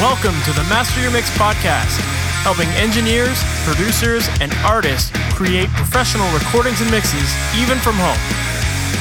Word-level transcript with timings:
Welcome 0.00 0.40
to 0.44 0.52
the 0.52 0.64
Master 0.70 0.98
Your 1.02 1.10
Mix 1.10 1.28
podcast, 1.36 2.00
helping 2.40 2.70
engineers, 2.70 3.38
producers, 3.64 4.26
and 4.40 4.50
artists 4.64 5.10
create 5.34 5.68
professional 5.76 6.26
recordings 6.32 6.80
and 6.80 6.90
mixes 6.90 7.30
even 7.54 7.76
from 7.76 7.96
home. 7.96 8.16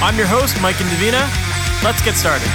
I'm 0.04 0.18
your 0.18 0.28
host, 0.28 0.62
Mike 0.62 0.76
Indovina. 0.76 1.24
Let's 1.86 2.04
get 2.04 2.16
started. 2.16 2.50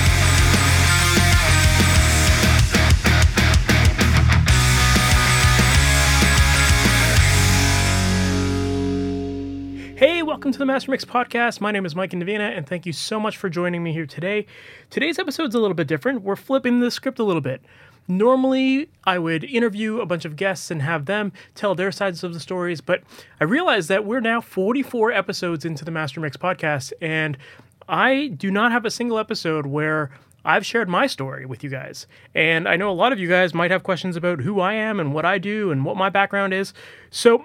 Hey, 9.97 10.23
welcome 10.23 10.53
to 10.53 10.59
the 10.59 10.67
Master 10.67 10.91
Mix 10.91 11.07
podcast. 11.07 11.63
My 11.63 11.73
name 11.73 11.87
is 11.87 11.97
Mike 11.97 12.11
Indovina, 12.11 12.55
and 12.55 12.67
thank 12.67 12.85
you 12.85 12.93
so 12.93 13.19
much 13.19 13.39
for 13.39 13.49
joining 13.49 13.83
me 13.83 13.95
here 13.95 14.05
today. 14.05 14.45
Today's 14.91 15.19
episode's 15.19 15.55
a 15.55 15.59
little 15.59 15.75
bit 15.75 15.87
different. 15.87 16.21
We're 16.21 16.37
flipping 16.37 16.81
the 16.81 16.91
script 16.91 17.19
a 17.19 17.25
little 17.25 17.41
bit. 17.41 17.63
Normally, 18.07 18.91
I 19.05 19.19
would 19.19 19.45
interview 19.45 20.01
a 20.01 20.07
bunch 20.07 20.25
of 20.25 20.37
guests 20.37 20.71
and 20.71 20.83
have 20.83 21.07
them 21.07 21.33
tell 21.55 21.75
their 21.75 21.91
sides 21.91 22.23
of 22.23 22.35
the 22.35 22.41
stories, 22.41 22.81
but 22.81 23.03
I 23.41 23.45
realized 23.45 23.89
that 23.89 24.05
we're 24.05 24.21
now 24.21 24.41
44 24.41 25.13
episodes 25.13 25.65
into 25.65 25.85
the 25.85 25.91
Master 25.91 26.21
Mix 26.21 26.37
podcast, 26.37 26.93
and 27.01 27.39
I 27.89 28.29
do 28.29 28.51
not 28.51 28.73
have 28.73 28.85
a 28.85 28.91
single 28.91 29.19
episode 29.19 29.67
where 29.67 30.11
I've 30.45 30.67
shared 30.67 30.89
my 30.89 31.07
story 31.07 31.47
with 31.47 31.65
you 31.65 31.71
guys. 31.71 32.07
And 32.35 32.69
I 32.69 32.77
know 32.77 32.91
a 32.91 32.93
lot 32.93 33.13
of 33.13 33.19
you 33.19 33.29
guys 33.29 33.55
might 33.55 33.71
have 33.71 33.83
questions 33.83 34.17
about 34.17 34.41
who 34.41 34.61
I 34.61 34.75
am 34.75 35.01
and 35.01 35.15
what 35.15 35.25
I 35.25 35.39
do 35.39 35.71
and 35.71 35.85
what 35.85 35.97
my 35.97 36.11
background 36.11 36.53
is. 36.53 36.75
So, 37.11 37.45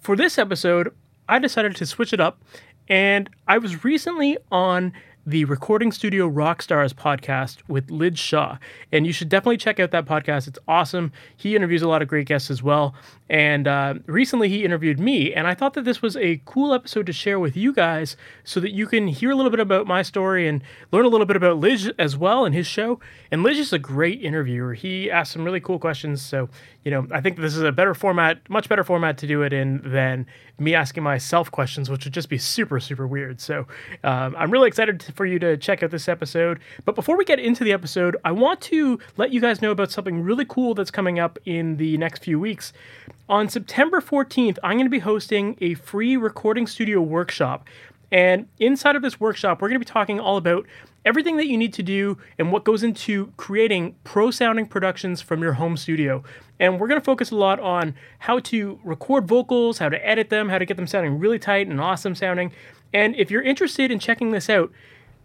for 0.00 0.16
this 0.16 0.38
episode, 0.38 0.92
I 1.28 1.38
decided 1.38 1.76
to 1.76 1.86
switch 1.86 2.12
it 2.12 2.20
up. 2.20 2.42
And 2.88 3.30
I 3.46 3.58
was 3.58 3.84
recently 3.84 4.36
on 4.50 4.92
the 5.26 5.44
Recording 5.46 5.90
Studio 5.90 6.28
Rockstars 6.28 6.92
podcast 6.92 7.58
with 7.66 7.90
Lij 7.90 8.18
Shaw. 8.18 8.58
And 8.92 9.06
you 9.06 9.12
should 9.12 9.30
definitely 9.30 9.56
check 9.56 9.80
out 9.80 9.90
that 9.92 10.04
podcast. 10.04 10.46
It's 10.46 10.58
awesome. 10.68 11.12
He 11.36 11.56
interviews 11.56 11.80
a 11.80 11.88
lot 11.88 12.02
of 12.02 12.08
great 12.08 12.26
guests 12.26 12.50
as 12.50 12.62
well. 12.62 12.94
And 13.30 13.66
uh, 13.66 13.94
recently 14.06 14.50
he 14.50 14.64
interviewed 14.64 15.00
me. 15.00 15.32
And 15.32 15.46
I 15.46 15.54
thought 15.54 15.72
that 15.74 15.86
this 15.86 16.02
was 16.02 16.16
a 16.18 16.42
cool 16.44 16.74
episode 16.74 17.06
to 17.06 17.12
share 17.12 17.40
with 17.40 17.56
you 17.56 17.72
guys 17.72 18.18
so 18.44 18.60
that 18.60 18.72
you 18.72 18.86
can 18.86 19.08
hear 19.08 19.30
a 19.30 19.34
little 19.34 19.50
bit 19.50 19.60
about 19.60 19.86
my 19.86 20.02
story 20.02 20.46
and 20.46 20.62
learn 20.92 21.06
a 21.06 21.08
little 21.08 21.26
bit 21.26 21.36
about 21.36 21.58
Lij 21.58 21.90
as 21.98 22.18
well 22.18 22.44
and 22.44 22.54
his 22.54 22.66
show. 22.66 23.00
And 23.30 23.42
Lij 23.42 23.58
is 23.58 23.72
a 23.72 23.78
great 23.78 24.22
interviewer. 24.22 24.74
He 24.74 25.10
asked 25.10 25.32
some 25.32 25.44
really 25.44 25.60
cool 25.60 25.78
questions. 25.78 26.20
So, 26.20 26.50
you 26.84 26.90
know, 26.90 27.06
I 27.10 27.22
think 27.22 27.38
this 27.38 27.56
is 27.56 27.62
a 27.62 27.72
better 27.72 27.94
format, 27.94 28.38
much 28.50 28.68
better 28.68 28.84
format 28.84 29.16
to 29.18 29.26
do 29.26 29.40
it 29.40 29.54
in 29.54 29.80
than 29.84 30.26
me 30.58 30.74
asking 30.74 31.02
myself 31.02 31.50
questions, 31.50 31.88
which 31.88 32.04
would 32.04 32.14
just 32.14 32.28
be 32.28 32.38
super, 32.38 32.78
super 32.78 33.06
weird. 33.06 33.40
So 33.40 33.66
um, 34.04 34.36
I'm 34.38 34.50
really 34.50 34.68
excited 34.68 35.00
to, 35.00 35.12
for 35.14 35.26
you 35.26 35.38
to 35.38 35.56
check 35.56 35.82
out 35.82 35.90
this 35.90 36.08
episode. 36.08 36.60
But 36.84 36.94
before 36.94 37.16
we 37.16 37.24
get 37.24 37.38
into 37.38 37.64
the 37.64 37.72
episode, 37.72 38.16
I 38.24 38.32
want 38.32 38.60
to 38.62 38.98
let 39.16 39.32
you 39.32 39.40
guys 39.40 39.62
know 39.62 39.70
about 39.70 39.90
something 39.90 40.22
really 40.22 40.44
cool 40.44 40.74
that's 40.74 40.90
coming 40.90 41.18
up 41.18 41.38
in 41.44 41.76
the 41.76 41.96
next 41.96 42.22
few 42.22 42.38
weeks. 42.38 42.72
On 43.28 43.48
September 43.48 44.00
14th, 44.00 44.58
I'm 44.62 44.76
going 44.76 44.86
to 44.86 44.90
be 44.90 44.98
hosting 44.98 45.56
a 45.60 45.74
free 45.74 46.16
recording 46.16 46.66
studio 46.66 47.00
workshop. 47.00 47.66
And 48.12 48.46
inside 48.58 48.96
of 48.96 49.02
this 49.02 49.18
workshop, 49.18 49.60
we're 49.60 49.68
going 49.68 49.80
to 49.80 49.84
be 49.84 49.90
talking 49.90 50.20
all 50.20 50.36
about 50.36 50.66
everything 51.04 51.36
that 51.36 51.46
you 51.46 51.56
need 51.56 51.72
to 51.74 51.82
do 51.82 52.16
and 52.38 52.52
what 52.52 52.64
goes 52.64 52.82
into 52.82 53.32
creating 53.36 53.94
pro 54.04 54.30
sounding 54.30 54.66
productions 54.66 55.20
from 55.20 55.42
your 55.42 55.54
home 55.54 55.76
studio. 55.76 56.22
And 56.60 56.80
we're 56.80 56.86
going 56.86 57.00
to 57.00 57.04
focus 57.04 57.30
a 57.30 57.36
lot 57.36 57.60
on 57.60 57.94
how 58.20 58.38
to 58.40 58.78
record 58.84 59.26
vocals, 59.26 59.78
how 59.78 59.88
to 59.88 60.06
edit 60.06 60.30
them, 60.30 60.48
how 60.48 60.58
to 60.58 60.64
get 60.64 60.76
them 60.76 60.86
sounding 60.86 61.18
really 61.18 61.38
tight 61.38 61.66
and 61.66 61.80
awesome 61.80 62.14
sounding. 62.14 62.52
And 62.92 63.16
if 63.16 63.30
you're 63.30 63.42
interested 63.42 63.90
in 63.90 63.98
checking 63.98 64.30
this 64.30 64.48
out, 64.48 64.70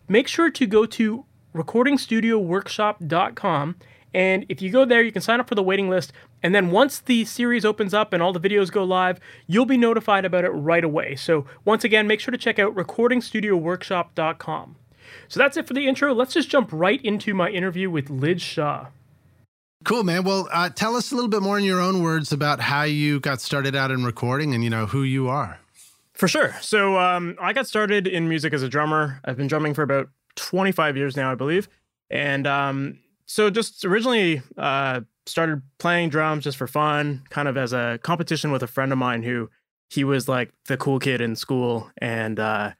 make 0.09 0.27
sure 0.27 0.49
to 0.49 0.67
go 0.67 0.85
to 0.85 1.23
recordingstudioworkshop.com. 1.55 3.75
And 4.13 4.45
if 4.49 4.61
you 4.61 4.69
go 4.71 4.85
there, 4.85 5.03
you 5.03 5.11
can 5.11 5.21
sign 5.21 5.39
up 5.39 5.47
for 5.47 5.55
the 5.55 5.63
waiting 5.63 5.89
list. 5.89 6.11
And 6.41 6.55
then 6.55 6.71
once 6.71 6.99
the 6.99 7.25
series 7.25 7.63
opens 7.63 7.93
up 7.93 8.11
and 8.11 8.23
all 8.23 8.33
the 8.33 8.39
videos 8.39 8.71
go 8.71 8.83
live, 8.83 9.19
you'll 9.45 9.65
be 9.65 9.77
notified 9.77 10.25
about 10.25 10.45
it 10.45 10.49
right 10.49 10.83
away. 10.83 11.15
So 11.15 11.45
once 11.63 11.83
again, 11.83 12.07
make 12.07 12.19
sure 12.19 12.31
to 12.31 12.37
check 12.37 12.59
out 12.59 12.75
recordingstudioworkshop.com. 12.75 14.75
So 15.27 15.39
that's 15.39 15.57
it 15.57 15.67
for 15.67 15.73
the 15.73 15.87
intro. 15.87 16.13
Let's 16.13 16.33
just 16.33 16.49
jump 16.49 16.69
right 16.71 17.03
into 17.03 17.33
my 17.33 17.49
interview 17.49 17.89
with 17.89 18.09
Lij 18.09 18.41
Shaw. 18.41 18.87
Cool, 19.85 20.03
man. 20.03 20.23
Well, 20.23 20.49
uh, 20.51 20.69
tell 20.69 20.95
us 20.95 21.11
a 21.11 21.15
little 21.15 21.29
bit 21.29 21.41
more 21.41 21.57
in 21.57 21.63
your 21.63 21.79
own 21.79 22.03
words 22.03 22.33
about 22.33 22.59
how 22.59 22.83
you 22.83 23.19
got 23.19 23.41
started 23.41 23.75
out 23.75 23.91
in 23.91 24.03
recording 24.03 24.53
and, 24.53 24.63
you 24.63 24.69
know, 24.69 24.87
who 24.87 25.03
you 25.03 25.29
are. 25.29 25.59
For 26.19 26.27
sure. 26.27 26.53
So 26.59 26.99
um, 26.99 27.37
I 27.39 27.53
got 27.53 27.65
started 27.65 28.05
in 28.05 28.27
music 28.27 28.51
as 28.51 28.61
a 28.61 28.67
drummer. 28.67 29.21
I've 29.23 29.37
been 29.37 29.47
drumming 29.47 29.73
for 29.73 29.83
about 29.83 30.09
25 30.35 30.97
years 30.97 31.15
now, 31.15 31.31
I 31.31 31.35
believe. 31.35 31.69
And 32.09 32.45
um, 32.45 32.99
so 33.25 33.49
just 33.49 33.85
originally 33.85 34.41
uh, 34.57 34.99
started 35.25 35.61
playing 35.77 36.09
drums 36.09 36.43
just 36.43 36.57
for 36.57 36.67
fun, 36.67 37.23
kind 37.29 37.47
of 37.47 37.55
as 37.55 37.71
a 37.71 38.01
competition 38.03 38.51
with 38.51 38.61
a 38.63 38.67
friend 38.67 38.91
of 38.91 38.97
mine 38.97 39.23
who 39.23 39.49
he 39.89 40.03
was 40.03 40.27
like 40.27 40.51
the 40.67 40.75
cool 40.75 40.99
kid 40.99 41.21
in 41.21 41.37
school. 41.37 41.89
And, 41.99 42.37
uh, 42.37 42.73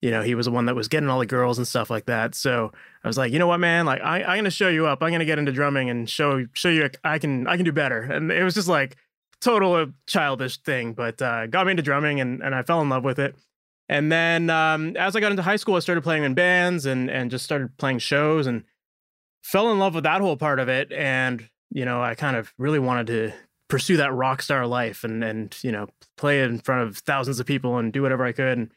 you 0.00 0.10
know, 0.10 0.22
he 0.22 0.34
was 0.34 0.46
the 0.46 0.52
one 0.52 0.64
that 0.64 0.74
was 0.74 0.88
getting 0.88 1.10
all 1.10 1.18
the 1.18 1.26
girls 1.26 1.58
and 1.58 1.68
stuff 1.68 1.90
like 1.90 2.06
that. 2.06 2.34
So 2.34 2.72
I 3.04 3.08
was 3.08 3.18
like, 3.18 3.30
you 3.30 3.38
know 3.38 3.46
what, 3.46 3.60
man, 3.60 3.84
like 3.84 4.00
I, 4.00 4.22
I'm 4.22 4.38
gonna 4.38 4.50
show 4.50 4.70
you 4.70 4.86
up. 4.86 5.02
I'm 5.02 5.12
gonna 5.12 5.26
get 5.26 5.38
into 5.38 5.52
drumming 5.52 5.90
and 5.90 6.08
show 6.08 6.46
show 6.54 6.70
you 6.70 6.88
I 7.04 7.18
can 7.18 7.46
I 7.46 7.56
can 7.56 7.66
do 7.66 7.72
better. 7.72 8.00
And 8.00 8.32
it 8.32 8.42
was 8.42 8.54
just 8.54 8.68
like 8.68 8.96
total 9.40 9.88
childish 10.06 10.58
thing, 10.58 10.92
but 10.92 11.20
uh, 11.20 11.46
got 11.46 11.66
me 11.66 11.72
into 11.72 11.82
drumming 11.82 12.20
and, 12.20 12.42
and 12.42 12.54
I 12.54 12.62
fell 12.62 12.80
in 12.82 12.88
love 12.88 13.04
with 13.04 13.18
it. 13.18 13.34
And 13.88 14.10
then 14.12 14.50
um, 14.50 14.96
as 14.96 15.16
I 15.16 15.20
got 15.20 15.32
into 15.32 15.42
high 15.42 15.56
school, 15.56 15.74
I 15.74 15.80
started 15.80 16.02
playing 16.02 16.22
in 16.22 16.34
bands 16.34 16.86
and 16.86 17.10
and 17.10 17.30
just 17.30 17.44
started 17.44 17.76
playing 17.76 17.98
shows 17.98 18.46
and 18.46 18.62
fell 19.42 19.72
in 19.72 19.80
love 19.80 19.94
with 19.94 20.04
that 20.04 20.20
whole 20.20 20.36
part 20.36 20.60
of 20.60 20.68
it. 20.68 20.92
And 20.92 21.48
you 21.72 21.84
know, 21.84 22.00
I 22.00 22.14
kind 22.14 22.36
of 22.36 22.52
really 22.56 22.78
wanted 22.78 23.08
to 23.08 23.32
pursue 23.68 23.96
that 23.96 24.12
rock 24.12 24.42
star 24.42 24.66
life 24.66 25.02
and 25.02 25.24
and 25.24 25.56
you 25.62 25.72
know 25.72 25.88
play 26.16 26.42
in 26.42 26.58
front 26.58 26.88
of 26.88 26.98
thousands 26.98 27.40
of 27.40 27.46
people 27.46 27.78
and 27.78 27.92
do 27.92 28.02
whatever 28.02 28.24
I 28.24 28.32
could. 28.32 28.58
And 28.58 28.70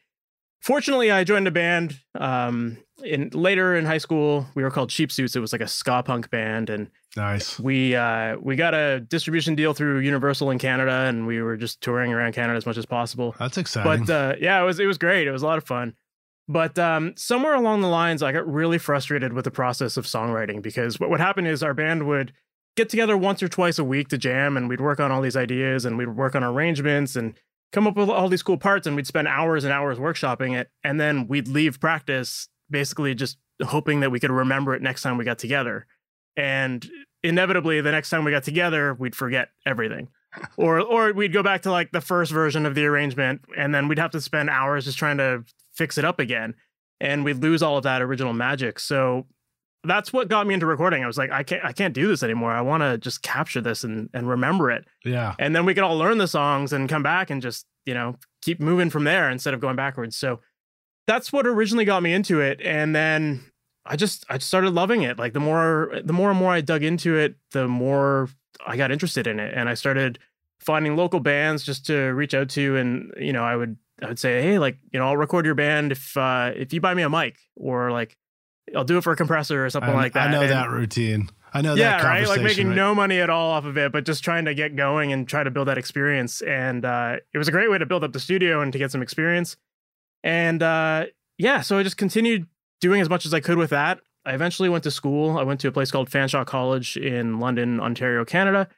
fortunately, 0.64 1.10
I 1.10 1.24
joined 1.24 1.46
a 1.46 1.50
band 1.50 2.00
um, 2.18 2.78
in 3.04 3.28
later 3.32 3.76
in 3.76 3.84
high 3.84 3.98
school. 3.98 4.46
We 4.54 4.62
were 4.62 4.70
called 4.70 4.88
Cheap 4.88 5.12
Suits. 5.12 5.36
It 5.36 5.40
was 5.40 5.52
like 5.52 5.60
a 5.60 5.68
ska 5.68 6.02
punk 6.02 6.30
band, 6.30 6.70
and 6.70 6.90
Nice. 7.16 7.60
we 7.60 7.94
uh, 7.94 8.36
we 8.40 8.56
got 8.56 8.74
a 8.74 9.00
distribution 9.00 9.54
deal 9.54 9.74
through 9.74 9.98
Universal 10.00 10.50
in 10.50 10.58
Canada, 10.58 11.04
and 11.06 11.26
we 11.26 11.42
were 11.42 11.56
just 11.56 11.80
touring 11.80 12.12
around 12.12 12.32
Canada 12.32 12.56
as 12.56 12.66
much 12.66 12.78
as 12.78 12.86
possible. 12.86 13.34
That's 13.38 13.58
exciting. 13.58 14.06
But 14.06 14.12
uh, 14.12 14.34
yeah, 14.40 14.60
it 14.60 14.64
was 14.64 14.80
it 14.80 14.86
was 14.86 14.98
great. 14.98 15.26
It 15.28 15.32
was 15.32 15.42
a 15.42 15.46
lot 15.46 15.58
of 15.58 15.64
fun. 15.64 15.94
But 16.48 16.78
um, 16.78 17.14
somewhere 17.16 17.54
along 17.54 17.80
the 17.80 17.88
lines, 17.88 18.22
I 18.22 18.32
got 18.32 18.46
really 18.50 18.78
frustrated 18.78 19.32
with 19.32 19.44
the 19.44 19.50
process 19.50 19.96
of 19.96 20.04
songwriting 20.04 20.60
because 20.60 21.00
what 21.00 21.08
would 21.08 21.20
happen 21.20 21.46
is 21.46 21.62
our 21.62 21.72
band 21.72 22.06
would 22.06 22.32
get 22.76 22.88
together 22.88 23.16
once 23.16 23.42
or 23.42 23.48
twice 23.48 23.78
a 23.78 23.84
week 23.84 24.08
to 24.08 24.18
jam, 24.18 24.56
and 24.56 24.68
we'd 24.68 24.80
work 24.80 25.00
on 25.00 25.10
all 25.12 25.22
these 25.22 25.36
ideas, 25.36 25.84
and 25.84 25.96
we'd 25.96 26.08
work 26.08 26.34
on 26.34 26.42
arrangements, 26.42 27.16
and 27.16 27.34
come 27.74 27.86
up 27.86 27.96
with 27.96 28.08
all 28.08 28.28
these 28.28 28.42
cool 28.42 28.56
parts, 28.56 28.86
and 28.86 28.94
we'd 28.94 29.06
spend 29.06 29.28
hours 29.28 29.64
and 29.64 29.72
hours 29.72 29.98
workshopping 29.98 30.56
it, 30.56 30.70
and 30.84 31.00
then 31.00 31.26
we'd 31.26 31.48
leave 31.48 31.80
practice 31.80 32.48
basically 32.70 33.14
just 33.14 33.36
hoping 33.62 34.00
that 34.00 34.10
we 34.10 34.20
could 34.20 34.30
remember 34.30 34.74
it 34.74 34.80
next 34.80 35.02
time 35.02 35.18
we 35.18 35.24
got 35.24 35.38
together. 35.38 35.86
And 36.36 36.88
inevitably, 37.22 37.80
the 37.80 37.90
next 37.90 38.10
time 38.10 38.24
we 38.24 38.30
got 38.30 38.44
together, 38.44 38.94
we'd 38.94 39.16
forget 39.16 39.48
everything. 39.66 40.08
or 40.56 40.80
or 40.80 41.12
we'd 41.12 41.32
go 41.32 41.42
back 41.42 41.62
to 41.62 41.70
like 41.70 41.92
the 41.92 42.00
first 42.00 42.32
version 42.32 42.66
of 42.66 42.74
the 42.74 42.84
arrangement 42.84 43.40
and 43.56 43.74
then 43.74 43.86
we'd 43.86 43.98
have 43.98 44.10
to 44.10 44.20
spend 44.20 44.50
hours 44.50 44.84
just 44.84 44.98
trying 44.98 45.16
to 45.18 45.44
fix 45.72 45.96
it 45.96 46.04
up 46.04 46.18
again 46.18 46.54
and 47.00 47.24
we'd 47.24 47.40
lose 47.40 47.62
all 47.62 47.76
of 47.76 47.84
that 47.84 48.02
original 48.02 48.32
magic 48.32 48.80
so 48.80 49.26
that's 49.84 50.12
what 50.12 50.28
got 50.28 50.46
me 50.46 50.54
into 50.54 50.66
recording. 50.66 51.04
I 51.04 51.06
was 51.06 51.18
like 51.18 51.30
i 51.30 51.42
can't 51.42 51.64
i 51.64 51.72
can't 51.72 51.94
do 51.94 52.08
this 52.08 52.22
anymore. 52.22 52.52
I 52.52 52.60
want 52.60 52.82
to 52.82 52.98
just 52.98 53.22
capture 53.22 53.60
this 53.60 53.84
and 53.84 54.08
and 54.12 54.28
remember 54.28 54.70
it. 54.70 54.86
Yeah. 55.04 55.34
and 55.38 55.54
then 55.54 55.64
we 55.64 55.74
could 55.74 55.82
all 55.84 55.96
learn 55.96 56.18
the 56.18 56.28
songs 56.28 56.72
and 56.72 56.88
come 56.88 57.02
back 57.02 57.30
and 57.30 57.42
just 57.42 57.66
you 57.86 57.94
know 57.94 58.16
keep 58.42 58.60
moving 58.60 58.90
from 58.90 59.04
there 59.04 59.30
instead 59.30 59.54
of 59.54 59.60
going 59.60 59.76
backwards. 59.76 60.16
So 60.16 60.40
that's 61.06 61.32
what 61.32 61.46
originally 61.46 61.84
got 61.84 62.02
me 62.02 62.12
into 62.12 62.40
it. 62.40 62.60
And 62.62 62.94
then 62.94 63.44
i 63.86 63.96
just 63.96 64.24
i 64.28 64.38
started 64.38 64.70
loving 64.70 65.02
it. 65.02 65.18
Like 65.18 65.32
the 65.32 65.40
more 65.40 65.92
the 66.02 66.12
more 66.12 66.30
and 66.30 66.38
more 66.38 66.52
i 66.52 66.60
dug 66.60 66.82
into 66.82 67.16
it 67.16 67.36
the 67.52 67.68
more 67.68 68.28
i 68.66 68.76
got 68.76 68.90
interested 68.90 69.26
in 69.26 69.38
it. 69.38 69.52
And 69.54 69.68
i 69.68 69.74
started 69.74 70.18
finding 70.60 70.96
local 70.96 71.20
bands 71.20 71.62
just 71.62 71.84
to 71.86 72.12
reach 72.14 72.32
out 72.34 72.48
to. 72.50 72.76
And 72.76 73.12
you 73.18 73.32
know 73.32 73.44
i 73.44 73.54
would 73.54 73.76
i 74.02 74.08
would 74.08 74.18
say 74.18 74.42
hey 74.42 74.58
like 74.58 74.78
you 74.92 74.98
know 74.98 75.06
i'll 75.06 75.16
record 75.16 75.46
your 75.46 75.54
band 75.54 75.92
if 75.92 76.16
uh 76.16 76.50
if 76.56 76.72
you 76.72 76.80
buy 76.80 76.94
me 76.94 77.02
a 77.02 77.08
mic 77.08 77.38
or 77.54 77.92
like 77.92 78.16
i'll 78.76 78.84
do 78.84 78.98
it 78.98 79.04
for 79.04 79.12
a 79.12 79.16
compressor 79.16 79.64
or 79.64 79.70
something 79.70 79.90
I, 79.90 79.94
like 79.94 80.12
that 80.14 80.28
I 80.28 80.32
know 80.32 80.42
And- 80.42 80.50
that 80.50 80.70
routine. 80.70 81.28
I 81.56 81.60
know 81.60 81.74
yeah, 81.76 81.98
that 81.98 82.04
right. 82.04 82.26
Like 82.26 82.42
making 82.42 82.66
right? 82.66 82.74
no 82.76 82.96
money 82.96 83.20
at 83.20 83.30
all 83.30 83.52
off 83.52 83.64
of 83.64 83.78
it, 83.78 83.92
but 83.92 84.04
just 84.04 84.24
trying 84.24 84.46
to 84.46 84.54
get 84.54 84.74
going 84.74 85.12
and 85.12 85.28
try 85.28 85.44
to 85.44 85.52
build 85.52 85.68
that 85.68 85.78
experience. 85.78 86.40
And 86.40 86.84
uh, 86.84 87.18
it 87.32 87.38
was 87.38 87.46
a 87.46 87.52
great 87.52 87.70
way 87.70 87.78
to 87.78 87.86
build 87.86 88.02
up 88.02 88.12
the 88.12 88.18
studio 88.18 88.60
and 88.60 88.72
to 88.72 88.78
get 88.80 88.90
some 88.90 89.02
experience. 89.02 89.56
And 90.24 90.64
uh, 90.64 91.06
yeah, 91.38 91.60
so 91.60 91.78
I 91.78 91.84
just 91.84 91.96
continued 91.96 92.48
doing 92.80 93.00
as 93.00 93.08
much 93.08 93.24
as 93.24 93.32
I 93.32 93.38
could 93.38 93.56
with 93.56 93.70
that. 93.70 94.00
I 94.26 94.34
eventually 94.34 94.68
went 94.68 94.82
to 94.82 94.90
school. 94.90 95.38
I 95.38 95.44
went 95.44 95.60
to 95.60 95.68
a 95.68 95.72
place 95.72 95.92
called 95.92 96.10
Fanshawe 96.10 96.44
College 96.44 96.96
in 96.96 97.38
London, 97.38 97.78
Ontario, 97.78 98.24
Canada, 98.24 98.68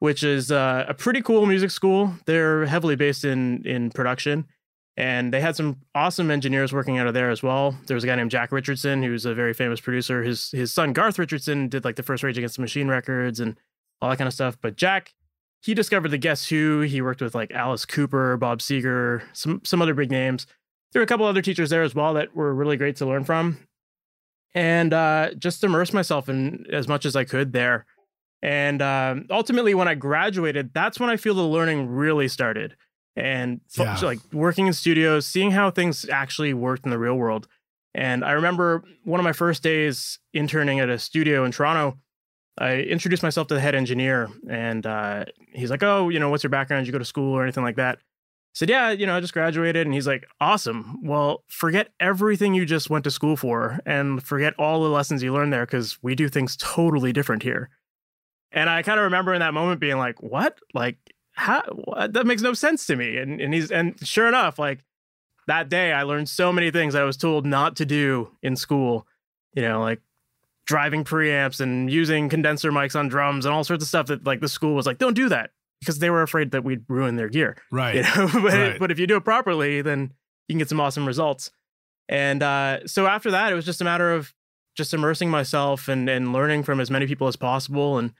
which 0.00 0.24
is 0.24 0.50
uh, 0.50 0.86
a 0.88 0.94
pretty 0.94 1.22
cool 1.22 1.46
music 1.46 1.70
school. 1.70 2.14
They're 2.26 2.66
heavily 2.66 2.96
based 2.96 3.24
in 3.24 3.64
in 3.64 3.90
production. 3.90 4.46
And 4.96 5.32
they 5.32 5.40
had 5.40 5.56
some 5.56 5.78
awesome 5.94 6.30
engineers 6.30 6.72
working 6.72 6.98
out 6.98 7.08
of 7.08 7.14
there 7.14 7.30
as 7.30 7.42
well. 7.42 7.76
There 7.86 7.96
was 7.96 8.04
a 8.04 8.06
guy 8.06 8.14
named 8.14 8.30
Jack 8.30 8.52
Richardson, 8.52 9.02
who's 9.02 9.24
a 9.24 9.34
very 9.34 9.52
famous 9.52 9.80
producer. 9.80 10.22
His 10.22 10.50
his 10.52 10.72
son 10.72 10.92
Garth 10.92 11.18
Richardson 11.18 11.68
did 11.68 11.84
like 11.84 11.96
the 11.96 12.04
first 12.04 12.22
Rage 12.22 12.38
Against 12.38 12.56
the 12.56 12.62
Machine 12.62 12.86
records 12.88 13.40
and 13.40 13.58
all 14.00 14.08
that 14.10 14.18
kind 14.18 14.28
of 14.28 14.34
stuff. 14.34 14.56
But 14.60 14.76
Jack, 14.76 15.12
he 15.60 15.74
discovered 15.74 16.10
the 16.10 16.18
Guess 16.18 16.48
Who. 16.48 16.82
He 16.82 17.02
worked 17.02 17.20
with 17.20 17.34
like 17.34 17.50
Alice 17.50 17.84
Cooper, 17.84 18.36
Bob 18.36 18.60
Seger, 18.60 19.22
some 19.32 19.62
some 19.64 19.82
other 19.82 19.94
big 19.94 20.12
names. 20.12 20.46
There 20.92 21.00
were 21.00 21.04
a 21.04 21.08
couple 21.08 21.26
other 21.26 21.42
teachers 21.42 21.70
there 21.70 21.82
as 21.82 21.94
well 21.94 22.14
that 22.14 22.36
were 22.36 22.54
really 22.54 22.76
great 22.76 22.94
to 22.96 23.06
learn 23.06 23.24
from, 23.24 23.58
and 24.54 24.94
uh, 24.94 25.30
just 25.36 25.64
immerse 25.64 25.92
myself 25.92 26.28
in 26.28 26.66
as 26.72 26.86
much 26.86 27.04
as 27.04 27.16
I 27.16 27.24
could 27.24 27.52
there. 27.52 27.84
And 28.42 28.80
um, 28.80 29.26
ultimately, 29.28 29.74
when 29.74 29.88
I 29.88 29.96
graduated, 29.96 30.72
that's 30.72 31.00
when 31.00 31.10
I 31.10 31.16
feel 31.16 31.34
the 31.34 31.42
learning 31.42 31.88
really 31.88 32.28
started 32.28 32.76
and 33.16 33.60
yeah. 33.76 33.98
like 34.02 34.18
working 34.32 34.66
in 34.66 34.72
studios, 34.72 35.26
seeing 35.26 35.50
how 35.52 35.70
things 35.70 36.08
actually 36.08 36.54
worked 36.54 36.84
in 36.84 36.90
the 36.90 36.98
real 36.98 37.14
world. 37.14 37.48
And 37.94 38.24
I 38.24 38.32
remember 38.32 38.82
one 39.04 39.20
of 39.20 39.24
my 39.24 39.32
first 39.32 39.62
days 39.62 40.18
interning 40.32 40.80
at 40.80 40.90
a 40.90 40.98
studio 40.98 41.44
in 41.44 41.52
Toronto. 41.52 41.98
I 42.58 42.78
introduced 42.78 43.22
myself 43.22 43.48
to 43.48 43.54
the 43.54 43.60
head 43.60 43.74
engineer, 43.74 44.28
and 44.48 44.84
uh, 44.86 45.24
he's 45.52 45.70
like, 45.70 45.82
"Oh, 45.82 46.08
you 46.08 46.20
know, 46.20 46.30
what's 46.30 46.44
your 46.44 46.50
background? 46.50 46.82
Did 46.84 46.88
you 46.88 46.92
go 46.92 46.98
to 46.98 47.04
school 47.04 47.32
or 47.32 47.42
anything 47.42 47.64
like 47.64 47.76
that?" 47.76 47.98
I 47.98 48.00
said, 48.54 48.70
"Yeah, 48.70 48.90
you 48.90 49.06
know, 49.06 49.16
I 49.16 49.20
just 49.20 49.32
graduated." 49.32 49.86
And 49.86 49.94
he's 49.94 50.06
like, 50.06 50.24
"Awesome. 50.40 51.00
Well, 51.02 51.42
forget 51.48 51.88
everything 51.98 52.54
you 52.54 52.64
just 52.64 52.90
went 52.90 53.04
to 53.04 53.10
school 53.10 53.36
for, 53.36 53.80
and 53.86 54.22
forget 54.22 54.54
all 54.58 54.82
the 54.82 54.88
lessons 54.88 55.22
you 55.22 55.32
learned 55.32 55.52
there, 55.52 55.66
because 55.66 56.00
we 56.02 56.14
do 56.14 56.28
things 56.28 56.56
totally 56.56 57.12
different 57.12 57.42
here." 57.42 57.70
And 58.52 58.70
I 58.70 58.82
kind 58.82 59.00
of 59.00 59.04
remember 59.04 59.34
in 59.34 59.40
that 59.40 59.54
moment 59.54 59.80
being 59.80 59.98
like, 59.98 60.22
"What? 60.22 60.58
Like, 60.74 60.98
how 61.34 61.62
that 62.08 62.26
makes 62.26 62.42
no 62.42 62.54
sense 62.54 62.86
to 62.86 62.96
me. 62.96 63.18
And 63.18 63.40
and 63.40 63.52
he's 63.54 63.70
and 63.70 63.94
sure 64.06 64.26
enough 64.26 64.58
like 64.58 64.84
that 65.46 65.68
day 65.68 65.92
i 65.92 66.02
learned 66.02 66.28
so 66.28 66.52
many 66.52 66.70
things 66.70 66.94
i 66.94 67.02
was 67.02 67.16
told 67.16 67.46
not 67.46 67.76
to 67.76 67.84
do 67.84 68.30
in 68.42 68.56
school 68.56 69.06
you 69.54 69.62
know 69.62 69.80
like 69.80 70.00
driving 70.66 71.04
preamps 71.04 71.60
and 71.60 71.90
using 71.90 72.28
condenser 72.28 72.72
mics 72.72 72.98
on 72.98 73.08
drums 73.08 73.44
and 73.44 73.54
all 73.54 73.64
sorts 73.64 73.84
of 73.84 73.88
stuff 73.88 74.06
that 74.06 74.24
like 74.24 74.40
the 74.40 74.48
school 74.48 74.74
was 74.74 74.86
like 74.86 74.98
don't 74.98 75.14
do 75.14 75.28
that 75.28 75.50
because 75.80 75.98
they 75.98 76.08
were 76.08 76.22
afraid 76.22 76.52
that 76.52 76.64
we'd 76.64 76.84
ruin 76.88 77.16
their 77.16 77.28
gear 77.28 77.56
right. 77.70 77.96
you 77.96 78.02
know? 78.02 78.28
But, 78.32 78.42
right. 78.42 78.78
but 78.78 78.90
if 78.90 78.98
you 78.98 79.06
do 79.06 79.16
it 79.16 79.24
properly 79.24 79.82
then 79.82 80.12
you 80.48 80.54
can 80.54 80.58
get 80.58 80.68
some 80.68 80.80
awesome 80.80 81.06
results. 81.06 81.50
And 82.06 82.42
uh, 82.42 82.86
so 82.86 83.06
after 83.06 83.30
that 83.30 83.52
it 83.52 83.54
was 83.54 83.64
just 83.64 83.80
a 83.80 83.84
matter 83.84 84.12
of 84.12 84.34
just 84.76 84.92
immersing 84.92 85.30
myself 85.30 85.88
and 85.88 86.08
and 86.08 86.32
learning 86.32 86.64
from 86.64 86.80
as 86.80 86.90
many 86.90 87.06
people 87.06 87.28
as 87.28 87.36
possible 87.36 87.98
and 87.98 88.12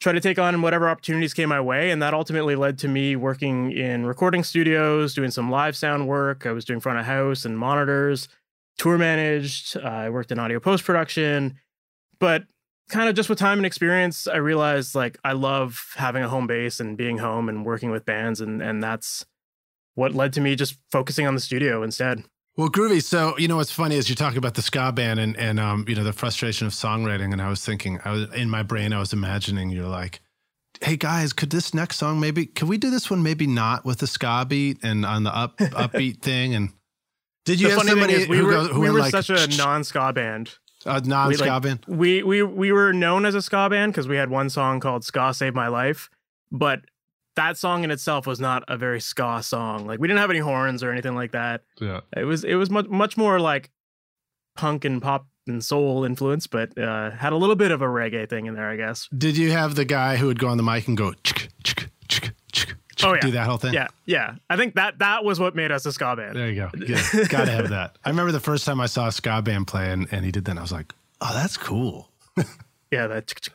try 0.00 0.12
to 0.12 0.20
take 0.20 0.38
on 0.38 0.62
whatever 0.62 0.88
opportunities 0.88 1.34
came 1.34 1.48
my 1.48 1.60
way. 1.60 1.90
And 1.90 2.00
that 2.02 2.14
ultimately 2.14 2.54
led 2.54 2.78
to 2.78 2.88
me 2.88 3.16
working 3.16 3.72
in 3.72 4.06
recording 4.06 4.44
studios, 4.44 5.14
doing 5.14 5.30
some 5.30 5.50
live 5.50 5.76
sound 5.76 6.06
work. 6.06 6.46
I 6.46 6.52
was 6.52 6.64
doing 6.64 6.80
front 6.80 6.98
of 6.98 7.06
house 7.06 7.44
and 7.44 7.58
monitors, 7.58 8.28
tour 8.76 8.96
managed. 8.96 9.76
Uh, 9.76 9.80
I 9.80 10.10
worked 10.10 10.30
in 10.30 10.38
audio 10.38 10.60
post 10.60 10.84
production. 10.84 11.58
But 12.20 12.44
kind 12.88 13.08
of 13.08 13.14
just 13.14 13.28
with 13.28 13.38
time 13.38 13.58
and 13.58 13.66
experience, 13.66 14.26
I 14.26 14.36
realized 14.36 14.94
like 14.94 15.18
I 15.24 15.32
love 15.32 15.92
having 15.96 16.22
a 16.22 16.28
home 16.28 16.46
base 16.46 16.80
and 16.80 16.96
being 16.96 17.18
home 17.18 17.48
and 17.48 17.64
working 17.64 17.90
with 17.90 18.04
bands. 18.04 18.40
And, 18.40 18.62
and 18.62 18.82
that's 18.82 19.26
what 19.94 20.14
led 20.14 20.32
to 20.34 20.40
me 20.40 20.54
just 20.54 20.78
focusing 20.90 21.26
on 21.26 21.34
the 21.34 21.40
studio 21.40 21.82
instead. 21.82 22.22
Well, 22.58 22.68
groovy. 22.68 23.00
So 23.00 23.38
you 23.38 23.46
know 23.46 23.56
what's 23.56 23.70
funny 23.70 23.94
is 23.94 24.08
you're 24.08 24.16
talking 24.16 24.36
about 24.36 24.54
the 24.54 24.62
ska 24.62 24.90
band 24.90 25.20
and 25.20 25.36
and 25.36 25.60
um, 25.60 25.84
you 25.86 25.94
know 25.94 26.02
the 26.02 26.12
frustration 26.12 26.66
of 26.66 26.72
songwriting, 26.72 27.32
and 27.32 27.40
I 27.40 27.48
was 27.48 27.64
thinking, 27.64 28.00
I 28.04 28.10
was 28.10 28.34
in 28.34 28.50
my 28.50 28.64
brain, 28.64 28.92
I 28.92 28.98
was 28.98 29.12
imagining 29.12 29.70
you're 29.70 29.86
like, 29.86 30.20
hey 30.82 30.96
guys, 30.96 31.32
could 31.32 31.50
this 31.50 31.72
next 31.72 31.98
song 31.98 32.18
maybe 32.18 32.46
could 32.46 32.68
we 32.68 32.76
do 32.76 32.90
this 32.90 33.08
one 33.08 33.22
maybe 33.22 33.46
not 33.46 33.84
with 33.84 33.98
the 33.98 34.08
ska 34.08 34.44
beat 34.48 34.78
and 34.82 35.06
on 35.06 35.22
the 35.22 35.34
up 35.34 35.56
upbeat 35.58 36.20
thing? 36.20 36.56
And 36.56 36.70
did 37.44 37.60
you 37.60 37.68
the 37.68 37.74
have 37.74 37.86
somebody 37.86 38.26
we 38.26 38.38
who, 38.38 38.46
were, 38.46 38.64
who 38.64 38.80
we 38.80 38.90
were 38.90 38.98
like, 38.98 39.12
such 39.12 39.30
a 39.30 39.46
non 39.56 39.84
ska 39.84 40.12
band. 40.12 40.56
A 40.84 41.00
non 41.00 41.32
ska 41.34 41.44
like, 41.44 41.62
band. 41.62 41.84
We 41.86 42.24
we 42.24 42.42
we 42.42 42.72
were 42.72 42.92
known 42.92 43.24
as 43.24 43.36
a 43.36 43.42
ska 43.42 43.68
band 43.70 43.92
because 43.92 44.08
we 44.08 44.16
had 44.16 44.30
one 44.30 44.50
song 44.50 44.80
called 44.80 45.04
"Ska 45.04 45.32
Save 45.32 45.54
My 45.54 45.68
Life," 45.68 46.10
but 46.50 46.80
that 47.38 47.56
song 47.56 47.84
in 47.84 47.90
itself 47.92 48.26
was 48.26 48.40
not 48.40 48.64
a 48.66 48.76
very 48.76 49.00
ska 49.00 49.40
song. 49.42 49.86
Like 49.86 50.00
we 50.00 50.08
didn't 50.08 50.20
have 50.20 50.30
any 50.30 50.40
horns 50.40 50.82
or 50.82 50.90
anything 50.90 51.14
like 51.14 51.32
that. 51.32 51.62
Yeah. 51.80 52.00
It 52.16 52.24
was 52.24 52.42
it 52.42 52.56
was 52.56 52.68
much 52.68 52.88
much 52.88 53.16
more 53.16 53.38
like 53.38 53.70
punk 54.56 54.84
and 54.84 55.00
pop 55.00 55.28
and 55.46 55.64
soul 55.64 56.04
influence, 56.04 56.48
but 56.48 56.76
uh, 56.76 57.12
had 57.12 57.32
a 57.32 57.36
little 57.36 57.54
bit 57.54 57.70
of 57.70 57.80
a 57.80 57.86
reggae 57.86 58.28
thing 58.28 58.46
in 58.46 58.54
there, 58.54 58.68
I 58.68 58.76
guess. 58.76 59.08
Did 59.16 59.36
you 59.36 59.52
have 59.52 59.76
the 59.76 59.84
guy 59.84 60.16
who 60.16 60.26
would 60.26 60.40
go 60.40 60.48
on 60.48 60.56
the 60.56 60.64
mic 60.64 60.88
and 60.88 60.96
go 60.96 61.14
chick 61.22 61.48
chick 61.62 61.88
chick 62.08 62.32
chick 62.50 62.74
oh, 63.04 63.14
yeah. 63.14 63.20
do 63.20 63.30
that 63.30 63.46
whole 63.46 63.56
thing? 63.56 63.72
Yeah, 63.72 63.86
yeah. 64.04 64.34
I 64.50 64.56
think 64.56 64.74
that 64.74 64.98
that 64.98 65.24
was 65.24 65.38
what 65.38 65.54
made 65.54 65.70
us 65.70 65.86
a 65.86 65.92
ska 65.92 66.16
band. 66.16 66.34
There 66.34 66.50
you 66.50 66.56
go. 66.56 66.70
Yeah, 66.88 67.24
gotta 67.28 67.52
have 67.52 67.70
that. 67.70 67.96
I 68.04 68.10
remember 68.10 68.32
the 68.32 68.40
first 68.40 68.66
time 68.66 68.80
I 68.80 68.86
saw 68.86 69.06
a 69.06 69.12
ska 69.12 69.42
band 69.42 69.68
play 69.68 69.92
and, 69.92 70.08
and 70.10 70.24
he 70.24 70.32
did 70.32 70.44
that. 70.46 70.50
And 70.50 70.58
I 70.58 70.62
was 70.62 70.72
like, 70.72 70.92
oh, 71.20 71.32
that's 71.34 71.56
cool. 71.56 72.10
yeah, 72.90 73.06
that. 73.06 73.48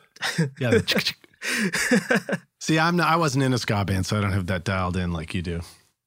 yeah, 0.58 0.70
the 0.70 1.18
See, 2.64 2.78
I'm 2.78 2.96
not, 2.96 3.08
I 3.08 3.16
wasn't 3.16 3.44
in 3.44 3.52
a 3.52 3.58
ska 3.58 3.84
band, 3.84 4.06
so 4.06 4.16
I 4.16 4.22
don't 4.22 4.32
have 4.32 4.46
that 4.46 4.64
dialed 4.64 4.96
in 4.96 5.12
like 5.12 5.34
you 5.34 5.42
do. 5.42 5.60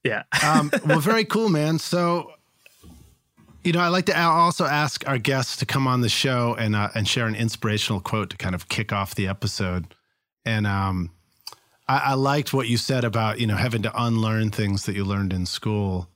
Yeah. 0.04 0.24
um, 0.44 0.72
well, 0.88 1.00
very 1.00 1.24
cool, 1.24 1.50
man. 1.50 1.78
So, 1.78 2.32
you 3.64 3.74
know, 3.74 3.80
I 3.80 3.90
like 3.90 4.08
to 4.08 4.20
also 4.20 4.66
ask 4.66 5.08
our 5.08 5.20
guests 5.20 5.58
to 5.58 5.68
come 5.68 5.86
on 5.86 6.02
the 6.02 6.10
show 6.10 6.56
and 6.58 6.76
uh, 6.76 6.90
and 6.96 7.08
share 7.08 7.28
an 7.28 7.36
inspirational 7.36 8.02
quote 8.02 8.32
to 8.32 8.38
kind 8.38 8.56
of 8.56 8.70
kick 8.70 8.92
off 8.92 9.14
the 9.14 9.28
episode. 9.28 9.94
And 10.46 10.66
um, 10.66 11.12
I, 11.88 11.98
I, 11.98 12.14
liked 12.16 12.56
what 12.56 12.68
you 12.68 12.78
said 12.78 13.04
about 13.04 13.40
you 13.40 13.46
know 13.46 13.56
having 13.56 13.84
to 13.84 13.92
unlearn 13.96 14.50
things 14.50 14.88
that 14.88 14.96
you 14.96 15.06
learned 15.06 15.34
in 15.34 15.46
school. 15.46 16.10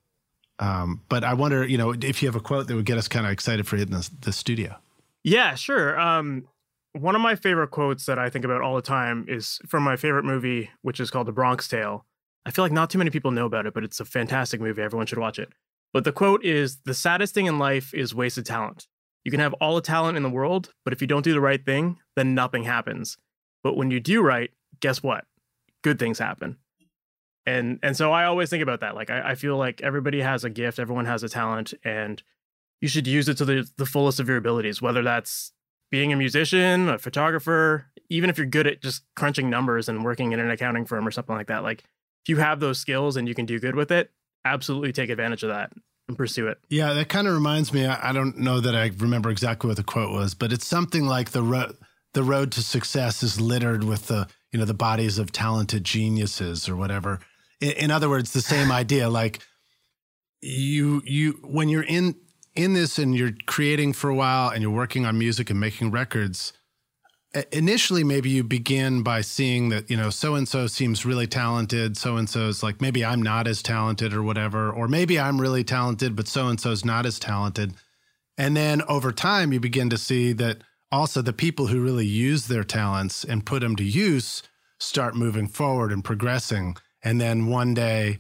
Um, 0.58 1.02
but 1.08 1.24
I 1.24 1.36
wonder, 1.36 1.64
you 1.64 1.78
know, 1.78 1.92
if 1.92 2.24
you 2.24 2.28
have 2.28 2.36
a 2.36 2.40
quote 2.40 2.68
that 2.68 2.74
would 2.74 2.86
get 2.86 2.98
us 2.98 3.08
kind 3.08 3.28
of 3.28 3.32
excited 3.32 3.68
for 3.68 3.78
hitting 3.78 3.94
the, 3.94 4.10
the 4.22 4.34
studio. 4.34 4.76
Yeah, 5.24 5.54
sure. 5.54 6.00
Um, 6.00 6.48
one 6.94 7.16
of 7.16 7.22
my 7.22 7.36
favorite 7.36 7.72
quotes 7.72 8.06
that 8.06 8.20
I 8.20 8.30
think 8.30 8.46
about 8.46 8.62
all 8.62 8.76
the 8.76 8.82
time 8.82 9.26
is 9.28 9.60
from 9.68 9.84
my 9.84 9.96
favorite 9.96 10.26
movie, 10.26 10.70
which 10.82 11.00
is 11.00 11.10
called 11.10 11.28
The 11.28 11.32
Bronx 11.32 11.68
Tale. 11.68 12.06
I 12.46 12.52
feel 12.52 12.66
like 12.66 12.72
not 12.72 12.90
too 12.90 12.98
many 12.98 13.10
people 13.10 13.32
know 13.32 13.46
about 13.46 13.66
it, 13.66 13.74
but 13.74 13.84
it's 13.84 14.00
a 14.00 14.06
fantastic 14.06 14.60
movie. 14.60 14.82
Everyone 14.82 15.06
should 15.06 15.20
watch 15.20 15.40
it. 15.40 15.50
But 15.94 16.04
the 16.04 16.12
quote 16.12 16.44
is 16.44 16.80
The 16.86 16.94
saddest 16.94 17.34
thing 17.34 17.46
in 17.46 17.60
life 17.60 17.94
is 17.94 18.16
wasted 18.16 18.46
talent. 18.46 18.88
You 19.24 19.32
can 19.32 19.40
have 19.40 19.54
all 19.54 19.76
the 19.76 19.82
talent 19.82 20.18
in 20.18 20.24
the 20.24 20.30
world, 20.30 20.74
but 20.84 20.94
if 20.94 21.02
you 21.02 21.08
don't 21.08 21.24
do 21.24 21.34
the 21.34 21.42
right 21.42 21.64
thing, 21.64 22.00
then 22.16 22.34
nothing 22.34 22.64
happens. 22.64 23.18
But 23.64 23.78
when 23.78 23.92
you 23.92 24.00
do 24.00 24.22
right, 24.22 24.50
guess 24.80 25.04
what? 25.04 25.26
Good 25.84 26.00
things 26.00 26.18
happen. 26.20 26.58
And 27.46 27.80
and 27.84 27.96
so 27.96 28.12
I 28.12 28.26
always 28.26 28.50
think 28.50 28.64
about 28.64 28.82
that. 28.82 28.96
Like 28.96 29.10
I, 29.10 29.32
I 29.32 29.36
feel 29.36 29.58
like 29.58 29.82
everybody 29.82 30.22
has 30.22 30.44
a 30.44 30.50
gift, 30.50 30.80
everyone 30.80 31.06
has 31.06 31.24
a 31.24 31.30
talent, 31.30 31.74
and 31.84 32.22
you 32.82 32.88
should 32.88 33.08
use 33.08 33.30
it 33.30 33.38
to 33.38 33.46
the, 33.46 33.70
the 33.78 33.86
fullest 33.86 34.20
of 34.20 34.28
your 34.28 34.38
abilities, 34.38 34.82
whether 34.82 35.04
that's 35.04 35.52
being 35.92 36.14
a 36.14 36.16
musician, 36.16 36.90
a 36.90 36.98
photographer, 36.98 37.86
even 38.10 38.30
if 38.30 38.38
you're 38.38 38.48
good 38.48 38.66
at 38.66 38.82
just 38.82 39.04
crunching 39.16 39.50
numbers 39.50 39.90
and 39.90 40.04
working 40.04 40.32
in 40.32 40.40
an 40.40 40.50
accounting 40.50 40.86
firm 40.86 41.08
or 41.08 41.12
something 41.12 41.36
like 41.36 41.48
that, 41.48 41.64
like 41.64 41.84
if 42.24 42.30
you 42.30 42.38
have 42.38 42.60
those 42.60 42.80
skills 42.80 43.18
and 43.18 43.28
you 43.28 43.36
can 43.36 43.46
do 43.46 43.60
good 43.60 43.76
with 43.76 43.92
it, 43.92 44.12
absolutely 44.46 44.92
take 44.92 45.10
advantage 45.10 45.44
of 45.44 45.50
that 45.50 45.72
and 46.08 46.18
pursue 46.18 46.48
it. 46.48 46.60
Yeah, 46.70 46.94
that 46.94 47.10
kind 47.10 47.28
of 47.28 47.34
reminds 47.34 47.74
me. 47.74 47.86
I, 47.86 48.12
don't 48.14 48.38
know 48.38 48.60
that 48.60 48.76
I 48.76 48.92
remember 48.98 49.30
exactly 49.30 49.68
what 49.68 49.78
the 49.78 49.84
quote 49.84 50.12
was, 50.12 50.34
but 50.34 50.54
it's 50.54 50.66
something 50.66 51.06
like 51.06 51.32
the 51.32 51.44
road 51.44 51.76
the 52.14 52.24
road 52.24 52.52
to 52.52 52.62
success 52.62 53.24
is 53.24 53.40
littered 53.40 53.86
with 53.86 54.08
the 54.08 54.28
you 54.52 54.60
know 54.60 54.66
the 54.66 54.74
bodies 54.74 55.18
of 55.18 55.32
talented 55.32 55.84
geniuses 55.84 56.68
or 56.68 56.76
whatever. 56.76 57.20
In, 57.62 57.72
in 57.72 57.92
other 57.92 58.10
words, 58.10 58.34
the 58.34 58.42
same 58.42 58.72
idea. 58.72 59.10
Like 59.10 59.40
you 60.42 61.02
you 61.06 61.40
when 61.44 61.70
you're 61.70 61.84
in 61.84 62.16
in 62.56 62.74
this 62.74 63.00
and 63.00 63.16
you're 63.16 63.34
creating 63.46 63.94
for 63.94 64.10
a 64.10 64.16
while 64.16 64.50
and 64.50 64.62
you're 64.62 64.72
working 64.72 65.06
on 65.06 65.18
music 65.18 65.50
and 65.50 65.60
making 65.60 65.92
records, 65.92 66.54
initially 67.52 68.04
maybe 68.04 68.30
you 68.30 68.44
begin 68.44 69.04
by 69.04 69.22
seeing 69.22 69.70
that, 69.70 69.90
you 69.90 69.96
know, 69.96 70.10
so 70.10 70.36
and 70.36 70.48
so 70.48 70.68
seems 70.68 71.06
really 71.06 71.28
talented. 71.28 71.96
So 71.96 72.18
and 72.18 72.30
so's 72.30 72.62
like, 72.62 72.82
maybe 72.82 73.06
I'm 73.06 73.22
not 73.22 73.48
as 73.48 73.62
talented 73.62 74.14
or 74.14 74.22
whatever. 74.22 74.72
Or 74.72 74.88
maybe 74.88 75.20
I'm 75.20 75.40
really 75.40 75.64
talented, 75.64 76.16
but 76.16 76.28
so 76.28 76.48
and 76.48 76.60
so's 76.60 76.84
not 76.84 77.06
as 77.06 77.20
talented. 77.20 77.74
And 78.38 78.56
then 78.58 78.82
over 78.84 79.12
time, 79.12 79.54
you 79.54 79.60
begin 79.60 79.90
to 79.90 79.98
see 79.98 80.34
that 80.34 80.58
also 80.92 81.22
the 81.22 81.34
people 81.34 81.68
who 81.68 81.82
really 81.82 82.06
use 82.06 82.48
their 82.48 82.64
talents 82.64 83.24
and 83.24 83.46
put 83.46 83.62
them 83.62 83.76
to 83.78 83.84
use 83.84 84.44
start 84.80 85.16
moving 85.16 85.48
forward 85.48 85.92
and 85.92 86.04
progressing. 86.04 86.76
And 87.04 87.22
then 87.22 87.48
one 87.48 87.74
day, 87.74 88.20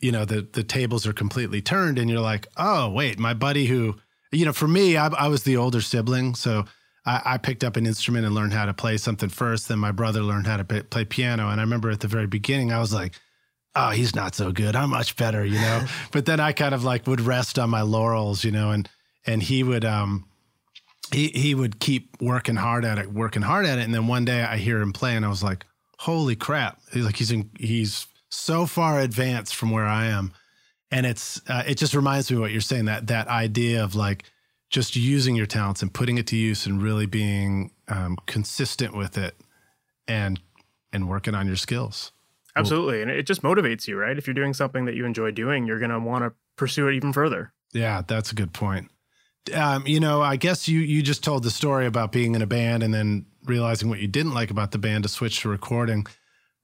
you 0.00 0.12
know 0.12 0.24
the 0.24 0.46
the 0.52 0.62
tables 0.62 1.06
are 1.06 1.12
completely 1.12 1.60
turned 1.60 1.98
and 1.98 2.10
you're 2.10 2.20
like 2.20 2.46
oh 2.56 2.88
wait 2.90 3.18
my 3.18 3.34
buddy 3.34 3.66
who 3.66 3.96
you 4.32 4.44
know 4.44 4.52
for 4.52 4.68
me 4.68 4.96
i, 4.96 5.08
I 5.08 5.28
was 5.28 5.42
the 5.42 5.56
older 5.56 5.80
sibling. 5.80 6.34
So 6.34 6.64
I, 7.06 7.22
I, 7.24 7.38
picked 7.38 7.64
up 7.64 7.76
an 7.76 7.86
instrument 7.86 8.26
and 8.26 8.34
learned 8.34 8.52
how 8.52 8.66
to 8.66 8.74
play 8.74 8.98
something 8.98 9.30
first. 9.30 9.68
Then 9.68 9.78
my 9.78 9.92
brother 9.92 10.20
learned 10.20 10.46
how 10.46 10.58
to 10.58 10.64
play, 10.64 10.82
play 10.82 11.04
piano. 11.04 11.48
And 11.48 11.60
i 11.60 11.64
remember 11.64 11.90
at 11.90 12.00
the 12.00 12.08
very 12.08 12.26
beginning 12.26 12.72
i 12.72 12.78
was 12.78 12.92
like 12.92 13.14
oh 13.74 13.90
he's 13.90 14.14
not 14.14 14.34
so 14.34 14.52
good. 14.52 14.76
I'm 14.76 14.90
much 14.90 15.16
better 15.16 15.44
you 15.44 15.60
know? 15.60 15.84
But 16.12 16.26
then 16.26 16.40
i 16.40 16.52
kind 16.52 16.74
of 16.74 16.84
like 16.84 17.06
would 17.06 17.20
rest 17.20 17.58
on 17.58 17.70
my 17.70 17.82
laurels 17.82 18.44
you 18.44 18.50
know 18.50 18.70
and 18.70 18.88
and 19.26 19.42
he 19.42 19.62
would 19.62 19.84
um 19.84 20.26
he 21.12 21.28
he 21.28 21.54
would 21.54 21.80
keep 21.80 22.20
working 22.20 22.56
hard 22.56 22.84
at 22.84 22.98
it 22.98 23.12
working 23.12 23.42
hard 23.42 23.66
at 23.66 23.78
it. 23.78 23.82
And 23.82 23.94
then 23.94 24.06
one 24.06 24.24
day 24.24 24.42
i 24.42 24.56
hear 24.56 24.80
him 24.80 24.92
play 24.92 25.16
and 25.16 25.24
i 25.24 25.28
was 25.28 25.42
like 25.42 25.64
holy 25.98 26.36
crap. 26.36 26.80
He's 26.92 27.04
like 27.04 27.16
he's 27.16 27.30
in, 27.30 27.50
he's 27.58 28.06
so 28.28 28.66
far 28.66 29.00
advanced 29.00 29.54
from 29.54 29.70
where 29.70 29.86
I 29.86 30.06
am. 30.06 30.32
and 30.90 31.04
it's 31.06 31.40
uh, 31.48 31.64
it 31.66 31.76
just 31.76 31.94
reminds 31.94 32.30
me 32.30 32.36
of 32.36 32.40
what 32.40 32.50
you're 32.50 32.60
saying 32.60 32.86
that 32.86 33.08
that 33.08 33.28
idea 33.28 33.84
of 33.84 33.94
like 33.94 34.24
just 34.70 34.96
using 34.96 35.34
your 35.34 35.46
talents 35.46 35.82
and 35.82 35.92
putting 35.92 36.18
it 36.18 36.26
to 36.28 36.36
use 36.36 36.66
and 36.66 36.82
really 36.82 37.06
being 37.06 37.70
um, 37.88 38.16
consistent 38.26 38.96
with 38.96 39.16
it 39.18 39.34
and 40.06 40.40
and 40.92 41.08
working 41.08 41.34
on 41.34 41.46
your 41.46 41.56
skills. 41.56 42.12
Absolutely, 42.56 43.02
and 43.02 43.10
it 43.10 43.24
just 43.24 43.42
motivates 43.42 43.86
you, 43.86 43.96
right? 43.96 44.18
If 44.18 44.26
you're 44.26 44.34
doing 44.34 44.54
something 44.54 44.86
that 44.86 44.94
you 44.94 45.04
enjoy 45.04 45.30
doing, 45.30 45.66
you're 45.66 45.78
going 45.78 45.90
to 45.90 46.00
want 46.00 46.24
to 46.24 46.32
pursue 46.56 46.88
it 46.88 46.94
even 46.94 47.12
further. 47.12 47.52
Yeah, 47.72 48.02
that's 48.06 48.32
a 48.32 48.34
good 48.34 48.52
point. 48.52 48.90
Um, 49.54 49.86
you 49.86 50.00
know, 50.00 50.22
I 50.22 50.36
guess 50.36 50.68
you 50.68 50.80
you 50.80 51.02
just 51.02 51.22
told 51.22 51.44
the 51.44 51.50
story 51.50 51.86
about 51.86 52.12
being 52.12 52.34
in 52.34 52.42
a 52.42 52.46
band 52.46 52.82
and 52.82 52.92
then 52.92 53.26
realizing 53.44 53.88
what 53.88 54.00
you 54.00 54.08
didn't 54.08 54.34
like 54.34 54.50
about 54.50 54.72
the 54.72 54.78
band 54.78 55.04
to 55.04 55.08
switch 55.08 55.40
to 55.40 55.48
recording. 55.48 56.06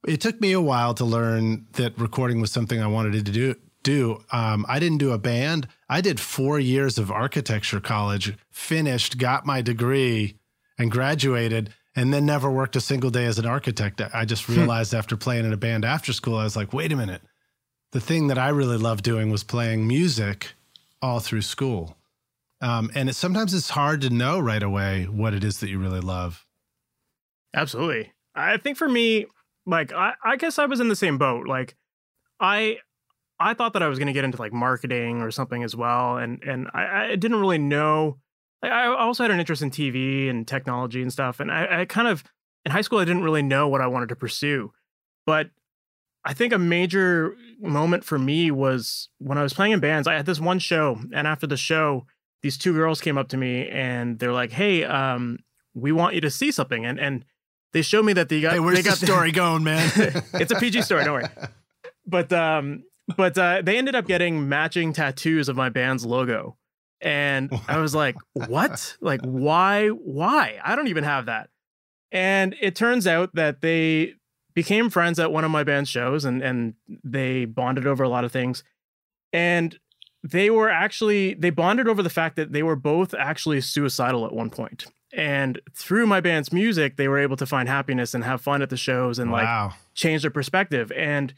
It 0.06 0.20
took 0.20 0.40
me 0.40 0.52
a 0.52 0.60
while 0.60 0.94
to 0.94 1.04
learn 1.04 1.66
that 1.72 1.98
recording 1.98 2.40
was 2.40 2.52
something 2.52 2.80
I 2.80 2.86
wanted 2.86 3.24
to 3.24 3.32
do. 3.32 3.54
Do 3.82 4.24
um, 4.32 4.64
I 4.68 4.78
didn't 4.78 4.98
do 4.98 5.12
a 5.12 5.18
band. 5.18 5.68
I 5.88 6.00
did 6.00 6.18
four 6.18 6.58
years 6.58 6.98
of 6.98 7.10
architecture 7.10 7.80
college, 7.80 8.34
finished, 8.50 9.18
got 9.18 9.44
my 9.44 9.60
degree, 9.60 10.38
and 10.78 10.90
graduated, 10.90 11.74
and 11.94 12.12
then 12.12 12.24
never 12.24 12.50
worked 12.50 12.76
a 12.76 12.80
single 12.80 13.10
day 13.10 13.26
as 13.26 13.38
an 13.38 13.46
architect. 13.46 14.00
I 14.12 14.24
just 14.24 14.44
hmm. 14.44 14.56
realized 14.56 14.94
after 14.94 15.16
playing 15.16 15.44
in 15.44 15.52
a 15.52 15.58
band 15.58 15.84
after 15.84 16.12
school, 16.12 16.36
I 16.36 16.44
was 16.44 16.56
like, 16.56 16.72
wait 16.72 16.92
a 16.92 16.96
minute. 16.96 17.22
The 17.92 18.00
thing 18.00 18.28
that 18.28 18.38
I 18.38 18.48
really 18.48 18.78
loved 18.78 19.04
doing 19.04 19.30
was 19.30 19.44
playing 19.44 19.86
music 19.86 20.54
all 21.00 21.20
through 21.20 21.42
school. 21.42 21.96
Um, 22.60 22.90
and 22.94 23.10
it, 23.10 23.14
sometimes 23.14 23.52
it's 23.52 23.70
hard 23.70 24.00
to 24.00 24.10
know 24.10 24.40
right 24.40 24.62
away 24.62 25.04
what 25.04 25.34
it 25.34 25.44
is 25.44 25.60
that 25.60 25.68
you 25.68 25.78
really 25.78 26.00
love. 26.00 26.46
Absolutely. 27.54 28.12
I 28.34 28.56
think 28.56 28.78
for 28.78 28.88
me, 28.88 29.26
like 29.66 29.92
I, 29.92 30.14
I 30.24 30.36
guess 30.36 30.58
I 30.58 30.66
was 30.66 30.80
in 30.80 30.88
the 30.88 30.96
same 30.96 31.18
boat. 31.18 31.46
Like 31.46 31.76
I 32.40 32.78
I 33.40 33.54
thought 33.54 33.72
that 33.72 33.82
I 33.82 33.88
was 33.88 33.98
going 33.98 34.06
to 34.06 34.12
get 34.12 34.24
into 34.24 34.38
like 34.38 34.52
marketing 34.52 35.20
or 35.20 35.30
something 35.30 35.62
as 35.62 35.74
well, 35.74 36.18
and 36.18 36.42
and 36.42 36.68
I, 36.72 37.12
I 37.12 37.16
didn't 37.16 37.40
really 37.40 37.58
know. 37.58 38.18
Like, 38.62 38.72
I 38.72 38.86
also 38.86 39.24
had 39.24 39.30
an 39.30 39.40
interest 39.40 39.62
in 39.62 39.70
TV 39.70 40.30
and 40.30 40.46
technology 40.46 41.02
and 41.02 41.12
stuff, 41.12 41.40
and 41.40 41.50
I, 41.50 41.80
I 41.80 41.84
kind 41.84 42.08
of 42.08 42.24
in 42.64 42.72
high 42.72 42.80
school 42.80 42.98
I 42.98 43.04
didn't 43.04 43.24
really 43.24 43.42
know 43.42 43.68
what 43.68 43.80
I 43.80 43.86
wanted 43.86 44.08
to 44.10 44.16
pursue, 44.16 44.72
but 45.26 45.50
I 46.24 46.32
think 46.32 46.52
a 46.52 46.58
major 46.58 47.36
moment 47.60 48.04
for 48.04 48.18
me 48.18 48.50
was 48.50 49.10
when 49.18 49.36
I 49.36 49.42
was 49.42 49.52
playing 49.52 49.72
in 49.72 49.80
bands. 49.80 50.08
I 50.08 50.14
had 50.14 50.26
this 50.26 50.40
one 50.40 50.58
show, 50.58 50.98
and 51.12 51.26
after 51.26 51.46
the 51.46 51.56
show, 51.56 52.06
these 52.42 52.56
two 52.56 52.72
girls 52.72 53.00
came 53.00 53.18
up 53.18 53.28
to 53.28 53.36
me 53.36 53.68
and 53.68 54.18
they're 54.18 54.32
like, 54.32 54.52
"Hey, 54.52 54.84
um, 54.84 55.40
we 55.74 55.92
want 55.92 56.14
you 56.14 56.20
to 56.22 56.30
see 56.30 56.50
something," 56.50 56.86
and 56.86 57.00
and 57.00 57.24
they 57.74 57.82
showed 57.82 58.04
me 58.04 58.14
that 58.14 58.28
they 58.28 58.40
got. 58.40 58.52
Hey, 58.52 58.60
where's 58.60 58.76
they 58.76 58.82
got 58.82 58.98
the 58.98 59.06
story 59.06 59.32
going, 59.32 59.64
man? 59.64 59.90
it's 60.34 60.52
a 60.52 60.54
PG 60.54 60.82
story, 60.82 61.04
don't 61.04 61.14
worry. 61.14 61.28
But 62.06 62.32
um, 62.32 62.84
but 63.16 63.36
uh, 63.36 63.62
they 63.62 63.76
ended 63.76 63.96
up 63.96 64.06
getting 64.06 64.48
matching 64.48 64.92
tattoos 64.92 65.48
of 65.48 65.56
my 65.56 65.68
band's 65.68 66.06
logo, 66.06 66.56
and 67.00 67.52
I 67.68 67.78
was 67.78 67.94
like, 67.94 68.16
"What? 68.32 68.96
Like, 69.00 69.20
why? 69.22 69.88
Why? 69.88 70.60
I 70.64 70.76
don't 70.76 70.86
even 70.86 71.04
have 71.04 71.26
that." 71.26 71.50
And 72.12 72.54
it 72.60 72.76
turns 72.76 73.08
out 73.08 73.34
that 73.34 73.60
they 73.60 74.14
became 74.54 74.88
friends 74.88 75.18
at 75.18 75.32
one 75.32 75.44
of 75.44 75.50
my 75.50 75.64
band's 75.64 75.90
shows, 75.90 76.24
and 76.24 76.42
and 76.42 76.74
they 77.02 77.44
bonded 77.44 77.88
over 77.88 78.04
a 78.04 78.08
lot 78.08 78.24
of 78.24 78.30
things. 78.30 78.62
And 79.32 79.76
they 80.22 80.48
were 80.48 80.70
actually 80.70 81.34
they 81.34 81.50
bonded 81.50 81.88
over 81.88 82.04
the 82.04 82.10
fact 82.10 82.36
that 82.36 82.52
they 82.52 82.62
were 82.62 82.76
both 82.76 83.14
actually 83.14 83.60
suicidal 83.60 84.24
at 84.24 84.32
one 84.32 84.48
point 84.48 84.86
and 85.14 85.60
through 85.72 86.06
my 86.06 86.20
band's 86.20 86.52
music 86.52 86.96
they 86.96 87.08
were 87.08 87.18
able 87.18 87.36
to 87.36 87.46
find 87.46 87.68
happiness 87.68 88.14
and 88.14 88.24
have 88.24 88.40
fun 88.40 88.62
at 88.62 88.70
the 88.70 88.76
shows 88.76 89.18
and 89.18 89.30
wow. 89.30 89.66
like 89.66 89.74
change 89.94 90.22
their 90.22 90.30
perspective. 90.30 90.92
And 90.92 91.34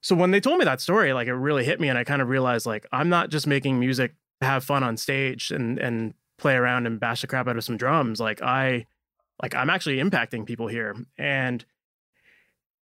so 0.00 0.16
when 0.16 0.32
they 0.32 0.40
told 0.40 0.58
me 0.58 0.64
that 0.64 0.80
story 0.80 1.12
like 1.12 1.28
it 1.28 1.34
really 1.34 1.64
hit 1.64 1.80
me 1.80 1.88
and 1.88 1.96
i 1.96 2.02
kind 2.02 2.20
of 2.20 2.28
realized 2.28 2.66
like 2.66 2.84
i'm 2.90 3.08
not 3.08 3.30
just 3.30 3.46
making 3.46 3.78
music 3.78 4.14
to 4.40 4.46
have 4.46 4.64
fun 4.64 4.82
on 4.82 4.96
stage 4.96 5.52
and 5.52 5.78
and 5.78 6.14
play 6.38 6.56
around 6.56 6.86
and 6.86 6.98
bash 6.98 7.20
the 7.20 7.26
crap 7.28 7.46
out 7.46 7.56
of 7.56 7.64
some 7.64 7.76
drums. 7.76 8.20
Like 8.20 8.42
i 8.42 8.86
like 9.40 9.54
i'm 9.54 9.70
actually 9.70 9.96
impacting 9.98 10.44
people 10.44 10.66
here. 10.66 10.96
And 11.16 11.64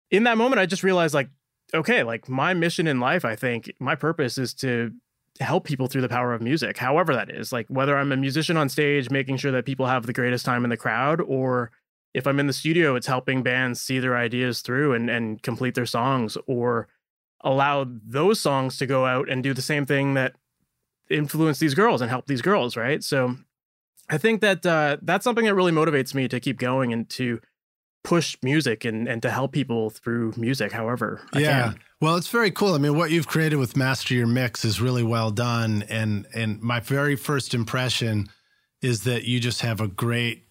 in 0.09 0.23
that 0.23 0.37
moment 0.37 0.59
i 0.59 0.65
just 0.65 0.83
realized 0.83 1.13
like 1.13 1.29
okay 1.73 2.03
like 2.03 2.27
my 2.27 2.53
mission 2.53 2.85
in 2.85 2.99
life 2.99 3.23
i 3.23 3.33
think 3.33 3.71
my 3.79 3.95
purpose 3.95 4.37
is 4.37 4.53
to 4.53 4.91
help 5.39 5.63
people 5.63 5.87
through 5.87 6.01
the 6.01 6.09
power 6.09 6.33
of 6.33 6.41
music, 6.41 6.77
however 6.77 7.15
that 7.15 7.29
is. 7.31 7.51
Like 7.51 7.67
whether 7.69 7.97
I'm 7.97 8.11
a 8.11 8.17
musician 8.17 8.57
on 8.57 8.69
stage, 8.69 9.09
making 9.09 9.37
sure 9.37 9.51
that 9.51 9.65
people 9.65 9.85
have 9.85 10.05
the 10.05 10.13
greatest 10.13 10.45
time 10.45 10.63
in 10.63 10.69
the 10.69 10.77
crowd, 10.77 11.21
or 11.21 11.71
if 12.13 12.27
I'm 12.27 12.39
in 12.39 12.47
the 12.47 12.53
studio, 12.53 12.95
it's 12.95 13.07
helping 13.07 13.41
bands 13.41 13.81
see 13.81 13.99
their 13.99 14.17
ideas 14.17 14.61
through 14.61 14.93
and, 14.93 15.09
and 15.09 15.41
complete 15.41 15.75
their 15.75 15.85
songs, 15.85 16.37
or 16.47 16.87
allow 17.43 17.85
those 17.87 18.39
songs 18.39 18.77
to 18.77 18.85
go 18.85 19.05
out 19.05 19.29
and 19.29 19.41
do 19.41 19.53
the 19.53 19.61
same 19.61 19.85
thing 19.85 20.13
that 20.13 20.35
influence 21.09 21.59
these 21.59 21.73
girls 21.73 22.01
and 22.01 22.09
help 22.09 22.27
these 22.27 22.41
girls, 22.41 22.77
right? 22.77 23.03
So 23.03 23.35
I 24.09 24.17
think 24.17 24.41
that 24.41 24.65
uh, 24.65 24.97
that's 25.01 25.23
something 25.23 25.45
that 25.45 25.55
really 25.55 25.71
motivates 25.71 26.13
me 26.13 26.27
to 26.27 26.39
keep 26.39 26.59
going 26.59 26.93
and 26.93 27.09
to 27.11 27.39
push 28.03 28.37
music 28.41 28.85
and, 28.85 29.07
and 29.07 29.21
to 29.21 29.29
help 29.29 29.51
people 29.51 29.89
through 29.89 30.33
music, 30.37 30.71
however. 30.71 31.21
I 31.33 31.39
yeah. 31.39 31.63
Can. 31.63 31.79
Well, 31.99 32.15
it's 32.15 32.29
very 32.29 32.51
cool. 32.51 32.73
I 32.73 32.77
mean, 32.77 32.97
what 32.97 33.11
you've 33.11 33.27
created 33.27 33.57
with 33.57 33.77
Master 33.77 34.13
Your 34.13 34.27
Mix 34.27 34.65
is 34.65 34.81
really 34.81 35.03
well 35.03 35.31
done. 35.31 35.83
And 35.89 36.25
and 36.33 36.61
my 36.61 36.79
very 36.79 37.15
first 37.15 37.53
impression 37.53 38.29
is 38.81 39.03
that 39.03 39.25
you 39.25 39.39
just 39.39 39.61
have 39.61 39.81
a 39.81 39.87
great 39.87 40.45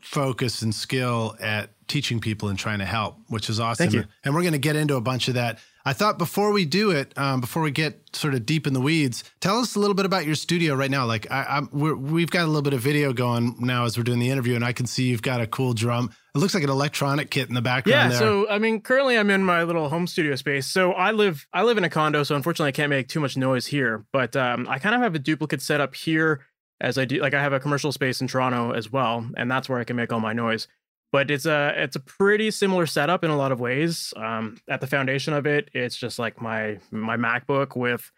focus 0.00 0.62
and 0.62 0.74
skill 0.74 1.36
at 1.40 1.70
teaching 1.88 2.20
people 2.20 2.48
and 2.48 2.58
trying 2.58 2.78
to 2.78 2.84
help, 2.84 3.16
which 3.28 3.50
is 3.50 3.58
awesome. 3.58 3.90
Thank 3.90 3.94
you. 3.94 4.04
And 4.24 4.34
we're 4.34 4.42
going 4.42 4.52
to 4.52 4.58
get 4.58 4.76
into 4.76 4.94
a 4.94 5.00
bunch 5.00 5.28
of 5.28 5.34
that 5.34 5.58
I 5.86 5.92
thought 5.92 6.18
before 6.18 6.50
we 6.50 6.64
do 6.64 6.90
it, 6.90 7.16
um, 7.16 7.40
before 7.40 7.62
we 7.62 7.70
get 7.70 8.00
sort 8.12 8.34
of 8.34 8.44
deep 8.44 8.66
in 8.66 8.72
the 8.72 8.80
weeds, 8.80 9.22
tell 9.38 9.60
us 9.60 9.76
a 9.76 9.78
little 9.78 9.94
bit 9.94 10.04
about 10.04 10.26
your 10.26 10.34
studio 10.34 10.74
right 10.74 10.90
now. 10.90 11.06
Like 11.06 11.28
I'm 11.30 11.68
we 11.72 12.22
have 12.22 12.30
got 12.32 12.42
a 12.42 12.48
little 12.48 12.62
bit 12.62 12.74
of 12.74 12.80
video 12.80 13.12
going 13.12 13.54
now 13.60 13.84
as 13.84 13.96
we're 13.96 14.02
doing 14.02 14.18
the 14.18 14.28
interview, 14.28 14.56
and 14.56 14.64
I 14.64 14.72
can 14.72 14.86
see 14.86 15.04
you've 15.04 15.22
got 15.22 15.40
a 15.40 15.46
cool 15.46 15.74
drum. 15.74 16.10
It 16.36 16.40
looks 16.40 16.54
like 16.54 16.64
an 16.64 16.70
electronic 16.70 17.30
kit 17.30 17.48
in 17.48 17.54
the 17.54 17.62
background. 17.62 17.94
Yeah. 17.94 18.08
There. 18.08 18.18
So 18.18 18.48
I 18.48 18.58
mean, 18.58 18.80
currently 18.80 19.18
I'm 19.18 19.30
in 19.30 19.44
my 19.44 19.62
little 19.62 19.88
home 19.88 20.06
studio 20.06 20.36
space. 20.36 20.66
So 20.66 20.92
I 20.92 21.10
live 21.10 21.46
I 21.52 21.62
live 21.62 21.78
in 21.78 21.84
a 21.84 21.90
condo, 21.90 22.22
so 22.22 22.36
unfortunately 22.36 22.68
I 22.68 22.72
can't 22.72 22.90
make 22.90 23.08
too 23.08 23.20
much 23.20 23.36
noise 23.36 23.66
here. 23.66 24.04
But 24.12 24.36
um, 24.36 24.66
I 24.68 24.78
kind 24.78 24.94
of 24.94 25.00
have 25.00 25.14
a 25.14 25.18
duplicate 25.18 25.62
setup 25.62 25.94
here 25.94 26.40
as 26.80 26.98
I 26.98 27.04
do. 27.04 27.20
Like 27.20 27.34
I 27.34 27.42
have 27.42 27.52
a 27.52 27.60
commercial 27.60 27.90
space 27.90 28.20
in 28.20 28.28
Toronto 28.28 28.72
as 28.72 28.92
well, 28.92 29.28
and 29.36 29.50
that's 29.50 29.68
where 29.68 29.78
I 29.78 29.84
can 29.84 29.96
make 29.96 30.12
all 30.12 30.20
my 30.20 30.32
noise 30.32 30.68
but 31.12 31.30
it's 31.30 31.46
a 31.46 31.72
it's 31.76 31.96
a 31.96 32.00
pretty 32.00 32.50
similar 32.50 32.84
setup 32.84 33.24
in 33.24 33.30
a 33.30 33.36
lot 33.36 33.52
of 33.52 33.60
ways. 33.60 34.12
Um, 34.16 34.58
at 34.68 34.80
the 34.80 34.86
foundation 34.86 35.32
of 35.32 35.46
it, 35.46 35.70
it's 35.72 35.96
just 35.96 36.18
like 36.18 36.42
my 36.42 36.78
my 36.90 37.16
MacBook 37.16 37.76
with 37.76 38.10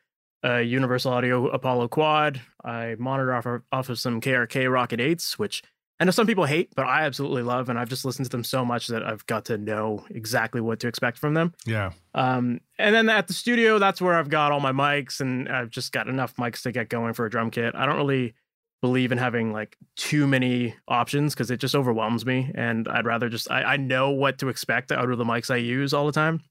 a 0.42 0.62
Universal 0.62 1.12
Audio 1.12 1.48
Apollo 1.48 1.88
Quad. 1.88 2.40
I 2.64 2.96
monitor 2.98 3.34
off 3.34 3.46
of, 3.46 3.62
off 3.70 3.88
of 3.88 3.98
some 3.98 4.20
KRK 4.20 4.64
Rokit 4.64 5.00
Eights, 5.00 5.38
which 5.38 5.62
I 6.00 6.04
know 6.04 6.12
some 6.12 6.28
people 6.28 6.44
hate, 6.44 6.72
but 6.76 6.86
I 6.86 7.04
absolutely 7.04 7.42
love, 7.42 7.68
and 7.68 7.78
I've 7.78 7.88
just 7.88 8.04
listened 8.04 8.26
to 8.26 8.30
them 8.30 8.44
so 8.44 8.64
much 8.64 8.86
that 8.86 9.02
I've 9.02 9.26
got 9.26 9.46
to 9.46 9.58
know 9.58 10.04
exactly 10.10 10.60
what 10.60 10.78
to 10.80 10.88
expect 10.88 11.18
from 11.18 11.34
them. 11.34 11.54
Yeah. 11.66 11.90
Um, 12.14 12.60
and 12.78 12.94
then 12.94 13.08
at 13.08 13.26
the 13.26 13.32
studio, 13.32 13.80
that's 13.80 14.00
where 14.00 14.14
I've 14.14 14.28
got 14.28 14.52
all 14.52 14.60
my 14.60 14.70
mics, 14.72 15.20
and 15.20 15.48
I've 15.48 15.70
just 15.70 15.90
got 15.90 16.06
enough 16.06 16.36
mics 16.36 16.62
to 16.62 16.72
get 16.72 16.88
going 16.88 17.14
for 17.14 17.26
a 17.26 17.30
drum 17.30 17.50
kit. 17.50 17.74
I 17.74 17.84
don't 17.84 17.96
really 17.96 18.34
believe 18.80 19.10
in 19.10 19.18
having 19.18 19.52
like 19.52 19.76
too 19.96 20.26
many 20.26 20.74
options 20.86 21.34
because 21.34 21.50
it 21.50 21.58
just 21.58 21.74
overwhelms 21.74 22.24
me 22.24 22.52
and 22.54 22.86
i'd 22.88 23.04
rather 23.04 23.28
just 23.28 23.50
I, 23.50 23.62
I 23.62 23.76
know 23.76 24.10
what 24.10 24.38
to 24.38 24.48
expect 24.48 24.92
out 24.92 25.10
of 25.10 25.18
the 25.18 25.24
mics 25.24 25.50
i 25.52 25.56
use 25.56 25.92
all 25.92 26.06
the 26.06 26.12
time 26.12 26.42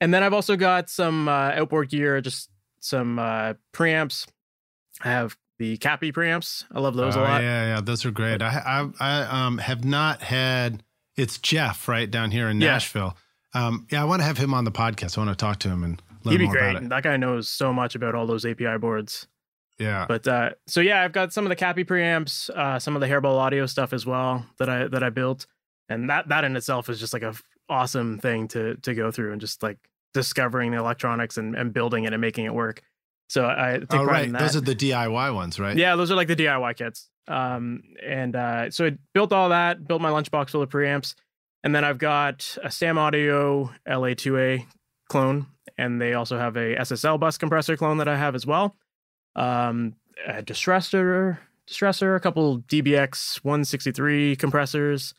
and 0.00 0.12
then 0.12 0.24
i've 0.24 0.32
also 0.32 0.56
got 0.56 0.90
some 0.90 1.28
uh, 1.28 1.52
outboard 1.52 1.90
gear 1.90 2.20
just 2.20 2.50
some 2.80 3.20
uh, 3.20 3.54
preamps 3.72 4.26
i 5.02 5.08
have 5.10 5.36
the 5.62 5.76
CAPI 5.78 6.12
preamps 6.12 6.64
i 6.72 6.80
love 6.80 6.96
those 6.96 7.14
a 7.14 7.20
lot 7.20 7.40
yeah 7.40 7.74
yeah 7.74 7.80
those 7.80 8.04
are 8.04 8.10
great 8.10 8.42
i 8.42 8.90
i, 8.98 9.20
I 9.22 9.46
um, 9.46 9.58
have 9.58 9.84
not 9.84 10.20
had 10.20 10.82
it's 11.16 11.38
jeff 11.38 11.86
right 11.86 12.10
down 12.10 12.32
here 12.32 12.48
in 12.48 12.58
nashville 12.58 13.16
yeah. 13.54 13.68
um 13.68 13.86
yeah 13.92 14.02
i 14.02 14.04
want 14.04 14.22
to 14.22 14.24
have 14.24 14.38
him 14.38 14.54
on 14.54 14.64
the 14.64 14.72
podcast 14.72 15.16
i 15.16 15.20
want 15.20 15.30
to 15.30 15.36
talk 15.36 15.60
to 15.60 15.68
him 15.68 15.84
and 15.84 16.02
learn 16.24 16.32
He'd 16.32 16.38
be 16.38 16.44
more 16.46 16.54
great. 16.54 16.70
about 16.70 16.82
it 16.82 16.88
that 16.88 17.02
guy 17.04 17.16
knows 17.16 17.48
so 17.48 17.72
much 17.72 17.94
about 17.94 18.16
all 18.16 18.26
those 18.26 18.44
API 18.44 18.76
boards 18.78 19.28
yeah. 19.78 20.04
But 20.06 20.28
uh, 20.28 20.50
so 20.66 20.80
yeah, 20.80 21.02
I've 21.02 21.12
got 21.12 21.32
some 21.32 21.44
of 21.44 21.48
the 21.48 21.56
CAPI 21.56 21.84
preamps, 21.84 22.50
uh, 22.50 22.78
some 22.78 22.94
of 22.94 23.00
the 23.00 23.08
Hairball 23.08 23.38
audio 23.38 23.66
stuff 23.66 23.92
as 23.92 24.06
well 24.06 24.46
that 24.58 24.68
I 24.68 24.86
that 24.86 25.02
I 25.02 25.10
built, 25.10 25.46
and 25.88 26.08
that 26.08 26.28
that 26.28 26.44
in 26.44 26.54
itself 26.54 26.88
is 26.88 27.00
just 27.00 27.12
like 27.12 27.22
a 27.22 27.28
f- 27.28 27.42
awesome 27.68 28.18
thing 28.18 28.46
to 28.48 28.76
to 28.76 28.94
go 28.94 29.10
through 29.10 29.32
and 29.32 29.40
just 29.40 29.62
like 29.62 29.78
discovering 30.14 30.70
the 30.70 30.76
electronics 30.76 31.36
and, 31.38 31.56
and 31.56 31.72
building 31.72 32.04
it 32.04 32.12
and 32.12 32.20
making 32.20 32.44
it 32.44 32.54
work. 32.54 32.82
So 33.32 33.46
I 33.46 33.78
take 33.78 33.94
oh, 33.98 34.04
right. 34.04 34.30
Those 34.30 34.56
are 34.56 34.60
the 34.60 34.74
DIY 34.74 35.34
ones, 35.34 35.58
right? 35.58 35.74
Yeah, 35.74 35.96
those 35.96 36.10
are 36.10 36.14
like 36.14 36.28
the 36.28 36.36
DIY 36.36 36.76
kits. 36.76 37.08
Um, 37.26 37.82
and 38.06 38.36
uh, 38.36 38.70
so 38.70 38.84
I 38.84 38.90
built 39.14 39.32
all 39.32 39.48
that, 39.48 39.88
built 39.88 40.02
my 40.02 40.10
lunchbox 40.10 40.50
full 40.50 40.60
of 40.60 40.68
preamps, 40.68 41.14
and 41.64 41.74
then 41.74 41.82
I've 41.82 41.96
got 41.96 42.58
a 42.62 42.70
Stam 42.70 42.98
Audio 42.98 43.70
LA2A 43.88 44.66
clone, 45.08 45.46
and 45.78 45.98
they 45.98 46.12
also 46.12 46.36
have 46.36 46.56
a 46.56 46.76
SSL 46.76 47.18
bus 47.18 47.38
compressor 47.38 47.74
clone 47.74 47.96
that 47.96 48.08
I 48.08 48.18
have 48.18 48.34
as 48.34 48.44
well 48.44 48.76
um, 49.34 49.94
a 50.26 50.42
distressor, 50.42 51.38
distressor, 51.66 52.14
a 52.14 52.20
couple 52.20 52.60
DBX 52.60 53.42
163 53.42 54.36
compressors, 54.36 55.14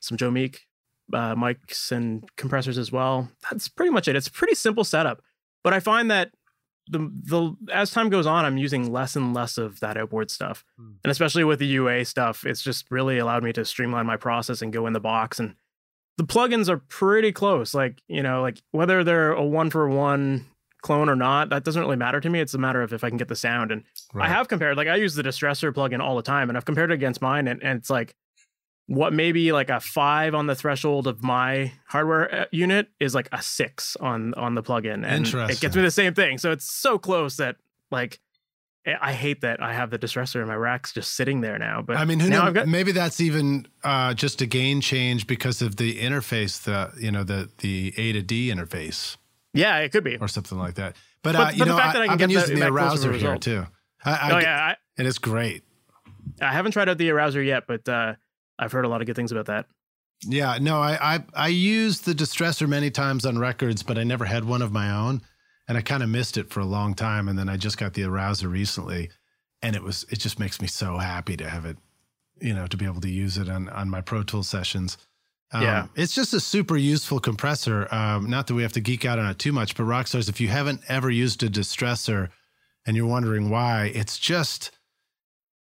some 0.00 0.16
Joe 0.16 0.30
Meek 0.30 0.66
uh, 1.12 1.34
mics 1.34 1.92
and 1.92 2.26
compressors 2.38 2.78
as 2.78 2.90
well. 2.90 3.30
That's 3.50 3.68
pretty 3.68 3.90
much 3.90 4.08
it. 4.08 4.16
It's 4.16 4.28
a 4.28 4.32
pretty 4.32 4.54
simple 4.54 4.84
setup, 4.84 5.20
but 5.62 5.74
I 5.74 5.80
find 5.80 6.10
that 6.10 6.30
the 6.90 7.10
the 7.24 7.56
as 7.72 7.90
time 7.90 8.08
goes 8.10 8.26
on, 8.26 8.44
I'm 8.44 8.56
using 8.58 8.92
less 8.92 9.16
and 9.16 9.34
less 9.34 9.58
of 9.58 9.80
that 9.80 9.96
outboard 9.96 10.30
stuff, 10.30 10.64
Hmm. 10.78 10.92
and 11.04 11.10
especially 11.10 11.44
with 11.44 11.58
the 11.58 11.66
UA 11.66 12.04
stuff, 12.04 12.44
it's 12.44 12.62
just 12.62 12.90
really 12.90 13.18
allowed 13.18 13.42
me 13.44 13.52
to 13.52 13.64
streamline 13.64 14.06
my 14.06 14.16
process 14.16 14.62
and 14.62 14.72
go 14.72 14.86
in 14.86 14.92
the 14.92 15.00
box. 15.00 15.38
And 15.40 15.54
the 16.16 16.24
plugins 16.24 16.68
are 16.68 16.78
pretty 16.78 17.32
close. 17.32 17.74
Like 17.74 18.02
you 18.08 18.22
know, 18.22 18.42
like 18.42 18.60
whether 18.72 19.04
they're 19.04 19.32
a 19.32 19.44
one 19.44 19.70
for 19.70 19.88
one 19.88 20.46
clone 20.82 21.08
or 21.08 21.16
not, 21.16 21.48
that 21.50 21.64
doesn't 21.64 21.82
really 21.82 21.96
matter 21.96 22.20
to 22.20 22.30
me. 22.30 22.38
It's 22.40 22.54
a 22.54 22.58
matter 22.58 22.82
of 22.82 22.92
if 22.92 23.02
I 23.02 23.08
can 23.08 23.18
get 23.18 23.26
the 23.28 23.34
sound. 23.36 23.72
And 23.72 23.82
I 24.14 24.28
have 24.28 24.46
compared, 24.46 24.76
like 24.76 24.86
I 24.86 24.94
use 24.94 25.16
the 25.16 25.24
distressor 25.24 25.72
plugin 25.72 26.00
all 26.00 26.14
the 26.16 26.22
time, 26.22 26.48
and 26.48 26.56
I've 26.56 26.64
compared 26.64 26.90
it 26.92 26.94
against 26.94 27.20
mine, 27.20 27.48
and, 27.48 27.60
and 27.62 27.78
it's 27.78 27.90
like 27.90 28.14
what 28.88 29.12
maybe 29.12 29.52
like 29.52 29.68
a 29.68 29.80
five 29.80 30.34
on 30.34 30.46
the 30.46 30.54
threshold 30.54 31.06
of 31.06 31.22
my 31.22 31.72
hardware 31.86 32.34
uh, 32.34 32.44
unit 32.50 32.88
is 32.98 33.14
like 33.14 33.28
a 33.32 33.40
six 33.42 33.96
on 33.96 34.32
on 34.34 34.54
the 34.54 34.62
plugin, 34.62 35.06
and 35.06 35.26
it 35.50 35.60
gets 35.60 35.76
me 35.76 35.82
the 35.82 35.90
same 35.90 36.14
thing. 36.14 36.38
So 36.38 36.50
it's 36.50 36.64
so 36.64 36.98
close 36.98 37.36
that 37.36 37.56
like 37.90 38.18
I 38.86 38.96
I 39.00 39.12
hate 39.12 39.42
that 39.42 39.62
I 39.62 39.74
have 39.74 39.90
the 39.90 39.98
distressor 39.98 40.40
in 40.40 40.48
my 40.48 40.56
racks 40.56 40.92
just 40.94 41.14
sitting 41.14 41.42
there 41.42 41.58
now. 41.58 41.82
But 41.82 41.98
I 41.98 42.06
mean, 42.06 42.18
who 42.18 42.30
now 42.30 42.46
knows? 42.46 42.54
Got 42.54 42.68
Maybe 42.68 42.92
that's 42.92 43.20
even 43.20 43.66
uh, 43.84 44.14
just 44.14 44.40
a 44.40 44.46
gain 44.46 44.80
change 44.80 45.26
because 45.26 45.60
of 45.60 45.76
the 45.76 45.98
interface, 45.98 46.62
the 46.62 46.90
you 46.98 47.10
know 47.12 47.24
the 47.24 47.50
the 47.58 47.92
A 47.98 48.12
to 48.12 48.22
D 48.22 48.48
interface 48.48 49.18
yeah, 49.52 49.76
it 49.80 49.92
could 49.92 50.04
be. 50.04 50.16
or 50.16 50.28
something 50.28 50.58
like 50.58 50.74
that. 50.76 50.96
But, 51.22 51.34
But- 51.34 51.36
uh, 51.36 51.44
but 51.46 51.56
you 51.58 51.64
the 51.64 51.70
know, 51.72 51.76
fact 51.76 51.88
I, 51.90 51.92
that 51.92 52.02
I 52.02 52.06
can 52.06 52.10
have 52.10 52.18
been 52.20 52.30
using 52.30 52.58
the 52.58 52.70
close 52.70 53.04
Arousor 53.04 53.18
here 53.18 53.36
too, 53.36 53.66
I, 54.02 54.12
I, 54.12 54.30
oh 54.32 54.38
yeah, 54.38 54.74
and 54.96 55.06
it's 55.06 55.18
great. 55.18 55.62
I, 56.40 56.46
I 56.46 56.52
haven't 56.52 56.72
tried 56.72 56.88
out 56.88 56.96
the 56.96 57.10
Arousor 57.10 57.44
yet, 57.44 57.64
but 57.66 57.86
uh, 57.86 58.14
I've 58.58 58.72
heard 58.72 58.84
a 58.84 58.88
lot 58.88 59.00
of 59.00 59.06
good 59.06 59.16
things 59.16 59.32
about 59.32 59.46
that. 59.46 59.66
Yeah, 60.26 60.58
no, 60.60 60.80
I, 60.80 61.14
I 61.16 61.24
I 61.34 61.48
used 61.48 62.04
the 62.04 62.14
distressor 62.14 62.68
many 62.68 62.90
times 62.90 63.24
on 63.24 63.38
records, 63.38 63.82
but 63.84 63.98
I 63.98 64.04
never 64.04 64.24
had 64.24 64.44
one 64.44 64.62
of 64.62 64.72
my 64.72 64.90
own, 64.90 65.22
and 65.68 65.78
I 65.78 65.80
kind 65.80 66.02
of 66.02 66.08
missed 66.08 66.36
it 66.36 66.50
for 66.50 66.58
a 66.60 66.64
long 66.64 66.94
time. 66.94 67.28
And 67.28 67.38
then 67.38 67.48
I 67.48 67.56
just 67.56 67.78
got 67.78 67.94
the 67.94 68.02
Arousor 68.02 68.50
recently, 68.50 69.10
and 69.62 69.76
it 69.76 69.82
was 69.82 70.04
it 70.10 70.18
just 70.18 70.40
makes 70.40 70.60
me 70.60 70.66
so 70.66 70.98
happy 70.98 71.36
to 71.36 71.48
have 71.48 71.64
it, 71.64 71.76
you 72.40 72.52
know, 72.52 72.66
to 72.66 72.76
be 72.76 72.84
able 72.84 73.00
to 73.02 73.08
use 73.08 73.38
it 73.38 73.48
on 73.48 73.68
on 73.68 73.88
my 73.88 74.00
Pro 74.00 74.24
Tool 74.24 74.42
sessions. 74.42 74.98
Um, 75.52 75.62
Yeah. 75.62 75.86
it's 75.94 76.14
just 76.14 76.34
a 76.34 76.40
super 76.40 76.76
useful 76.76 77.20
compressor. 77.20 77.86
Um, 77.94 78.28
not 78.28 78.48
that 78.48 78.54
we 78.54 78.62
have 78.62 78.72
to 78.72 78.80
geek 78.80 79.04
out 79.04 79.18
on 79.20 79.30
it 79.30 79.38
too 79.38 79.52
much, 79.52 79.76
but 79.76 79.84
Rockstars, 79.84 80.28
if 80.28 80.40
you 80.40 80.48
haven't 80.48 80.82
ever 80.88 81.10
used 81.10 81.42
a 81.44 81.48
distressor, 81.48 82.30
and 82.86 82.96
you're 82.96 83.06
wondering 83.06 83.50
why, 83.50 83.92
it's 83.94 84.18
just 84.18 84.72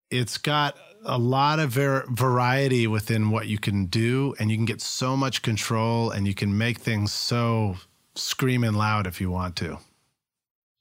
it's 0.09 0.39
got 0.39 0.75
a 1.07 1.17
lot 1.17 1.57
of 1.59 1.71
var- 1.71 2.05
variety 2.09 2.85
within 2.85 3.29
what 3.31 3.47
you 3.47 3.57
can 3.57 3.85
do 3.87 4.35
and 4.39 4.51
you 4.51 4.57
can 4.57 4.65
get 4.65 4.81
so 4.81 5.17
much 5.17 5.41
control 5.41 6.11
and 6.11 6.27
you 6.27 6.33
can 6.35 6.57
make 6.57 6.77
things 6.79 7.11
so 7.11 7.77
screaming 8.15 8.73
loud 8.73 9.07
if 9.07 9.19
you 9.21 9.31
want 9.31 9.55
to. 9.55 9.77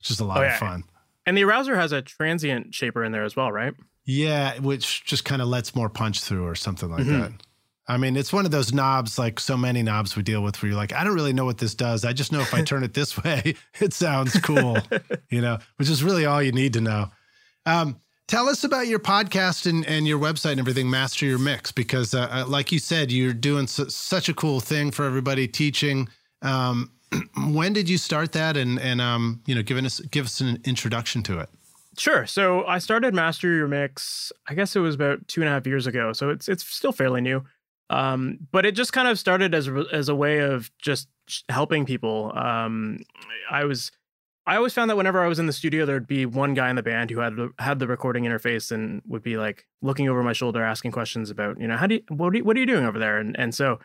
It's 0.00 0.08
just 0.08 0.20
a 0.20 0.24
lot 0.24 0.42
Oh, 0.44 0.46
of 0.48 0.54
fun. 0.56 0.84
And 1.24 1.36
the 1.36 1.42
Arousor 1.42 1.76
has 1.76 1.92
a 1.92 2.02
transient 2.02 2.74
shaper 2.74 3.02
in 3.04 3.12
there 3.12 3.24
as 3.24 3.34
well, 3.36 3.50
right? 3.52 3.72
yeah 4.08 4.56
which 4.60 5.04
just 5.04 5.24
kind 5.24 5.42
of 5.42 5.48
lets 5.48 5.74
more 5.74 5.88
punch 5.88 6.20
through 6.22 6.46
or 6.46 6.54
something 6.54 6.88
like 6.90 7.04
Mhm. 7.06 7.20
that. 7.22 7.32
I 7.88 7.96
mean 7.96 8.16
it's 8.16 8.32
one 8.32 8.44
of 8.44 8.52
those 8.52 8.72
knobs 8.72 9.18
like 9.18 9.40
so 9.40 9.56
many 9.56 9.82
knobs 9.82 10.14
we 10.16 10.22
deal 10.22 10.42
with 10.42 10.60
where 10.62 10.70
you're 10.70 10.76
like 10.76 10.92
i 10.92 11.02
don't 11.02 11.14
really 11.14 11.32
know 11.32 11.44
what 11.44 11.58
this 11.58 11.74
does. 11.74 12.04
I 12.04 12.12
just 12.12 12.30
know 12.30 12.40
if 12.40 12.54
i 12.54 12.62
turn 12.62 12.84
it 12.84 12.94
this 12.94 13.16
way 13.24 13.54
it 13.80 13.92
sounds 13.92 14.38
cool 14.40 14.78
you 15.30 15.40
know 15.40 15.58
which 15.76 15.88
is 15.88 16.04
really 16.04 16.24
all 16.26 16.40
you 16.42 16.52
need 16.52 16.72
to 16.74 16.80
know. 16.80 17.10
Um, 17.64 18.00
tell 18.28 18.48
us 18.48 18.64
about 18.64 18.86
your 18.86 18.98
podcast 18.98 19.68
and, 19.68 19.86
and 19.86 20.06
your 20.06 20.18
website 20.18 20.52
and 20.52 20.60
everything 20.60 20.90
master 20.90 21.26
your 21.26 21.38
mix 21.38 21.72
because 21.72 22.14
uh, 22.14 22.28
uh, 22.30 22.44
like 22.46 22.72
you 22.72 22.78
said 22.78 23.10
you're 23.10 23.32
doing 23.32 23.66
su- 23.66 23.88
such 23.88 24.28
a 24.28 24.34
cool 24.34 24.60
thing 24.60 24.90
for 24.90 25.04
everybody 25.04 25.46
teaching 25.46 26.08
um, 26.42 26.90
when 27.48 27.72
did 27.72 27.88
you 27.88 27.98
start 27.98 28.32
that 28.32 28.56
and 28.56 28.78
and 28.80 29.00
um, 29.00 29.42
you 29.46 29.54
know 29.54 29.62
giving 29.62 29.86
us 29.86 30.00
give 30.00 30.26
us 30.26 30.40
an 30.40 30.60
introduction 30.64 31.22
to 31.22 31.38
it 31.38 31.48
Sure. 31.98 32.26
So 32.26 32.64
I 32.66 32.78
started 32.78 33.14
Master 33.14 33.54
Your 33.54 33.68
Mix. 33.68 34.30
I 34.46 34.54
guess 34.54 34.76
it 34.76 34.80
was 34.80 34.94
about 34.94 35.26
two 35.28 35.40
and 35.40 35.48
a 35.48 35.52
half 35.52 35.66
years 35.66 35.86
ago. 35.86 36.12
So 36.12 36.30
it's 36.30 36.48
it's 36.48 36.64
still 36.64 36.92
fairly 36.92 37.20
new, 37.20 37.42
um, 37.90 38.38
but 38.52 38.66
it 38.66 38.72
just 38.72 38.92
kind 38.92 39.08
of 39.08 39.18
started 39.18 39.54
as 39.54 39.68
as 39.92 40.08
a 40.08 40.14
way 40.14 40.38
of 40.40 40.70
just 40.78 41.08
helping 41.48 41.86
people. 41.86 42.32
Um, 42.36 43.00
I 43.50 43.64
was 43.64 43.92
I 44.46 44.56
always 44.56 44.72
found 44.72 44.90
that 44.90 44.96
whenever 44.96 45.22
I 45.22 45.26
was 45.26 45.38
in 45.38 45.46
the 45.46 45.52
studio, 45.52 45.84
there'd 45.84 46.06
be 46.06 46.24
one 46.24 46.54
guy 46.54 46.70
in 46.70 46.76
the 46.76 46.82
band 46.82 47.10
who 47.10 47.18
had 47.20 47.34
had 47.58 47.78
the 47.78 47.86
recording 47.86 48.24
interface 48.24 48.70
and 48.70 49.02
would 49.06 49.22
be 49.22 49.36
like 49.36 49.66
looking 49.82 50.08
over 50.08 50.22
my 50.22 50.32
shoulder, 50.32 50.62
asking 50.62 50.92
questions 50.92 51.30
about 51.30 51.60
you 51.60 51.66
know 51.66 51.76
how 51.76 51.86
do 51.86 51.96
you, 51.96 52.02
what 52.08 52.32
are 52.32 52.36
you, 52.36 52.44
what 52.44 52.56
are 52.56 52.60
you 52.60 52.66
doing 52.66 52.84
over 52.84 52.98
there, 52.98 53.18
and 53.18 53.36
and 53.38 53.54
so 53.54 53.78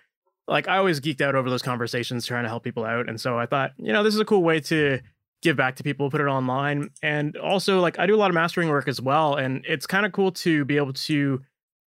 like 0.47 0.67
I 0.67 0.77
always 0.77 0.99
geeked 0.99 1.21
out 1.21 1.35
over 1.35 1.49
those 1.49 1.61
conversations, 1.61 2.25
trying 2.25 2.43
to 2.43 2.49
help 2.49 2.63
people 2.63 2.85
out, 2.85 3.09
and 3.09 3.19
so 3.19 3.39
I 3.39 3.45
thought 3.45 3.71
you 3.77 3.91
know 3.91 4.03
this 4.03 4.13
is 4.13 4.19
a 4.19 4.25
cool 4.25 4.43
way 4.43 4.59
to 4.61 4.99
give 5.41 5.57
back 5.57 5.75
to 5.75 5.83
people, 5.83 6.09
put 6.09 6.21
it 6.21 6.27
online. 6.27 6.89
And 7.01 7.35
also, 7.37 7.79
like, 7.79 7.99
I 7.99 8.05
do 8.05 8.15
a 8.15 8.17
lot 8.17 8.29
of 8.29 8.35
mastering 8.35 8.69
work 8.69 8.87
as 8.87 9.01
well. 9.01 9.35
And 9.35 9.65
it's 9.67 9.87
kind 9.87 10.05
of 10.05 10.11
cool 10.11 10.31
to 10.33 10.65
be 10.65 10.77
able 10.77 10.93
to 10.93 11.41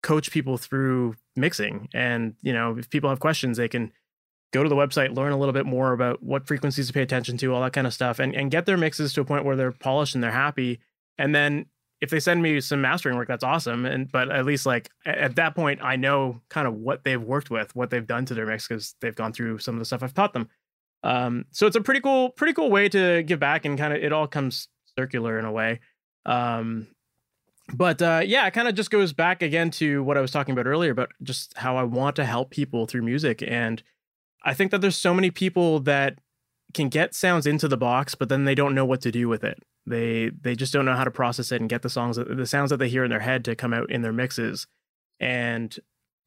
coach 0.04 0.32
people 0.32 0.58
through 0.58 1.16
mixing. 1.36 1.90
And, 1.94 2.36
you 2.42 2.54
know, 2.54 2.78
if 2.78 2.90
people 2.90 3.10
have 3.10 3.20
questions, 3.20 3.58
they 3.58 3.68
can 3.68 3.92
go 4.52 4.64
to 4.64 4.70
the 4.70 4.76
website, 4.76 5.16
learn 5.16 5.32
a 5.32 5.38
little 5.38 5.54
bit 5.54 5.66
more 5.66 5.94
about 5.94 6.24
what 6.24 6.48
frequencies 6.48 6.88
to 6.88 6.94
pay 6.94 7.02
attention 7.02 7.38
to, 7.38 7.54
all 7.54 7.62
that 7.62 7.74
kind 7.74 7.88
of 7.88 7.94
stuff, 7.94 8.20
and, 8.20 8.36
and 8.36 8.52
get 8.52 8.66
their 8.66 8.78
mixes 8.78 9.14
to 9.14 9.22
a 9.22 9.26
point 9.26 9.46
where 9.46 9.56
they're 9.56 9.72
polished 9.72 10.16
and 10.16 10.24
they're 10.24 10.32
happy. 10.32 10.80
And 11.18 11.36
then 11.36 11.68
if 12.02 12.10
they 12.10 12.20
send 12.20 12.42
me 12.42 12.62
some 12.62 12.82
mastering 12.82 13.18
work, 13.18 13.28
that's 13.28 13.44
awesome. 13.44 13.86
And 13.86 14.12
but 14.12 14.32
at 14.32 14.46
least 14.46 14.66
like 14.66 14.90
at 15.06 15.36
that 15.36 15.56
point, 15.56 15.82
I 15.84 15.98
know 15.98 16.42
kind 16.50 16.68
of 16.68 16.74
what 16.76 17.04
they've 17.04 17.22
worked 17.22 17.52
with, 17.52 17.76
what 17.76 17.90
they've 17.90 18.06
done 18.06 18.26
to 18.26 18.34
their 18.34 18.46
mix 18.46 18.68
because 18.68 18.96
they've 19.02 19.16
gone 19.16 19.34
through 19.34 19.60
some 19.60 19.76
of 19.76 19.80
the 19.80 19.86
stuff 19.86 20.02
I've 20.02 20.14
taught 20.14 20.34
them. 20.34 20.50
Um, 21.04 21.46
so 21.52 21.68
it's 21.68 21.76
a 21.76 21.82
pretty 21.82 22.02
cool, 22.02 22.30
pretty 22.30 22.54
cool 22.54 22.70
way 22.70 22.90
to 22.90 23.24
give 23.24 23.40
back 23.40 23.66
and 23.66 23.78
kind 23.78 23.94
of 23.94 24.02
it 24.02 24.14
all 24.14 24.28
comes 24.28 24.68
circular 24.98 25.38
in 25.40 25.46
a 25.46 25.52
way. 25.52 25.80
Um, 26.26 26.88
but 27.74 28.02
uh, 28.02 28.22
yeah, 28.26 28.48
it 28.48 28.52
kind 28.52 28.68
of 28.68 28.76
just 28.76 28.92
goes 28.92 29.14
back 29.14 29.42
again 29.42 29.70
to 29.72 30.04
what 30.04 30.18
I 30.18 30.22
was 30.22 30.32
talking 30.32 30.54
about 30.54 30.68
earlier 30.68 30.92
about 30.92 31.10
just 31.22 31.58
how 31.58 31.78
I 31.78 31.84
want 31.84 32.16
to 32.16 32.26
help 32.26 32.50
people 32.50 32.86
through 32.86 33.04
music. 33.04 33.44
And 33.46 33.84
I 34.44 34.54
think 34.54 34.72
that 34.72 34.82
there's 34.82 34.98
so 34.98 35.14
many 35.14 35.32
people 35.32 35.80
that 35.82 36.20
can 36.74 36.90
get 36.90 37.16
sounds 37.16 37.46
into 37.46 37.68
the 37.68 37.78
box, 37.78 38.16
but 38.16 38.30
then 38.30 38.46
they 38.46 38.56
don't 38.56 38.76
know 38.76 38.86
what 38.86 39.02
to 39.02 39.12
do 39.12 39.28
with 39.28 39.44
it. 39.44 39.64
They 39.86 40.30
they 40.30 40.56
just 40.56 40.72
don't 40.74 40.86
know 40.86 40.96
how 40.96 41.04
to 41.04 41.12
process 41.12 41.52
it 41.52 41.62
and 41.62 41.70
get 41.70 41.82
the 41.82 41.90
songs 41.90 42.18
the 42.18 42.46
sounds 42.46 42.70
that 42.70 42.78
they 42.78 42.90
hear 42.90 43.04
in 43.04 43.10
their 43.10 43.20
head 43.22 43.44
to 43.46 43.56
come 43.56 43.74
out 43.74 43.90
in 43.92 44.02
their 44.02 44.14
mixes. 44.14 44.68
And 45.20 45.76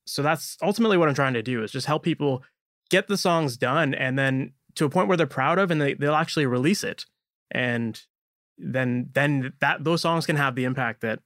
so 0.07 0.23
that's 0.23 0.57
ultimately 0.63 0.97
what 0.97 1.09
I'm 1.09 1.15
trying 1.15 1.35
to 1.35 1.43
do 1.43 1.63
is 1.63 1.71
just 1.71 1.87
help 1.87 2.03
people 2.03 2.43
get 2.91 3.09
the 3.09 3.17
songs 3.17 3.57
done 3.57 3.95
and 3.95 4.19
then 4.19 4.53
to 4.75 4.85
a 4.85 4.91
point 4.91 5.09
where 5.09 5.17
they're 5.17 5.27
proud 5.27 5.59
of 5.59 5.71
and 5.71 5.81
they, 5.81 5.95
they'll 5.95 6.15
actually 6.15 6.47
release 6.47 6.83
it. 6.83 7.07
And 7.51 8.01
then 8.59 9.11
then 9.15 9.53
that 9.61 9.85
those 9.85 10.01
songs 10.01 10.27
can 10.27 10.37
have 10.37 10.55
the 10.55 10.65
impact 10.65 11.01
that 11.03 11.21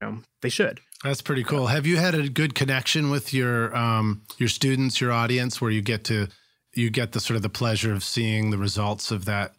you 0.00 0.08
know 0.08 0.18
they 0.42 0.48
should. 0.48 0.80
That's 1.04 1.22
pretty 1.22 1.44
cool. 1.44 1.66
Have 1.66 1.86
you 1.86 1.96
had 1.96 2.14
a 2.14 2.28
good 2.28 2.54
connection 2.54 3.10
with 3.10 3.32
your 3.34 3.74
um, 3.76 4.22
your 4.38 4.48
students, 4.48 5.00
your 5.00 5.12
audience, 5.12 5.60
where 5.60 5.70
you 5.70 5.82
get 5.82 6.04
to 6.04 6.28
you 6.74 6.90
get 6.90 7.12
the 7.12 7.20
sort 7.20 7.36
of 7.36 7.42
the 7.42 7.48
pleasure 7.48 7.92
of 7.92 8.02
seeing 8.02 8.50
the 8.50 8.58
results 8.58 9.10
of 9.10 9.24
that 9.26 9.54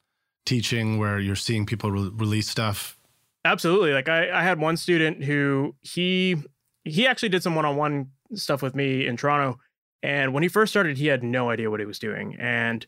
teaching, 0.46 0.98
where 0.98 1.20
you're 1.20 1.36
seeing 1.36 1.66
people 1.66 1.92
re- 1.92 2.12
release 2.14 2.50
stuff? 2.50 2.98
Absolutely. 3.46 3.94
Like 3.94 4.10
I, 4.10 4.32
I 4.32 4.44
had 4.44 4.60
one 4.60 4.78
student 4.78 5.24
who 5.24 5.76
he 5.82 6.38
he 6.84 7.06
actually 7.06 7.30
did 7.30 7.44
some 7.44 7.56
one-on-one 7.56 8.12
stuff 8.34 8.62
with 8.62 8.76
me 8.76 9.06
in 9.06 9.18
Toronto. 9.18 9.60
And 10.04 10.34
when 10.34 10.44
he 10.44 10.50
first 10.50 10.72
started, 10.72 10.98
he 10.98 11.08
had 11.08 11.24
no 11.24 11.50
idea 11.50 11.70
what 11.70 11.80
he 11.80 11.86
was 11.86 12.00
doing. 12.00 12.36
And 12.40 12.86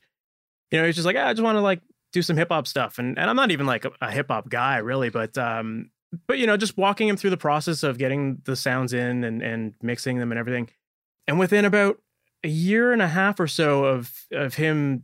you 0.71 0.79
know, 0.79 0.85
he's 0.85 0.95
just 0.95 1.05
like, 1.05 1.15
"Ah, 1.15 1.27
I 1.27 1.33
just 1.33 1.43
want 1.43 1.55
to 1.57 1.61
like 1.61 1.81
do 2.11 2.21
some 2.21 2.37
hip 2.37 2.49
hop 2.49 2.67
stuff. 2.67 2.97
And 2.99 3.17
and 3.17 3.29
I'm 3.29 3.35
not 3.35 3.51
even 3.51 3.65
like 3.65 3.85
a, 3.85 3.91
a 4.01 4.11
hip 4.11 4.27
hop 4.29 4.49
guy 4.49 4.77
really, 4.77 5.09
but 5.09 5.37
um, 5.37 5.91
but 6.27 6.39
you 6.39 6.47
know, 6.47 6.57
just 6.57 6.77
walking 6.77 7.07
him 7.07 7.17
through 7.17 7.29
the 7.29 7.37
process 7.37 7.83
of 7.83 7.97
getting 7.97 8.41
the 8.45 8.55
sounds 8.55 8.93
in 8.93 9.23
and 9.23 9.41
and 9.41 9.73
mixing 9.81 10.17
them 10.17 10.31
and 10.31 10.39
everything. 10.39 10.69
And 11.27 11.37
within 11.37 11.65
about 11.65 12.01
a 12.43 12.47
year 12.47 12.91
and 12.91 13.01
a 13.01 13.07
half 13.07 13.39
or 13.39 13.47
so 13.47 13.85
of 13.85 14.25
of 14.31 14.55
him 14.55 15.03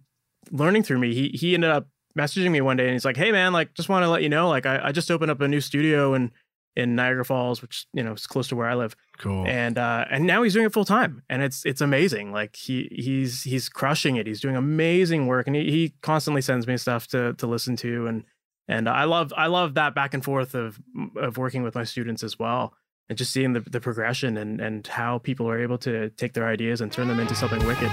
learning 0.51 0.83
through 0.83 0.99
me, 0.99 1.13
he 1.13 1.29
he 1.29 1.53
ended 1.53 1.69
up 1.69 1.87
messaging 2.17 2.51
me 2.51 2.61
one 2.61 2.77
day 2.77 2.85
and 2.85 2.93
he's 2.93 3.05
like, 3.05 3.17
Hey 3.17 3.31
man, 3.31 3.53
like 3.53 3.73
just 3.73 3.89
want 3.89 4.03
to 4.03 4.09
let 4.09 4.23
you 4.23 4.29
know, 4.29 4.49
like 4.49 4.65
I, 4.65 4.79
I 4.85 4.91
just 4.91 5.11
opened 5.11 5.31
up 5.31 5.41
a 5.41 5.47
new 5.47 5.61
studio 5.61 6.13
in 6.13 6.31
in 6.75 6.95
Niagara 6.95 7.23
Falls, 7.23 7.61
which 7.61 7.85
you 7.93 8.03
know 8.03 8.13
is 8.13 8.27
close 8.27 8.47
to 8.49 8.55
where 8.55 8.67
I 8.67 8.73
live. 8.73 8.95
Cool. 9.17 9.45
And 9.45 9.77
uh 9.77 10.05
and 10.09 10.25
now 10.25 10.41
he's 10.43 10.53
doing 10.53 10.65
it 10.65 10.73
full 10.73 10.85
time. 10.85 11.21
And 11.29 11.43
it's 11.43 11.65
it's 11.65 11.81
amazing. 11.81 12.31
Like 12.31 12.55
he 12.55 12.89
he's 12.91 13.43
he's 13.43 13.69
crushing 13.69 14.15
it. 14.15 14.27
He's 14.27 14.41
doing 14.41 14.55
amazing 14.55 15.27
work. 15.27 15.47
And 15.47 15.55
he, 15.55 15.69
he 15.69 15.93
constantly 16.01 16.41
sends 16.41 16.65
me 16.67 16.77
stuff 16.77 17.07
to 17.07 17.33
to 17.33 17.47
listen 17.47 17.75
to 17.77 18.07
and 18.07 18.23
and 18.67 18.89
I 18.89 19.03
love 19.03 19.33
I 19.35 19.47
love 19.47 19.75
that 19.75 19.95
back 19.95 20.13
and 20.13 20.23
forth 20.23 20.55
of 20.55 20.79
of 21.17 21.37
working 21.37 21.63
with 21.63 21.75
my 21.75 21.83
students 21.83 22.23
as 22.23 22.39
well. 22.39 22.73
And 23.07 23.19
just 23.19 23.31
seeing 23.31 23.53
the, 23.53 23.59
the 23.59 23.79
progression 23.79 24.35
and, 24.35 24.59
and 24.59 24.87
how 24.87 25.19
people 25.19 25.47
are 25.47 25.61
able 25.61 25.77
to 25.79 26.09
take 26.09 26.33
their 26.33 26.47
ideas 26.47 26.81
and 26.81 26.91
turn 26.91 27.07
them 27.07 27.19
into 27.19 27.35
something 27.35 27.63
wicked. 27.67 27.91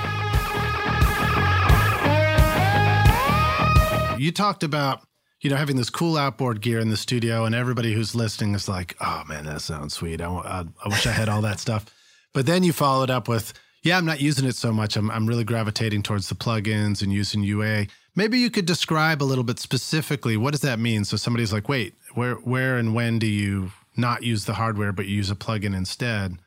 you 4.23 4.31
talked 4.31 4.63
about 4.63 5.03
you 5.41 5.51
know 5.51 5.57
having 5.57 5.77
this 5.77 5.91
cool 5.91 6.17
outboard 6.17 6.61
gear 6.61 6.79
in 6.79 6.91
the 6.91 6.97
studio 6.97 7.45
and 7.45 7.55
everybody 7.55 7.93
who's 7.93 8.15
listening 8.15 8.55
is 8.55 8.69
like 8.69 8.97
oh 9.01 9.25
man 9.29 9.45
that 9.45 9.61
sounds 9.61 9.95
sweet 9.95 10.21
i, 10.21 10.29
I, 10.29 10.65
I 10.85 10.89
wish 10.89 11.07
i 11.07 11.11
had 11.11 11.29
all 11.29 11.43
that 11.43 11.59
stuff 11.59 11.87
but 12.33 12.47
then 12.47 12.63
you 12.63 12.73
followed 12.73 13.11
up 13.11 13.27
with 13.27 13.53
Yeah, 13.83 13.99
I'm 13.99 14.05
not 14.05 14.21
using 14.21 14.47
it 14.47 14.55
so 14.55 14.73
much. 14.73 14.97
I'm 14.97 15.11
I'm 15.11 15.27
really 15.27 15.45
gravitating 15.45 16.03
towards 16.03 16.29
the 16.29 16.35
plugins 16.35 17.03
and 17.03 17.13
using 17.13 17.43
UA. 17.43 17.87
Maybe 18.15 18.39
you 18.39 18.51
could 18.51 18.67
describe 18.67 19.23
a 19.23 19.25
little 19.25 19.45
bit 19.45 19.59
specifically 19.59 20.37
what 20.37 20.53
does 20.53 20.61
that 20.61 20.79
mean? 20.79 21.05
So 21.05 21.17
somebody's 21.17 21.53
like, 21.53 21.69
wait, 21.69 21.95
where 22.15 22.35
where 22.37 22.77
and 22.77 22.95
when 22.95 23.19
do 23.19 23.27
you 23.27 23.73
not 23.97 24.23
use 24.23 24.45
the 24.45 24.55
hardware 24.55 24.93
but 24.93 25.07
use 25.07 25.31
a 25.31 25.35
plugin 25.35 25.75
instead? 25.75 26.39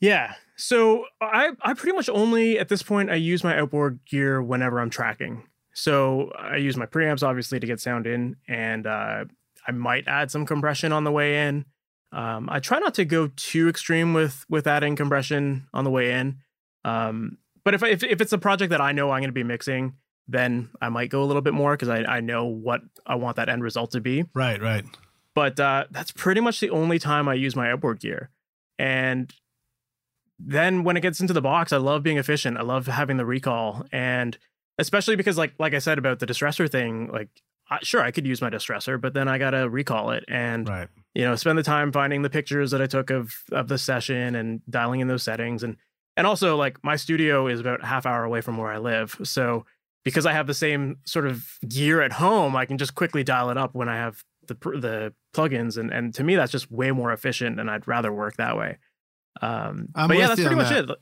Yeah. 0.00 0.34
So 0.56 1.04
I 1.20 1.50
I 1.60 1.74
pretty 1.74 1.94
much 1.94 2.08
only 2.08 2.58
at 2.58 2.68
this 2.68 2.82
point 2.82 3.10
I 3.10 3.16
use 3.16 3.44
my 3.44 3.58
outboard 3.58 4.00
gear 4.06 4.42
whenever 4.42 4.80
I'm 4.80 4.90
tracking. 4.90 5.44
So 5.74 6.30
I 6.38 6.56
use 6.56 6.76
my 6.76 6.86
preamps 6.86 7.26
obviously 7.26 7.60
to 7.60 7.66
get 7.66 7.80
sound 7.80 8.06
in, 8.06 8.36
and 8.46 8.86
uh, 8.86 9.24
I 9.66 9.72
might 9.72 10.06
add 10.06 10.30
some 10.30 10.46
compression 10.46 10.92
on 10.92 11.04
the 11.04 11.12
way 11.12 11.46
in. 11.48 11.64
Um, 12.12 12.48
I 12.50 12.60
try 12.60 12.78
not 12.78 12.94
to 12.94 13.04
go 13.04 13.30
too 13.36 13.68
extreme 13.68 14.12
with 14.14 14.44
with 14.48 14.66
adding 14.66 14.96
compression 14.96 15.66
on 15.72 15.84
the 15.84 15.90
way 15.90 16.12
in. 16.12 16.38
Um, 16.84 17.38
but 17.64 17.74
if, 17.74 17.82
if 17.82 18.02
if 18.02 18.20
it's 18.20 18.32
a 18.32 18.38
project 18.38 18.70
that 18.70 18.80
I 18.80 18.92
know 18.92 19.10
I'm 19.10 19.20
going 19.20 19.28
to 19.28 19.32
be 19.32 19.44
mixing, 19.44 19.94
then 20.28 20.70
I 20.80 20.88
might 20.88 21.10
go 21.10 21.22
a 21.22 21.26
little 21.26 21.42
bit 21.42 21.54
more 21.54 21.74
because 21.74 21.88
I 21.88 22.02
I 22.02 22.20
know 22.20 22.44
what 22.44 22.80
I 23.06 23.14
want 23.14 23.36
that 23.36 23.48
end 23.48 23.62
result 23.62 23.92
to 23.92 24.00
be. 24.00 24.24
Right, 24.34 24.60
right. 24.60 24.84
But 25.34 25.58
uh, 25.58 25.86
that's 25.90 26.12
pretty 26.12 26.40
much 26.40 26.60
the 26.60 26.70
only 26.70 26.98
time 26.98 27.28
I 27.28 27.34
use 27.34 27.56
my 27.56 27.70
outboard 27.70 28.00
gear, 28.00 28.30
and 28.78 29.32
then 30.38 30.82
when 30.82 30.96
it 30.96 31.00
gets 31.00 31.20
into 31.20 31.32
the 31.32 31.40
box, 31.40 31.72
I 31.72 31.76
love 31.76 32.02
being 32.02 32.18
efficient. 32.18 32.58
I 32.58 32.62
love 32.62 32.86
having 32.86 33.16
the 33.16 33.24
recall, 33.24 33.86
and 33.92 34.36
especially 34.78 35.16
because 35.16 35.38
like 35.38 35.54
like 35.58 35.74
I 35.74 35.78
said 35.78 35.98
about 35.98 36.18
the 36.18 36.26
distressor 36.26 36.70
thing, 36.70 37.08
like 37.12 37.28
I, 37.70 37.78
sure 37.82 38.02
I 38.02 38.10
could 38.10 38.26
use 38.26 38.42
my 38.42 38.50
distressor, 38.50 39.00
but 39.00 39.14
then 39.14 39.28
I 39.28 39.38
gotta 39.38 39.68
recall 39.68 40.10
it 40.10 40.24
and 40.28 40.68
right. 40.68 40.88
you 41.14 41.24
know 41.24 41.36
spend 41.36 41.58
the 41.58 41.62
time 41.62 41.92
finding 41.92 42.22
the 42.22 42.30
pictures 42.30 42.70
that 42.72 42.82
I 42.82 42.86
took 42.86 43.10
of 43.10 43.34
of 43.52 43.68
the 43.68 43.78
session 43.78 44.34
and 44.34 44.60
dialing 44.68 45.00
in 45.00 45.08
those 45.08 45.22
settings 45.22 45.62
and 45.62 45.76
and 46.16 46.26
also 46.26 46.56
like 46.56 46.82
my 46.82 46.96
studio 46.96 47.46
is 47.46 47.60
about 47.60 47.82
a 47.82 47.86
half 47.86 48.06
hour 48.06 48.24
away 48.24 48.40
from 48.40 48.56
where 48.56 48.70
I 48.70 48.78
live, 48.78 49.16
so 49.22 49.64
because 50.04 50.26
I 50.26 50.32
have 50.32 50.46
the 50.46 50.54
same 50.54 50.98
sort 51.04 51.26
of 51.26 51.44
gear 51.68 52.00
at 52.02 52.12
home, 52.12 52.56
I 52.56 52.66
can 52.66 52.78
just 52.78 52.94
quickly 52.94 53.22
dial 53.22 53.50
it 53.50 53.56
up 53.56 53.74
when 53.74 53.88
I 53.88 53.96
have 53.96 54.24
the 54.46 54.54
the 54.54 55.14
plugins 55.34 55.76
and 55.78 55.92
and 55.92 56.12
to 56.14 56.24
me 56.24 56.34
that's 56.34 56.50
just 56.50 56.70
way 56.70 56.90
more 56.90 57.12
efficient 57.12 57.60
and 57.60 57.70
I'd 57.70 57.86
rather 57.86 58.12
work 58.12 58.36
that 58.36 58.56
way. 58.56 58.78
Um, 59.40 59.88
but 59.94 60.16
yeah, 60.18 60.28
that's 60.28 60.40
pretty 60.40 60.56
much 60.56 60.68
that. 60.68 60.90
it. 60.90 60.98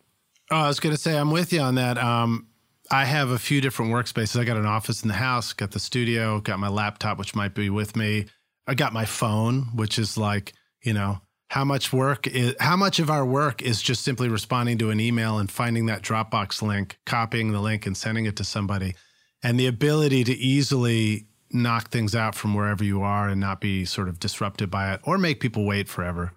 Oh, 0.51 0.57
I 0.57 0.69
was 0.69 0.81
going 0.81 0.95
to 0.95 1.01
say 1.01 1.17
I'm 1.17 1.31
with 1.31 1.53
you 1.53 1.61
on 1.61 1.77
that. 1.77 1.97
Um, 1.99 2.49
I 2.91 3.05
have 3.05 3.31
a 3.31 3.39
few 3.39 3.61
different 3.61 3.93
workspaces. 3.93 4.39
I 4.39 4.45
got 4.45 4.57
an 4.57 4.67
office 4.67 5.03
in 5.03 5.09
the 5.09 5.15
house, 5.15 5.53
got 5.53 5.71
the 5.71 5.79
studio, 5.79 6.41
got 6.41 6.59
my 6.59 6.69
laptop, 6.69 7.19
which 7.19 7.37
might 7.37 7.55
be 7.55 7.71
with 7.71 7.95
me. 7.95 8.27
I 8.67 8.75
got 8.75 8.93
my 8.93 9.05
phone, 9.05 9.69
which 9.75 9.99
is 9.99 10.19
like, 10.19 10.53
you 10.83 10.93
know, 10.93 11.21
how 11.51 11.65
much 11.65 11.93
work 11.93 12.29
is 12.29 12.55
how 12.61 12.77
much 12.77 13.01
of 13.01 13.11
our 13.11 13.27
work 13.27 13.61
is 13.61 13.83
just 13.83 14.03
simply 14.03 14.29
responding 14.29 14.79
to 14.79 14.91
an 14.91 15.01
email 15.01 15.39
and 15.39 15.51
finding 15.51 15.87
that 15.87 16.01
Dropbox 16.01 16.63
link, 16.63 16.97
copying 17.05 17.51
the 17.51 17.59
link 17.59 17.87
and 17.87 17.97
sending 17.97 18.25
it 18.25 18.37
to 18.37 18.45
somebody. 18.45 18.95
And 19.43 19.59
the 19.59 19.67
ability 19.67 20.23
to 20.25 20.33
easily 20.33 21.27
knock 21.51 21.91
things 21.91 22.15
out 22.15 22.37
from 22.37 22.55
wherever 22.55 22.85
you 22.85 23.03
are 23.03 23.29
and 23.29 23.41
not 23.41 23.61
be 23.61 23.85
sort 23.85 24.09
of 24.09 24.21
disrupted 24.21 24.71
by 24.71 24.95
it 24.95 25.01
or 25.03 25.19
make 25.19 25.41
people 25.41 25.67
wait 25.67 25.89
forever 25.89 26.33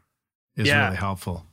is 0.55 0.67
yeah. 0.67 0.85
really 0.85 0.97
helpful. 0.97 1.45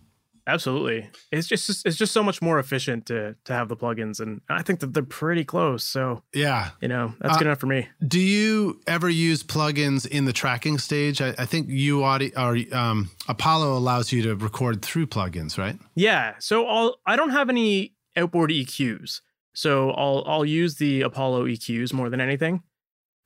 Absolutely. 0.47 1.09
It's 1.31 1.47
just 1.47 1.87
it's 1.87 1.97
just 1.97 2.13
so 2.13 2.23
much 2.23 2.41
more 2.43 2.59
efficient 2.59 3.07
to 3.07 3.37
to 3.45 3.53
have 3.53 3.69
the 3.69 3.77
plugins 3.77 4.21
and 4.21 4.41
I 4.49 4.63
think 4.63 4.81
that 4.81 4.93
they're 4.95 5.03
pretty 5.03 5.45
close. 5.45 5.85
So 5.85 6.23
Yeah. 6.35 6.71
You 6.81 6.89
know, 6.89 7.15
that's 7.21 7.35
uh, 7.35 7.39
good 7.39 7.47
enough 7.47 7.61
for 7.61 7.67
me. 7.67 7.89
Do 8.07 8.19
you 8.21 8.81
ever 8.87 9.09
use 9.09 9.43
plugins 9.43 10.07
in 10.07 10.25
the 10.25 10.33
tracking 10.33 10.79
stage? 10.79 11.21
I, 11.21 11.35
I 11.39 11.47
think 11.47 11.69
you 11.69 12.05
audio 12.05 12.31
or 12.37 12.59
um, 12.77 13.11
Apollo 13.29 13.77
allows 13.77 14.13
you 14.13 14.23
to 14.23 14.35
record 14.35 14.83
through 14.83 15.07
plugins, 15.07 15.59
right? 15.59 15.79
Yeah. 15.95 16.35
So 16.39 16.67
I'll 16.67 16.97
I 17.07 17.17
don't 17.17 17.31
have 17.31 17.49
any 17.49 17.95
outboard 18.17 18.51
EQs. 18.51 19.21
So 19.55 19.91
I'll 19.91 20.25
I'll 20.27 20.45
use 20.45 20.77
the 20.77 21.03
Apollo 21.03 21.47
EQs 21.47 21.93
more 21.93 22.11
than 22.11 22.21
anything. 22.21 22.63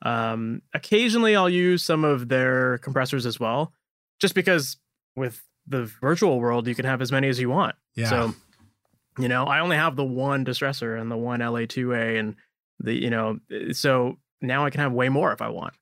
Um 0.04 0.62
occasionally 0.74 1.36
I'll 1.36 1.48
use 1.48 1.82
some 1.82 2.04
of 2.04 2.28
their 2.28 2.78
compressors 2.78 3.24
as 3.26 3.38
well. 3.40 3.72
Just 4.20 4.34
because 4.34 4.76
with 5.16 5.42
the 5.66 5.84
virtual 6.00 6.40
world, 6.40 6.66
you 6.66 6.74
can 6.74 6.84
have 6.84 7.00
as 7.00 7.10
many 7.10 7.28
as 7.28 7.40
you 7.40 7.48
want. 7.48 7.74
Yeah. 7.94 8.10
So, 8.10 8.34
you 9.18 9.28
know, 9.28 9.44
I 9.44 9.60
only 9.60 9.76
have 9.76 9.96
the 9.96 10.04
one 10.04 10.44
distressor 10.44 11.00
and 11.00 11.10
the 11.10 11.16
one 11.16 11.40
LA2A 11.40 12.18
and 12.18 12.36
the, 12.80 12.92
you 12.92 13.10
know, 13.10 13.38
so 13.72 14.18
now 14.40 14.64
I 14.64 14.70
can 14.70 14.80
have 14.80 14.92
way 14.92 15.08
more 15.08 15.32
if 15.32 15.40
I 15.40 15.48
want. 15.48 15.74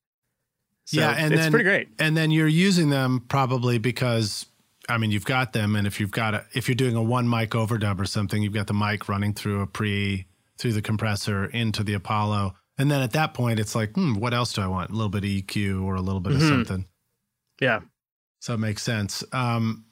So 0.84 1.00
yeah, 1.00 1.14
and 1.16 1.32
it's 1.32 1.42
then, 1.42 1.50
pretty 1.50 1.64
great. 1.64 1.88
And 1.98 2.16
then 2.16 2.30
you're 2.30 2.48
using 2.48 2.90
them 2.90 3.24
probably 3.28 3.78
because 3.78 4.46
I 4.88 4.98
mean 4.98 5.10
you've 5.10 5.24
got 5.24 5.52
them, 5.52 5.76
and 5.76 5.86
if 5.86 6.00
you've 6.00 6.10
got 6.10 6.34
a 6.34 6.44
if 6.54 6.68
you're 6.68 6.74
doing 6.74 6.96
a 6.96 7.02
one 7.02 7.28
mic 7.28 7.50
overdub 7.50 8.00
or 8.00 8.04
something, 8.04 8.42
you've 8.42 8.52
got 8.52 8.66
the 8.66 8.74
mic 8.74 9.08
running 9.08 9.32
through 9.32 9.60
a 9.60 9.66
pre 9.66 10.26
through 10.58 10.72
the 10.72 10.82
compressor 10.82 11.46
into 11.46 11.84
the 11.84 11.94
Apollo, 11.94 12.54
and 12.78 12.90
then 12.90 13.00
at 13.00 13.12
that 13.12 13.32
point 13.32 13.60
it's 13.60 13.74
like, 13.74 13.92
hmm, 13.92 14.14
what 14.14 14.34
else 14.34 14.52
do 14.52 14.60
I 14.60 14.66
want? 14.66 14.90
A 14.90 14.92
little 14.92 15.08
bit 15.08 15.24
of 15.24 15.30
EQ 15.30 15.84
or 15.84 15.94
a 15.94 16.00
little 16.00 16.20
bit 16.20 16.32
mm-hmm. 16.32 16.42
of 16.42 16.48
something. 16.48 16.86
Yeah, 17.60 17.80
so 18.42 18.54
it 18.54 18.58
makes 18.58 18.82
sense. 18.82 19.22
Um, 19.30 19.84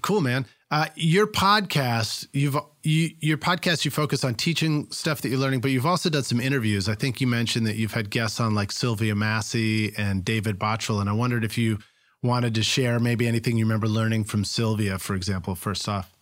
cool, 0.00 0.20
man. 0.20 0.46
Uh, 0.70 0.86
your 0.94 1.26
podcast, 1.26 2.28
you've 2.32 2.56
you, 2.84 3.10
your 3.18 3.36
podcast, 3.36 3.84
you 3.84 3.90
focus 3.90 4.22
on 4.22 4.36
teaching 4.36 4.86
stuff 4.92 5.22
that 5.22 5.28
you're 5.28 5.40
learning, 5.40 5.60
but 5.60 5.72
you've 5.72 5.86
also 5.86 6.08
done 6.08 6.22
some 6.22 6.40
interviews. 6.40 6.88
I 6.88 6.94
think 6.94 7.20
you 7.20 7.26
mentioned 7.26 7.66
that 7.66 7.74
you've 7.74 7.94
had 7.94 8.10
guests 8.10 8.38
on 8.38 8.54
like 8.54 8.70
Sylvia 8.70 9.16
Massy 9.16 9.92
and 9.98 10.24
David 10.24 10.56
Bottrill, 10.56 11.00
and 11.00 11.10
I 11.10 11.14
wondered 11.14 11.42
if 11.42 11.58
you 11.58 11.78
wanted 12.22 12.54
to 12.54 12.62
share 12.62 13.00
maybe 13.00 13.26
anything 13.26 13.56
you 13.56 13.64
remember 13.64 13.88
learning 13.88 14.22
from 14.22 14.44
Sylvia, 14.44 15.00
for 15.00 15.16
example. 15.16 15.56
First 15.56 15.88
off, 15.88 16.16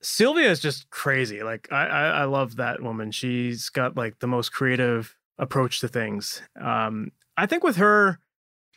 Sylvia 0.00 0.50
is 0.50 0.60
just 0.60 0.88
crazy. 0.88 1.42
Like 1.42 1.70
I, 1.70 1.86
I, 1.86 2.08
I 2.20 2.24
love 2.24 2.56
that 2.56 2.82
woman. 2.82 3.10
She's 3.10 3.68
got 3.68 3.94
like 3.94 4.20
the 4.20 4.26
most 4.26 4.54
creative 4.54 5.14
approach 5.36 5.80
to 5.80 5.88
things. 5.88 6.40
Um, 6.58 7.12
I 7.36 7.44
think 7.44 7.62
with 7.62 7.76
her, 7.76 8.20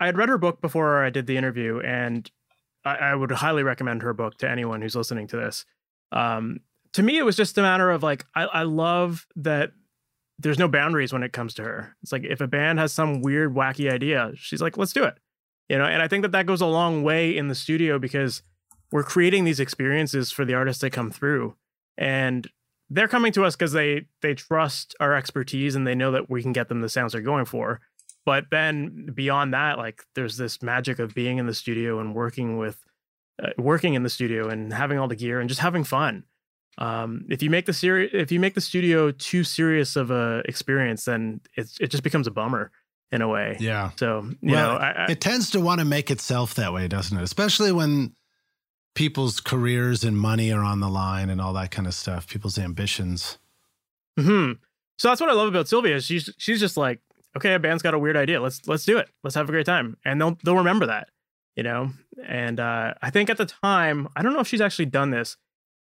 I 0.01 0.07
had 0.07 0.17
read 0.17 0.27
her 0.27 0.37
book 0.37 0.59
before 0.59 1.05
I 1.05 1.09
did 1.09 1.25
the 1.25 1.37
interview, 1.37 1.79
and 1.79 2.29
I, 2.85 2.95
I, 2.95 3.15
would 3.15 3.31
highly 3.31 3.63
recommend 3.63 4.01
her 4.01 4.13
book 4.13 4.37
to 4.39 4.49
anyone 4.49 4.81
who's 4.81 4.95
listening 4.95 5.27
to 5.27 5.37
this. 5.37 5.65
Um, 6.11 6.61
to 6.93 7.03
me, 7.03 7.17
it 7.17 7.23
was 7.23 7.35
just 7.35 7.57
a 7.57 7.61
matter 7.61 7.91
of 7.91 8.03
like, 8.03 8.25
I, 8.35 8.43
I 8.45 8.63
love 8.63 9.27
that 9.35 9.71
there's 10.39 10.57
no 10.57 10.67
boundaries 10.67 11.11
when 11.11 11.23
it 11.23 11.33
comes 11.33 11.53
to 11.55 11.63
her. 11.63 11.95
It's 12.01 12.11
like 12.11 12.23
if 12.23 12.41
a 12.41 12.47
band 12.47 12.79
has 12.79 12.93
some 12.93 13.21
weird, 13.21 13.53
wacky 13.53 13.91
idea, 13.91 14.31
she's 14.35 14.61
like, 14.61 14.77
let's 14.77 14.93
do 14.93 15.03
it. 15.03 15.17
You 15.67 15.77
know, 15.77 15.85
and 15.85 16.01
I 16.01 16.07
think 16.07 16.23
that 16.23 16.31
that 16.31 16.47
goes 16.47 16.61
a 16.61 16.65
long 16.65 17.03
way 17.03 17.35
in 17.35 17.47
the 17.47 17.55
studio 17.55 17.99
because 17.99 18.41
we're 18.91 19.03
creating 19.03 19.43
these 19.43 19.59
experiences 19.59 20.31
for 20.31 20.45
the 20.45 20.55
artists 20.55 20.81
that 20.81 20.89
come 20.91 21.11
through, 21.11 21.55
and 21.95 22.49
they're 22.89 23.07
coming 23.07 23.31
to 23.33 23.45
us 23.45 23.55
because 23.55 23.73
they 23.73 24.07
they 24.21 24.33
trust 24.33 24.95
our 24.99 25.13
expertise 25.13 25.75
and 25.75 25.85
they 25.85 25.93
know 25.93 26.11
that 26.11 26.27
we 26.27 26.41
can 26.41 26.53
get 26.53 26.69
them 26.69 26.81
the 26.81 26.89
sounds 26.89 27.13
they're 27.13 27.21
going 27.21 27.45
for. 27.45 27.81
But 28.25 28.45
then 28.51 29.09
beyond 29.13 29.53
that, 29.53 29.77
like 29.77 30.03
there's 30.15 30.37
this 30.37 30.61
magic 30.61 30.99
of 30.99 31.13
being 31.13 31.37
in 31.37 31.47
the 31.47 31.53
studio 31.53 31.99
and 31.99 32.13
working 32.13 32.57
with, 32.57 32.83
uh, 33.41 33.49
working 33.57 33.93
in 33.93 34.03
the 34.03 34.09
studio 34.09 34.49
and 34.49 34.73
having 34.73 34.99
all 34.99 35.07
the 35.07 35.15
gear 35.15 35.39
and 35.39 35.49
just 35.49 35.61
having 35.61 35.83
fun. 35.83 36.25
Um, 36.77 37.25
if 37.29 37.43
you 37.43 37.49
make 37.49 37.65
the 37.65 37.73
series, 37.73 38.11
if 38.13 38.31
you 38.31 38.39
make 38.39 38.53
the 38.53 38.61
studio 38.61 39.11
too 39.11 39.43
serious 39.43 39.95
of 39.95 40.11
a 40.11 40.41
experience, 40.45 41.05
then 41.05 41.41
it's 41.55 41.77
it 41.79 41.87
just 41.91 42.03
becomes 42.03 42.25
a 42.25 42.31
bummer 42.31 42.71
in 43.11 43.21
a 43.21 43.27
way. 43.27 43.57
Yeah. 43.59 43.91
So 43.97 44.29
you 44.41 44.53
well, 44.53 44.73
know, 44.73 44.77
I, 44.77 44.91
I, 44.91 45.05
it 45.11 45.19
tends 45.19 45.49
to 45.51 45.59
want 45.59 45.79
to 45.79 45.85
make 45.85 46.09
itself 46.09 46.53
that 46.55 46.71
way, 46.71 46.87
doesn't 46.87 47.17
it? 47.17 47.23
Especially 47.23 47.71
when 47.71 48.13
people's 48.95 49.39
careers 49.39 50.03
and 50.03 50.17
money 50.17 50.51
are 50.51 50.63
on 50.63 50.79
the 50.79 50.89
line 50.89 51.29
and 51.29 51.41
all 51.41 51.53
that 51.53 51.71
kind 51.71 51.87
of 51.87 51.93
stuff. 51.93 52.27
People's 52.27 52.57
ambitions. 52.57 53.37
Hmm. 54.17 54.53
So 54.97 55.07
that's 55.07 55.21
what 55.21 55.29
I 55.29 55.33
love 55.33 55.47
about 55.47 55.67
Sylvia. 55.67 56.01
She's 56.01 56.29
she's 56.37 56.59
just 56.59 56.77
like 56.77 56.99
okay, 57.35 57.53
a 57.53 57.59
band's 57.59 57.83
got 57.83 57.93
a 57.93 57.99
weird 57.99 58.17
idea. 58.17 58.41
Let's 58.41 58.67
let's 58.67 58.85
do 58.85 58.97
it. 58.97 59.09
Let's 59.23 59.35
have 59.35 59.49
a 59.49 59.51
great 59.51 59.65
time, 59.65 59.97
and 60.05 60.19
they'll 60.19 60.37
they'll 60.43 60.57
remember 60.57 60.87
that, 60.87 61.09
you 61.55 61.63
know. 61.63 61.91
And 62.25 62.59
uh, 62.59 62.95
I 63.01 63.09
think 63.09 63.29
at 63.29 63.37
the 63.37 63.45
time, 63.45 64.07
I 64.15 64.21
don't 64.21 64.33
know 64.33 64.39
if 64.39 64.47
she's 64.47 64.61
actually 64.61 64.87
done 64.87 65.11
this, 65.11 65.37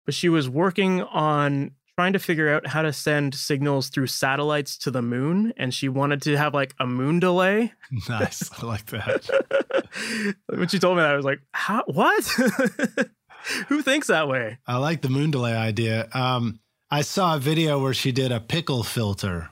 but 0.05 0.13
she 0.13 0.29
was 0.29 0.49
working 0.49 1.01
on 1.01 1.71
trying 1.97 2.13
to 2.13 2.19
figure 2.19 2.49
out 2.49 2.67
how 2.67 2.81
to 2.81 2.93
send 2.93 3.35
signals 3.35 3.89
through 3.89 4.07
satellites 4.07 4.77
to 4.77 4.91
the 4.91 5.01
moon, 5.01 5.53
and 5.57 5.73
she 5.73 5.89
wanted 5.89 6.21
to 6.21 6.37
have 6.37 6.53
like 6.53 6.73
a 6.79 6.87
moon 6.87 7.19
delay. 7.19 7.73
Nice, 8.09 8.49
I 8.61 8.65
like 8.65 8.85
that. 8.87 10.35
when 10.47 10.67
she 10.67 10.79
told 10.79 10.97
me 10.97 11.03
that, 11.03 11.11
I 11.11 11.15
was 11.15 11.25
like, 11.25 11.41
"How? 11.53 11.83
What? 11.85 12.23
Who 13.67 13.81
thinks 13.81 14.07
that 14.07 14.27
way?" 14.27 14.59
I 14.65 14.77
like 14.77 15.01
the 15.01 15.09
moon 15.09 15.31
delay 15.31 15.55
idea. 15.55 16.07
Um, 16.13 16.59
I 16.89 17.01
saw 17.01 17.35
a 17.35 17.39
video 17.39 17.81
where 17.81 17.93
she 17.93 18.11
did 18.11 18.31
a 18.31 18.39
pickle 18.39 18.83
filter 18.83 19.49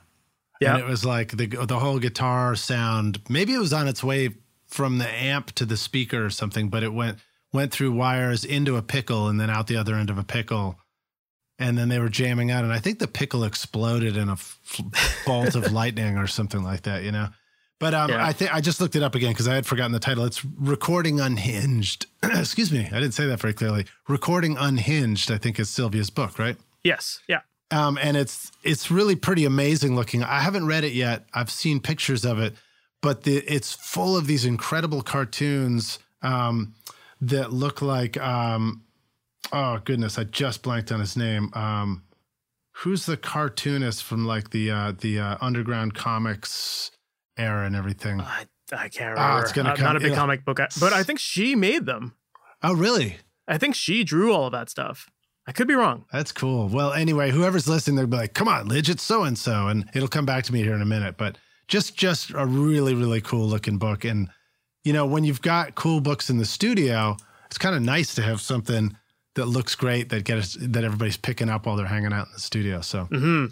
yeah. 0.60 0.74
And 0.74 0.82
it 0.82 0.86
was 0.86 1.04
like 1.04 1.36
the 1.36 1.46
the 1.46 1.78
whole 1.78 1.98
guitar 1.98 2.54
sound. 2.54 3.20
Maybe 3.28 3.54
it 3.54 3.58
was 3.58 3.72
on 3.72 3.88
its 3.88 4.04
way 4.04 4.30
from 4.66 4.98
the 4.98 5.08
amp 5.08 5.52
to 5.52 5.64
the 5.64 5.76
speaker 5.76 6.24
or 6.24 6.30
something, 6.30 6.68
but 6.68 6.82
it 6.82 6.92
went 6.92 7.18
went 7.52 7.72
through 7.72 7.92
wires 7.92 8.44
into 8.44 8.76
a 8.76 8.82
pickle 8.82 9.28
and 9.28 9.40
then 9.40 9.50
out 9.50 9.66
the 9.66 9.76
other 9.76 9.94
end 9.94 10.10
of 10.10 10.18
a 10.18 10.24
pickle. 10.24 10.78
And 11.58 11.76
then 11.76 11.90
they 11.90 11.98
were 11.98 12.08
jamming 12.08 12.50
out, 12.50 12.64
and 12.64 12.72
I 12.72 12.78
think 12.78 13.00
the 13.00 13.08
pickle 13.08 13.44
exploded 13.44 14.16
in 14.16 14.30
a 14.30 14.32
f- 14.32 14.58
bolt 15.26 15.54
of 15.54 15.72
lightning 15.74 16.16
or 16.16 16.26
something 16.26 16.62
like 16.62 16.82
that, 16.82 17.02
you 17.02 17.12
know. 17.12 17.28
But 17.78 17.92
um, 17.92 18.10
yeah. 18.10 18.24
I 18.24 18.32
think 18.32 18.54
I 18.54 18.62
just 18.62 18.80
looked 18.80 18.96
it 18.96 19.02
up 19.02 19.14
again 19.14 19.32
because 19.32 19.46
I 19.46 19.54
had 19.54 19.66
forgotten 19.66 19.92
the 19.92 19.98
title. 19.98 20.24
It's 20.24 20.42
Recording 20.42 21.20
Unhinged. 21.20 22.06
Excuse 22.22 22.72
me, 22.72 22.86
I 22.86 23.00
didn't 23.00 23.12
say 23.12 23.26
that 23.26 23.40
very 23.40 23.52
clearly. 23.52 23.84
Recording 24.08 24.56
Unhinged, 24.58 25.30
I 25.30 25.36
think, 25.36 25.58
is 25.58 25.68
Sylvia's 25.68 26.08
book, 26.08 26.38
right? 26.38 26.56
Yes. 26.82 27.20
Yeah. 27.28 27.40
Um, 27.70 27.98
and 28.02 28.16
it's 28.16 28.50
it's 28.62 28.90
really 28.90 29.14
pretty 29.16 29.44
amazing 29.44 29.94
looking. 29.94 30.22
I 30.24 30.40
haven't 30.40 30.66
read 30.66 30.84
it 30.84 30.92
yet. 30.92 31.26
I've 31.32 31.50
seen 31.50 31.80
pictures 31.80 32.24
of 32.24 32.38
it, 32.40 32.54
but 33.00 33.22
the, 33.22 33.36
it's 33.38 33.74
full 33.74 34.16
of 34.16 34.26
these 34.26 34.44
incredible 34.44 35.02
cartoons 35.02 35.98
um, 36.22 36.74
that 37.20 37.52
look 37.52 37.80
like. 37.80 38.16
Um, 38.16 38.82
oh 39.52 39.78
goodness, 39.84 40.18
I 40.18 40.24
just 40.24 40.62
blanked 40.62 40.90
on 40.90 40.98
his 41.00 41.16
name. 41.16 41.50
Um, 41.54 42.02
who's 42.72 43.06
the 43.06 43.16
cartoonist 43.16 44.02
from 44.02 44.26
like 44.26 44.50
the 44.50 44.70
uh, 44.70 44.92
the 44.98 45.20
uh, 45.20 45.36
underground 45.40 45.94
comics 45.94 46.90
era 47.36 47.64
and 47.66 47.76
everything? 47.76 48.20
I, 48.20 48.46
I 48.72 48.88
can't 48.88 49.16
Oh, 49.16 49.22
remember. 49.22 49.42
it's 49.42 49.52
gonna 49.52 49.70
I'm 49.70 49.76
come- 49.76 49.84
not 49.84 49.96
a 49.96 50.00
big 50.00 50.14
comic 50.14 50.44
book 50.44 50.58
but 50.80 50.92
I 50.92 51.02
think 51.04 51.18
she 51.20 51.54
made 51.54 51.86
them. 51.86 52.14
Oh, 52.62 52.74
really? 52.74 53.16
I 53.48 53.58
think 53.58 53.74
she 53.74 54.04
drew 54.04 54.32
all 54.32 54.46
of 54.46 54.52
that 54.52 54.68
stuff. 54.70 55.08
I 55.50 55.52
could 55.52 55.66
be 55.66 55.74
wrong. 55.74 56.04
That's 56.12 56.30
cool. 56.30 56.68
Well, 56.68 56.92
anyway, 56.92 57.32
whoever's 57.32 57.66
listening, 57.66 57.96
they'll 57.96 58.06
be 58.06 58.16
like, 58.16 58.34
"Come 58.34 58.46
on, 58.46 58.68
Lij, 58.68 58.88
it's 58.88 59.02
so 59.02 59.24
and 59.24 59.36
so," 59.36 59.66
and 59.66 59.84
it'll 59.94 60.06
come 60.06 60.24
back 60.24 60.44
to 60.44 60.52
me 60.52 60.62
here 60.62 60.74
in 60.74 60.80
a 60.80 60.86
minute. 60.86 61.16
But 61.16 61.38
just, 61.66 61.96
just 61.96 62.30
a 62.30 62.46
really, 62.46 62.94
really 62.94 63.20
cool 63.20 63.48
looking 63.48 63.76
book. 63.76 64.04
And 64.04 64.28
you 64.84 64.92
know, 64.92 65.04
when 65.04 65.24
you've 65.24 65.42
got 65.42 65.74
cool 65.74 66.00
books 66.00 66.30
in 66.30 66.38
the 66.38 66.44
studio, 66.44 67.16
it's 67.46 67.58
kind 67.58 67.74
of 67.74 67.82
nice 67.82 68.14
to 68.14 68.22
have 68.22 68.40
something 68.40 68.96
that 69.34 69.46
looks 69.46 69.74
great 69.74 70.10
that 70.10 70.22
gets 70.22 70.54
that 70.54 70.84
everybody's 70.84 71.16
picking 71.16 71.48
up 71.48 71.66
while 71.66 71.74
they're 71.74 71.86
hanging 71.86 72.12
out 72.12 72.28
in 72.28 72.32
the 72.32 72.38
studio. 72.38 72.80
So 72.80 73.06
hmm 73.06 73.46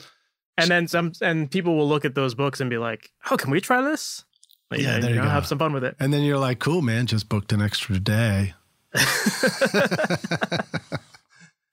And 0.56 0.70
then 0.70 0.86
some, 0.86 1.10
and 1.20 1.50
people 1.50 1.76
will 1.76 1.88
look 1.88 2.04
at 2.04 2.14
those 2.14 2.36
books 2.36 2.60
and 2.60 2.70
be 2.70 2.78
like, 2.78 3.10
"Oh, 3.28 3.36
can 3.36 3.50
we 3.50 3.60
try 3.60 3.82
this?" 3.82 4.24
Like, 4.70 4.82
Yeah, 4.82 5.00
there 5.00 5.10
you 5.10 5.16
know, 5.16 5.24
go. 5.24 5.30
Have 5.30 5.48
some 5.48 5.58
fun 5.58 5.72
with 5.72 5.82
it. 5.82 5.96
And 5.98 6.14
then 6.14 6.22
you're 6.22 6.38
like, 6.38 6.60
cool, 6.60 6.80
man, 6.80 7.06
just 7.06 7.28
booked 7.28 7.52
an 7.52 7.60
extra 7.60 7.98
day. 7.98 8.54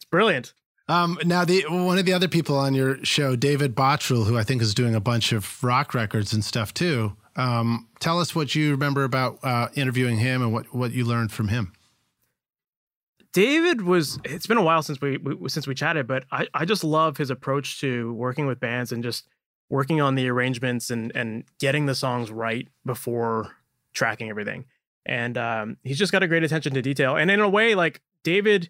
It's 0.06 0.12
brilliant. 0.12 0.54
Um, 0.88 1.18
now, 1.26 1.46
the 1.46 1.66
one 1.68 1.98
of 1.98 2.06
the 2.06 2.14
other 2.14 2.28
people 2.28 2.56
on 2.58 2.76
your 2.76 3.04
show, 3.04 3.36
David 3.36 3.76
Bottrill, 3.76 4.26
who 4.26 4.38
I 4.38 4.44
think 4.44 4.62
is 4.62 4.76
doing 4.76 4.94
a 4.94 5.00
bunch 5.00 5.32
of 5.32 5.64
rock 5.64 5.96
records 5.96 6.32
and 6.32 6.46
stuff 6.46 6.74
too. 6.74 7.16
Um, 7.36 7.88
tell 8.00 8.20
us 8.20 8.36
what 8.36 8.54
you 8.54 8.72
remember 8.72 9.04
about 9.04 9.40
uh, 9.44 9.70
interviewing 9.74 10.18
him 10.18 10.42
and 10.42 10.54
what, 10.54 10.74
what 10.74 10.92
you 10.94 11.04
learned 11.04 11.32
from 11.32 11.48
him. 11.48 11.74
David 13.34 13.82
was. 13.82 14.20
It's 14.24 14.48
been 14.48 14.58
a 14.58 14.64
while 14.64 14.84
since 14.84 15.02
we, 15.02 15.18
we 15.18 15.50
since 15.50 15.68
we 15.68 15.74
chatted, 15.74 16.08
but 16.08 16.26
I 16.32 16.48
I 16.54 16.66
just 16.66 16.84
love 16.84 17.18
his 17.18 17.32
approach 17.32 17.82
to 17.82 18.14
working 18.14 18.46
with 18.46 18.60
bands 18.60 18.92
and 18.92 19.04
just 19.04 19.28
working 19.70 20.00
on 20.02 20.16
the 20.16 20.30
arrangements 20.30 20.92
and 20.92 21.12
and 21.16 21.44
getting 21.60 21.88
the 21.88 21.96
songs 21.96 22.32
right 22.32 22.68
before 22.86 23.58
tracking 23.94 24.30
everything. 24.30 24.66
And 25.06 25.38
um, 25.38 25.78
he's 25.84 25.98
just 25.98 26.12
got 26.12 26.24
a 26.24 26.28
great 26.28 26.44
attention 26.44 26.74
to 26.76 26.82
detail. 26.82 27.16
And 27.16 27.30
in 27.30 27.40
a 27.40 27.50
way, 27.50 27.76
like 27.76 28.02
David, 28.24 28.70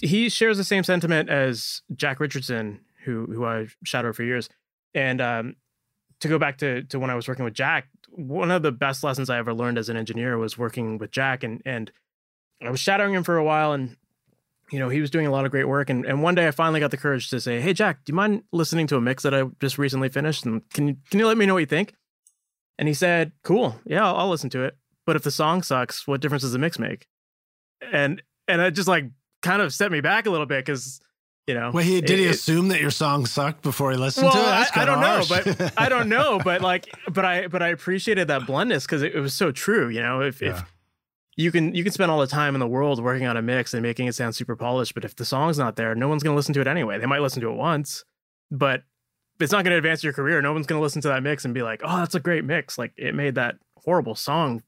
he 0.00 0.28
shares 0.28 0.56
the 0.56 0.64
same 0.64 0.84
sentiment 0.84 1.28
as 1.28 1.82
Jack 1.94 2.20
Richardson, 2.20 2.80
who 3.04 3.26
who 3.26 3.44
I 3.44 3.68
shadowed 3.84 4.16
for 4.16 4.24
years. 4.24 4.48
And 4.94 5.20
um, 5.20 5.56
to 6.20 6.28
go 6.28 6.38
back 6.38 6.58
to 6.58 6.82
to 6.84 6.98
when 6.98 7.10
I 7.10 7.14
was 7.14 7.28
working 7.28 7.44
with 7.44 7.54
Jack, 7.54 7.88
one 8.10 8.50
of 8.50 8.62
the 8.62 8.72
best 8.72 9.04
lessons 9.04 9.30
I 9.30 9.38
ever 9.38 9.54
learned 9.54 9.78
as 9.78 9.88
an 9.88 9.96
engineer 9.96 10.38
was 10.38 10.58
working 10.58 10.98
with 10.98 11.10
Jack 11.10 11.44
and 11.44 11.62
and 11.64 11.90
I 12.62 12.70
was 12.70 12.80
shadowing 12.80 13.14
him 13.14 13.24
for 13.24 13.36
a 13.36 13.44
while 13.44 13.72
and 13.72 13.96
you 14.72 14.78
know, 14.78 14.88
he 14.88 15.00
was 15.00 15.10
doing 15.10 15.26
a 15.26 15.30
lot 15.30 15.44
of 15.44 15.50
great 15.50 15.68
work 15.68 15.90
and, 15.90 16.06
and 16.06 16.22
one 16.22 16.34
day 16.34 16.48
I 16.48 16.50
finally 16.50 16.80
got 16.80 16.90
the 16.90 16.96
courage 16.96 17.28
to 17.30 17.40
say, 17.40 17.60
"Hey 17.60 17.72
Jack, 17.72 18.04
do 18.04 18.12
you 18.12 18.16
mind 18.16 18.44
listening 18.50 18.86
to 18.88 18.96
a 18.96 19.00
mix 19.00 19.22
that 19.22 19.34
I 19.34 19.44
just 19.60 19.78
recently 19.78 20.08
finished 20.08 20.46
and 20.46 20.68
can 20.70 20.88
you 20.88 20.96
can 21.10 21.20
you 21.20 21.26
let 21.26 21.36
me 21.36 21.46
know 21.46 21.54
what 21.54 21.60
you 21.60 21.66
think?" 21.66 21.94
And 22.78 22.88
he 22.88 22.94
said, 22.94 23.32
"Cool. 23.42 23.76
Yeah, 23.84 24.06
I'll, 24.06 24.16
I'll 24.16 24.30
listen 24.30 24.50
to 24.50 24.64
it. 24.64 24.76
But 25.06 25.16
if 25.16 25.22
the 25.22 25.30
song 25.30 25.62
sucks, 25.62 26.06
what 26.08 26.20
difference 26.20 26.42
does 26.42 26.52
the 26.52 26.58
mix 26.58 26.78
make?" 26.78 27.06
And 27.92 28.22
and 28.48 28.60
it 28.60 28.72
just 28.72 28.88
like 28.88 29.10
kind 29.44 29.62
of 29.62 29.72
set 29.72 29.92
me 29.92 30.00
back 30.00 30.26
a 30.26 30.30
little 30.30 30.46
bit 30.46 30.64
cuz 30.66 31.00
you 31.46 31.52
know, 31.54 31.70
Well, 31.74 31.84
he 31.84 32.00
did 32.00 32.18
he 32.18 32.24
it- 32.24 32.28
it- 32.28 32.34
assume 32.36 32.68
that 32.68 32.80
your 32.80 32.90
song 32.90 33.26
sucked 33.26 33.62
before 33.62 33.90
he 33.90 33.98
listened 33.98 34.24
well, 34.28 34.32
to 34.32 34.40
it? 34.40 34.76
I, 34.76 34.82
I 34.82 34.84
don't 34.86 35.00
know, 35.02 35.22
but 35.28 35.72
I 35.78 35.88
don't 35.90 36.08
know, 36.08 36.40
but 36.42 36.62
like, 36.62 36.86
but 37.12 37.24
I, 37.26 37.48
but 37.48 37.62
I 37.62 37.68
appreciated 37.68 38.28
that 38.28 38.46
bluntness 38.46 38.84
because 38.86 39.02
it, 39.02 39.14
it 39.14 39.20
was 39.20 39.34
so 39.34 39.52
true. 39.52 39.88
You 39.90 40.00
know, 40.00 40.22
if 40.22 40.40
Yeah. 40.40 40.52
if 40.60 40.64
you 41.36 41.52
can 41.52 41.74
you 41.74 41.82
can 41.84 41.92
spend 41.92 42.10
all 42.10 42.18
the 42.20 42.26
time 42.26 42.54
in 42.56 42.60
the 42.60 42.66
world 42.66 43.02
working 43.02 43.26
on 43.26 43.36
a 43.36 43.42
mix 43.42 43.74
and 43.74 43.82
making 43.82 44.06
it 44.06 44.14
sound 44.14 44.34
super 44.34 44.56
polished, 44.56 44.94
but 44.94 45.04
if 45.04 45.16
the 45.16 45.24
song's 45.26 45.58
not 45.58 45.76
there, 45.76 45.94
no 45.94 46.08
one's 46.08 46.22
going 46.22 46.32
to 46.32 46.36
listen 46.36 46.54
to 46.54 46.60
it 46.62 46.66
anyway. 46.66 46.98
They 46.98 47.04
might 47.06 47.20
listen 47.20 47.42
to 47.42 47.50
it 47.50 47.56
once, 47.56 48.04
but 48.50 48.84
it's 49.38 49.52
not 49.52 49.64
going 49.64 49.72
to 49.72 49.76
advance 49.76 50.02
your 50.02 50.14
career. 50.14 50.40
No 50.40 50.54
one's 50.54 50.66
going 50.66 50.78
to 50.78 50.82
listen 50.82 51.02
to 51.02 51.08
that 51.08 51.22
mix 51.22 51.44
and 51.44 51.52
be 51.52 51.62
like, 51.62 51.82
"Oh, 51.84 51.98
that's 51.98 52.14
a 52.14 52.20
great 52.20 52.44
mix." 52.46 52.78
Like 52.78 52.92
it 52.96 53.14
made 53.14 53.34
that 53.34 53.56
horrible 53.84 54.14
song 54.14 54.62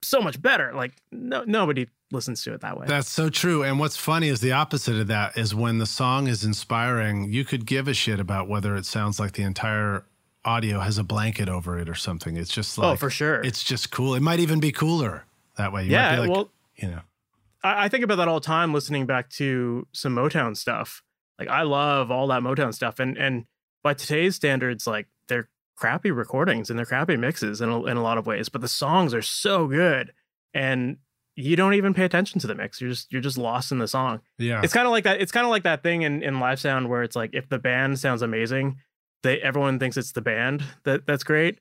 so 0.00 0.22
much 0.22 0.40
better. 0.40 0.72
Like 0.74 0.92
no 1.10 1.44
nobody 1.44 1.88
listens 2.12 2.42
to 2.44 2.52
it 2.54 2.60
that 2.60 2.78
way. 2.78 2.86
That's 2.86 3.08
so 3.08 3.28
true. 3.28 3.62
And 3.62 3.78
what's 3.78 3.96
funny 3.96 4.28
is 4.28 4.40
the 4.40 4.52
opposite 4.52 4.96
of 4.96 5.06
that 5.08 5.36
is 5.36 5.54
when 5.54 5.78
the 5.78 5.86
song 5.86 6.28
is 6.28 6.44
inspiring, 6.44 7.32
you 7.32 7.44
could 7.44 7.66
give 7.66 7.88
a 7.88 7.94
shit 7.94 8.20
about 8.20 8.48
whether 8.48 8.76
it 8.76 8.86
sounds 8.86 9.18
like 9.18 9.32
the 9.32 9.42
entire 9.42 10.04
audio 10.44 10.80
has 10.80 10.98
a 10.98 11.04
blanket 11.04 11.48
over 11.48 11.78
it 11.78 11.88
or 11.88 11.94
something. 11.94 12.36
It's 12.36 12.50
just 12.52 12.78
oh, 12.78 12.82
like 12.82 12.92
oh, 12.92 12.96
for 12.96 13.10
sure. 13.10 13.40
it's 13.40 13.62
just 13.64 13.90
cool. 13.90 14.14
It 14.14 14.20
might 14.22 14.40
even 14.40 14.60
be 14.60 14.72
cooler 14.72 15.24
that 15.56 15.72
way. 15.72 15.84
You 15.84 15.90
might 15.90 15.96
yeah. 15.96 16.14
be 16.14 16.20
like, 16.22 16.30
well, 16.30 16.50
you 16.76 16.88
know. 16.88 17.00
I, 17.62 17.84
I 17.84 17.88
think 17.88 18.04
about 18.04 18.16
that 18.16 18.28
all 18.28 18.40
the 18.40 18.46
time 18.46 18.72
listening 18.72 19.06
back 19.06 19.30
to 19.30 19.86
some 19.92 20.14
Motown 20.14 20.56
stuff. 20.56 21.02
Like 21.38 21.48
I 21.48 21.62
love 21.62 22.10
all 22.10 22.26
that 22.28 22.42
Motown 22.42 22.74
stuff, 22.74 23.00
and 23.00 23.16
and 23.16 23.46
by 23.82 23.94
today's 23.94 24.36
standards, 24.36 24.86
like 24.86 25.08
they're 25.28 25.48
crappy 25.76 26.10
recordings 26.10 26.70
and 26.70 26.78
they're 26.78 26.86
crappy 26.86 27.16
mixes 27.16 27.60
in 27.60 27.68
a, 27.68 27.84
in 27.84 27.96
a 27.96 28.02
lot 28.02 28.18
of 28.18 28.26
ways, 28.26 28.48
but 28.48 28.60
the 28.60 28.68
songs 28.68 29.14
are 29.14 29.22
so 29.22 29.66
good, 29.66 30.12
and 30.54 30.98
you 31.34 31.56
don't 31.56 31.74
even 31.74 31.94
pay 31.94 32.04
attention 32.04 32.40
to 32.40 32.46
the 32.46 32.54
mix. 32.54 32.80
You're 32.80 32.90
just 32.90 33.12
you're 33.12 33.22
just 33.22 33.38
lost 33.38 33.72
in 33.72 33.78
the 33.78 33.88
song. 33.88 34.20
Yeah. 34.38 34.60
It's 34.62 34.72
kind 34.72 34.86
of 34.86 34.92
like 34.92 35.04
that. 35.04 35.20
It's 35.20 35.32
kind 35.32 35.44
of 35.44 35.50
like 35.50 35.62
that 35.62 35.82
thing 35.82 36.02
in 36.02 36.22
in 36.22 36.40
live 36.40 36.60
sound 36.60 36.88
where 36.88 37.02
it's 37.02 37.16
like 37.16 37.30
if 37.32 37.48
the 37.48 37.58
band 37.58 37.98
sounds 37.98 38.22
amazing, 38.22 38.78
they 39.22 39.40
everyone 39.40 39.78
thinks 39.78 39.96
it's 39.96 40.12
the 40.12 40.20
band 40.20 40.62
that 40.84 41.06
that's 41.06 41.24
great. 41.24 41.58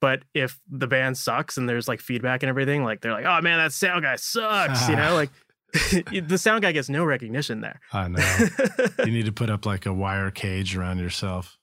But 0.00 0.22
if 0.32 0.58
the 0.70 0.86
band 0.86 1.18
sucks 1.18 1.58
and 1.58 1.68
there's 1.68 1.86
like 1.86 2.00
feedback 2.00 2.42
and 2.42 2.48
everything, 2.48 2.84
like 2.84 3.02
they're 3.02 3.12
like, 3.12 3.26
"Oh 3.26 3.42
man, 3.42 3.58
that 3.58 3.72
sound 3.72 4.02
guy 4.02 4.16
sucks," 4.16 4.88
you 4.88 4.96
know, 4.96 5.14
like 5.14 5.30
the 5.72 6.38
sound 6.38 6.62
guy 6.62 6.72
gets 6.72 6.88
no 6.88 7.04
recognition 7.04 7.60
there. 7.60 7.80
I 7.92 8.08
know. 8.08 8.46
you 9.04 9.12
need 9.12 9.26
to 9.26 9.32
put 9.32 9.50
up 9.50 9.66
like 9.66 9.86
a 9.86 9.92
wire 9.92 10.30
cage 10.30 10.76
around 10.76 10.98
yourself. 10.98 11.58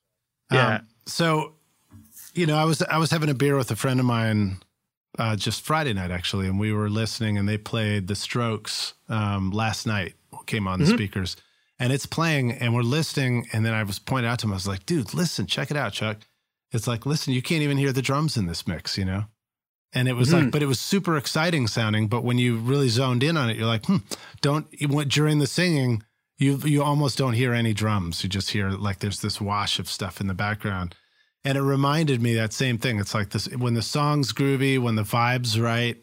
Yeah. 0.52 0.76
Um, 0.76 0.88
so, 1.06 1.56
you 2.34 2.46
know, 2.46 2.58
I 2.58 2.64
was 2.64 2.82
I 2.84 2.98
was 2.98 3.12
having 3.12 3.30
a 3.30 3.34
beer 3.34 3.58
with 3.58 3.72
a 3.72 3.76
friend 3.76 4.00
of 4.00 4.06
mine 4.06 4.60
uh, 5.18 5.36
just 5.36 5.62
Friday 5.62 5.94
night 5.94 6.12
actually, 6.12 6.48
and 6.48 6.60
we 6.60 6.72
were 6.74 6.90
listening, 6.90 7.38
and 7.38 7.48
they 7.48 7.58
played 7.58 8.08
The 8.08 8.16
Strokes 8.16 8.94
um, 9.10 9.52
last 9.52 9.86
night. 9.88 10.14
Came 10.46 10.68
on 10.68 10.80
the 10.80 10.86
Mhm. 10.86 10.94
speakers, 10.94 11.36
and 11.80 11.92
it's 11.92 12.06
playing, 12.06 12.52
and 12.54 12.74
we're 12.74 12.82
listening, 12.84 13.48
and 13.52 13.66
then 13.66 13.74
I 13.74 13.84
was 13.84 14.00
pointing 14.00 14.30
out 14.30 14.40
to 14.40 14.48
him, 14.48 14.52
I 14.54 14.56
was 14.56 14.68
like, 14.68 14.86
"Dude, 14.86 15.14
listen, 15.14 15.46
check 15.48 15.72
it 15.72 15.78
out, 15.78 15.94
Chuck." 15.94 16.18
It's 16.72 16.88
like, 16.88 17.06
listen, 17.06 17.34
you 17.34 17.42
can't 17.42 17.64
even 17.64 17.78
hear 17.78 17.92
the 17.94 18.02
drums 18.02 18.38
in 18.38 18.46
this 18.46 18.68
mix, 18.68 18.98
you 18.98 19.06
know. 19.06 19.26
And 19.94 20.08
it 20.08 20.14
was 20.14 20.32
like, 20.34 20.46
Mhm. 20.48 20.52
but 20.52 20.62
it 20.62 20.68
was 20.68 20.80
super 20.80 21.18
exciting 21.18 21.66
sounding. 21.68 22.08
But 22.08 22.24
when 22.24 22.38
you 22.38 22.58
really 22.58 22.90
zoned 22.90 23.24
in 23.24 23.36
on 23.38 23.50
it, 23.50 23.56
you're 23.58 23.66
like, 23.66 23.86
hmm, 23.86 23.98
don't 24.42 24.68
during 25.10 25.40
the 25.40 25.48
singing, 25.48 26.04
you 26.38 26.58
you 26.66 26.84
almost 26.84 27.18
don't 27.18 27.34
hear 27.34 27.54
any 27.54 27.74
drums. 27.74 28.22
You 28.24 28.30
just 28.30 28.52
hear 28.52 28.70
like 28.70 29.00
there's 29.00 29.22
this 29.22 29.42
wash 29.42 29.80
of 29.80 29.90
stuff 29.90 30.20
in 30.22 30.28
the 30.28 30.34
background. 30.34 30.94
And 31.46 31.58
it 31.58 31.62
reminded 31.62 32.22
me 32.22 32.36
that 32.36 32.52
same 32.52 32.78
thing. 32.78 33.00
It's 33.00 33.14
like 33.14 33.30
this 33.30 33.48
when 33.56 33.74
the 33.74 33.82
song's 33.82 34.34
groovy, 34.34 34.80
when 34.80 34.96
the 34.96 35.04
vibe's 35.04 35.60
right, 35.60 35.98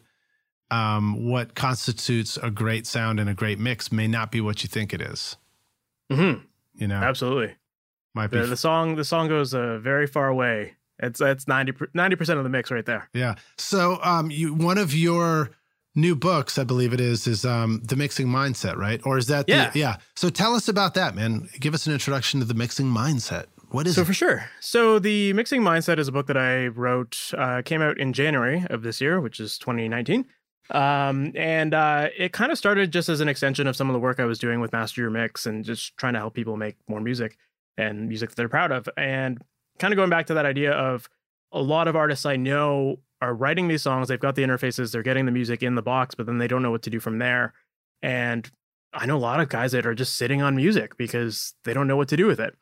um, 0.71 1.29
what 1.29 1.55
constitutes 1.55 2.37
a 2.41 2.49
great 2.49 2.87
sound 2.87 3.19
and 3.19 3.29
a 3.29 3.33
great 3.33 3.59
mix 3.59 3.91
may 3.91 4.07
not 4.07 4.31
be 4.31 4.41
what 4.41 4.63
you 4.63 4.69
think 4.69 4.93
it 4.93 5.01
is. 5.01 5.37
hmm 6.11 6.33
You 6.73 6.87
know, 6.87 6.95
Absolutely. 6.95 7.55
might 8.13 8.27
be 8.31 8.39
The, 8.39 8.47
the 8.47 8.57
song 8.57 8.95
the 8.95 9.05
song 9.05 9.27
goes 9.27 9.53
uh, 9.53 9.77
very 9.77 10.07
far 10.07 10.27
away. 10.27 10.75
It's 10.97 11.21
it's 11.21 11.47
90 11.47 11.73
percent 12.15 12.37
of 12.37 12.43
the 12.43 12.49
mix 12.49 12.71
right 12.71 12.85
there. 12.85 13.09
Yeah. 13.13 13.35
So, 13.57 13.99
um, 14.01 14.31
you 14.31 14.53
one 14.53 14.77
of 14.77 14.93
your 14.95 15.51
new 15.95 16.15
books, 16.15 16.57
I 16.57 16.63
believe 16.63 16.93
it 16.93 16.99
is, 16.99 17.27
is 17.27 17.45
um, 17.45 17.81
the 17.83 17.95
mixing 17.95 18.27
mindset, 18.27 18.75
right? 18.77 19.01
Or 19.05 19.17
is 19.17 19.27
that? 19.27 19.47
The, 19.47 19.53
Yeah. 19.53 19.71
Yeah. 19.73 19.97
So 20.15 20.29
tell 20.29 20.55
us 20.55 20.67
about 20.67 20.93
that, 20.95 21.15
man. 21.15 21.49
Give 21.59 21.73
us 21.73 21.85
an 21.87 21.93
introduction 21.93 22.39
to 22.39 22.45
the 22.45 22.53
mixing 22.53 22.87
mindset. 22.87 23.45
What 23.75 23.87
is 23.87 23.95
So 23.95 24.03
it? 24.03 24.05
for 24.05 24.13
sure. 24.13 24.49
So 24.61 24.99
the 24.99 25.33
mixing 25.33 25.61
mindset 25.61 25.99
is 25.99 26.07
a 26.07 26.11
book 26.13 26.27
that 26.27 26.37
I 26.37 26.67
wrote. 26.67 27.31
Uh, 27.37 27.61
came 27.61 27.81
out 27.81 27.97
in 27.99 28.13
January 28.13 28.65
of 28.69 28.83
this 28.83 29.01
year, 29.01 29.19
which 29.19 29.41
is 29.41 29.57
2019. 29.57 30.25
Um, 30.69 31.33
and 31.35 31.73
uh, 31.73 32.07
it 32.17 32.31
kind 32.31 32.53
of 32.53 32.57
started 32.57 32.93
just 32.93 33.09
as 33.09 33.19
an 33.19 33.27
extension 33.27 33.67
of 33.67 33.75
some 33.75 33.89
of 33.89 33.93
the 33.93 33.99
work 33.99 34.21
I 34.21 34.25
was 34.25 34.39
doing 34.39 34.61
with 34.61 34.71
Master 34.71 35.01
Your 35.01 35.09
Mix 35.09 35.45
and 35.45 35.65
just 35.65 35.97
trying 35.97 36.13
to 36.13 36.19
help 36.19 36.33
people 36.35 36.55
make 36.55 36.77
more 36.87 37.01
music 37.01 37.37
and 37.77 38.07
music 38.07 38.29
that 38.29 38.37
they're 38.37 38.47
proud 38.47 38.71
of. 38.71 38.87
And 38.95 39.41
kind 39.77 39.93
of 39.93 39.97
going 39.97 40.09
back 40.09 40.27
to 40.27 40.35
that 40.35 40.45
idea 40.45 40.71
of 40.71 41.09
a 41.51 41.61
lot 41.61 41.89
of 41.89 41.97
artists 41.97 42.25
I 42.25 42.37
know 42.37 43.01
are 43.21 43.33
writing 43.33 43.67
these 43.67 43.81
songs. 43.81 44.07
They've 44.07 44.17
got 44.17 44.35
the 44.35 44.43
interfaces, 44.43 44.93
they're 44.93 45.03
getting 45.03 45.25
the 45.25 45.33
music 45.33 45.61
in 45.61 45.75
the 45.75 45.81
box, 45.81 46.15
but 46.15 46.27
then 46.27 46.37
they 46.37 46.47
don't 46.47 46.61
know 46.61 46.71
what 46.71 46.83
to 46.83 46.89
do 46.89 47.01
from 47.01 47.19
there. 47.19 47.53
And 48.01 48.49
I 48.93 49.05
know 49.05 49.17
a 49.17 49.19
lot 49.19 49.41
of 49.41 49.49
guys 49.49 49.73
that 49.73 49.85
are 49.85 49.93
just 49.95 50.15
sitting 50.15 50.41
on 50.41 50.55
music 50.55 50.95
because 50.95 51.55
they 51.65 51.73
don't 51.73 51.87
know 51.87 51.97
what 51.97 52.07
to 52.07 52.15
do 52.17 52.25
with 52.25 52.39
it. 52.39 52.55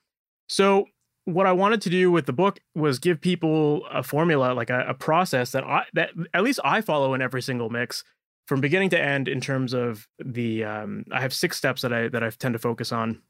So 0.50 0.88
what 1.26 1.46
I 1.46 1.52
wanted 1.54 1.82
to 1.82 1.90
do 1.90 2.12
with 2.12 2.26
the 2.26 2.34
book 2.34 2.60
was 2.76 3.00
give 3.00 3.22
people 3.22 3.86
a 3.92 4.04
formula, 4.04 4.54
like 4.54 4.70
a, 4.70 4.86
a 4.88 4.94
process 4.94 5.52
that 5.52 5.64
I 5.64 5.84
that 5.94 6.12
at 6.34 6.44
least 6.44 6.60
I 6.64 6.82
follow 6.82 7.14
in 7.14 7.22
every 7.22 7.42
single 7.42 7.70
mix 7.70 8.04
from 8.48 8.60
beginning 8.60 8.90
to 8.90 9.02
end 9.02 9.28
in 9.28 9.40
terms 9.40 9.74
of 9.74 10.08
the 10.24 10.64
um, 10.66 11.06
I 11.12 11.22
have 11.22 11.34
six 11.34 11.58
steps 11.58 11.82
that 11.82 11.94
I 11.94 12.10
that 12.10 12.24
I 12.24 12.30
tend 12.30 12.54
to 12.54 12.60
focus 12.60 12.92
on. 12.92 13.22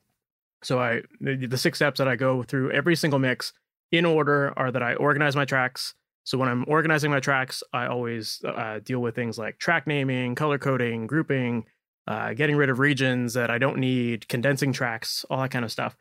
So 0.64 0.80
I 0.80 1.04
the, 1.20 1.58
six 1.58 1.78
steps 1.78 2.00
that 2.00 2.08
I 2.08 2.16
go 2.16 2.42
through 2.42 2.72
every 2.72 2.96
single 2.96 3.20
mix 3.20 3.54
in 3.92 4.06
order 4.06 4.54
are 4.58 4.72
that 4.72 4.82
I 4.82 4.96
organize 4.96 5.36
my 5.36 5.46
tracks. 5.46 5.94
So 6.24 6.38
when 6.38 6.48
I'm 6.48 6.64
organizing 6.68 7.12
my 7.12 7.20
tracks, 7.20 7.62
I 7.74 7.86
always 7.86 8.42
uh, 8.46 8.80
deal 8.80 9.00
with 9.00 9.14
things 9.14 9.38
like 9.38 9.60
track 9.60 9.86
naming, 9.86 10.36
color 10.36 10.58
coding, 10.58 11.06
grouping, 11.06 11.66
uh, 12.08 12.34
getting 12.34 12.56
rid 12.56 12.70
of 12.70 12.80
regions 12.80 13.34
that 13.34 13.52
I 13.52 13.58
don't 13.58 13.78
need, 13.78 14.30
condensing 14.30 14.72
tracks, 14.72 15.26
all 15.30 15.42
that 15.42 15.52
kind 15.52 15.66
of 15.66 15.72
stuff. 15.72 15.98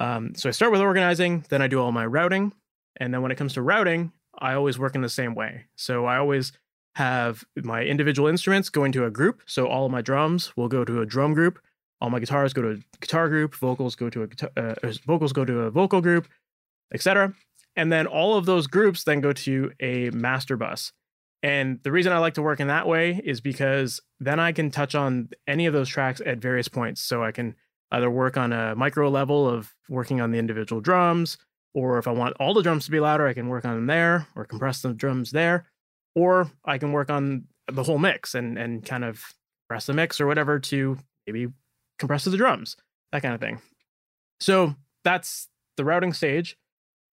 Um, 0.00 0.34
so 0.34 0.48
I 0.48 0.52
start 0.52 0.72
with 0.72 0.80
organizing, 0.80 1.44
then 1.50 1.62
I 1.62 1.68
do 1.68 1.80
all 1.80 1.92
my 1.92 2.06
routing, 2.06 2.52
and 2.96 3.12
then 3.14 3.22
when 3.22 3.30
it 3.30 3.36
comes 3.36 3.52
to 3.54 3.62
routing, 3.62 4.12
I 4.38 4.54
always 4.54 4.78
work 4.78 4.94
in 4.94 5.02
the 5.02 5.08
same 5.08 5.34
way. 5.34 5.66
So 5.76 6.06
I 6.06 6.16
always 6.16 6.52
have 6.96 7.44
my 7.56 7.82
individual 7.82 8.28
instruments 8.28 8.70
go 8.70 8.84
into 8.84 9.04
a 9.04 9.10
group. 9.10 9.42
So 9.46 9.66
all 9.66 9.86
of 9.86 9.92
my 9.92 10.00
drums 10.00 10.56
will 10.56 10.68
go 10.68 10.84
to 10.84 11.02
a 11.02 11.06
drum 11.06 11.34
group. 11.34 11.58
All 12.00 12.10
my 12.10 12.18
guitars 12.18 12.52
go 12.52 12.62
to 12.62 12.70
a 12.70 12.76
guitar 13.00 13.28
group. 13.28 13.54
Vocals 13.54 13.94
go 13.94 14.10
to 14.10 14.22
a 14.22 14.26
guitar, 14.26 14.50
uh, 14.56 14.74
uh 14.82 14.92
vocals 15.06 15.32
go 15.32 15.44
to 15.44 15.60
a 15.60 15.70
vocal 15.70 16.00
group, 16.00 16.26
etc. 16.92 17.34
And 17.76 17.92
then 17.92 18.06
all 18.06 18.36
of 18.36 18.46
those 18.46 18.66
groups 18.66 19.04
then 19.04 19.20
go 19.20 19.32
to 19.32 19.70
a 19.80 20.10
master 20.10 20.56
bus. 20.56 20.92
And 21.42 21.80
the 21.82 21.92
reason 21.92 22.12
I 22.12 22.18
like 22.18 22.34
to 22.34 22.42
work 22.42 22.60
in 22.60 22.66
that 22.66 22.86
way 22.86 23.20
is 23.24 23.40
because 23.40 24.00
then 24.18 24.40
I 24.40 24.52
can 24.52 24.70
touch 24.70 24.94
on 24.94 25.30
any 25.46 25.66
of 25.66 25.72
those 25.72 25.88
tracks 25.88 26.20
at 26.24 26.38
various 26.38 26.68
points. 26.68 27.00
So 27.00 27.22
I 27.22 27.32
can 27.32 27.54
either 27.92 28.10
work 28.10 28.36
on 28.36 28.52
a 28.52 28.74
micro 28.74 29.08
level 29.08 29.48
of 29.48 29.74
working 29.88 30.20
on 30.20 30.30
the 30.30 30.38
individual 30.38 30.80
drums, 30.80 31.38
or 31.74 31.98
if 31.98 32.06
I 32.06 32.12
want 32.12 32.36
all 32.40 32.54
the 32.54 32.62
drums 32.62 32.84
to 32.84 32.90
be 32.90 33.00
louder, 33.00 33.26
I 33.26 33.34
can 33.34 33.48
work 33.48 33.64
on 33.64 33.74
them 33.74 33.86
there 33.86 34.26
or 34.34 34.44
compress 34.44 34.82
the 34.82 34.92
drums 34.92 35.30
there, 35.30 35.66
or 36.14 36.50
I 36.64 36.78
can 36.78 36.92
work 36.92 37.10
on 37.10 37.44
the 37.70 37.82
whole 37.82 37.98
mix 37.98 38.34
and 38.34 38.58
and 38.58 38.84
kind 38.84 39.04
of 39.04 39.22
press 39.68 39.86
the 39.86 39.92
mix 39.92 40.20
or 40.20 40.26
whatever 40.26 40.58
to 40.58 40.98
maybe 41.26 41.48
compress 41.98 42.24
the 42.24 42.36
drums, 42.36 42.76
that 43.12 43.22
kind 43.22 43.34
of 43.34 43.40
thing. 43.40 43.60
So 44.40 44.74
that's 45.04 45.48
the 45.76 45.84
routing 45.84 46.12
stage. 46.12 46.56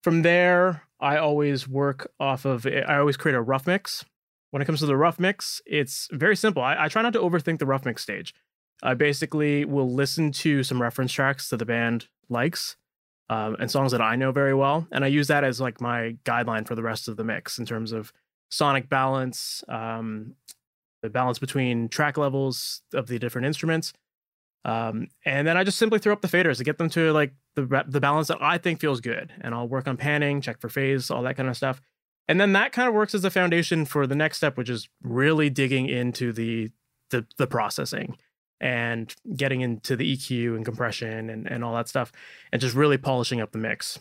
From 0.04 0.24
there, 0.24 0.84
I 1.00 1.18
always 1.18 1.68
work 1.68 2.12
off 2.20 2.46
of 2.46 2.66
I 2.66 2.98
always 2.98 3.18
create 3.18 3.36
a 3.36 3.42
rough 3.42 3.68
mix. 3.68 4.04
When 4.50 4.62
it 4.62 4.66
comes 4.66 4.82
to 4.82 4.86
the 4.86 4.98
rough 4.98 5.18
mix, 5.18 5.62
it's 5.66 6.10
very 6.12 6.36
simple. 6.36 6.62
I, 6.62 6.76
I 6.86 6.88
try 6.90 7.02
not 7.02 7.14
to 7.14 7.20
overthink 7.20 7.60
the 7.60 7.66
rough 7.66 7.86
mix 7.86 8.04
stage. 8.04 8.34
I 8.82 8.94
basically 8.94 9.66
will 9.66 9.92
listen 9.92 10.32
to 10.32 10.64
some 10.64 10.82
reference 10.82 11.12
tracks 11.12 11.50
that 11.50 11.58
the 11.58 11.66
band 11.66 12.08
likes 12.30 12.76
um, 13.30 13.56
and 13.60 13.70
songs 13.70 13.92
that 13.92 14.02
I 14.02 14.16
know 14.16 14.32
very 14.32 14.54
well. 14.54 14.88
And 14.92 15.06
I 15.06 15.08
use 15.08 15.28
that 15.28 15.44
as 15.44 15.62
like 15.62 15.80
my 15.80 16.18
guideline 16.26 16.68
for 16.68 16.76
the 16.76 16.84
rest 16.84 17.08
of 17.08 17.16
the 17.16 17.24
mix 17.24 17.60
in 17.60 17.66
terms 17.66 17.92
of 17.92 18.12
sonic 18.50 18.90
balance, 18.90 19.64
um, 19.70 20.36
the 21.02 21.10
balance 21.10 21.40
between 21.40 21.90
track 21.90 22.18
levels 22.18 22.82
of 22.94 23.08
the 23.08 23.20
different 23.20 23.48
instruments. 23.48 23.94
Um, 24.66 25.08
and 25.26 25.48
then 25.48 25.58
I 25.58 25.64
just 25.64 25.80
simply 25.80 25.98
throw 25.98 26.14
up 26.14 26.22
the 26.22 26.28
faders 26.28 26.58
to 26.58 26.64
get 26.64 26.78
them 26.78 26.90
to 26.92 27.12
like 27.14 27.34
the 27.56 27.84
the 27.88 28.00
balance 28.00 28.28
that 28.28 28.42
I 28.42 28.58
think 28.58 28.80
feels 28.80 29.02
good. 29.02 29.32
And 29.42 29.56
I'll 29.56 29.68
work 29.68 29.88
on 29.88 29.98
panning, 29.98 30.42
check 30.42 30.60
for 30.60 30.70
phase, 30.70 31.10
all 31.10 31.24
that 31.24 31.38
kind 31.38 31.50
of 31.50 31.58
stuff. 31.58 31.82
And 32.28 32.40
then 32.40 32.54
that 32.54 32.72
kind 32.72 32.88
of 32.88 32.94
works 32.94 33.16
as 33.16 33.26
a 33.26 33.32
foundation 33.32 33.86
for 33.86 34.06
the 34.06 34.16
next 34.16 34.38
step, 34.38 34.58
which 34.58 34.70
is 34.70 34.88
really 35.02 35.50
digging 35.50 35.88
into 35.88 36.32
the 36.32 36.70
the, 37.10 37.26
the 37.38 37.48
processing 37.48 38.18
and 38.62 39.14
getting 39.36 39.62
into 39.62 39.96
the 39.96 40.16
EQ 40.16 40.56
and 40.56 40.64
compression 40.64 41.30
and, 41.30 41.48
and 41.48 41.64
all 41.64 41.76
that 41.76 41.90
stuff 41.90 42.12
and 42.54 42.62
just 42.62 42.76
really 42.76 42.98
polishing 42.98 43.42
up 43.42 43.52
the 43.52 43.58
mix. 43.58 44.00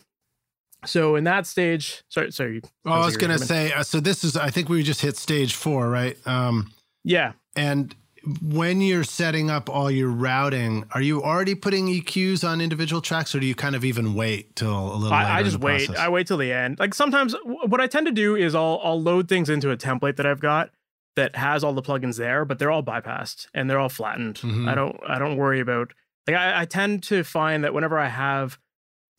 So 0.85 1.15
in 1.15 1.25
that 1.25 1.45
stage, 1.45 2.03
sorry, 2.09 2.31
sorry. 2.31 2.61
Oh, 2.85 2.91
I 2.91 3.05
was 3.05 3.17
gonna 3.17 3.37
say, 3.37 3.73
uh, 3.73 3.83
so 3.83 3.99
this 3.99 4.23
is, 4.23 4.37
I 4.37 4.49
think 4.49 4.69
we 4.69 4.81
just 4.83 5.01
hit 5.01 5.17
stage 5.17 5.53
four, 5.53 5.89
right? 5.89 6.15
Um, 6.25 6.71
yeah. 7.03 7.33
And 7.55 7.93
when 8.41 8.81
you're 8.81 9.03
setting 9.03 9.49
up 9.49 9.69
all 9.69 9.89
your 9.89 10.09
routing, 10.09 10.85
are 10.91 11.01
you 11.01 11.23
already 11.23 11.55
putting 11.55 11.87
EQs 11.87 12.47
on 12.47 12.61
individual 12.61 13.01
tracks, 13.01 13.33
or 13.33 13.39
do 13.39 13.45
you 13.47 13.55
kind 13.55 13.75
of 13.75 13.83
even 13.83 14.13
wait 14.13 14.55
till 14.55 14.93
a 14.93 14.95
little? 14.95 15.13
I, 15.13 15.39
I 15.39 15.43
just 15.43 15.59
wait. 15.59 15.87
Process? 15.87 16.03
I 16.03 16.09
wait 16.09 16.27
till 16.27 16.37
the 16.37 16.51
end. 16.51 16.79
Like 16.79 16.93
sometimes, 16.93 17.35
what 17.43 17.81
I 17.81 17.87
tend 17.87 18.05
to 18.07 18.11
do 18.11 18.35
is 18.35 18.53
I'll 18.53 18.79
I'll 18.83 19.01
load 19.01 19.27
things 19.27 19.49
into 19.49 19.71
a 19.71 19.77
template 19.77 20.17
that 20.17 20.27
I've 20.27 20.39
got, 20.39 20.69
that 21.15 21.35
has 21.35 21.63
all 21.63 21.73
the 21.73 21.81
plugins 21.81 22.17
there, 22.17 22.45
but 22.45 22.59
they're 22.59 22.71
all 22.71 22.83
bypassed 22.83 23.47
and 23.53 23.69
they're 23.69 23.79
all 23.79 23.89
flattened. 23.89 24.35
Mm-hmm. 24.35 24.67
I 24.67 24.75
don't 24.75 24.99
I 25.07 25.19
don't 25.19 25.37
worry 25.37 25.59
about 25.59 25.93
like 26.27 26.35
I, 26.35 26.61
I 26.61 26.65
tend 26.65 27.03
to 27.03 27.23
find 27.23 27.63
that 27.63 27.73
whenever 27.73 27.97
I 27.97 28.07
have 28.07 28.57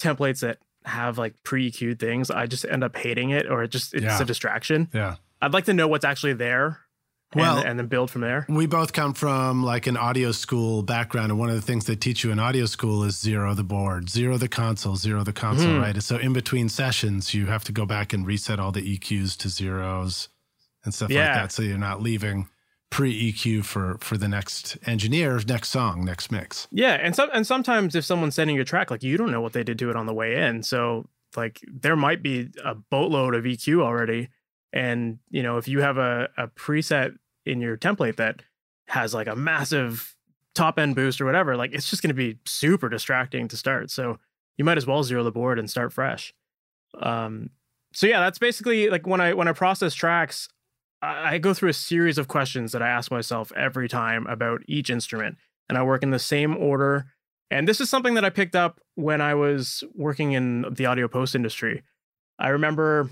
templates 0.01 0.41
that 0.41 0.59
have 0.85 1.19
like 1.19 1.35
pre 1.43 1.71
EQ'd 1.71 1.99
things, 1.99 2.31
I 2.31 2.47
just 2.47 2.65
end 2.65 2.83
up 2.83 2.97
hating 2.97 3.31
it 3.31 3.51
or 3.51 3.63
it 3.63 3.69
just 3.69 3.95
it's 3.95 4.05
yeah. 4.05 4.23
a 4.23 4.25
distraction. 4.25 4.89
Yeah. 4.93 5.17
I'd 5.41 5.53
like 5.53 5.65
to 5.67 5.75
know 5.75 5.89
what's 5.89 6.05
actually 6.05 6.35
there. 6.35 6.81
Well, 7.35 7.61
and, 7.61 7.67
and, 7.67 7.79
then 7.79 7.87
build 7.87 8.11
from 8.11 8.21
there. 8.21 8.45
We 8.47 8.67
both 8.67 8.93
come 8.93 9.15
from 9.15 9.63
like 9.63 9.87
an 9.87 9.97
audio 9.97 10.33
school 10.33 10.83
background, 10.83 11.31
and 11.31 11.41
one 11.41 11.49
of 11.49 11.55
the 11.55 11.63
things 11.63 11.87
they 11.87 11.97
teach 11.97 12.23
you 12.23 12.31
in 12.31 12.39
audio 12.39 12.67
school 12.67 13.05
is 13.05 13.19
zero 13.19 13.55
the 13.55 13.65
board, 13.65 14.11
zero 14.11 14.37
the 14.37 14.49
console, 14.49 14.97
zero 14.97 15.25
the 15.25 15.33
console, 15.33 15.69
mm-hmm. 15.69 15.81
right? 15.81 16.03
So 16.03 16.19
in 16.19 16.35
between 16.35 16.69
sessions, 16.69 17.33
you 17.33 17.47
have 17.47 17.65
to 17.65 17.73
go 17.73 17.87
back 17.87 18.13
and 18.13 18.27
reset 18.27 18.61
all 18.61 18.71
the 18.71 18.83
EQs 18.83 19.39
to 19.39 19.49
zeros 19.49 20.29
and 20.85 20.95
stuff 20.95 21.11
yeah. 21.11 21.27
like 21.27 21.35
that. 21.35 21.53
So 21.53 21.63
you're 21.63 21.79
not 21.79 22.03
leaving 22.03 22.49
pre 22.91 23.33
EQ 23.33 23.65
for 23.65 23.99
for 24.01 24.17
the 24.17 24.29
next 24.29 24.77
engineer, 24.87 25.41
next 25.49 25.71
song, 25.71 26.05
next 26.05 26.31
mix. 26.31 26.69
Yeah, 26.71 26.95
and 26.95 27.17
some 27.17 27.31
and 27.33 27.47
sometimes 27.47 27.95
if 27.95 28.05
someone's 28.05 28.35
sending 28.35 28.57
you 28.57 28.63
a 28.63 28.67
track, 28.67 28.91
like 28.91 29.03
you 29.03 29.17
don't 29.17 29.31
know 29.31 29.41
what 29.41 29.55
they 29.55 29.65
did 29.65 29.79
to 29.81 29.91
it 29.91 29.97
on 29.97 30.07
the 30.07 30.15
way 30.15 30.37
in, 30.37 30.63
so 30.63 31.09
like 31.37 31.61
there 31.67 31.97
might 31.97 32.23
be 32.23 32.51
a 32.65 32.75
boatload 32.75 33.35
of 33.35 33.45
EQ 33.45 33.81
already, 33.81 34.29
and 34.73 35.19
you 35.31 35.43
know 35.43 35.57
if 35.57 35.67
you 35.67 35.81
have 35.81 35.99
a 35.99 36.29
a 36.37 36.49
preset 36.49 37.17
in 37.47 37.61
your 37.61 37.77
template 37.77 38.17
that 38.17 38.43
has 38.89 39.15
like 39.15 39.27
a 39.27 39.35
massive 39.35 40.15
top 40.55 40.79
end 40.79 40.95
boost 40.95 41.21
or 41.21 41.25
whatever, 41.25 41.57
like 41.57 41.73
it's 41.73 41.89
just 41.89 42.03
going 42.03 42.09
to 42.09 42.15
be 42.15 42.39
super 42.45 42.89
distracting 42.89 43.49
to 43.49 43.57
start. 43.57 43.91
So 43.91 44.19
you 44.59 44.65
might 44.65 44.77
as 44.77 44.87
well 44.87 45.03
zero 45.03 45.25
the 45.25 45.33
board 45.33 45.59
and 45.59 45.71
start 45.71 45.93
fresh. 45.93 46.35
Um, 47.01 47.51
so 47.95 48.07
yeah, 48.07 48.21
that's 48.21 48.39
basically 48.39 48.91
like 48.91 49.07
when 49.07 49.21
I 49.21 49.33
when 49.35 49.49
I 49.49 49.53
process 49.53 49.95
tracks, 49.95 50.49
I 51.03 51.39
go 51.39 51.53
through 51.53 51.71
a 51.71 51.75
series 51.75 52.17
of 52.17 52.29
questions 52.29 52.71
that 52.73 52.83
I 52.83 52.89
ask 52.89 53.11
myself 53.11 53.51
every 53.57 53.89
time 53.89 54.27
about 54.29 54.63
each 54.69 54.89
instrument, 54.89 55.37
and 55.69 55.77
I 55.77 55.83
work 55.83 56.03
in 56.03 56.11
the 56.11 56.19
same 56.19 56.57
order. 56.57 57.07
And 57.51 57.69
this 57.69 57.81
is 57.81 57.91
something 57.91 58.15
that 58.15 58.25
I 58.25 58.31
picked 58.31 58.55
up 58.55 58.81
when 58.95 59.21
I 59.21 59.35
was 59.35 59.83
working 59.95 60.33
in 60.33 60.65
the 60.71 60.87
audio 60.87 61.09
post 61.09 61.35
industry. 61.35 61.83
I 62.39 62.49
remember 62.49 63.11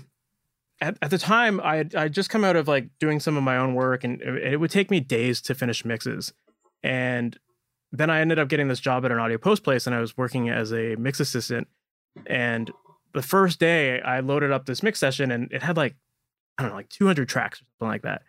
at, 0.79 0.97
at 1.01 1.11
the 1.11 1.17
time 1.17 1.59
I 1.61 1.75
had 1.77 1.95
I 1.95 2.07
just 2.07 2.29
come 2.29 2.43
out 2.43 2.55
of 2.55 2.67
like 2.67 2.89
doing 2.99 3.19
some 3.19 3.37
of 3.37 3.43
my 3.43 3.57
own 3.57 3.75
work, 3.75 4.03
and 4.03 4.21
it, 4.21 4.53
it 4.53 4.57
would 4.59 4.71
take 4.71 4.89
me 4.89 4.99
days 4.99 5.41
to 5.43 5.55
finish 5.55 5.83
mixes. 5.83 6.33
And 6.83 7.37
then 7.91 8.09
I 8.09 8.21
ended 8.21 8.39
up 8.39 8.47
getting 8.47 8.69
this 8.69 8.79
job 8.79 9.03
at 9.03 9.11
an 9.11 9.19
audio 9.19 9.37
post 9.37 9.63
place, 9.63 9.85
and 9.85 9.95
I 9.95 9.99
was 9.99 10.17
working 10.17 10.49
as 10.49 10.71
a 10.71 10.95
mix 10.95 11.19
assistant. 11.19 11.67
And 12.25 12.71
the 13.13 13.21
first 13.21 13.59
day, 13.59 14.01
I 14.01 14.21
loaded 14.21 14.51
up 14.51 14.65
this 14.65 14.81
mix 14.81 14.97
session, 14.99 15.29
and 15.29 15.51
it 15.51 15.61
had 15.61 15.75
like 15.75 15.95
I 16.57 16.63
don't 16.63 16.71
know, 16.71 16.77
like 16.77 16.89
200 16.89 17.27
tracks 17.27 17.59
or 17.61 17.65
something 17.79 17.91
like 17.91 18.03
that. 18.03 18.23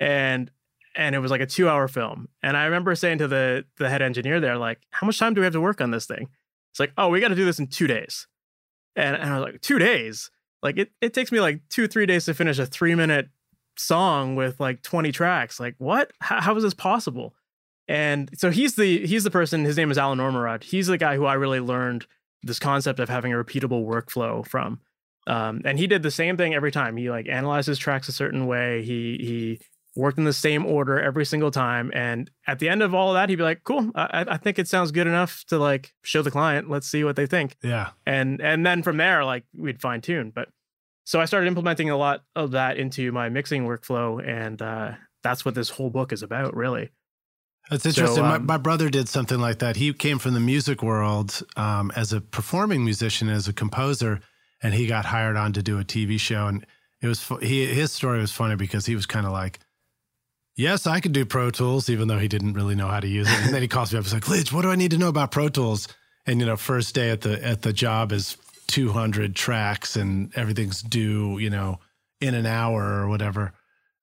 And 0.00 0.50
and 0.94 1.14
it 1.14 1.20
was 1.20 1.30
like 1.30 1.40
a 1.40 1.46
two 1.46 1.68
hour 1.68 1.88
film. 1.88 2.28
And 2.42 2.56
I 2.56 2.64
remember 2.64 2.94
saying 2.94 3.18
to 3.18 3.28
the 3.28 3.64
the 3.78 3.88
head 3.88 4.02
engineer 4.02 4.40
there, 4.40 4.56
like, 4.56 4.80
how 4.90 5.06
much 5.06 5.18
time 5.18 5.34
do 5.34 5.40
we 5.40 5.44
have 5.44 5.54
to 5.54 5.60
work 5.60 5.80
on 5.80 5.90
this 5.90 6.06
thing? 6.06 6.28
It's 6.70 6.80
like, 6.80 6.92
oh, 6.96 7.08
we 7.08 7.20
got 7.20 7.28
to 7.28 7.34
do 7.34 7.44
this 7.44 7.58
in 7.58 7.66
two 7.66 7.86
days. 7.86 8.26
And, 8.96 9.16
and 9.16 9.30
I 9.30 9.38
was 9.38 9.52
like, 9.52 9.60
two 9.60 9.78
days? 9.78 10.30
Like 10.62 10.78
it, 10.78 10.90
it 11.00 11.12
takes 11.12 11.32
me 11.32 11.40
like 11.40 11.60
two, 11.68 11.88
three 11.88 12.06
days 12.06 12.24
to 12.26 12.34
finish 12.34 12.58
a 12.58 12.66
three 12.66 12.94
minute 12.94 13.28
song 13.76 14.36
with 14.36 14.60
like 14.60 14.82
20 14.82 15.12
tracks. 15.12 15.58
Like, 15.58 15.74
what? 15.78 16.12
How, 16.20 16.40
how 16.40 16.56
is 16.56 16.62
this 16.62 16.74
possible? 16.74 17.34
And 17.88 18.30
so 18.38 18.50
he's 18.50 18.76
the 18.76 19.06
he's 19.06 19.24
the 19.24 19.30
person, 19.30 19.64
his 19.64 19.76
name 19.76 19.90
is 19.90 19.98
Alan 19.98 20.18
Ormerod. 20.18 20.62
He's 20.62 20.86
the 20.86 20.98
guy 20.98 21.16
who 21.16 21.24
I 21.24 21.34
really 21.34 21.60
learned 21.60 22.06
this 22.42 22.58
concept 22.58 23.00
of 23.00 23.08
having 23.08 23.32
a 23.32 23.36
repeatable 23.36 23.84
workflow 23.84 24.46
from. 24.46 24.80
Um, 25.26 25.62
and 25.64 25.78
he 25.78 25.86
did 25.86 26.02
the 26.02 26.10
same 26.10 26.36
thing 26.36 26.54
every 26.54 26.72
time. 26.72 26.96
He 26.96 27.10
like 27.10 27.28
analyzed 27.28 27.68
his 27.68 27.78
tracks 27.78 28.08
a 28.08 28.12
certain 28.12 28.46
way. 28.46 28.82
He 28.82 29.18
he 29.20 29.60
worked 29.94 30.18
in 30.18 30.24
the 30.24 30.32
same 30.32 30.64
order 30.64 31.00
every 31.00 31.24
single 31.24 31.50
time. 31.50 31.90
And 31.94 32.30
at 32.46 32.58
the 32.58 32.68
end 32.68 32.82
of 32.82 32.94
all 32.94 33.10
of 33.10 33.14
that, 33.14 33.28
he'd 33.28 33.36
be 33.36 33.42
like, 33.42 33.62
"Cool, 33.64 33.90
I, 33.94 34.24
I 34.28 34.36
think 34.36 34.58
it 34.58 34.68
sounds 34.68 34.90
good 34.90 35.06
enough 35.06 35.44
to 35.48 35.58
like 35.58 35.94
show 36.02 36.22
the 36.22 36.30
client. 36.30 36.70
Let's 36.70 36.88
see 36.88 37.04
what 37.04 37.16
they 37.16 37.26
think." 37.26 37.56
Yeah. 37.62 37.90
And 38.06 38.40
and 38.40 38.66
then 38.66 38.82
from 38.82 38.96
there, 38.96 39.24
like 39.24 39.44
we'd 39.56 39.80
fine 39.80 40.00
tune. 40.00 40.32
But 40.34 40.48
so 41.04 41.20
I 41.20 41.24
started 41.24 41.46
implementing 41.46 41.90
a 41.90 41.96
lot 41.96 42.24
of 42.34 42.52
that 42.52 42.76
into 42.76 43.12
my 43.12 43.28
mixing 43.28 43.66
workflow, 43.66 44.26
and 44.26 44.60
uh, 44.60 44.92
that's 45.22 45.44
what 45.44 45.54
this 45.54 45.70
whole 45.70 45.90
book 45.90 46.12
is 46.12 46.22
about, 46.22 46.54
really. 46.56 46.90
That's 47.70 47.86
interesting. 47.86 48.16
So, 48.16 48.24
um, 48.24 48.28
my, 48.28 48.38
my, 48.38 48.56
brother 48.56 48.90
did 48.90 49.08
something 49.08 49.38
like 49.38 49.60
that. 49.60 49.76
He 49.76 49.92
came 49.92 50.18
from 50.18 50.34
the 50.34 50.40
music 50.40 50.82
world 50.82 51.42
um, 51.56 51.92
as 51.94 52.12
a 52.12 52.20
performing 52.20 52.84
musician, 52.84 53.28
as 53.28 53.46
a 53.46 53.52
composer 53.52 54.20
and 54.62 54.74
he 54.74 54.86
got 54.86 55.04
hired 55.04 55.36
on 55.36 55.52
to 55.54 55.62
do 55.62 55.78
a 55.78 55.84
TV 55.84 56.18
show. 56.18 56.46
And 56.46 56.66
it 57.00 57.08
was 57.08 57.26
he 57.40 57.66
his 57.66 57.92
story 57.92 58.20
was 58.20 58.32
funny 58.32 58.56
because 58.56 58.86
he 58.86 58.94
was 58.94 59.06
kind 59.06 59.26
of 59.26 59.32
like, 59.32 59.58
"Yes, 60.56 60.86
I 60.86 61.00
could 61.00 61.12
do 61.12 61.24
Pro 61.24 61.50
Tools," 61.50 61.88
even 61.88 62.08
though 62.08 62.18
he 62.18 62.28
didn't 62.28 62.54
really 62.54 62.74
know 62.74 62.88
how 62.88 63.00
to 63.00 63.08
use 63.08 63.28
it. 63.28 63.40
And 63.44 63.54
then 63.54 63.62
he 63.62 63.68
calls 63.68 63.92
me 63.92 63.98
up. 63.98 64.04
He's 64.04 64.14
like, 64.14 64.28
"Lij, 64.28 64.52
what 64.52 64.62
do 64.62 64.70
I 64.70 64.76
need 64.76 64.92
to 64.92 64.98
know 64.98 65.08
about 65.08 65.30
Pro 65.30 65.48
Tools?" 65.48 65.88
And 66.26 66.40
you 66.40 66.46
know, 66.46 66.56
first 66.56 66.94
day 66.94 67.10
at 67.10 67.22
the 67.22 67.44
at 67.44 67.62
the 67.62 67.72
job 67.72 68.12
is 68.12 68.36
200 68.68 69.34
tracks, 69.34 69.96
and 69.96 70.34
everything's 70.36 70.82
due, 70.82 71.38
you 71.38 71.50
know, 71.50 71.80
in 72.20 72.34
an 72.34 72.46
hour 72.46 72.82
or 72.82 73.08
whatever. 73.08 73.52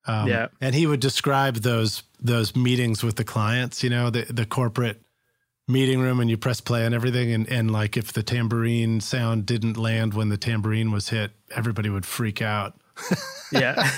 Um, 0.05 0.27
yeah. 0.27 0.47
And 0.61 0.75
he 0.75 0.87
would 0.87 0.99
describe 0.99 1.57
those 1.57 2.03
those 2.19 2.55
meetings 2.55 3.03
with 3.03 3.15
the 3.15 3.23
clients, 3.23 3.83
you 3.83 3.89
know, 3.89 4.09
the 4.09 4.25
the 4.29 4.45
corporate 4.45 5.01
meeting 5.69 5.99
room 6.01 6.19
and 6.19 6.29
you 6.29 6.37
press 6.37 6.59
play 6.61 6.85
on 6.85 6.93
everything 6.93 7.31
and, 7.31 7.47
and 7.47 7.71
like 7.71 7.95
if 7.95 8.11
the 8.11 8.23
tambourine 8.23 8.99
sound 8.99 9.45
didn't 9.45 9.77
land 9.77 10.13
when 10.13 10.29
the 10.29 10.37
tambourine 10.37 10.91
was 10.91 11.09
hit 11.09 11.31
everybody 11.55 11.89
would 11.89 12.05
freak 12.05 12.41
out 12.41 12.73
yeah 13.51 13.89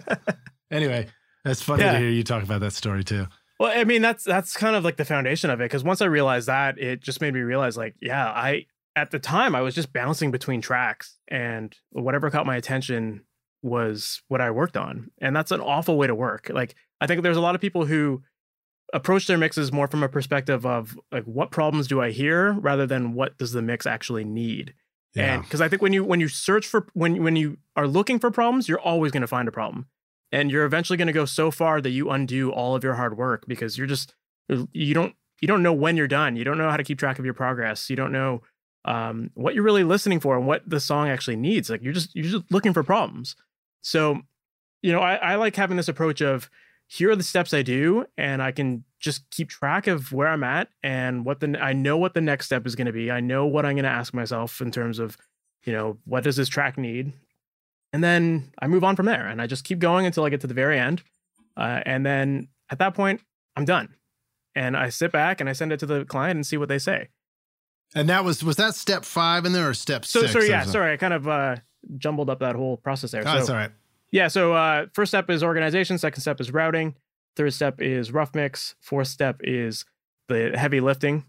anyway 0.70 1.06
that's 1.44 1.62
funny 1.62 1.82
Yeah. 1.82 1.92
to 1.92 1.98
hear 1.98 2.08
you 2.10 2.22
talk 2.24 2.42
about 2.42 2.60
that 2.60 2.72
story 2.72 3.04
too 3.04 3.26
Well, 3.58 3.72
I 3.76 3.84
mean, 3.84 4.02
that's 4.02 4.24
that's 4.24 4.56
kind 4.56 4.74
of 4.76 4.84
like 4.84 4.96
the 4.96 5.04
foundation 5.04 5.48
of 5.50 5.60
it. 5.60 5.64
Because 5.64 5.84
once 5.84 6.02
I 6.02 6.06
realized 6.06 6.48
that, 6.48 6.78
it 6.78 7.00
just 7.00 7.20
made 7.20 7.32
me 7.34 7.40
realize, 7.40 7.76
like, 7.76 7.94
yeah, 8.00 8.26
I 8.28 8.66
at 8.96 9.10
the 9.12 9.20
time 9.20 9.54
I 9.54 9.60
was 9.60 9.74
just 9.74 9.92
bouncing 9.92 10.32
between 10.32 10.60
tracks, 10.60 11.16
and 11.28 11.72
whatever 11.90 12.28
caught 12.30 12.44
my 12.46 12.56
attention 12.56 13.22
was 13.62 14.20
what 14.26 14.40
I 14.40 14.50
worked 14.50 14.76
on, 14.76 15.10
and 15.20 15.36
that's 15.36 15.52
an 15.52 15.60
awful 15.60 15.96
way 15.96 16.08
to 16.08 16.14
work. 16.14 16.50
Like, 16.52 16.74
I 17.00 17.06
think 17.06 17.22
there's 17.22 17.36
a 17.36 17.40
lot 17.40 17.54
of 17.54 17.60
people 17.60 17.86
who 17.86 18.22
approach 18.92 19.26
their 19.26 19.38
mixes 19.38 19.72
more 19.72 19.88
from 19.88 20.02
a 20.02 20.08
perspective 20.08 20.66
of 20.66 20.98
like, 21.10 21.24
what 21.24 21.50
problems 21.50 21.86
do 21.86 22.00
I 22.00 22.10
hear, 22.10 22.52
rather 22.52 22.86
than 22.86 23.14
what 23.14 23.38
does 23.38 23.52
the 23.52 23.62
mix 23.62 23.86
actually 23.86 24.24
need. 24.24 24.74
yeah 25.14 25.34
And 25.34 25.42
because 25.42 25.60
I 25.60 25.68
think 25.68 25.82
when 25.82 25.92
you 25.92 26.04
when 26.04 26.20
you 26.20 26.28
search 26.28 26.66
for 26.66 26.86
when 26.94 27.22
when 27.22 27.36
you 27.36 27.58
are 27.76 27.86
looking 27.86 28.18
for 28.18 28.30
problems, 28.30 28.68
you're 28.68 28.80
always 28.80 29.12
going 29.12 29.22
to 29.22 29.26
find 29.26 29.48
a 29.48 29.52
problem, 29.52 29.86
and 30.30 30.50
you're 30.50 30.64
eventually 30.64 30.96
going 30.96 31.06
to 31.06 31.12
go 31.12 31.24
so 31.24 31.50
far 31.50 31.80
that 31.80 31.90
you 31.90 32.10
undo 32.10 32.50
all 32.50 32.74
of 32.76 32.84
your 32.84 32.94
hard 32.94 33.16
work 33.16 33.44
because 33.46 33.78
you're 33.78 33.86
just 33.86 34.14
you 34.72 34.94
don't 34.94 35.14
you 35.40 35.48
don't 35.48 35.62
know 35.62 35.72
when 35.72 35.96
you're 35.96 36.08
done. 36.08 36.36
You 36.36 36.44
don't 36.44 36.58
know 36.58 36.70
how 36.70 36.76
to 36.76 36.84
keep 36.84 36.98
track 36.98 37.18
of 37.18 37.24
your 37.24 37.34
progress. 37.34 37.90
You 37.90 37.96
don't 37.96 38.12
know 38.12 38.42
um, 38.84 39.30
what 39.34 39.54
you're 39.54 39.64
really 39.64 39.84
listening 39.84 40.20
for 40.20 40.36
and 40.36 40.46
what 40.46 40.62
the 40.68 40.80
song 40.80 41.08
actually 41.08 41.36
needs. 41.36 41.70
Like 41.70 41.82
you're 41.82 41.92
just 41.92 42.14
you're 42.14 42.24
just 42.24 42.50
looking 42.50 42.72
for 42.72 42.82
problems. 42.82 43.36
So, 43.82 44.20
you 44.82 44.92
know, 44.92 45.00
I, 45.00 45.14
I 45.16 45.34
like 45.36 45.56
having 45.56 45.76
this 45.76 45.88
approach 45.88 46.20
of 46.20 46.48
here 46.92 47.10
are 47.10 47.16
the 47.16 47.22
steps 47.22 47.54
I 47.54 47.62
do, 47.62 48.04
and 48.18 48.42
I 48.42 48.52
can 48.52 48.84
just 49.00 49.30
keep 49.30 49.48
track 49.48 49.86
of 49.86 50.12
where 50.12 50.28
I'm 50.28 50.44
at 50.44 50.68
and 50.82 51.24
what 51.24 51.40
the 51.40 51.58
I 51.58 51.72
know 51.72 51.96
what 51.96 52.12
the 52.12 52.20
next 52.20 52.44
step 52.44 52.66
is 52.66 52.76
going 52.76 52.86
to 52.86 52.92
be. 52.92 53.10
I 53.10 53.18
know 53.18 53.46
what 53.46 53.64
I'm 53.64 53.76
going 53.76 53.84
to 53.84 53.90
ask 53.90 54.12
myself 54.12 54.60
in 54.60 54.70
terms 54.70 54.98
of, 54.98 55.16
you 55.64 55.72
know, 55.72 55.96
what 56.04 56.22
does 56.22 56.36
this 56.36 56.50
track 56.50 56.76
need, 56.76 57.14
and 57.94 58.04
then 58.04 58.52
I 58.58 58.66
move 58.66 58.84
on 58.84 58.94
from 58.94 59.06
there, 59.06 59.26
and 59.26 59.40
I 59.40 59.46
just 59.46 59.64
keep 59.64 59.78
going 59.78 60.04
until 60.04 60.24
I 60.24 60.28
get 60.28 60.42
to 60.42 60.46
the 60.46 60.52
very 60.52 60.78
end, 60.78 61.02
uh, 61.56 61.80
and 61.86 62.04
then 62.04 62.48
at 62.68 62.78
that 62.80 62.92
point 62.92 63.22
I'm 63.56 63.64
done, 63.64 63.94
and 64.54 64.76
I 64.76 64.90
sit 64.90 65.12
back 65.12 65.40
and 65.40 65.48
I 65.48 65.54
send 65.54 65.72
it 65.72 65.80
to 65.80 65.86
the 65.86 66.04
client 66.04 66.36
and 66.36 66.46
see 66.46 66.58
what 66.58 66.68
they 66.68 66.78
say. 66.78 67.08
and 67.94 68.06
that 68.10 68.22
was 68.22 68.44
was 68.44 68.56
that 68.56 68.74
step 68.74 69.06
five 69.06 69.46
in 69.46 69.54
there 69.54 69.70
or 69.70 69.74
step 69.74 70.04
So, 70.04 70.20
six 70.20 70.32
so 70.34 70.40
yeah, 70.40 70.64
sorry, 70.64 70.92
I 70.92 70.98
kind 70.98 71.14
of 71.14 71.26
uh, 71.26 71.56
jumbled 71.96 72.28
up 72.28 72.40
that 72.40 72.54
whole 72.54 72.76
process 72.76 73.12
there. 73.12 73.22
oh, 73.22 73.24
so, 73.24 73.32
that's 73.32 73.48
all 73.48 73.56
right 73.56 73.70
Yeah. 74.12 74.28
So 74.28 74.52
uh, 74.52 74.86
first 74.92 75.10
step 75.10 75.28
is 75.30 75.42
organization. 75.42 75.98
Second 75.98 76.20
step 76.20 76.40
is 76.40 76.52
routing. 76.52 76.94
Third 77.34 77.52
step 77.54 77.80
is 77.80 78.12
rough 78.12 78.34
mix. 78.34 78.76
Fourth 78.80 79.08
step 79.08 79.40
is 79.42 79.84
the 80.28 80.52
heavy 80.54 80.80
lifting. 80.80 81.24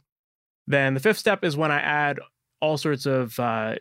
Then 0.68 0.94
the 0.94 1.00
fifth 1.00 1.18
step 1.18 1.44
is 1.44 1.58
when 1.58 1.72
I 1.72 1.80
add 1.80 2.20
all 2.62 2.78
sorts 2.78 3.06
of 3.06 3.40
uh, 3.40 3.76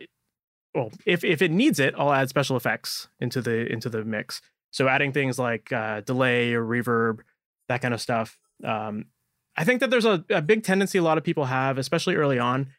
well, 0.73 0.91
if 1.05 1.23
if 1.23 1.41
it 1.41 1.51
needs 1.51 1.79
it, 1.79 1.93
I'll 1.97 2.13
add 2.13 2.29
special 2.29 2.57
effects 2.57 3.07
into 3.19 3.41
the 3.41 3.71
into 3.71 3.89
the 3.89 4.03
mix. 4.03 4.41
So 4.71 4.87
adding 4.87 5.11
things 5.11 5.37
like 5.37 5.71
uh, 5.71 6.01
delay 6.01 6.53
or 6.53 6.63
reverb, 6.63 7.19
that 7.69 7.81
kind 7.81 7.93
of 7.93 8.01
stuff. 8.01 8.39
Um, 8.63 9.05
I 9.55 9.65
think 9.65 9.81
that 9.81 9.91
there's 9.91 10.05
a, 10.05 10.25
a 10.29 10.41
big 10.41 10.63
tendency 10.63 10.97
a 10.97 11.03
lot 11.03 11.19
of 11.19 11.23
people 11.23 11.45
have, 11.45 11.77
especially 11.77 12.15
early 12.15 12.39
on, 12.39 12.69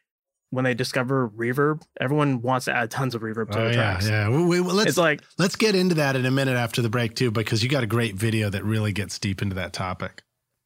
when 0.55 0.65
they 0.65 0.73
discover 0.73 1.29
reverb. 1.29 1.81
Everyone 2.01 2.41
wants 2.41 2.65
to 2.65 2.75
add 2.75 2.89
tons 2.89 3.13
of 3.13 3.21
reverb 3.21 3.51
to 3.51 3.59
oh 3.59 3.63
the 3.65 3.69
yeah 3.69 3.73
tracks. 3.73 4.09
yeah 4.09 4.29
we, 4.29 4.43
we, 4.43 4.59
let's 4.59 4.89
It's 4.89 4.97
like 4.97 5.21
let's 5.37 5.55
get 5.55 5.75
into 5.75 5.95
that 5.95 6.15
in 6.15 6.25
a 6.25 6.31
minute 6.31 6.55
after 6.55 6.81
the 6.81 6.89
break 6.89 7.15
too 7.15 7.29
because 7.29 7.61
you 7.61 7.69
got 7.69 7.83
a 7.83 7.87
great 7.87 8.15
video 8.15 8.49
that 8.49 8.63
really 8.63 8.91
gets 8.91 9.19
deep 9.19 9.41
into 9.41 9.55
that 9.55 9.73
topic 9.73 10.23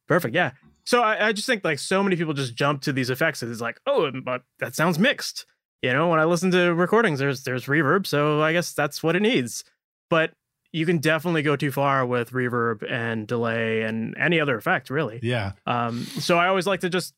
Perfect. 0.08 0.34
Yeah. 0.34 0.50
So 0.84 1.02
I, 1.02 1.28
I 1.28 1.32
just 1.32 1.46
think 1.46 1.64
like 1.64 1.78
so 1.78 2.02
many 2.02 2.16
people 2.16 2.34
just 2.34 2.56
jump 2.56 2.82
to 2.82 2.92
these 2.92 3.10
effects. 3.10 3.44
It's 3.44 3.60
like, 3.60 3.80
oh, 3.86 4.10
but 4.24 4.42
that 4.58 4.74
sounds 4.74 4.98
mixed. 4.98 5.46
You 5.82 5.92
know, 5.92 6.08
when 6.08 6.18
I 6.18 6.24
listen 6.24 6.50
to 6.50 6.74
recordings, 6.74 7.20
there's 7.20 7.44
there's 7.44 7.66
reverb, 7.66 8.08
so 8.08 8.42
I 8.42 8.52
guess 8.52 8.72
that's 8.72 9.00
what 9.00 9.14
it 9.14 9.22
needs. 9.22 9.62
But 10.08 10.32
you 10.72 10.84
can 10.84 10.98
definitely 10.98 11.42
go 11.42 11.54
too 11.54 11.70
far 11.70 12.04
with 12.04 12.32
reverb 12.32 12.82
and 12.90 13.28
delay 13.28 13.82
and 13.82 14.16
any 14.18 14.40
other 14.40 14.56
effect, 14.56 14.90
really. 14.90 15.20
yeah 15.22 15.52
Um, 15.64 16.02
so 16.04 16.36
I 16.38 16.48
always 16.48 16.66
like 16.66 16.80
to 16.80 16.90
just 16.90 17.14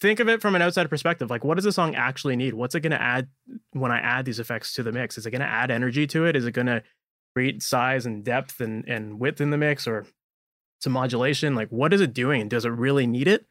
think 0.00 0.20
of 0.20 0.28
it 0.28 0.40
from 0.40 0.54
an 0.54 0.62
outside 0.62 0.88
perspective. 0.88 1.30
Like, 1.30 1.44
what 1.44 1.56
does 1.56 1.64
the 1.64 1.72
song 1.72 1.94
actually 1.94 2.36
need? 2.36 2.54
What's 2.54 2.74
it 2.74 2.80
going 2.80 2.92
to 2.92 3.02
add 3.02 3.28
when 3.72 3.90
I 3.90 3.98
add 3.98 4.24
these 4.24 4.38
effects 4.38 4.72
to 4.74 4.82
the 4.82 4.92
mix? 4.92 5.18
Is 5.18 5.26
it 5.26 5.30
going 5.30 5.40
to 5.40 5.46
add 5.46 5.70
energy 5.70 6.06
to 6.08 6.26
it? 6.26 6.36
Is 6.36 6.46
it 6.46 6.52
going 6.52 6.66
to 6.66 6.82
create 7.34 7.62
size 7.62 8.06
and 8.06 8.24
depth 8.24 8.60
and, 8.60 8.84
and 8.88 9.18
width 9.18 9.40
in 9.40 9.50
the 9.50 9.58
mix 9.58 9.86
or 9.86 10.06
some 10.80 10.92
modulation? 10.92 11.54
Like, 11.54 11.68
what 11.70 11.92
is 11.92 12.00
it 12.00 12.14
doing? 12.14 12.48
Does 12.48 12.64
it 12.64 12.70
really 12.70 13.06
need 13.06 13.28
it? 13.28 13.46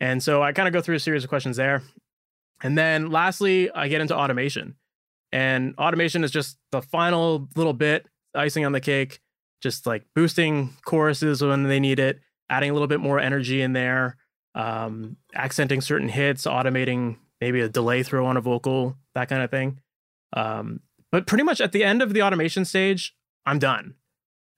And 0.00 0.22
so 0.22 0.42
I 0.42 0.52
kind 0.52 0.66
of 0.66 0.72
go 0.72 0.80
through 0.80 0.96
a 0.96 1.00
series 1.00 1.24
of 1.24 1.28
questions 1.28 1.56
there. 1.56 1.82
And 2.62 2.76
then 2.76 3.10
lastly, 3.10 3.70
I 3.70 3.88
get 3.88 4.00
into 4.00 4.16
automation. 4.16 4.76
And 5.32 5.74
automation 5.78 6.24
is 6.24 6.30
just 6.30 6.58
the 6.72 6.82
final 6.82 7.48
little 7.54 7.72
bit, 7.72 8.06
icing 8.34 8.64
on 8.64 8.72
the 8.72 8.80
cake, 8.80 9.20
just 9.60 9.86
like 9.86 10.04
boosting 10.14 10.70
choruses 10.84 11.42
when 11.42 11.64
they 11.64 11.80
need 11.80 11.98
it, 11.98 12.20
adding 12.48 12.70
a 12.70 12.72
little 12.72 12.88
bit 12.88 13.00
more 13.00 13.20
energy 13.20 13.62
in 13.62 13.72
there, 13.72 14.16
um, 14.54 15.16
accenting 15.34 15.80
certain 15.80 16.08
hits, 16.08 16.44
automating 16.44 17.16
maybe 17.40 17.60
a 17.60 17.68
delay 17.68 18.02
throw 18.02 18.26
on 18.26 18.36
a 18.36 18.40
vocal, 18.40 18.96
that 19.14 19.28
kind 19.28 19.42
of 19.42 19.50
thing. 19.50 19.80
Um, 20.36 20.80
but 21.12 21.26
pretty 21.26 21.44
much 21.44 21.60
at 21.60 21.72
the 21.72 21.82
end 21.84 22.02
of 22.02 22.12
the 22.12 22.22
automation 22.22 22.64
stage, 22.64 23.14
I'm 23.46 23.58
done. 23.58 23.94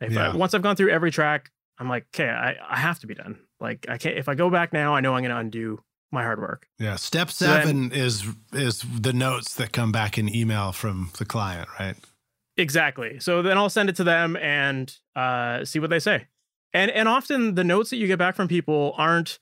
If 0.01 0.17
I, 0.17 0.35
once 0.37 0.53
I've 0.53 0.63
gone 0.63 0.75
through 0.77 0.91
every 0.91 1.11
track, 1.13 1.51
I'm 1.79 1.89
like, 1.89 2.07
okay, 2.15 2.29
I, 2.29 2.57
I 2.69 2.77
have 2.79 2.99
to 3.01 3.07
be 3.07 3.15
done. 3.15 3.39
Like 3.61 3.87
I 3.89 3.99
can't 3.99 4.19
if 4.19 4.29
I 4.29 4.35
go 4.35 4.51
back 4.51 4.73
now, 4.73 4.95
I 4.95 5.01
know 5.01 5.15
I'm 5.15 5.23
gonna 5.23 5.37
undo 5.37 5.81
my 6.11 6.23
hard 6.25 6.41
work. 6.41 6.67
Yeah, 6.79 6.97
step 6.97 7.31
So 7.31 7.47
then- 7.47 7.63
seven 7.63 7.93
is 7.93 8.27
is 8.53 8.85
the 9.01 9.13
notes 9.13 9.55
that 9.55 9.73
come 9.73 9.93
back 9.93 10.19
in 10.19 10.35
email 10.35 10.73
from 10.73 11.11
the 11.19 11.25
client, 11.25 11.69
right? 11.79 11.95
Exactly. 12.57 13.19
So 13.21 13.41
then 13.43 13.57
I'll 13.57 13.71
send 13.71 13.89
it 13.89 13.97
to 13.97 14.05
them 14.05 14.37
and 14.37 14.95
uh, 15.17 15.65
see 15.65 15.79
what 15.79 15.89
they 15.91 16.01
say. 16.01 16.27
And 16.75 16.91
and 16.91 17.09
often 17.09 17.55
the 17.55 17.65
notes 17.65 17.91
that 17.91 17.97
you 17.97 18.07
get 18.07 18.19
back 18.19 18.35
from 18.35 18.49
people 18.49 18.95
aren't, 18.97 19.39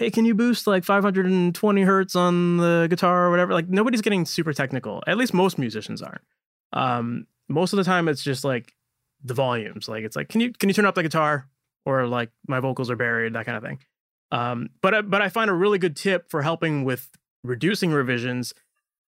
hey, 0.00 0.10
can 0.10 0.24
you 0.24 0.34
boost 0.34 0.66
like 0.66 0.82
520 0.82 1.82
hertz 1.82 2.16
on 2.16 2.56
the 2.56 2.86
guitar 2.88 3.26
or 3.26 3.30
whatever? 3.30 3.52
Like 3.52 3.68
nobody's 3.68 4.00
getting 4.00 4.24
super 4.24 4.54
technical. 4.54 5.02
At 5.06 5.18
least 5.18 5.34
most 5.34 5.58
musicians 5.58 6.00
aren't. 6.00 6.22
Um, 6.72 7.26
most 7.48 7.72
of 7.74 7.76
the 7.76 7.84
time 7.84 8.08
it's 8.08 8.22
just 8.22 8.42
like 8.42 8.72
the 9.22 9.34
volumes. 9.34 9.88
Like 9.88 10.04
it's 10.04 10.16
like, 10.16 10.28
can 10.30 10.40
you 10.40 10.52
can 10.52 10.68
you 10.70 10.72
turn 10.72 10.86
up 10.86 10.94
the 10.94 11.02
guitar? 11.02 11.48
Or 11.84 12.06
like 12.06 12.30
my 12.48 12.60
vocals 12.60 12.90
are 12.90 12.96
buried, 12.96 13.34
that 13.34 13.44
kind 13.46 13.56
of 13.56 13.62
thing. 13.62 13.78
Um, 14.32 14.70
but 14.82 14.94
I- 14.94 15.00
but 15.02 15.20
I 15.22 15.28
find 15.28 15.50
a 15.50 15.54
really 15.54 15.78
good 15.78 15.96
tip 15.96 16.30
for 16.30 16.40
helping 16.42 16.84
with 16.84 17.08
reducing 17.44 17.90
revisions 17.90 18.54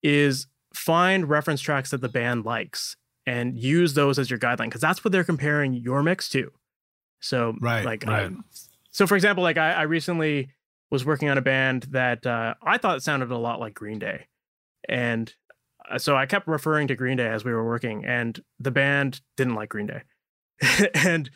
is 0.03 0.47
find 0.73 1.29
reference 1.29 1.61
tracks 1.61 1.91
that 1.91 2.01
the 2.01 2.09
band 2.09 2.43
likes 2.45 2.95
and 3.25 3.57
use 3.57 3.93
those 3.93 4.17
as 4.19 4.29
your 4.29 4.39
guideline 4.39 4.65
because 4.65 4.81
that's 4.81 5.03
what 5.05 5.11
they're 5.11 5.23
comparing 5.23 5.73
your 5.73 6.01
mix 6.03 6.27
to. 6.29 6.51
So 7.19 7.55
Right, 7.61 7.85
like 7.85 8.03
right. 8.05 8.25
um, 8.25 8.43
so 8.89 9.05
for 9.05 9.15
example, 9.15 9.43
like 9.43 9.57
I, 9.57 9.73
I 9.73 9.81
recently 9.83 10.49
was 10.91 11.05
working 11.05 11.29
on 11.29 11.37
a 11.37 11.41
band 11.41 11.83
that 11.91 12.27
uh, 12.27 12.53
I 12.61 12.77
thought 12.77 13.01
sounded 13.01 13.31
a 13.31 13.37
lot 13.37 13.59
like 13.59 13.73
Green 13.73 13.97
Day, 13.97 14.27
and 14.87 15.33
uh, 15.89 15.97
so 15.97 16.15
I 16.15 16.25
kept 16.25 16.47
referring 16.47 16.87
to 16.89 16.95
Green 16.95 17.17
Day 17.17 17.27
as 17.27 17.43
we 17.43 17.51
were 17.51 17.65
working, 17.65 18.05
and 18.05 18.39
the 18.59 18.71
band 18.71 19.21
didn't 19.37 19.55
like 19.55 19.69
Green 19.69 19.87
Day, 19.87 20.01
and 20.93 21.29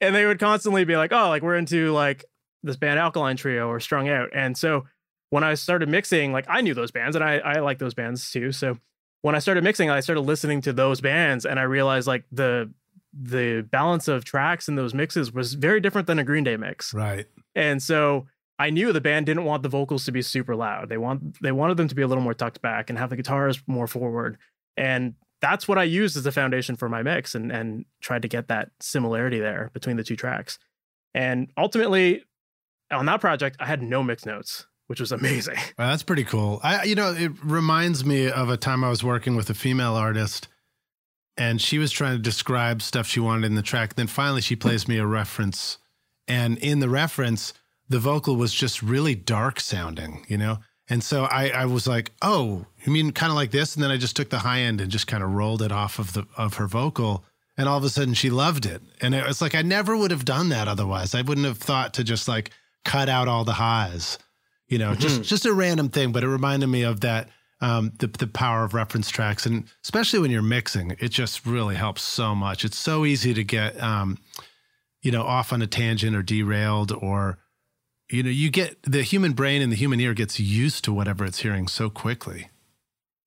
and 0.00 0.14
they 0.14 0.26
would 0.26 0.38
constantly 0.38 0.84
be 0.84 0.96
like, 0.96 1.12
oh, 1.12 1.28
like 1.28 1.42
we're 1.42 1.56
into 1.56 1.92
like 1.92 2.24
this 2.62 2.76
band 2.76 2.98
Alkaline 2.98 3.36
Trio 3.36 3.68
or 3.68 3.80
Strung 3.80 4.08
Out, 4.08 4.28
and 4.34 4.56
so 4.56 4.86
when 5.30 5.42
I 5.42 5.54
started 5.54 5.88
mixing, 5.88 6.32
like 6.32 6.46
I 6.48 6.60
knew 6.60 6.74
those 6.74 6.90
bands 6.90 7.16
and 7.16 7.24
I 7.24 7.38
I 7.38 7.60
like 7.60 7.78
those 7.78 7.94
bands 7.94 8.30
too, 8.30 8.52
so 8.52 8.78
when 9.22 9.34
I 9.34 9.38
started 9.38 9.64
mixing, 9.64 9.90
I 9.90 10.00
started 10.00 10.22
listening 10.22 10.60
to 10.62 10.72
those 10.72 11.00
bands, 11.00 11.44
and 11.44 11.58
I 11.58 11.62
realized 11.62 12.06
like 12.06 12.24
the 12.30 12.72
the 13.12 13.66
balance 13.70 14.08
of 14.08 14.24
tracks 14.24 14.68
in 14.68 14.76
those 14.76 14.94
mixes 14.94 15.32
was 15.32 15.54
very 15.54 15.80
different 15.80 16.06
than 16.06 16.18
a 16.18 16.24
Green 16.24 16.44
Day 16.44 16.56
mix. 16.56 16.94
Right. 16.94 17.26
And 17.54 17.82
so 17.82 18.26
I 18.60 18.68
knew 18.68 18.92
the 18.92 19.00
band 19.00 19.24
didn't 19.24 19.44
want 19.44 19.62
the 19.62 19.70
vocals 19.70 20.04
to 20.04 20.12
be 20.12 20.20
super 20.20 20.54
loud. 20.54 20.90
They 20.90 20.98
want 20.98 21.40
they 21.40 21.50
wanted 21.50 21.78
them 21.78 21.88
to 21.88 21.94
be 21.94 22.02
a 22.02 22.06
little 22.06 22.22
more 22.22 22.34
tucked 22.34 22.60
back 22.60 22.90
and 22.90 22.98
have 22.98 23.08
the 23.08 23.16
guitars 23.16 23.62
more 23.66 23.86
forward. 23.86 24.36
And 24.76 25.14
that's 25.40 25.66
what 25.66 25.78
I 25.78 25.84
used 25.84 26.14
as 26.18 26.26
a 26.26 26.32
foundation 26.32 26.76
for 26.76 26.86
my 26.86 27.02
mix 27.02 27.34
and 27.34 27.50
and 27.50 27.86
tried 28.02 28.20
to 28.20 28.28
get 28.28 28.48
that 28.48 28.68
similarity 28.78 29.40
there 29.40 29.70
between 29.72 29.96
the 29.96 30.04
two 30.04 30.14
tracks. 30.14 30.58
And 31.14 31.50
ultimately 31.56 32.22
on 32.90 33.06
that 33.06 33.22
project 33.22 33.56
I 33.60 33.64
had 33.64 33.82
no 33.82 34.02
mix 34.02 34.26
notes, 34.26 34.66
which 34.88 35.00
was 35.00 35.10
amazing. 35.20 35.56
Well, 35.78 35.88
that's 35.88 36.02
pretty 36.02 36.24
cool. 36.24 36.60
I, 36.62 36.84
you 36.84 36.94
know, 36.94 37.14
it 37.14 37.32
reminds 37.42 38.04
me 38.04 38.30
of 38.30 38.50
a 38.50 38.58
time 38.58 38.84
I 38.84 38.90
was 38.90 39.02
working 39.02 39.36
with 39.36 39.48
a 39.48 39.54
female 39.54 39.94
artist, 39.94 40.48
and 41.38 41.62
she 41.62 41.78
was 41.78 41.90
trying 41.90 42.16
to 42.16 42.22
describe 42.22 42.82
stuff 42.82 43.06
she 43.06 43.20
wanted 43.20 43.46
in 43.46 43.54
the 43.54 43.62
track. 43.62 43.94
Then 43.94 44.06
finally, 44.06 44.42
she 44.42 44.54
plays 44.64 44.86
me 44.86 44.98
a 44.98 45.06
reference, 45.06 45.78
and 46.28 46.58
in 46.58 46.80
the 46.80 46.90
reference, 46.90 47.54
the 47.90 47.98
vocal 47.98 48.36
was 48.36 48.54
just 48.54 48.82
really 48.82 49.14
dark 49.14 49.60
sounding, 49.60 50.24
you 50.28 50.38
know. 50.38 50.58
And 50.88 51.04
so 51.04 51.24
I, 51.24 51.48
I 51.50 51.66
was 51.66 51.86
like, 51.86 52.12
"Oh, 52.22 52.66
you 52.84 52.92
mean 52.92 53.12
kind 53.12 53.30
of 53.30 53.36
like 53.36 53.50
this?" 53.50 53.74
And 53.76 53.82
then 53.84 53.90
I 53.90 53.98
just 53.98 54.16
took 54.16 54.30
the 54.30 54.40
high 54.40 54.60
end 54.60 54.80
and 54.80 54.90
just 54.90 55.06
kind 55.06 55.22
of 55.22 55.30
rolled 55.32 55.62
it 55.62 55.72
off 55.72 55.98
of 55.98 56.14
the 56.14 56.26
of 56.36 56.54
her 56.54 56.66
vocal, 56.66 57.24
and 57.58 57.68
all 57.68 57.78
of 57.78 57.84
a 57.84 57.90
sudden 57.90 58.14
she 58.14 58.30
loved 58.30 58.66
it. 58.66 58.82
And 59.00 59.14
it 59.14 59.26
was 59.26 59.42
like 59.42 59.54
I 59.54 59.62
never 59.62 59.96
would 59.96 60.10
have 60.10 60.24
done 60.24 60.48
that 60.48 60.68
otherwise. 60.68 61.14
I 61.14 61.22
wouldn't 61.22 61.46
have 61.46 61.58
thought 61.58 61.94
to 61.94 62.04
just 62.04 62.26
like 62.28 62.50
cut 62.84 63.08
out 63.08 63.28
all 63.28 63.44
the 63.44 63.52
highs 63.52 64.18
You 64.68 64.78
know, 64.78 64.92
mm-hmm. 64.92 65.00
just 65.00 65.22
just 65.24 65.46
a 65.46 65.52
random 65.52 65.88
thing, 65.90 66.12
but 66.12 66.22
it 66.24 66.28
reminded 66.28 66.68
me 66.68 66.82
of 66.84 67.00
that 67.00 67.28
um, 67.60 67.92
the 67.98 68.06
the 68.06 68.28
power 68.28 68.64
of 68.64 68.72
reference 68.72 69.10
tracks, 69.10 69.44
and 69.46 69.64
especially 69.84 70.20
when 70.20 70.30
you're 70.30 70.42
mixing, 70.42 70.92
it 71.00 71.10
just 71.10 71.44
really 71.44 71.74
helps 71.74 72.02
so 72.02 72.34
much. 72.34 72.64
It's 72.64 72.78
so 72.78 73.04
easy 73.04 73.34
to 73.34 73.44
get 73.44 73.80
um, 73.82 74.18
you 75.02 75.10
know 75.12 75.24
off 75.24 75.52
on 75.52 75.60
a 75.60 75.66
tangent 75.66 76.16
or 76.16 76.22
derailed, 76.22 76.92
or 76.92 77.38
you 78.10 78.22
know, 78.22 78.30
you 78.30 78.50
get 78.50 78.82
the 78.82 79.02
human 79.02 79.32
brain 79.32 79.62
and 79.62 79.70
the 79.70 79.76
human 79.76 80.00
ear 80.00 80.14
gets 80.14 80.40
used 80.40 80.84
to 80.84 80.92
whatever 80.92 81.24
it's 81.24 81.40
hearing 81.40 81.68
so 81.68 81.88
quickly. 81.88 82.50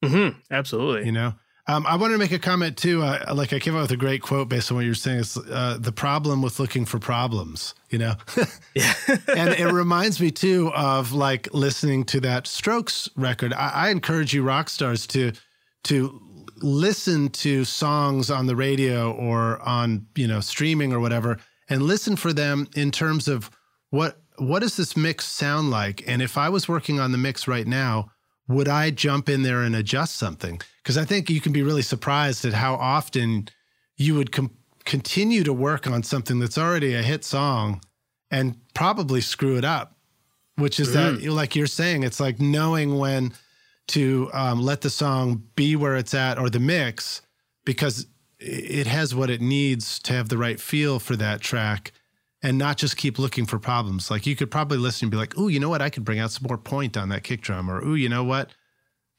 Mm-hmm. 0.03 0.37
Absolutely. 0.51 1.05
You 1.05 1.13
know, 1.13 1.33
um, 1.67 1.85
I 1.87 1.95
wanted 1.95 2.13
to 2.13 2.19
make 2.19 2.33
a 2.33 2.39
comment 2.39 2.75
too. 2.75 3.01
Uh, 3.01 3.33
like 3.33 3.53
I 3.53 3.59
came 3.59 3.75
up 3.75 3.83
with 3.83 3.91
a 3.91 3.97
great 3.97 4.21
quote 4.21 4.49
based 4.49 4.69
on 4.69 4.75
what 4.75 4.85
you're 4.85 4.95
saying. 4.95 5.21
It's 5.21 5.37
uh, 5.37 5.77
the 5.79 5.93
problem 5.93 6.41
with 6.41 6.59
looking 6.59 6.83
for 6.83 6.99
problems, 6.99 7.73
you 7.89 7.97
know? 7.97 8.15
yeah. 8.75 8.93
and 9.07 9.49
it 9.53 9.71
reminds 9.71 10.19
me 10.19 10.29
too 10.29 10.71
of 10.75 11.13
like 11.13 11.53
listening 11.53 12.03
to 12.05 12.19
that 12.21 12.47
Strokes 12.47 13.09
record. 13.15 13.53
I, 13.53 13.69
I 13.69 13.89
encourage 13.89 14.33
you 14.33 14.43
rock 14.43 14.67
stars 14.67 15.07
to, 15.07 15.31
to 15.85 16.21
listen 16.57 17.29
to 17.29 17.63
songs 17.63 18.29
on 18.29 18.47
the 18.47 18.57
radio 18.57 19.13
or 19.13 19.61
on, 19.61 20.07
you 20.15 20.27
know, 20.27 20.41
streaming 20.41 20.91
or 20.91 20.99
whatever, 20.99 21.37
and 21.69 21.83
listen 21.83 22.17
for 22.17 22.33
them 22.33 22.67
in 22.75 22.91
terms 22.91 23.29
of 23.29 23.49
what, 23.89 24.21
what 24.37 24.59
does 24.59 24.77
this 24.77 24.97
mix 24.97 25.25
sound 25.25 25.69
like? 25.69 26.03
And 26.07 26.21
if 26.21 26.37
I 26.37 26.49
was 26.49 26.67
working 26.67 26.99
on 26.99 27.11
the 27.11 27.17
mix 27.17 27.47
right 27.47 27.67
now, 27.67 28.11
would 28.47 28.67
I 28.67 28.91
jump 28.91 29.29
in 29.29 29.43
there 29.43 29.61
and 29.61 29.75
adjust 29.75 30.15
something? 30.15 30.59
Because 30.81 30.97
I 30.97 31.05
think 31.05 31.29
you 31.29 31.39
can 31.39 31.53
be 31.53 31.61
really 31.61 31.81
surprised 31.81 32.43
at 32.45 32.53
how 32.53 32.75
often 32.75 33.47
you 33.95 34.15
would 34.15 34.31
continue 34.85 35.43
to 35.43 35.53
work 35.53 35.87
on 35.87 36.03
something 36.03 36.39
that's 36.39 36.57
already 36.57 36.93
a 36.93 37.01
hit 37.01 37.23
song 37.23 37.81
and 38.29 38.57
probably 38.73 39.21
screw 39.21 39.57
it 39.57 39.63
up, 39.63 39.95
which 40.55 40.79
is 40.79 40.89
mm. 40.89 41.21
that, 41.21 41.31
like 41.31 41.55
you're 41.55 41.67
saying, 41.67 42.03
it's 42.03 42.19
like 42.19 42.39
knowing 42.39 42.97
when 42.97 43.33
to 43.87 44.29
um, 44.33 44.61
let 44.61 44.81
the 44.81 44.89
song 44.89 45.43
be 45.55 45.75
where 45.75 45.95
it's 45.95 46.13
at 46.13 46.37
or 46.39 46.49
the 46.49 46.59
mix 46.59 47.21
because 47.65 48.07
it 48.39 48.87
has 48.87 49.15
what 49.15 49.29
it 49.29 49.41
needs 49.41 49.99
to 49.99 50.13
have 50.13 50.29
the 50.29 50.37
right 50.37 50.59
feel 50.59 50.99
for 50.99 51.15
that 51.15 51.41
track 51.41 51.93
and 52.43 52.57
not 52.57 52.77
just 52.77 52.97
keep 52.97 53.17
looking 53.17 53.45
for 53.45 53.57
problems. 53.57 54.11
Like 54.11 54.27
you 54.27 54.35
could 54.35 54.51
probably 54.51 54.77
listen 54.77 55.05
and 55.05 55.11
be 55.11 55.17
like, 55.17 55.33
"Oh, 55.37 55.47
you 55.47 55.59
know 55.59 55.69
what? 55.69 55.81
I 55.81 55.89
could 55.89 56.03
bring 56.03 56.19
out 56.19 56.31
some 56.31 56.45
more 56.47 56.57
point 56.57 56.97
on 56.97 57.09
that 57.09 57.23
kick 57.23 57.41
drum," 57.41 57.71
or 57.71 57.83
"Oh, 57.83 57.95
you 57.95 58.09
know 58.09 58.23
what? 58.23 58.51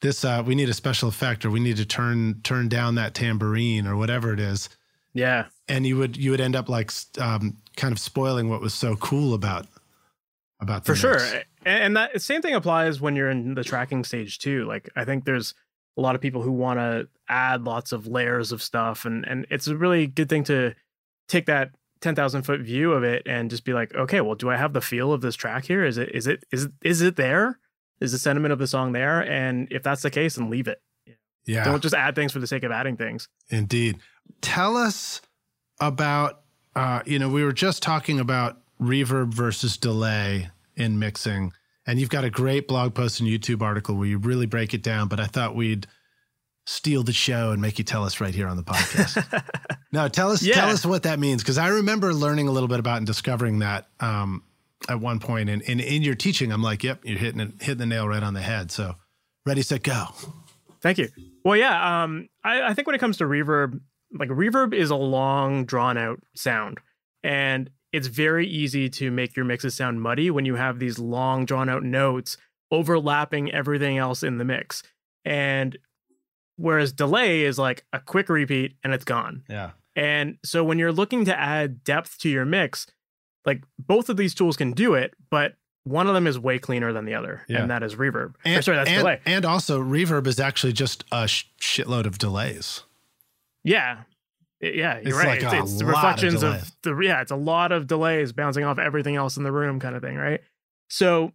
This 0.02 0.24
uh, 0.24 0.42
we 0.46 0.54
need 0.54 0.68
a 0.68 0.74
special 0.74 1.08
effect, 1.08 1.44
or 1.44 1.50
we 1.50 1.60
need 1.60 1.78
to 1.78 1.86
turn 1.86 2.40
turn 2.42 2.68
down 2.68 2.94
that 2.96 3.14
tambourine, 3.14 3.86
or 3.86 3.96
whatever 3.96 4.32
it 4.32 4.40
is." 4.40 4.68
Yeah, 5.14 5.46
and 5.66 5.86
you 5.86 5.96
would 5.96 6.16
you 6.16 6.30
would 6.30 6.40
end 6.40 6.54
up 6.54 6.68
like 6.68 6.92
um, 7.18 7.56
kind 7.76 7.92
of 7.92 7.98
spoiling 7.98 8.48
what 8.50 8.60
was 8.60 8.74
so 8.74 8.94
cool 8.96 9.32
about 9.32 9.66
about 10.60 10.84
for 10.84 10.92
mix. 10.92 11.00
sure. 11.00 11.42
And 11.64 11.96
that 11.96 12.20
same 12.20 12.42
thing 12.42 12.54
applies 12.54 13.00
when 13.00 13.16
you're 13.16 13.30
in 13.30 13.54
the 13.54 13.64
tracking 13.64 14.04
stage 14.04 14.38
too. 14.38 14.66
Like 14.66 14.90
I 14.96 15.06
think 15.06 15.24
there's 15.24 15.54
a 15.96 16.02
lot 16.02 16.14
of 16.14 16.20
people 16.20 16.42
who 16.42 16.52
want 16.52 16.78
to 16.78 17.08
add 17.28 17.62
lots 17.62 17.92
of 17.92 18.06
layers 18.06 18.52
of 18.52 18.62
stuff, 18.62 19.06
and 19.06 19.26
and 19.26 19.46
it's 19.50 19.66
a 19.66 19.76
really 19.76 20.06
good 20.06 20.28
thing 20.28 20.44
to 20.44 20.74
take 21.28 21.46
that 21.46 21.70
10,000 22.04 22.42
foot 22.42 22.60
view 22.60 22.92
of 22.92 23.02
it 23.02 23.22
and 23.26 23.50
just 23.50 23.64
be 23.64 23.72
like, 23.72 23.94
okay, 23.94 24.20
well, 24.20 24.34
do 24.34 24.50
I 24.50 24.56
have 24.56 24.74
the 24.74 24.80
feel 24.80 25.12
of 25.12 25.22
this 25.22 25.34
track 25.34 25.64
here? 25.64 25.84
Is 25.84 25.98
it, 25.98 26.14
is 26.14 26.26
it, 26.26 26.44
is, 26.52 26.68
is 26.82 27.00
it 27.00 27.16
there? 27.16 27.58
Is 28.00 28.12
the 28.12 28.18
sentiment 28.18 28.52
of 28.52 28.58
the 28.58 28.66
song 28.66 28.92
there? 28.92 29.20
And 29.20 29.66
if 29.70 29.82
that's 29.82 30.02
the 30.02 30.10
case, 30.10 30.36
then 30.36 30.50
leave 30.50 30.68
it. 30.68 30.82
Yeah. 31.46 31.64
Don't 31.64 31.82
just 31.82 31.94
add 31.94 32.14
things 32.14 32.30
for 32.30 32.38
the 32.38 32.46
sake 32.46 32.62
of 32.62 32.70
adding 32.70 32.96
things. 32.96 33.28
Indeed. 33.48 33.98
Tell 34.42 34.76
us 34.76 35.22
about, 35.80 36.42
uh, 36.76 37.00
you 37.06 37.18
know, 37.18 37.28
we 37.28 37.42
were 37.42 37.52
just 37.52 37.82
talking 37.82 38.20
about 38.20 38.60
reverb 38.80 39.32
versus 39.32 39.76
delay 39.78 40.50
in 40.76 40.98
mixing. 40.98 41.52
And 41.86 41.98
you've 41.98 42.10
got 42.10 42.24
a 42.24 42.30
great 42.30 42.68
blog 42.68 42.94
post 42.94 43.20
and 43.20 43.28
YouTube 43.28 43.62
article 43.62 43.96
where 43.96 44.06
you 44.06 44.18
really 44.18 44.46
break 44.46 44.74
it 44.74 44.82
down. 44.82 45.08
But 45.08 45.20
I 45.20 45.26
thought 45.26 45.54
we'd 45.56 45.86
steal 46.66 47.02
the 47.02 47.12
show 47.12 47.50
and 47.50 47.60
make 47.60 47.78
you 47.78 47.84
tell 47.84 48.04
us 48.04 48.20
right 48.20 48.34
here 48.34 48.48
on 48.48 48.56
the 48.56 48.62
podcast. 48.62 49.44
no, 49.92 50.08
tell 50.08 50.30
us 50.30 50.42
yeah. 50.42 50.54
tell 50.54 50.70
us 50.70 50.84
what 50.86 51.02
that 51.02 51.18
means 51.18 51.42
because 51.42 51.58
I 51.58 51.68
remember 51.68 52.14
learning 52.14 52.48
a 52.48 52.52
little 52.52 52.68
bit 52.68 52.80
about 52.80 52.98
and 52.98 53.06
discovering 53.06 53.58
that 53.58 53.88
um, 54.00 54.42
at 54.88 55.00
one 55.00 55.18
point. 55.18 55.50
And, 55.50 55.62
and 55.68 55.80
in 55.80 56.02
your 56.02 56.14
teaching, 56.14 56.52
I'm 56.52 56.62
like, 56.62 56.82
yep, 56.82 57.00
you're 57.04 57.18
hitting 57.18 57.40
it, 57.40 57.52
hitting 57.60 57.78
the 57.78 57.86
nail 57.86 58.08
right 58.08 58.22
on 58.22 58.34
the 58.34 58.40
head. 58.40 58.70
So 58.70 58.94
ready, 59.46 59.62
set, 59.62 59.82
go. 59.82 60.06
Thank 60.80 60.98
you. 60.98 61.08
Well, 61.44 61.56
yeah, 61.56 62.04
um, 62.04 62.28
I, 62.42 62.62
I 62.62 62.74
think 62.74 62.86
when 62.86 62.94
it 62.94 63.00
comes 63.00 63.18
to 63.18 63.24
reverb, 63.24 63.80
like 64.18 64.28
reverb 64.28 64.74
is 64.74 64.90
a 64.90 64.96
long, 64.96 65.64
drawn 65.64 65.96
out 65.98 66.20
sound, 66.34 66.78
and 67.22 67.70
it's 67.92 68.06
very 68.06 68.46
easy 68.46 68.88
to 68.90 69.10
make 69.10 69.36
your 69.36 69.44
mixes 69.44 69.74
sound 69.74 70.00
muddy 70.02 70.30
when 70.30 70.44
you 70.44 70.56
have 70.56 70.78
these 70.78 70.98
long, 70.98 71.44
drawn 71.44 71.68
out 71.68 71.82
notes 71.82 72.36
overlapping 72.70 73.52
everything 73.52 73.98
else 73.98 74.22
in 74.22 74.38
the 74.38 74.44
mix. 74.44 74.82
And 75.24 75.78
Whereas 76.56 76.92
delay 76.92 77.42
is 77.42 77.58
like 77.58 77.84
a 77.92 78.00
quick 78.00 78.28
repeat 78.28 78.76
and 78.84 78.92
it's 78.92 79.04
gone. 79.04 79.42
Yeah. 79.48 79.72
And 79.96 80.38
so 80.44 80.64
when 80.64 80.78
you're 80.78 80.92
looking 80.92 81.24
to 81.24 81.38
add 81.38 81.84
depth 81.84 82.18
to 82.20 82.28
your 82.28 82.44
mix, 82.44 82.86
like 83.44 83.62
both 83.78 84.08
of 84.08 84.16
these 84.16 84.34
tools 84.34 84.56
can 84.56 84.72
do 84.72 84.94
it, 84.94 85.14
but 85.30 85.54
one 85.84 86.06
of 86.06 86.14
them 86.14 86.26
is 86.26 86.38
way 86.38 86.58
cleaner 86.58 86.92
than 86.92 87.04
the 87.04 87.14
other, 87.14 87.42
yeah. 87.46 87.60
and 87.60 87.70
that 87.70 87.82
is 87.82 87.94
reverb. 87.94 88.34
And, 88.44 88.58
or 88.58 88.62
sorry, 88.62 88.78
that's 88.78 88.90
and, 88.90 88.98
delay. 88.98 89.20
And 89.26 89.44
also, 89.44 89.82
reverb 89.82 90.26
is 90.26 90.40
actually 90.40 90.72
just 90.72 91.04
a 91.12 91.28
sh- 91.28 91.44
shitload 91.60 92.06
of 92.06 92.18
delays. 92.18 92.82
Yeah, 93.62 94.02
yeah, 94.60 95.00
you're 95.00 95.08
it's 95.08 95.16
right. 95.16 95.42
Like 95.42 95.52
it's, 95.60 95.72
it's 95.72 95.78
the 95.78 95.84
reflections 95.84 96.42
of, 96.42 96.54
of, 96.54 96.72
the 96.82 96.98
yeah, 97.00 97.20
it's 97.20 97.30
a 97.30 97.36
lot 97.36 97.70
of 97.70 97.86
delays 97.86 98.32
bouncing 98.32 98.64
off 98.64 98.78
everything 98.78 99.16
else 99.16 99.36
in 99.36 99.42
the 99.42 99.52
room, 99.52 99.78
kind 99.78 99.94
of 99.94 100.02
thing, 100.02 100.16
right? 100.16 100.40
So 100.88 101.32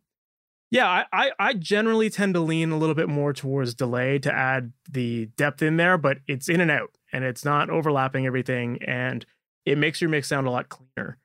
yeah, 0.71 1.05
I, 1.11 1.31
I 1.39 1.53
generally 1.53 2.09
tend 2.09 2.35
to 2.35 2.39
lean 2.39 2.71
a 2.71 2.77
little 2.77 2.95
bit 2.95 3.09
more 3.09 3.33
towards 3.33 3.73
delay 3.73 4.19
to 4.19 4.31
add 4.31 4.71
the 4.89 5.25
depth 5.37 5.61
in 5.61 5.77
there, 5.77 5.97
but 5.97 6.19
it's 6.27 6.47
in 6.47 6.61
and 6.61 6.69
out 6.69 6.91
and 7.11 7.23
it's 7.23 7.43
not 7.43 7.69
overlapping 7.69 8.27
everything 8.27 8.79
and 8.85 9.25
it 9.65 9.77
makes 9.77 9.99
your 9.99 10.09
mix 10.09 10.27
sound 10.27 10.45
a 10.47 10.51
lot 10.51 10.69
cleaner. 10.69 11.17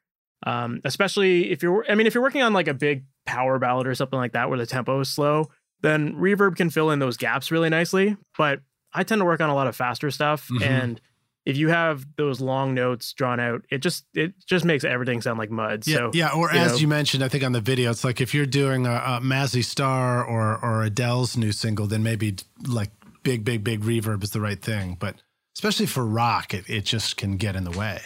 Um, 0.46 0.80
especially 0.84 1.50
if 1.50 1.62
you're, 1.62 1.84
I 1.88 1.94
mean, 1.94 2.06
if 2.06 2.14
you're 2.14 2.22
working 2.22 2.42
on 2.42 2.52
like 2.52 2.68
a 2.68 2.74
big 2.74 3.04
power 3.26 3.58
ballad 3.58 3.86
or 3.86 3.94
something 3.94 4.18
like 4.18 4.32
that 4.32 4.48
where 4.48 4.58
the 4.58 4.66
tempo 4.66 5.00
is 5.00 5.08
slow, 5.08 5.50
then 5.80 6.14
reverb 6.14 6.56
can 6.56 6.70
fill 6.70 6.90
in 6.90 6.98
those 6.98 7.16
gaps 7.16 7.50
really 7.50 7.68
nicely. 7.68 8.16
But 8.36 8.60
I 8.94 9.04
tend 9.04 9.20
to 9.20 9.24
work 9.24 9.40
on 9.40 9.50
a 9.50 9.54
lot 9.54 9.66
of 9.66 9.76
faster 9.76 10.10
stuff 10.10 10.48
mm-hmm. 10.48 10.62
and 10.62 11.00
if 11.46 11.56
you 11.58 11.68
have 11.68 12.06
those 12.16 12.40
long 12.40 12.74
notes 12.74 13.12
drawn 13.12 13.38
out, 13.38 13.64
it 13.70 13.78
just 13.78 14.06
it 14.14 14.32
just 14.46 14.64
makes 14.64 14.82
everything 14.84 15.20
sound 15.20 15.38
like 15.38 15.50
mud. 15.50 15.86
Yeah, 15.86 15.96
so 15.96 16.10
yeah. 16.14 16.30
Or 16.30 16.50
you 16.52 16.58
as 16.58 16.72
know, 16.72 16.78
you 16.78 16.88
mentioned, 16.88 17.22
I 17.22 17.28
think 17.28 17.44
on 17.44 17.52
the 17.52 17.60
video, 17.60 17.90
it's 17.90 18.04
like 18.04 18.20
if 18.20 18.32
you're 18.34 18.46
doing 18.46 18.86
a, 18.86 18.92
a 18.92 19.20
Mazzy 19.22 19.64
Star 19.64 20.24
or 20.24 20.58
or 20.64 20.84
Adele's 20.84 21.36
new 21.36 21.52
single, 21.52 21.86
then 21.86 22.02
maybe 22.02 22.36
like 22.66 22.90
big, 23.22 23.44
big, 23.44 23.62
big 23.62 23.82
reverb 23.82 24.22
is 24.22 24.30
the 24.30 24.40
right 24.40 24.60
thing. 24.60 24.96
But 24.98 25.16
especially 25.54 25.86
for 25.86 26.04
rock, 26.04 26.54
it 26.54 26.68
it 26.68 26.84
just 26.84 27.16
can 27.16 27.36
get 27.36 27.56
in 27.56 27.64
the 27.64 27.76
way. 27.76 28.00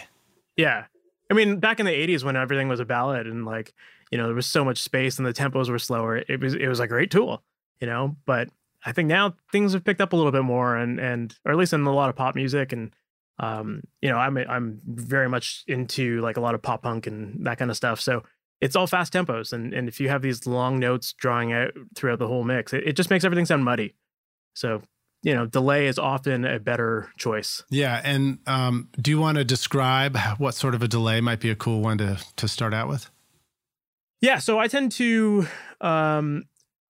Yeah, 0.57 0.87
I 1.31 1.35
mean, 1.35 1.61
back 1.61 1.79
in 1.79 1.87
the 1.87 1.93
'80s 1.93 2.25
when 2.25 2.37
everything 2.37 2.69
was 2.69 2.81
a 2.81 2.85
ballad 2.85 3.27
and 3.27 3.45
like 3.45 3.73
you 4.11 4.19
know 4.19 4.27
there 4.27 4.35
was 4.35 4.47
so 4.47 4.65
much 4.65 4.83
space 4.83 5.19
and 5.19 5.27
the 5.27 5.33
tempos 5.33 5.71
were 5.71 5.79
slower, 5.79 6.17
it 6.17 6.41
was 6.41 6.55
it 6.55 6.67
was 6.67 6.81
a 6.81 6.89
great 6.89 7.13
tool, 7.13 7.45
you 7.81 7.87
know. 7.87 8.17
But 8.27 8.49
I 8.85 8.91
think 8.91 9.09
now 9.09 9.37
things 9.53 9.75
have 9.75 9.85
picked 9.85 10.01
up 10.01 10.13
a 10.13 10.17
little 10.17 10.33
bit 10.33 10.43
more, 10.43 10.77
and 10.77 10.99
and 10.99 11.37
or 11.45 11.53
at 11.53 11.59
least 11.59 11.73
in 11.73 11.83
a 11.83 11.95
lot 11.95 12.11
of 12.11 12.17
pop 12.17 12.35
music 12.35 12.73
and 12.73 12.93
um, 13.39 13.83
you 14.03 14.09
know, 14.09 14.17
I'm 14.17 14.37
I'm 14.37 14.81
very 14.85 15.29
much 15.29 15.65
into 15.67 16.21
like 16.21 16.37
a 16.37 16.41
lot 16.41 16.55
of 16.55 16.63
pop 16.63 16.83
punk 16.83 17.07
and 17.07 17.47
that 17.47 17.59
kind 17.59 17.71
of 17.71 17.77
stuff. 17.77 18.01
So 18.01 18.23
it's 18.61 18.75
all 18.75 18.87
fast 18.87 19.13
tempos, 19.13 19.53
and 19.53 19.73
and 19.73 19.89
if 19.89 20.01
you 20.01 20.09
have 20.09 20.23
these 20.23 20.47
long 20.47 20.79
notes 20.79 21.13
drawing 21.13 21.53
out 21.53 21.71
throughout 21.95 22.19
the 22.19 22.27
whole 22.27 22.45
mix, 22.45 22.73
it, 22.73 22.85
it 22.87 22.97
just 22.97 23.11
makes 23.11 23.25
everything 23.25 23.47
sound 23.47 23.65
muddy. 23.65 23.95
So 24.55 24.83
you 25.23 25.35
know, 25.35 25.47
delay 25.47 25.87
is 25.87 25.99
often 25.99 26.45
a 26.45 26.59
better 26.59 27.11
choice. 27.17 27.63
Yeah, 27.71 28.01
and 28.05 28.39
um, 28.47 28.89
do 29.01 29.11
you 29.11 29.21
want 29.21 29.39
to 29.39 29.45
describe 29.45 30.17
what 30.39 30.55
sort 30.55 30.75
of 30.75 30.83
a 30.83 30.89
delay 30.89 31.21
might 31.21 31.41
be 31.41 31.51
a 31.51 31.57
cool 31.57 31.81
one 31.81 31.99
to 31.99 32.19
to 32.37 32.49
start 32.49 32.75
out 32.75 32.89
with? 32.89 33.11
Yeah, 34.21 34.39
so 34.39 34.59
I 34.59 34.67
tend 34.67 34.93
to 34.93 35.47
um, 35.81 36.45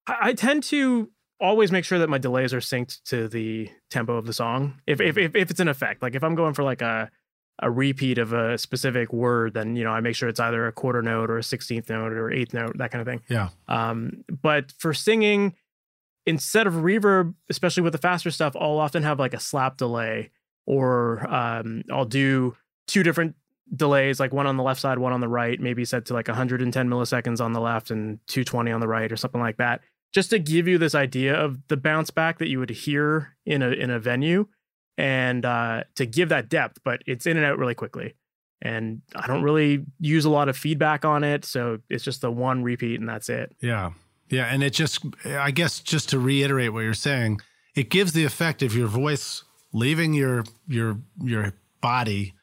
I, 0.06 0.16
I 0.20 0.32
tend 0.32 0.62
to 0.64 1.10
always 1.40 1.70
make 1.72 1.84
sure 1.84 1.98
that 1.98 2.08
my 2.08 2.18
delays 2.18 2.52
are 2.52 2.60
synced 2.60 3.02
to 3.04 3.28
the 3.28 3.70
tempo 3.90 4.16
of 4.16 4.26
the 4.26 4.32
song. 4.32 4.80
If 4.86 5.00
if 5.00 5.16
if, 5.16 5.34
if 5.34 5.50
it's 5.50 5.60
an 5.60 5.68
effect, 5.68 6.02
like 6.02 6.14
if 6.14 6.24
I'm 6.24 6.34
going 6.34 6.54
for 6.54 6.62
like 6.62 6.82
a 6.82 7.10
a 7.60 7.70
repeat 7.70 8.18
of 8.18 8.32
a 8.32 8.56
specific 8.56 9.12
word, 9.12 9.54
then 9.54 9.76
you 9.76 9.84
know 9.84 9.90
I 9.90 10.00
make 10.00 10.14
sure 10.14 10.28
it's 10.28 10.40
either 10.40 10.66
a 10.66 10.72
quarter 10.72 11.02
note 11.02 11.30
or 11.30 11.38
a 11.38 11.42
sixteenth 11.42 11.88
note 11.88 12.12
or 12.12 12.30
eighth 12.30 12.54
note, 12.54 12.78
that 12.78 12.90
kind 12.90 13.00
of 13.00 13.06
thing. 13.06 13.22
Yeah. 13.28 13.48
Um, 13.66 14.24
but 14.42 14.72
for 14.78 14.94
singing, 14.94 15.54
instead 16.26 16.66
of 16.66 16.74
reverb, 16.74 17.34
especially 17.48 17.82
with 17.82 17.92
the 17.92 17.98
faster 17.98 18.30
stuff, 18.30 18.54
I'll 18.58 18.78
often 18.78 19.02
have 19.02 19.18
like 19.18 19.34
a 19.34 19.40
slap 19.40 19.76
delay, 19.76 20.30
or 20.66 21.26
um, 21.32 21.82
I'll 21.92 22.04
do 22.04 22.56
two 22.86 23.02
different 23.02 23.34
delays, 23.74 24.18
like 24.18 24.32
one 24.32 24.46
on 24.46 24.56
the 24.56 24.62
left 24.62 24.80
side, 24.80 24.98
one 24.98 25.12
on 25.12 25.20
the 25.20 25.28
right, 25.28 25.60
maybe 25.60 25.84
set 25.84 26.06
to 26.06 26.14
like 26.14 26.26
110 26.26 26.88
milliseconds 26.88 27.40
on 27.40 27.52
the 27.52 27.60
left 27.60 27.90
and 27.90 28.18
220 28.28 28.70
on 28.70 28.80
the 28.80 28.88
right, 28.88 29.12
or 29.12 29.16
something 29.16 29.40
like 29.40 29.58
that 29.58 29.82
just 30.12 30.30
to 30.30 30.38
give 30.38 30.66
you 30.66 30.78
this 30.78 30.94
idea 30.94 31.34
of 31.34 31.58
the 31.68 31.76
bounce 31.76 32.10
back 32.10 32.38
that 32.38 32.48
you 32.48 32.58
would 32.58 32.70
hear 32.70 33.36
in 33.44 33.62
a 33.62 33.70
in 33.70 33.90
a 33.90 33.98
venue 33.98 34.46
and 34.96 35.44
uh, 35.44 35.84
to 35.94 36.06
give 36.06 36.28
that 36.28 36.48
depth 36.48 36.78
but 36.84 37.02
it's 37.06 37.26
in 37.26 37.36
and 37.36 37.46
out 37.46 37.58
really 37.58 37.74
quickly 37.74 38.14
and 38.60 39.02
i 39.14 39.26
don't 39.26 39.42
really 39.42 39.84
use 40.00 40.24
a 40.24 40.30
lot 40.30 40.48
of 40.48 40.56
feedback 40.56 41.04
on 41.04 41.22
it 41.22 41.44
so 41.44 41.78
it's 41.88 42.02
just 42.02 42.20
the 42.20 42.30
one 42.30 42.62
repeat 42.62 42.98
and 42.98 43.08
that's 43.08 43.28
it 43.28 43.54
yeah 43.60 43.90
Yeah, 44.30 44.46
and 44.52 44.62
it 44.62 44.74
just 44.74 45.04
I 45.24 45.50
guess 45.52 45.80
just 45.80 46.08
to 46.10 46.18
reiterate 46.18 46.72
what 46.72 46.80
you're 46.80 46.92
saying, 46.94 47.40
it 47.74 47.88
gives 47.88 48.12
the 48.12 48.24
effect 48.24 48.62
of 48.62 48.76
your 48.76 48.88
voice 48.88 49.44
leaving 49.72 50.12
your 50.12 50.44
your 50.66 50.98
your 51.22 51.52
body 51.80 52.34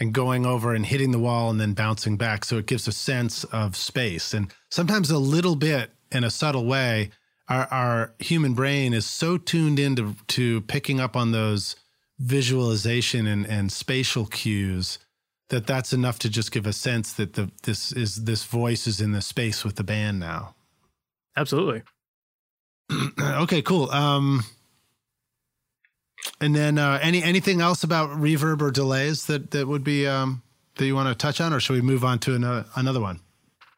and 0.00 0.12
going 0.14 0.46
over 0.46 0.74
and 0.74 0.86
hitting 0.86 1.10
the 1.10 1.18
wall 1.18 1.50
and 1.50 1.60
then 1.60 1.74
bouncing 1.74 2.16
back. 2.16 2.44
So 2.44 2.56
it 2.58 2.66
gives 2.66 2.88
a 2.88 2.92
sense 2.92 3.44
of 3.44 3.76
space. 3.76 4.32
And 4.34 4.52
sometimes 4.70 5.10
a 5.10 5.18
little 5.18 5.54
bit 5.54 5.90
in 6.14 6.24
a 6.24 6.30
subtle 6.30 6.64
way, 6.64 7.10
our, 7.48 7.66
our 7.70 8.14
human 8.18 8.54
brain 8.54 8.94
is 8.94 9.06
so 9.06 9.36
tuned 9.36 9.78
into 9.78 10.14
to 10.28 10.62
picking 10.62 11.00
up 11.00 11.16
on 11.16 11.32
those 11.32 11.76
visualization 12.18 13.26
and, 13.26 13.46
and 13.46 13.72
spatial 13.72 14.26
cues 14.26 14.98
that 15.48 15.66
that's 15.66 15.92
enough 15.92 16.18
to 16.20 16.30
just 16.30 16.52
give 16.52 16.66
a 16.66 16.72
sense 16.72 17.12
that 17.12 17.34
the 17.34 17.50
this 17.64 17.92
is 17.92 18.24
this 18.24 18.44
voice 18.44 18.86
is 18.86 19.00
in 19.00 19.12
the 19.12 19.20
space 19.20 19.64
with 19.64 19.76
the 19.76 19.84
band 19.84 20.18
now. 20.18 20.54
Absolutely. 21.36 21.82
okay, 23.20 23.60
cool. 23.60 23.90
Um 23.90 24.44
and 26.40 26.54
then 26.54 26.78
uh, 26.78 26.98
any 27.02 27.22
anything 27.22 27.60
else 27.60 27.84
about 27.84 28.10
reverb 28.10 28.62
or 28.62 28.70
delays 28.70 29.26
that 29.26 29.50
that 29.50 29.66
would 29.66 29.84
be 29.84 30.06
um, 30.06 30.42
that 30.76 30.86
you 30.86 30.94
want 30.94 31.08
to 31.08 31.14
touch 31.14 31.40
on, 31.40 31.52
or 31.52 31.60
should 31.60 31.74
we 31.74 31.82
move 31.82 32.04
on 32.04 32.18
to 32.20 32.34
another 32.34 32.66
another 32.76 33.00
one? 33.00 33.20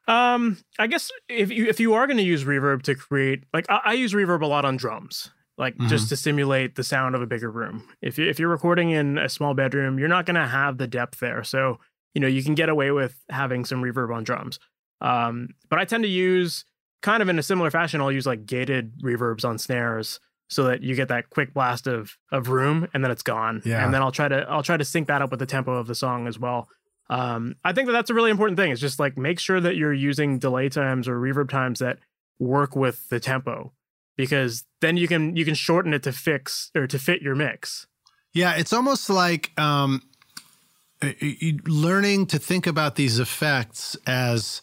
Um, 0.09 0.59
I 0.79 0.87
guess 0.87 1.11
if 1.29 1.51
you 1.51 1.67
if 1.67 1.81
you 1.81 1.95
are 1.95 2.07
going 2.07 2.19
to 2.19 2.23
use 2.23 2.45
reverb 2.45 2.83
to 2.83 2.95
create, 2.95 3.45
like 3.53 3.67
I, 3.69 3.81
I, 3.85 3.93
use 3.95 4.13
reverb 4.13 4.43
a 4.43 4.47
lot 4.47 4.65
on 4.65 4.77
drums, 4.77 5.31
like 5.59 5.75
mm-hmm. 5.75 5.89
just 5.89 6.09
to 6.11 6.17
simulate 6.17 6.77
the 6.77 6.85
sound 6.85 7.17
of 7.17 7.23
a 7.23 7.27
bigger 7.27 7.51
room. 7.51 7.89
If 8.01 8.17
you 8.17 8.29
if 8.29 8.39
you're 8.39 8.49
recording 8.49 8.91
in 8.91 9.19
a 9.19 9.29
small 9.29 9.55
bedroom, 9.55 9.99
you're 9.99 10.09
not 10.09 10.25
going 10.25 10.37
to 10.37 10.47
have 10.47 10.79
the 10.79 10.87
depth 10.87 11.19
there, 11.19 11.43
so 11.43 11.81
you 12.15 12.21
know 12.21 12.29
you 12.29 12.45
can 12.45 12.55
get 12.55 12.69
away 12.69 12.93
with 12.93 13.17
having 13.31 13.65
some 13.65 13.83
reverb 13.83 14.15
on 14.15 14.23
drums. 14.23 14.61
Um, 15.01 15.49
but 15.69 15.81
I 15.81 15.85
tend 15.85 16.05
to 16.05 16.09
use 16.09 16.65
kind 17.03 17.23
of 17.23 17.29
in 17.29 17.39
a 17.39 17.43
similar 17.43 17.71
fashion. 17.71 18.01
I'll 18.01 18.13
use 18.13 18.27
like 18.27 18.47
gated 18.47 19.01
reverbs 19.03 19.45
on 19.45 19.59
snares 19.59 20.21
so 20.49 20.65
that 20.65 20.83
you 20.83 20.95
get 20.95 21.09
that 21.09 21.31
quick 21.31 21.53
blast 21.53 21.87
of 21.87 22.17
of 22.31 22.49
room 22.49 22.89
and 22.95 23.03
then 23.03 23.11
it's 23.11 23.23
gone. 23.23 23.63
Yeah. 23.65 23.85
And 23.85 23.93
then 23.93 24.03
I'll 24.03 24.13
try 24.13 24.29
to 24.29 24.49
I'll 24.49 24.63
try 24.63 24.77
to 24.77 24.85
sync 24.85 25.09
that 25.09 25.23
up 25.23 25.31
with 25.31 25.41
the 25.41 25.47
tempo 25.47 25.75
of 25.75 25.87
the 25.87 25.95
song 25.95 26.27
as 26.27 26.39
well. 26.39 26.69
Um, 27.09 27.57
I 27.65 27.73
think 27.73 27.87
that 27.87 27.93
that's 27.93 28.11
a 28.11 28.15
really 28.15 28.31
important 28.31 28.59
thing. 28.59 28.73
It's 28.73 28.81
just 28.81 28.99
like 28.99 29.17
make 29.17 29.39
sure 29.39 29.61
that 29.61 29.77
you're 29.77 29.93
using 29.93 30.39
delay 30.39 30.69
times 30.69 31.07
or 31.07 31.21
reverb 31.21 31.49
times 31.49 31.79
that 31.79 31.99
work 32.39 32.75
with 32.75 33.09
the 33.09 33.21
tempo 33.21 33.73
because 34.17 34.65
then 34.81 34.97
you 34.97 35.07
can 35.07 35.37
you 35.37 35.45
can 35.45 35.55
shorten 35.55 35.95
it 35.95 36.03
to 36.03 36.13
fix 36.13 36.71
or 36.75 36.87
to 36.87 36.99
fit 36.99 37.23
your 37.23 37.35
mix. 37.35 37.87
Yeah, 38.33 38.55
it's 38.55 38.73
almost 38.73 39.09
like 39.09 39.59
um, 39.59 40.03
learning 41.67 42.27
to 42.27 42.39
think 42.39 42.67
about 42.67 42.97
these 42.97 43.19
effects 43.19 43.97
as 44.07 44.63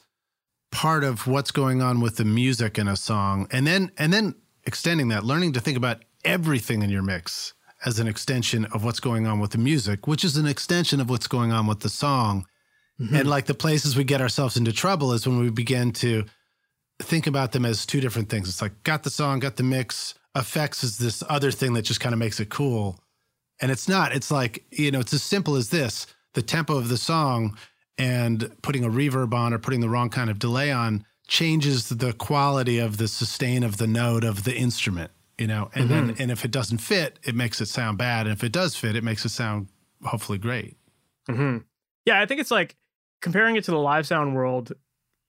part 0.71 1.03
of 1.03 1.27
what's 1.27 1.51
going 1.51 1.81
on 1.81 2.01
with 2.01 2.17
the 2.17 2.25
music 2.25 2.77
in 2.77 2.87
a 2.87 2.95
song 2.95 3.47
and 3.51 3.65
then 3.65 3.91
and 3.97 4.11
then 4.11 4.35
extending 4.65 5.07
that, 5.09 5.23
learning 5.23 5.53
to 5.53 5.59
think 5.59 5.77
about 5.77 6.03
everything 6.25 6.81
in 6.81 6.89
your 6.89 7.03
mix 7.03 7.53
as 7.85 7.99
an 7.99 8.07
extension 8.07 8.65
of 8.65 8.83
what's 8.83 8.99
going 8.99 9.27
on 9.27 9.39
with 9.39 9.51
the 9.51 9.57
music, 9.57 10.07
which 10.07 10.23
is 10.23 10.37
an 10.37 10.45
extension 10.45 10.99
of 10.99 11.09
what's 11.09 11.27
going 11.27 11.51
on 11.51 11.67
with 11.67 11.81
the 11.81 11.89
song. 11.89 12.45
Mm-hmm. 12.99 13.15
And 13.15 13.29
like 13.29 13.45
the 13.45 13.53
places 13.53 13.95
we 13.95 14.03
get 14.03 14.21
ourselves 14.21 14.57
into 14.57 14.71
trouble 14.71 15.11
is 15.13 15.27
when 15.27 15.39
we 15.39 15.49
begin 15.49 15.91
to 15.93 16.25
think 17.01 17.27
about 17.27 17.51
them 17.51 17.65
as 17.65 17.85
two 17.85 17.99
different 17.99 18.29
things. 18.29 18.47
It's 18.47 18.61
like, 18.61 18.83
got 18.83 19.03
the 19.03 19.09
song, 19.09 19.39
got 19.39 19.55
the 19.55 19.63
mix, 19.63 20.13
effects 20.35 20.83
is 20.83 20.97
this 20.97 21.23
other 21.29 21.51
thing 21.51 21.73
that 21.73 21.83
just 21.83 21.99
kind 21.99 22.13
of 22.13 22.19
makes 22.19 22.39
it 22.39 22.49
cool. 22.49 22.99
And 23.61 23.71
it's 23.71 23.87
not. 23.87 24.13
It's 24.13 24.31
like, 24.31 24.65
you 24.71 24.91
know, 24.91 24.99
it's 24.99 25.13
as 25.13 25.23
simple 25.23 25.55
as 25.55 25.69
this 25.69 26.07
the 26.33 26.41
tempo 26.41 26.75
of 26.75 26.89
the 26.89 26.97
song 26.97 27.55
and 27.97 28.51
putting 28.63 28.83
a 28.83 28.89
reverb 28.89 29.33
on 29.33 29.53
or 29.53 29.59
putting 29.59 29.81
the 29.81 29.89
wrong 29.89 30.09
kind 30.09 30.31
of 30.31 30.39
delay 30.39 30.71
on 30.71 31.05
changes 31.27 31.89
the 31.89 32.13
quality 32.13 32.79
of 32.79 32.97
the 32.97 33.07
sustain 33.07 33.63
of 33.63 33.77
the 33.77 33.87
note 33.87 34.23
of 34.23 34.43
the 34.43 34.55
instrument 34.55 35.11
you 35.37 35.47
know 35.47 35.69
and 35.73 35.89
mm-hmm. 35.89 36.07
then 36.07 36.15
and 36.19 36.31
if 36.31 36.45
it 36.45 36.51
doesn't 36.51 36.79
fit 36.79 37.19
it 37.23 37.35
makes 37.35 37.61
it 37.61 37.67
sound 37.67 37.97
bad 37.97 38.27
and 38.27 38.33
if 38.33 38.43
it 38.43 38.51
does 38.51 38.75
fit 38.75 38.95
it 38.95 39.03
makes 39.03 39.25
it 39.25 39.29
sound 39.29 39.67
hopefully 40.03 40.37
great 40.37 40.77
mm-hmm. 41.29 41.57
yeah 42.05 42.21
i 42.21 42.25
think 42.25 42.39
it's 42.39 42.51
like 42.51 42.75
comparing 43.21 43.55
it 43.55 43.63
to 43.63 43.71
the 43.71 43.77
live 43.77 44.05
sound 44.05 44.35
world 44.35 44.73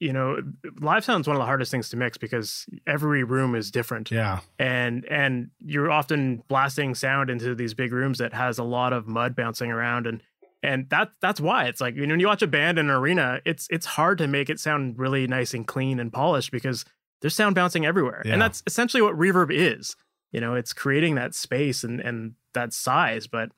you 0.01 0.13
know 0.13 0.39
live 0.81 1.05
sound 1.05 1.23
is 1.23 1.27
one 1.27 1.37
of 1.37 1.41
the 1.41 1.47
hardest 1.47 1.71
things 1.71 1.89
to 1.89 1.97
mix 1.97 2.19
because 2.19 2.67
every 2.87 3.25
room 3.25 3.55
is 3.55 3.71
different 3.71 4.11
yeah 4.11 4.41
and 4.59 5.05
and 5.07 5.51
you're 5.65 5.91
often 5.91 6.43
blasting 6.49 6.95
sound 6.95 7.31
into 7.31 7.55
these 7.55 7.75
big 7.75 7.93
rooms 7.93 8.19
that 8.19 8.33
has 8.33 8.59
a 8.59 8.65
lot 8.65 8.93
of 8.93 9.07
mud 9.07 9.35
bouncing 9.35 9.71
around 9.71 10.07
and 10.07 10.23
and 10.63 10.89
that 10.91 11.13
that's 11.21 11.41
why 11.41 11.65
it's 11.65 11.81
like 11.81 11.95
you 11.95 12.07
know 12.07 12.13
when 12.13 12.21
you 12.21 12.27
watch 12.27 12.43
a 12.43 12.47
band 12.47 12.79
in 12.79 12.91
an 12.91 12.95
arena 12.95 13.41
it's 13.45 13.69
it's 13.71 13.87
hard 13.87 14.19
to 14.19 14.27
make 14.27 14.51
it 14.51 14.59
sound 14.59 14.99
really 14.99 15.27
nice 15.27 15.55
and 15.55 15.67
clean 15.67 16.01
and 16.01 16.13
polished 16.13 16.51
because 16.51 16.85
there's 17.25 17.35
sound 17.35 17.55
bouncing 17.55 17.87
everywhere 17.87 18.21
yeah. 18.27 18.35
and 18.35 18.43
that's 18.43 18.63
essentially 18.67 19.03
what 19.03 19.17
reverb 19.17 19.49
is 19.51 19.97
you 20.31 20.41
know 20.43 20.55
it's 20.55 20.75
creating 20.75 21.15
that 21.15 21.35
space 21.35 21.83
and 21.83 21.99
and 22.01 22.35
that 22.53 22.75
size 22.75 23.27
but 23.27 23.49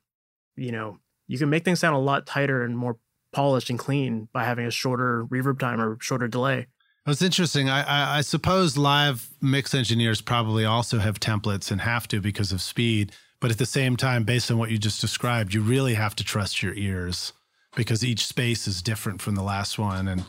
you 0.55 0.71
know 0.71 0.97
you 1.27 1.37
can 1.37 1.49
make 1.49 1.65
things 1.65 1.81
sound 1.81 1.93
a 1.93 1.99
lot 1.99 2.25
tighter 2.25 2.63
and 2.63 2.77
more 2.77 2.97
polished 3.33 3.69
and 3.69 3.77
clean 3.77 4.29
by 4.31 4.45
having 4.45 4.65
a 4.65 4.71
shorter 4.71 5.25
reverb 5.25 5.59
time 5.59 5.81
or 5.81 5.97
shorter 5.99 6.29
delay 6.29 6.65
it's 7.09 7.21
interesting. 7.21 7.69
I, 7.69 7.83
I, 7.83 8.17
I 8.17 8.21
suppose 8.21 8.75
live 8.75 9.29
mix 9.41 9.73
engineers 9.73 10.19
probably 10.19 10.65
also 10.65 10.99
have 10.99 11.21
templates 11.21 11.71
and 11.71 11.79
have 11.79 12.05
to 12.09 12.19
because 12.19 12.51
of 12.51 12.61
speed. 12.61 13.13
But 13.39 13.49
at 13.49 13.59
the 13.59 13.65
same 13.65 13.95
time, 13.95 14.25
based 14.25 14.51
on 14.51 14.57
what 14.57 14.71
you 14.71 14.77
just 14.77 14.99
described, 14.99 15.53
you 15.53 15.61
really 15.61 15.93
have 15.93 16.17
to 16.17 16.23
trust 16.25 16.61
your 16.61 16.73
ears 16.73 17.31
because 17.77 18.03
each 18.03 18.25
space 18.25 18.67
is 18.67 18.81
different 18.81 19.21
from 19.21 19.35
the 19.35 19.43
last 19.43 19.79
one. 19.79 20.09
And, 20.09 20.25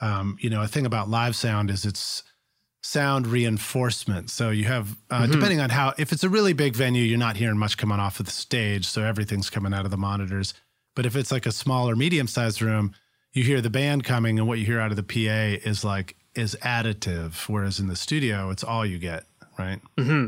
um, 0.00 0.36
you 0.40 0.50
know, 0.50 0.62
a 0.62 0.68
thing 0.68 0.86
about 0.86 1.08
live 1.08 1.34
sound 1.34 1.68
is 1.68 1.84
it's 1.84 2.22
sound 2.84 3.26
reinforcement. 3.26 4.28
So 4.28 4.50
you 4.50 4.64
have, 4.64 4.94
uh, 5.10 5.22
mm-hmm. 5.22 5.32
depending 5.32 5.60
on 5.60 5.70
how, 5.70 5.94
if 5.96 6.12
it's 6.12 6.22
a 6.22 6.28
really 6.28 6.52
big 6.52 6.76
venue, 6.76 7.02
you're 7.02 7.18
not 7.18 7.38
hearing 7.38 7.56
much 7.56 7.78
coming 7.78 7.98
off 7.98 8.20
of 8.20 8.26
the 8.26 8.32
stage. 8.32 8.84
So 8.86 9.02
everything's 9.02 9.48
coming 9.48 9.72
out 9.72 9.86
of 9.86 9.90
the 9.90 9.96
monitors. 9.96 10.52
But 10.94 11.06
if 11.06 11.16
it's 11.16 11.32
like 11.32 11.46
a 11.46 11.52
smaller, 11.52 11.96
medium 11.96 12.26
sized 12.26 12.60
room, 12.60 12.94
you 13.32 13.42
hear 13.42 13.62
the 13.62 13.70
band 13.70 14.04
coming 14.04 14.38
and 14.38 14.46
what 14.46 14.58
you 14.58 14.66
hear 14.66 14.80
out 14.80 14.90
of 14.90 14.96
the 14.96 15.02
PA 15.02 15.66
is 15.66 15.82
like, 15.82 16.14
is 16.34 16.56
additive. 16.62 17.48
Whereas 17.48 17.80
in 17.80 17.88
the 17.88 17.96
studio, 17.96 18.50
it's 18.50 18.62
all 18.62 18.84
you 18.84 18.98
get, 18.98 19.24
right? 19.58 19.80
Mm-hmm 19.96 20.26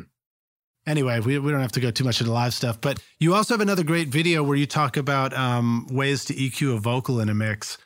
anyway, 0.86 1.20
we, 1.20 1.38
we 1.38 1.50
don't 1.50 1.60
have 1.60 1.72
to 1.72 1.80
go 1.80 1.90
too 1.90 2.04
much 2.04 2.20
into 2.20 2.32
live 2.32 2.54
stuff, 2.54 2.80
but 2.80 3.02
you 3.18 3.34
also 3.34 3.54
have 3.54 3.60
another 3.60 3.82
great 3.82 4.08
video 4.08 4.42
where 4.42 4.56
you 4.56 4.66
talk 4.66 4.96
about 4.96 5.34
um, 5.34 5.86
ways 5.90 6.24
to 6.26 6.34
EQ 6.34 6.76
a 6.76 6.78
vocal 6.78 7.20
in 7.20 7.28
a 7.28 7.34
mix. 7.34 7.76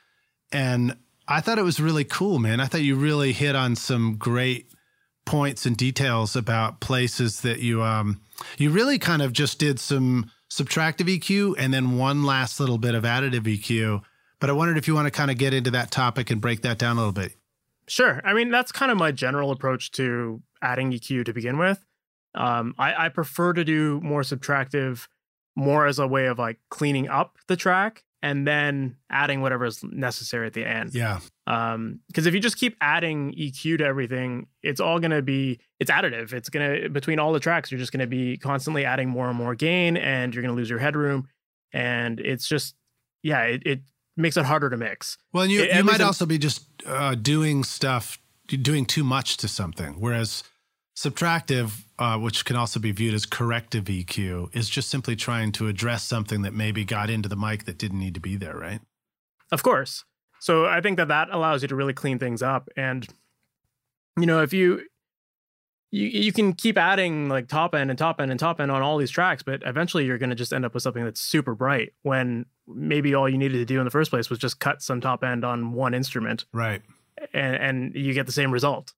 And 0.53 0.97
I 1.31 1.41
thought 1.41 1.61
it 1.61 1.65
was 1.65 1.79
really 1.79 2.03
cool, 2.03 2.41
man. 2.41 2.59
I 2.59 2.67
thought 2.67 2.83
you 2.83 2.97
really 2.97 3.33
hit 3.33 3.55
on 3.55 3.77
some 3.77 4.17
great 4.17 4.73
points 5.25 5.65
and 5.65 5.77
details 5.77 6.35
about 6.35 6.81
places 6.81 7.43
that 7.43 7.61
you 7.61 7.85
um 7.85 8.21
you 8.59 8.71
really 8.71 8.99
kind 8.99 9.23
of 9.23 9.33
just 9.33 9.61
did 9.61 9.79
some 9.79 10.29
subtractive 10.51 11.07
EQ 11.07 11.55
and 11.57 11.73
then 11.73 11.97
one 11.97 12.25
last 12.25 12.59
little 12.59 12.79
bit 12.79 12.97
of 12.97 13.05
additive 13.05 13.43
EQ. 13.43 14.03
But 14.41 14.51
I 14.51 14.55
wondered 14.55 14.77
if 14.77 14.89
you 14.89 14.95
want 14.95 15.07
to 15.07 15.13
kind 15.13 15.31
of 15.31 15.39
get 15.39 15.55
into 15.55 15.71
that 15.71 15.93
topic 15.93 16.31
and 16.31 16.41
break 16.41 16.63
that 16.63 16.79
down 16.79 16.97
a 16.97 17.01
little 17.01 17.13
bit. 17.13 17.37
Sure. 17.87 18.21
I 18.25 18.33
mean, 18.33 18.51
that's 18.51 18.73
kind 18.73 18.91
of 18.91 18.99
my 18.99 19.13
general 19.13 19.53
approach 19.53 19.93
to 19.93 20.43
adding 20.61 20.91
EQ 20.91 21.27
to 21.27 21.33
begin 21.33 21.59
with. 21.59 21.85
Um, 22.35 22.75
I, 22.77 23.07
I 23.07 23.09
prefer 23.09 23.53
to 23.53 23.65
do 23.65 24.01
more 24.01 24.23
subtractive, 24.23 25.07
more 25.55 25.87
as 25.87 26.01
a 26.01 26.09
way 26.09 26.27
of 26.27 26.41
like 26.41 26.59
cleaning 26.71 27.09
up 27.09 27.37
the 27.47 27.57
track 27.57 28.03
and 28.23 28.47
then 28.47 28.97
adding 29.11 29.41
whatever 29.41 29.65
is 29.65 29.83
necessary 29.83 30.47
at 30.47 30.53
the 30.53 30.65
end. 30.65 30.95
Yeah. 30.95 31.21
Um, 31.47 32.01
because 32.09 32.27
if 32.27 32.35
you 32.35 32.41
just 32.41 32.59
keep 32.59 32.77
adding 32.81 33.33
EQ 33.33 33.79
to 33.79 33.85
everything, 33.85 34.47
it's 34.63 34.81
all 34.81 34.99
gonna 34.99 35.23
be 35.23 35.61
it's 35.79 35.91
additive. 35.91 36.33
It's 36.33 36.49
gonna 36.49 36.89
between 36.89 37.19
all 37.19 37.33
the 37.33 37.41
tracks, 37.41 37.71
you're 37.71 37.79
just 37.79 37.93
gonna 37.93 38.07
be 38.07 38.37
constantly 38.37 38.85
adding 38.85 39.09
more 39.09 39.29
and 39.29 39.37
more 39.37 39.55
gain, 39.55 39.97
and 39.97 40.35
you're 40.35 40.43
gonna 40.43 40.55
lose 40.55 40.71
your 40.71 40.79
headroom. 40.79 41.29
And 41.73 42.21
it's 42.21 42.47
just 42.47 42.75
yeah, 43.23 43.43
it, 43.43 43.63
it 43.67 43.81
makes 44.17 44.37
it 44.37 44.45
harder 44.45 44.71
to 44.71 44.77
mix. 44.77 45.17
Well, 45.33 45.45
and 45.45 45.53
you 45.53 45.63
it, 45.63 45.75
you 45.75 45.85
might 45.85 46.01
also 46.01 46.27
be 46.27 46.39
just 46.39 46.67
uh, 46.87 47.15
doing 47.15 47.65
stuff, 47.65 48.19
doing 48.47 48.85
too 48.85 49.05
much 49.05 49.39
to 49.39 49.49
something, 49.49 49.95
whereas 49.99 50.43
Subtractive, 50.97 51.85
uh, 51.99 52.19
which 52.19 52.45
can 52.45 52.57
also 52.57 52.81
be 52.81 52.93
viewed 52.93 53.15
as 53.15 53.25
corrective 53.25 53.85
EQ, 53.85 54.55
is 54.55 54.69
just 54.69 54.91
simply 54.91 55.17
trying 55.17 55.53
to 55.53 55.69
address 55.69 56.03
something 56.03 56.43
that 56.43 56.53
maybe 56.53 56.85
got 56.85 57.09
into 57.09 57.29
the 57.29 57.37
mic 57.37 57.65
that 57.65 57.79
didn't 57.79 57.99
need 57.99 58.15
to 58.15 58.21
be 58.21 58.37
there, 58.37 58.57
right? 58.57 58.81
Of 59.53 59.63
course. 59.63 60.05
So 60.41 60.67
I 60.67 60.81
think 60.81 60.97
that 60.97 61.09
that 61.09 61.29
allows 61.31 61.63
you 61.63 61.69
to 61.69 61.77
really 61.77 61.93
clean 61.93 62.19
things 62.19 62.43
up. 62.43 62.69
And, 62.77 63.07
you 64.19 64.27
know, 64.27 64.43
if 64.43 64.53
you, 64.53 64.83
you, 65.91 66.07
you 66.07 66.33
can 66.33 66.55
keep 66.55 66.79
adding 66.79 67.29
like 67.29 67.47
top 67.49 67.75
end 67.75 67.91
and 67.91 67.99
top 67.99 68.21
end 68.21 68.31
and 68.31 68.41
top 68.41 68.61
end 68.61 68.71
on 68.71 68.83
all 68.83 68.97
these 68.97 69.11
tracks, 69.11 69.43
but 69.43 69.63
eventually 69.65 70.07
you're 70.07 70.19
going 70.19 70.31
to 70.31 70.37
just 70.37 70.53
end 70.53 70.65
up 70.65 70.73
with 70.75 70.83
something 70.83 71.05
that's 71.05 71.21
super 71.21 71.55
bright 71.55 71.93
when 72.03 72.47
maybe 72.67 73.15
all 73.15 73.29
you 73.29 73.39
needed 73.39 73.59
to 73.59 73.65
do 73.65 73.79
in 73.79 73.85
the 73.85 73.91
first 73.91 74.11
place 74.11 74.31
was 74.31 74.39
just 74.39 74.61
cut 74.61 74.83
some 74.83 75.01
top 75.01 75.23
end 75.23 75.45
on 75.45 75.73
one 75.73 75.95
instrument. 75.95 76.47
Right. 76.53 76.83
And, 77.35 77.57
and 77.57 77.95
you 77.95 78.15
get 78.15 78.27
the 78.27 78.33
same 78.33 78.51
result. 78.51 78.93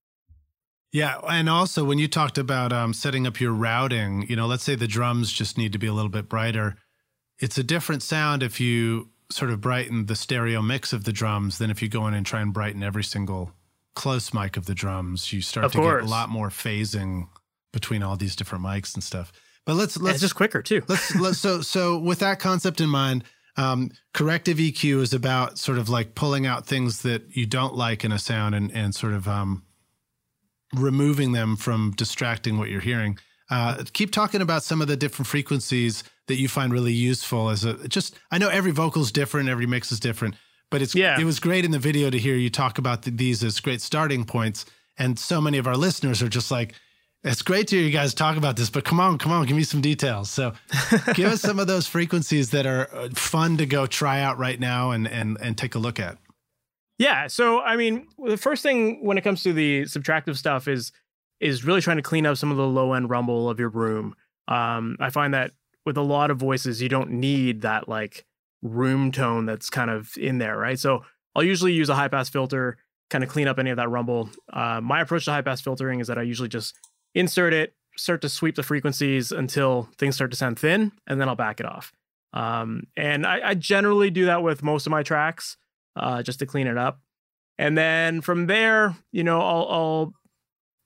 Yeah, 0.93 1.19
and 1.29 1.49
also 1.49 1.85
when 1.85 1.99
you 1.99 2.07
talked 2.07 2.37
about 2.37 2.73
um, 2.73 2.93
setting 2.93 3.27
up 3.27 3.41
your 3.41 3.53
routing, 3.53 4.27
you 4.29 4.37
know, 4.37 4.47
let's 4.47 4.63
say 4.63 4.75
the 4.75 4.87
drums 4.87 5.33
just 5.33 5.57
need 5.57 5.73
to 5.73 5.79
be 5.79 5.87
a 5.87 5.93
little 5.93 6.11
bit 6.11 6.29
brighter. 6.29 6.77
It's 7.39 7.57
a 7.57 7.63
different 7.65 8.03
sound 8.03 8.43
if 8.43 8.61
you 8.61 9.09
sort 9.31 9.51
of 9.51 9.61
brighten 9.63 10.05
the 10.07 10.15
stereo 10.15 10.61
mix 10.61 10.93
of 10.93 11.05
the 11.05 11.13
drums 11.13 11.57
than 11.57 11.71
if 11.71 11.81
you 11.81 11.89
go 11.89 12.07
in 12.07 12.13
and 12.15 12.27
try 12.27 12.43
and 12.43 12.53
brighten 12.53 12.83
every 12.83 13.03
single 13.05 13.53
close 13.95 14.35
mic 14.35 14.59
of 14.59 14.67
the 14.67 14.75
drums, 14.75 15.33
you 15.33 15.41
start 15.41 15.65
Of 15.65 15.73
to 15.73 15.79
course. 15.79 16.03
get 16.03 16.07
a 16.07 16.11
lot 16.11 16.29
more 16.29 16.51
phasing 16.51 17.29
between 17.73 18.03
all 18.03 18.17
these 18.17 18.37
different 18.37 18.63
mics 18.63 18.93
and 18.95 19.03
stuff. 19.03 19.33
But 19.65 19.77
let's 19.77 19.97
let's 19.97 20.21
just 20.21 20.35
quicker 20.35 20.61
too. 20.61 20.83
let's, 20.89 21.15
let's 21.17 21.39
so 21.39 21.63
so 21.63 21.99
with 21.99 22.19
that 22.19 22.39
concept 22.39 22.81
in 22.81 22.91
mind 22.91 23.25
um, 23.57 23.91
corrective 24.13 24.59
eq 24.59 24.85
is 25.01 25.15
about 25.15 25.57
sort 25.59 25.79
of 25.79 25.89
like 25.89 26.15
pulling 26.15 26.47
out 26.47 26.67
things 26.67 27.03
that 27.03 27.35
you 27.37 27.47
don't 27.47 27.75
like 27.75 28.05
in 28.05 28.13
a 28.13 28.19
sound 28.19 28.55
and 28.55 28.71
and 28.73 28.95
sort 28.95 29.13
of 29.13 29.29
um, 29.29 29.63
removing 30.75 31.33
them 31.33 31.57
from 31.57 31.93
distracting 31.97 32.59
what 32.59 32.69
you're 32.71 32.81
hearing 32.81 33.19
uh, 33.51 33.83
keep 33.93 34.11
talking 34.11 34.41
about 34.41 34.63
some 34.63 34.81
of 34.81 34.89
the 34.89 34.97
different 34.97 35.27
frequencies 35.27 36.05
that 36.29 36.37
you 36.37 36.49
find 36.49 36.73
really 36.73 36.93
useful 36.93 37.51
as 37.51 37.65
a 37.65 37.87
just 37.89 38.19
i 38.31 38.39
know 38.39 38.49
every 38.49 38.73
vocal 38.73 39.03
is 39.03 39.13
different 39.13 39.49
every 39.49 39.67
mix 39.67 39.93
is 39.93 40.01
different 40.01 40.35
but 40.71 40.81
it's 40.81 40.95
Yeah. 40.95 41.21
it 41.21 41.25
was 41.25 41.39
great 41.41 41.65
in 41.65 41.71
the 41.71 41.79
video 41.79 42.09
to 42.11 42.19
hear 42.19 42.35
you 42.37 42.49
talk 42.51 42.79
about 42.79 43.03
th- 43.03 43.17
these 43.17 43.45
as 43.45 43.61
great 43.61 43.83
starting 43.83 44.25
points 44.25 44.65
and 44.99 45.19
so 45.19 45.41
many 45.41 45.59
of 45.59 45.67
our 45.67 45.77
listeners 45.77 46.23
are 46.23 46.29
just 46.29 46.51
like 46.51 46.75
it's 47.25 47.43
great 47.43 47.69
to 47.69 47.77
hear 47.77 47.85
you 47.85 47.93
guys 47.93 48.15
talk 48.15 48.37
about 48.37 48.57
this, 48.57 48.69
but 48.69 48.85
come 48.85 48.99
on, 48.99 49.17
come 49.17 49.31
on, 49.31 49.47
give 49.47 49.57
me 49.57 49.63
some 49.63 49.81
details. 49.81 50.29
So, 50.29 50.55
give 51.15 51.31
us 51.31 51.41
some 51.41 51.61
of 51.61 51.69
those 51.69 51.87
frequencies 51.87 52.51
that 52.51 52.67
are 52.67 52.93
uh, 52.93 53.11
fun 53.15 53.59
to 53.59 53.65
go 53.67 53.87
try 53.87 54.21
out 54.21 54.39
right 54.39 54.59
now 54.59 54.91
and 54.91 55.07
and 55.07 55.39
and 55.41 55.57
take 55.57 55.77
a 55.77 55.79
look 55.79 56.01
at. 56.01 56.19
Yeah. 57.03 57.27
So 57.27 57.61
I 57.61 57.77
mean, 57.77 58.07
the 58.25 58.37
first 58.37 58.63
thing 58.63 59.05
when 59.05 59.19
it 59.19 59.23
comes 59.23 59.43
to 59.43 59.53
the 59.53 59.83
subtractive 59.83 60.37
stuff 60.37 60.69
is 60.69 60.93
is 61.41 61.65
really 61.65 61.81
trying 61.81 61.97
to 61.97 62.03
clean 62.03 62.25
up 62.25 62.37
some 62.37 62.53
of 62.53 62.57
the 62.57 62.67
low 62.67 62.93
end 62.93 63.11
rumble 63.11 63.51
of 63.51 63.59
your 63.59 63.71
room. 63.71 64.15
Um, 64.47 64.97
I 65.01 65.11
find 65.11 65.35
that 65.35 65.51
with 65.85 65.97
a 65.97 66.03
lot 66.03 66.31
of 66.31 66.39
voices, 66.39 66.81
you 66.81 66.89
don't 66.89 67.11
need 67.11 67.63
that 67.63 67.89
like 67.89 68.25
room 68.63 69.11
tone 69.11 69.47
that's 69.47 69.69
kind 69.69 69.91
of 69.91 70.13
in 70.17 70.39
there, 70.39 70.57
right? 70.57 70.79
So 70.79 71.03
I'll 71.35 71.43
usually 71.43 71.73
use 71.73 71.89
a 71.89 71.97
high 71.97 72.07
pass 72.07 72.29
filter, 72.29 72.77
kind 73.11 73.25
of 73.25 73.31
clean 73.31 73.49
up 73.49 73.59
any 73.59 73.71
of 73.71 73.79
that 73.79 73.89
rumble. 73.89 74.31
Uh, 74.53 74.81
my 74.81 75.01
approach 75.01 75.25
to 75.25 75.33
high 75.33 75.43
pass 75.43 75.61
filtering 75.61 75.99
is 75.99 76.07
that 76.07 76.19
I 76.19 76.23
usually 76.23 76.49
just 76.49 76.77
insert 77.17 77.53
it, 77.53 77.75
start 77.97 78.23
to 78.23 78.29
sweep 78.29 78.55
the 78.55 78.63
frequencies 78.63 79.33
until 79.33 79.89
things 79.99 80.15
start 80.15 80.31
to 80.31 80.37
sound 80.37 80.61
thin, 80.61 80.93
and 81.09 81.21
then 81.21 81.29
I'll 81.29 81.35
back 81.35 81.59
it 81.59 81.67
off. 81.67 81.93
Um, 82.33 82.85
and 82.97 83.27
I, 83.27 83.49
I 83.49 83.55
generally 83.55 84.11
do 84.11 84.27
that 84.27 84.45
with 84.45 84.63
most 84.63 84.87
of 84.87 84.93
my 84.93 85.03
tracks, 85.03 85.57
uh, 85.97 86.23
just 86.23 86.39
to 86.41 86.47
clean 86.47 86.67
it 86.67 86.79
up. 86.79 87.01
And 87.59 87.77
then 87.77 88.21
from 88.21 88.47
there, 88.47 88.97
you 89.13 89.25
know, 89.25 89.41
I'll, 89.41 89.69
I'll 89.69 90.15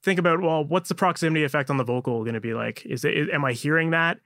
think 0.03 0.19
about 0.19 0.41
well, 0.41 0.65
what's 0.65 0.89
the 0.89 0.95
proximity 0.95 1.45
effect 1.45 1.71
on 1.71 1.77
the 1.77 1.85
vocal 1.85 2.23
going 2.25 2.35
to 2.35 2.41
be 2.41 2.55
like? 2.55 2.85
Is 2.87 3.05
it 3.05 3.17
is, 3.17 3.29
am 3.33 3.45
I 3.45 3.53
hearing 3.53 3.91
that? 3.91 4.19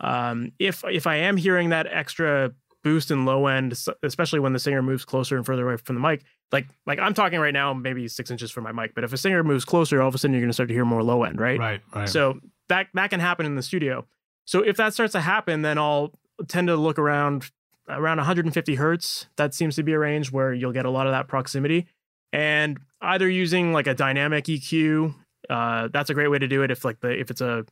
Um, 0.00 0.52
if 0.58 0.84
if 0.84 1.06
I 1.06 1.16
am 1.16 1.36
hearing 1.36 1.70
that 1.70 1.86
extra 1.86 2.52
boost 2.84 3.10
in 3.10 3.24
low 3.24 3.46
end, 3.46 3.76
especially 4.02 4.40
when 4.40 4.52
the 4.52 4.58
singer 4.58 4.82
moves 4.82 5.04
closer 5.04 5.36
and 5.36 5.44
further 5.44 5.66
away 5.66 5.76
from 5.76 5.96
the 5.96 6.00
mic, 6.00 6.24
like 6.52 6.68
like 6.86 6.98
I'm 6.98 7.14
talking 7.14 7.40
right 7.40 7.52
now, 7.52 7.74
maybe 7.74 8.06
six 8.08 8.30
inches 8.30 8.50
from 8.50 8.64
my 8.64 8.72
mic, 8.72 8.94
but 8.94 9.04
if 9.04 9.12
a 9.12 9.16
singer 9.16 9.42
moves 9.42 9.64
closer, 9.64 10.00
all 10.00 10.08
of 10.08 10.14
a 10.14 10.18
sudden 10.18 10.34
you're 10.34 10.40
going 10.40 10.50
to 10.50 10.54
start 10.54 10.68
to 10.68 10.74
hear 10.74 10.84
more 10.84 11.02
low 11.02 11.24
end, 11.24 11.40
right? 11.40 11.58
Right, 11.58 11.80
right. 11.94 12.08
So 12.08 12.40
that 12.68 12.88
that 12.94 13.10
can 13.10 13.20
happen 13.20 13.46
in 13.46 13.56
the 13.56 13.62
studio. 13.62 14.06
So 14.44 14.60
if 14.60 14.76
that 14.78 14.94
starts 14.94 15.12
to 15.12 15.20
happen, 15.20 15.62
then 15.62 15.78
I'll 15.78 16.12
tend 16.46 16.68
to 16.68 16.76
look 16.76 16.98
around 16.98 17.50
around 17.88 18.18
150 18.18 18.74
hertz. 18.74 19.26
That 19.36 19.54
seems 19.54 19.76
to 19.76 19.82
be 19.82 19.92
a 19.92 19.98
range 19.98 20.30
where 20.30 20.52
you'll 20.52 20.72
get 20.72 20.86
a 20.86 20.90
lot 20.90 21.06
of 21.06 21.12
that 21.12 21.28
proximity. 21.28 21.86
And 22.32 22.78
either 23.00 23.28
using 23.28 23.72
like 23.72 23.86
a 23.86 23.94
dynamic 23.94 24.44
EQ, 24.44 25.14
uh, 25.48 25.88
that's 25.92 26.10
a 26.10 26.14
great 26.14 26.28
way 26.28 26.38
to 26.38 26.48
do 26.48 26.62
it. 26.62 26.70
If 26.70 26.84
like 26.84 27.00
the 27.00 27.18
if 27.18 27.30
it's 27.30 27.40
a, 27.40 27.64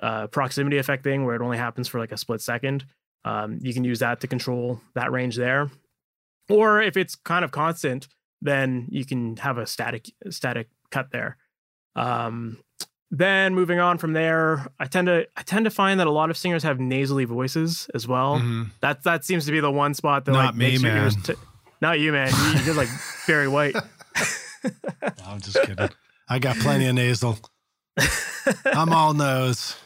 uh 0.00 0.26
proximity 0.28 0.78
effect 0.78 1.04
thing 1.04 1.26
where 1.26 1.36
it 1.36 1.42
only 1.42 1.58
happens 1.58 1.86
for 1.86 1.98
like 1.98 2.12
a 2.12 2.16
split 2.16 2.40
second, 2.40 2.86
um, 3.24 3.58
you 3.60 3.74
can 3.74 3.84
use 3.84 3.98
that 3.98 4.20
to 4.20 4.26
control 4.26 4.80
that 4.94 5.12
range 5.12 5.36
there. 5.36 5.70
Or 6.48 6.80
if 6.80 6.96
it's 6.96 7.14
kind 7.14 7.44
of 7.44 7.50
constant, 7.50 8.08
then 8.40 8.88
you 8.90 9.04
can 9.04 9.36
have 9.36 9.58
a 9.58 9.66
static 9.66 10.10
static 10.30 10.68
cut 10.90 11.10
there. 11.12 11.36
Um, 11.94 12.58
then 13.14 13.54
moving 13.54 13.78
on 13.78 13.98
from 13.98 14.14
there, 14.14 14.66
I 14.80 14.86
tend 14.86 15.06
to 15.06 15.26
I 15.36 15.42
tend 15.42 15.66
to 15.66 15.70
find 15.70 16.00
that 16.00 16.06
a 16.06 16.10
lot 16.10 16.30
of 16.30 16.36
singers 16.36 16.62
have 16.64 16.80
nasally 16.80 17.26
voices 17.26 17.88
as 17.94 18.08
well. 18.08 18.38
Mhm. 18.40 18.70
That 18.80 19.04
that 19.04 19.24
seems 19.24 19.44
to 19.46 19.52
be 19.52 19.60
the 19.60 19.70
one 19.70 19.92
spot 19.94 20.24
that 20.24 20.32
Not 20.32 20.46
like 20.46 20.54
me, 20.56 20.78
man. 20.78 21.10
t- 21.10 21.34
not 21.82 22.00
you, 22.00 22.10
man. 22.10 22.32
You- 22.56 22.62
You're 22.64 22.74
like 22.74 22.88
very 23.26 23.46
white. 23.48 23.76
I'm 25.26 25.40
just 25.40 25.60
kidding. 25.62 25.88
I 26.28 26.38
got 26.38 26.56
plenty 26.56 26.86
of 26.86 26.94
nasal. 26.94 27.38
I'm 28.64 28.92
all 28.92 29.12
nose. 29.14 29.76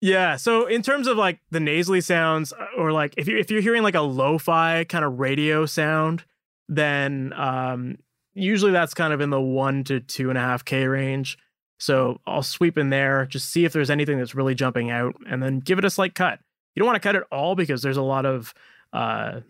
Yeah. 0.00 0.36
So 0.36 0.66
in 0.66 0.82
terms 0.82 1.06
of 1.06 1.16
like 1.16 1.40
the 1.50 1.60
nasally 1.60 2.00
sounds, 2.00 2.52
uh, 2.52 2.66
or 2.76 2.92
like 2.92 3.14
if 3.16 3.26
you 3.28 3.38
if 3.38 3.50
you're 3.50 3.62
hearing 3.62 3.82
like 3.82 3.94
a 3.94 4.00
lo-fi 4.02 4.84
kind 4.84 5.04
of 5.04 5.18
radio 5.18 5.64
sound, 5.66 6.24
then 6.68 7.32
um, 7.34 7.96
usually 8.34 8.72
that's 8.72 8.94
kind 8.94 9.12
of 9.12 9.20
in 9.20 9.30
the 9.30 9.40
one 9.40 9.84
to 9.84 10.00
two 10.00 10.28
and 10.28 10.36
a 10.38 10.40
half 10.42 10.64
k 10.64 10.86
range. 10.86 11.38
So 11.78 12.20
I'll 12.26 12.42
sweep 12.42 12.76
in 12.76 12.90
there, 12.90 13.26
just 13.26 13.50
see 13.50 13.64
if 13.64 13.72
there's 13.72 13.90
anything 13.90 14.18
that's 14.18 14.34
really 14.34 14.54
jumping 14.54 14.90
out, 14.90 15.14
and 15.28 15.42
then 15.42 15.60
give 15.60 15.78
it 15.78 15.84
a 15.84 15.90
slight 15.90 16.14
cut. 16.14 16.40
You 16.74 16.80
don't 16.80 16.86
want 16.86 16.96
to 16.96 17.06
cut 17.06 17.16
it 17.16 17.24
all 17.30 17.54
because 17.54 17.82
there's 17.82 17.96
a 17.96 18.02
lot 18.02 18.26
of 18.26 18.52
uh, 18.92 19.40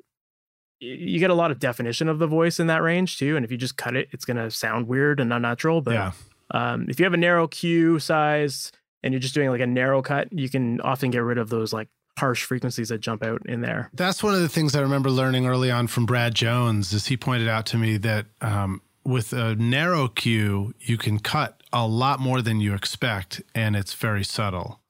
you 0.80 1.18
get 1.18 1.30
a 1.30 1.34
lot 1.34 1.50
of 1.50 1.58
definition 1.58 2.08
of 2.08 2.18
the 2.18 2.26
voice 2.26 2.60
in 2.60 2.68
that 2.68 2.82
range 2.82 3.18
too. 3.18 3.36
And 3.36 3.44
if 3.44 3.50
you 3.50 3.56
just 3.56 3.76
cut 3.76 3.96
it, 3.96 4.08
it's 4.12 4.24
gonna 4.24 4.50
sound 4.50 4.88
weird 4.88 5.20
and 5.20 5.32
unnatural. 5.32 5.80
But 5.80 5.94
yeah. 5.94 6.12
um, 6.52 6.86
if 6.88 7.00
you 7.00 7.04
have 7.04 7.14
a 7.14 7.18
narrow 7.18 7.48
Q 7.48 7.98
size 7.98 8.72
and 9.02 9.12
you're 9.12 9.20
just 9.20 9.34
doing 9.34 9.50
like 9.50 9.60
a 9.60 9.66
narrow 9.66 10.02
cut, 10.02 10.32
you 10.32 10.48
can 10.48 10.80
often 10.80 11.10
get 11.10 11.20
rid 11.20 11.38
of 11.38 11.48
those 11.48 11.72
like 11.72 11.88
harsh 12.18 12.44
frequencies 12.44 12.88
that 12.88 12.98
jump 12.98 13.22
out 13.22 13.42
in 13.46 13.60
there. 13.60 13.90
That's 13.94 14.22
one 14.22 14.34
of 14.34 14.40
the 14.40 14.48
things 14.48 14.74
I 14.74 14.80
remember 14.80 15.10
learning 15.10 15.46
early 15.46 15.70
on 15.70 15.86
from 15.86 16.04
Brad 16.04 16.34
Jones 16.34 16.92
is 16.92 17.06
he 17.06 17.16
pointed 17.16 17.48
out 17.48 17.66
to 17.66 17.78
me 17.78 17.96
that 17.98 18.26
um, 18.40 18.82
with 19.04 19.32
a 19.32 19.54
narrow 19.54 20.08
Q, 20.08 20.74
you 20.80 20.98
can 20.98 21.18
cut 21.18 21.57
a 21.72 21.86
lot 21.86 22.20
more 22.20 22.40
than 22.42 22.60
you 22.60 22.74
expect, 22.74 23.42
and 23.54 23.76
it's 23.76 23.94
very 23.94 24.24
subtle. 24.24 24.80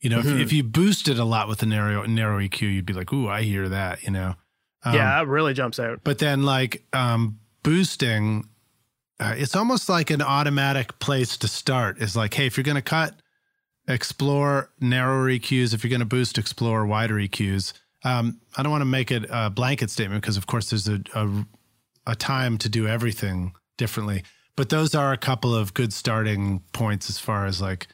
You 0.00 0.10
know, 0.10 0.20
Mhm. 0.20 0.34
if, 0.36 0.40
if 0.46 0.52
you 0.52 0.62
boosted 0.62 1.18
a 1.18 1.24
lot 1.24 1.48
with 1.48 1.62
a 1.62 1.66
narrow 1.66 2.04
narrow 2.06 2.38
EQ, 2.40 2.62
you'd 2.72 2.86
be 2.86 2.92
like, 2.92 3.12
"Ooh, 3.12 3.28
I 3.28 3.42
hear 3.42 3.68
that," 3.68 4.02
you 4.02 4.10
know. 4.10 4.34
Um, 4.84 4.94
yeah, 4.94 5.18
that 5.18 5.26
really 5.28 5.54
jumps 5.54 5.78
out. 5.80 6.00
But 6.04 6.18
then, 6.18 6.44
like 6.44 6.84
um, 6.92 7.38
boosting, 7.64 8.48
uh, 9.18 9.34
it's 9.36 9.56
almost 9.56 9.88
like 9.88 10.10
an 10.10 10.22
automatic 10.22 10.98
place 11.00 11.36
to 11.38 11.48
start. 11.48 11.98
Is 12.00 12.14
like, 12.14 12.34
hey, 12.34 12.46
if 12.46 12.56
you're 12.56 12.64
going 12.64 12.76
to 12.76 12.82
cut, 12.82 13.14
explore 13.88 14.70
narrower 14.80 15.28
EQs. 15.30 15.74
If 15.74 15.82
you're 15.82 15.90
going 15.90 16.00
to 16.00 16.06
boost, 16.06 16.38
explore 16.38 16.86
wider 16.86 17.14
EQs. 17.16 17.72
Um, 18.04 18.40
I 18.56 18.62
don't 18.62 18.70
want 18.70 18.82
to 18.82 18.86
make 18.86 19.10
it 19.10 19.26
a 19.30 19.50
blanket 19.50 19.90
statement 19.90 20.22
because, 20.22 20.36
of 20.36 20.46
course, 20.46 20.70
there's 20.70 20.88
a, 20.88 21.00
a 21.14 21.44
a 22.06 22.14
time 22.14 22.56
to 22.58 22.68
do 22.70 22.86
everything 22.86 23.52
differently. 23.76 24.22
But 24.58 24.70
those 24.70 24.92
are 24.92 25.12
a 25.12 25.16
couple 25.16 25.54
of 25.54 25.72
good 25.72 25.92
starting 25.92 26.64
points 26.72 27.08
as 27.08 27.16
far 27.16 27.46
as 27.46 27.62
like 27.62 27.86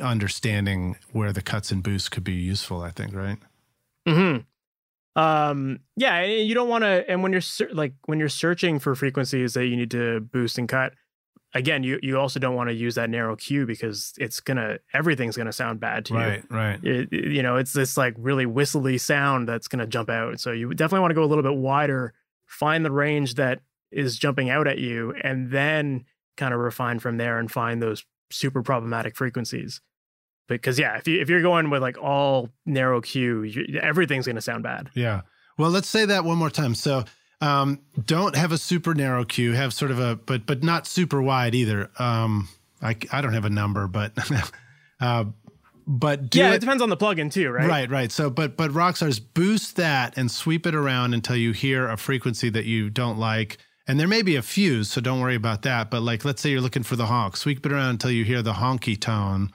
understanding 0.00 0.96
where 1.12 1.30
the 1.30 1.42
cuts 1.42 1.70
and 1.70 1.82
boosts 1.82 2.08
could 2.08 2.24
be 2.24 2.32
useful. 2.32 2.80
I 2.80 2.90
think, 2.90 3.14
right? 3.14 3.36
hmm 4.08 4.38
Um, 5.14 5.80
yeah, 5.94 6.14
and 6.16 6.48
you 6.48 6.54
don't 6.54 6.70
want 6.70 6.84
to. 6.84 7.04
And 7.06 7.22
when 7.22 7.32
you're 7.32 7.42
like 7.70 7.92
when 8.06 8.18
you're 8.18 8.30
searching 8.30 8.78
for 8.78 8.94
frequencies 8.94 9.52
that 9.52 9.66
you 9.66 9.76
need 9.76 9.90
to 9.90 10.20
boost 10.20 10.56
and 10.56 10.66
cut, 10.66 10.94
again, 11.52 11.82
you 11.82 12.00
you 12.02 12.18
also 12.18 12.40
don't 12.40 12.54
want 12.54 12.70
to 12.70 12.74
use 12.74 12.94
that 12.94 13.10
narrow 13.10 13.36
Q 13.36 13.66
because 13.66 14.14
it's 14.16 14.40
gonna 14.40 14.78
everything's 14.94 15.36
gonna 15.36 15.52
sound 15.52 15.80
bad 15.80 16.06
to 16.06 16.14
you. 16.14 16.18
Right, 16.18 16.44
right. 16.50 16.80
it, 16.82 17.12
you 17.12 17.42
know, 17.42 17.56
it's 17.56 17.74
this 17.74 17.98
like 17.98 18.14
really 18.16 18.46
whistly 18.46 18.96
sound 18.96 19.46
that's 19.46 19.68
going 19.68 19.80
to 19.80 19.86
jump 19.86 20.08
out. 20.08 20.40
So 20.40 20.50
you 20.50 20.72
definitely 20.72 21.00
want 21.00 21.10
to 21.10 21.14
go 21.14 21.24
a 21.24 21.26
little 21.26 21.44
bit 21.44 21.56
wider, 21.56 22.14
find 22.46 22.86
the 22.86 22.90
range 22.90 23.34
that 23.34 23.60
is 23.94 24.18
jumping 24.18 24.50
out 24.50 24.66
at 24.66 24.78
you, 24.78 25.14
and 25.22 25.50
then 25.50 26.04
kind 26.36 26.52
of 26.52 26.60
refine 26.60 26.98
from 26.98 27.16
there 27.16 27.38
and 27.38 27.50
find 27.50 27.82
those 27.82 28.04
super 28.30 28.62
problematic 28.62 29.16
frequencies. 29.16 29.80
Because 30.48 30.78
yeah, 30.78 30.98
if 30.98 31.08
you 31.08 31.20
if 31.20 31.30
you're 31.30 31.42
going 31.42 31.70
with 31.70 31.80
like 31.80 31.96
all 31.98 32.50
narrow 32.66 33.00
Q, 33.00 33.42
you, 33.44 33.80
everything's 33.80 34.26
going 34.26 34.36
to 34.36 34.42
sound 34.42 34.62
bad. 34.62 34.90
Yeah. 34.94 35.22
Well, 35.56 35.70
let's 35.70 35.88
say 35.88 36.04
that 36.04 36.24
one 36.24 36.36
more 36.36 36.50
time. 36.50 36.74
So, 36.74 37.04
um, 37.40 37.80
don't 38.04 38.36
have 38.36 38.52
a 38.52 38.58
super 38.58 38.94
narrow 38.94 39.24
Q. 39.24 39.52
Have 39.52 39.72
sort 39.72 39.90
of 39.90 39.98
a, 40.00 40.16
but 40.16 40.44
but 40.44 40.62
not 40.62 40.86
super 40.86 41.22
wide 41.22 41.54
either. 41.54 41.90
Um, 41.98 42.48
I 42.82 42.96
I 43.10 43.20
don't 43.22 43.32
have 43.32 43.46
a 43.46 43.50
number, 43.50 43.86
but 43.86 44.12
uh, 45.00 45.24
but 45.86 46.30
do 46.30 46.40
yeah, 46.40 46.50
it 46.50 46.56
it, 46.56 46.60
depends 46.60 46.82
on 46.82 46.90
the 46.90 46.96
plugin 46.96 47.30
too, 47.30 47.50
right? 47.50 47.68
right, 47.68 47.90
right. 47.90 48.12
So, 48.12 48.30
but 48.30 48.56
but 48.56 48.70
Rockstars 48.70 49.20
boost 49.34 49.76
that 49.76 50.18
and 50.18 50.30
sweep 50.30 50.66
it 50.66 50.74
around 50.74 51.14
until 51.14 51.36
you 51.36 51.52
hear 51.52 51.88
a 51.88 51.96
frequency 51.96 52.50
that 52.50 52.64
you 52.64 52.90
don't 52.90 53.18
like. 53.18 53.58
And 53.86 54.00
there 54.00 54.08
may 54.08 54.22
be 54.22 54.36
a 54.36 54.42
few, 54.42 54.82
so 54.84 55.00
don't 55.00 55.20
worry 55.20 55.34
about 55.34 55.62
that. 55.62 55.90
But 55.90 56.00
like, 56.02 56.24
let's 56.24 56.40
say 56.40 56.50
you're 56.50 56.60
looking 56.60 56.84
for 56.84 56.96
the 56.96 57.06
honk, 57.06 57.36
sweep 57.36 57.64
it 57.64 57.72
around 57.72 57.90
until 57.90 58.10
you 58.10 58.24
hear 58.24 58.40
the 58.40 58.54
honky 58.54 58.98
tone, 58.98 59.50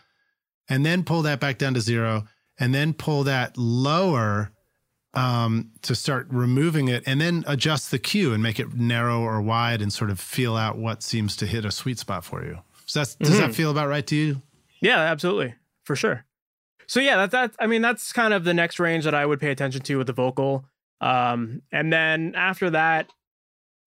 and 0.69 0.85
then 0.85 1.03
pull 1.03 1.23
that 1.23 1.39
back 1.39 1.57
down 1.57 1.73
to 1.73 1.81
zero, 1.81 2.25
and 2.59 2.73
then 2.73 2.93
pull 2.93 3.23
that 3.23 3.57
lower 3.57 4.51
um, 5.15 5.71
to 5.81 5.95
start 5.95 6.27
removing 6.29 6.89
it, 6.89 7.03
and 7.07 7.19
then 7.19 7.43
adjust 7.47 7.89
the 7.89 7.97
Q 7.97 8.33
and 8.33 8.43
make 8.43 8.59
it 8.59 8.75
narrow 8.75 9.21
or 9.21 9.41
wide, 9.41 9.81
and 9.81 9.91
sort 9.91 10.11
of 10.11 10.19
feel 10.19 10.55
out 10.55 10.77
what 10.77 11.01
seems 11.01 11.35
to 11.37 11.47
hit 11.47 11.65
a 11.65 11.71
sweet 11.71 11.97
spot 11.97 12.23
for 12.23 12.45
you. 12.45 12.59
So 12.85 12.99
that's, 12.99 13.15
does 13.15 13.37
that 13.39 13.55
feel 13.55 13.71
about 13.71 13.87
right 13.87 14.05
to 14.05 14.15
you? 14.15 14.41
Yeah, 14.81 14.99
absolutely, 14.99 15.55
for 15.83 15.95
sure. 15.95 16.25
So 16.85 16.99
yeah, 16.99 17.17
that 17.17 17.31
that 17.31 17.55
I 17.59 17.67
mean 17.67 17.81
that's 17.81 18.11
kind 18.13 18.33
of 18.33 18.43
the 18.43 18.53
next 18.53 18.79
range 18.79 19.03
that 19.05 19.15
I 19.15 19.25
would 19.25 19.39
pay 19.39 19.51
attention 19.51 19.81
to 19.81 19.97
with 19.97 20.07
the 20.07 20.13
vocal. 20.13 20.65
Um, 21.01 21.61
and 21.71 21.93
then 21.93 22.33
after 22.35 22.69
that, 22.71 23.09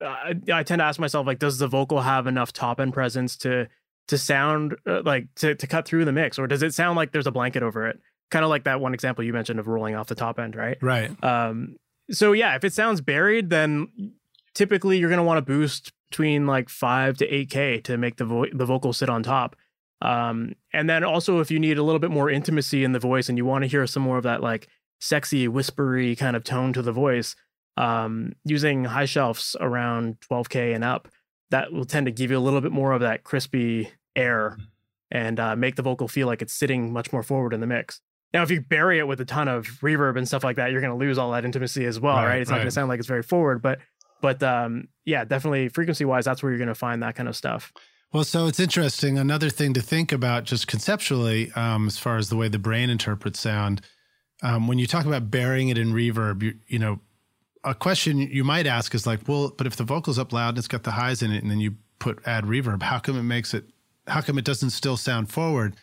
I, 0.02 0.34
I 0.52 0.62
tend 0.62 0.80
to 0.80 0.84
ask 0.84 0.98
myself 0.98 1.26
like, 1.26 1.38
does 1.38 1.58
the 1.58 1.68
vocal 1.68 2.00
have 2.00 2.26
enough 2.26 2.52
top 2.52 2.80
end 2.80 2.92
presence 2.92 3.36
to 3.38 3.68
to 4.08 4.18
sound 4.18 4.76
uh, 4.86 5.02
like 5.04 5.28
to 5.36 5.54
to 5.54 5.66
cut 5.66 5.86
through 5.86 6.04
the 6.04 6.12
mix, 6.12 6.38
or 6.38 6.46
does 6.46 6.62
it 6.62 6.74
sound 6.74 6.96
like 6.96 7.12
there's 7.12 7.26
a 7.26 7.32
blanket 7.32 7.62
over 7.62 7.86
it? 7.86 8.00
Kind 8.30 8.44
of 8.44 8.50
like 8.50 8.64
that 8.64 8.80
one 8.80 8.94
example 8.94 9.24
you 9.24 9.32
mentioned 9.32 9.60
of 9.60 9.68
rolling 9.68 9.94
off 9.94 10.06
the 10.06 10.14
top 10.14 10.38
end, 10.38 10.56
right? 10.56 10.78
Right. 10.80 11.22
Um, 11.22 11.76
so 12.10 12.32
yeah, 12.32 12.56
if 12.56 12.64
it 12.64 12.72
sounds 12.72 13.00
buried, 13.00 13.50
then 13.50 14.14
typically 14.54 14.98
you're 14.98 15.08
going 15.08 15.18
to 15.18 15.24
want 15.24 15.38
to 15.38 15.42
boost 15.42 15.92
between 16.10 16.46
like 16.46 16.68
five 16.68 17.16
to 17.18 17.26
eight 17.26 17.50
k 17.50 17.80
to 17.80 17.96
make 17.96 18.16
the 18.16 18.24
vo- 18.24 18.50
the 18.52 18.66
vocal 18.66 18.92
sit 18.92 19.08
on 19.08 19.22
top. 19.22 19.56
Um, 20.00 20.54
and 20.72 20.90
then 20.90 21.04
also 21.04 21.38
if 21.38 21.50
you 21.50 21.60
need 21.60 21.78
a 21.78 21.82
little 21.82 22.00
bit 22.00 22.10
more 22.10 22.28
intimacy 22.28 22.82
in 22.84 22.92
the 22.92 22.98
voice 22.98 23.28
and 23.28 23.38
you 23.38 23.44
want 23.44 23.62
to 23.62 23.68
hear 23.68 23.86
some 23.86 24.02
more 24.02 24.16
of 24.16 24.24
that 24.24 24.42
like 24.42 24.66
sexy 25.00 25.46
whispery 25.46 26.16
kind 26.16 26.34
of 26.36 26.42
tone 26.42 26.72
to 26.72 26.82
the 26.82 26.92
voice, 26.92 27.36
um, 27.76 28.34
using 28.44 28.84
high 28.84 29.04
shelves 29.04 29.56
around 29.60 30.18
12k 30.20 30.74
and 30.74 30.84
up, 30.84 31.08
that 31.50 31.72
will 31.72 31.84
tend 31.84 32.06
to 32.06 32.12
give 32.12 32.30
you 32.30 32.38
a 32.38 32.40
little 32.40 32.60
bit 32.60 32.72
more 32.72 32.92
of 32.92 33.00
that 33.00 33.24
crispy 33.24 33.90
air 34.16 34.58
and 35.10 35.38
uh, 35.38 35.54
make 35.54 35.76
the 35.76 35.82
vocal 35.82 36.08
feel 36.08 36.26
like 36.26 36.42
it's 36.42 36.52
sitting 36.52 36.92
much 36.92 37.12
more 37.12 37.22
forward 37.22 37.52
in 37.52 37.60
the 37.60 37.66
mix. 37.66 38.00
Now, 38.32 38.42
if 38.42 38.50
you 38.50 38.62
bury 38.62 38.98
it 38.98 39.06
with 39.06 39.20
a 39.20 39.26
ton 39.26 39.46
of 39.46 39.66
reverb 39.82 40.16
and 40.16 40.26
stuff 40.26 40.42
like 40.42 40.56
that, 40.56 40.72
you're 40.72 40.80
going 40.80 40.98
to 40.98 40.98
lose 40.98 41.18
all 41.18 41.32
that 41.32 41.44
intimacy 41.44 41.84
as 41.84 42.00
well, 42.00 42.16
right? 42.16 42.26
Right, 42.26 42.40
It's 42.40 42.50
not 42.50 42.56
going 42.56 42.66
to 42.66 42.72
sound 42.72 42.88
like 42.88 42.98
it's 42.98 43.08
very 43.08 43.22
forward, 43.22 43.60
but 43.60 43.78
but 44.22 44.42
um, 44.42 44.88
yeah, 45.04 45.24
definitely 45.24 45.68
frequency 45.68 46.04
wise, 46.04 46.24
that's 46.24 46.42
where 46.42 46.50
you're 46.50 46.58
going 46.58 46.68
to 46.68 46.74
find 46.74 47.02
that 47.02 47.14
kind 47.14 47.28
of 47.28 47.36
stuff. 47.36 47.72
Well, 48.12 48.24
so 48.24 48.46
it's 48.46 48.60
interesting. 48.60 49.18
Another 49.18 49.50
thing 49.50 49.74
to 49.74 49.82
think 49.82 50.12
about, 50.12 50.44
just 50.44 50.66
conceptually, 50.66 51.50
um, 51.52 51.86
as 51.86 51.98
far 51.98 52.16
as 52.16 52.28
the 52.28 52.36
way 52.36 52.48
the 52.48 52.58
brain 52.58 52.88
interprets 52.88 53.40
sound, 53.40 53.80
um, 54.42 54.68
when 54.68 54.78
you 54.78 54.86
talk 54.86 55.06
about 55.06 55.30
burying 55.30 55.70
it 55.70 55.78
in 55.78 55.92
reverb, 55.92 56.42
you, 56.42 56.54
you 56.68 56.78
know, 56.78 57.00
a 57.64 57.74
question 57.74 58.18
you 58.18 58.44
might 58.44 58.66
ask 58.66 58.94
is 58.94 59.06
like, 59.06 59.26
well, 59.28 59.52
but 59.56 59.66
if 59.66 59.76
the 59.76 59.84
vocal's 59.84 60.18
up 60.18 60.32
loud 60.32 60.50
and 60.50 60.58
it's 60.58 60.68
got 60.68 60.82
the 60.82 60.90
highs 60.92 61.22
in 61.22 61.30
it, 61.32 61.42
and 61.42 61.50
then 61.50 61.60
you 61.60 61.76
put 61.98 62.18
add 62.26 62.44
reverb, 62.44 62.82
how 62.82 62.98
come 62.98 63.16
it 63.16 63.22
makes 63.22 63.54
it? 63.54 63.64
How 64.08 64.20
come 64.20 64.36
it 64.38 64.44
doesn't 64.44 64.70
still 64.70 64.96
sound 64.96 65.30
forward? 65.30 65.76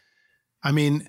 I 0.62 0.72
mean, 0.74 1.08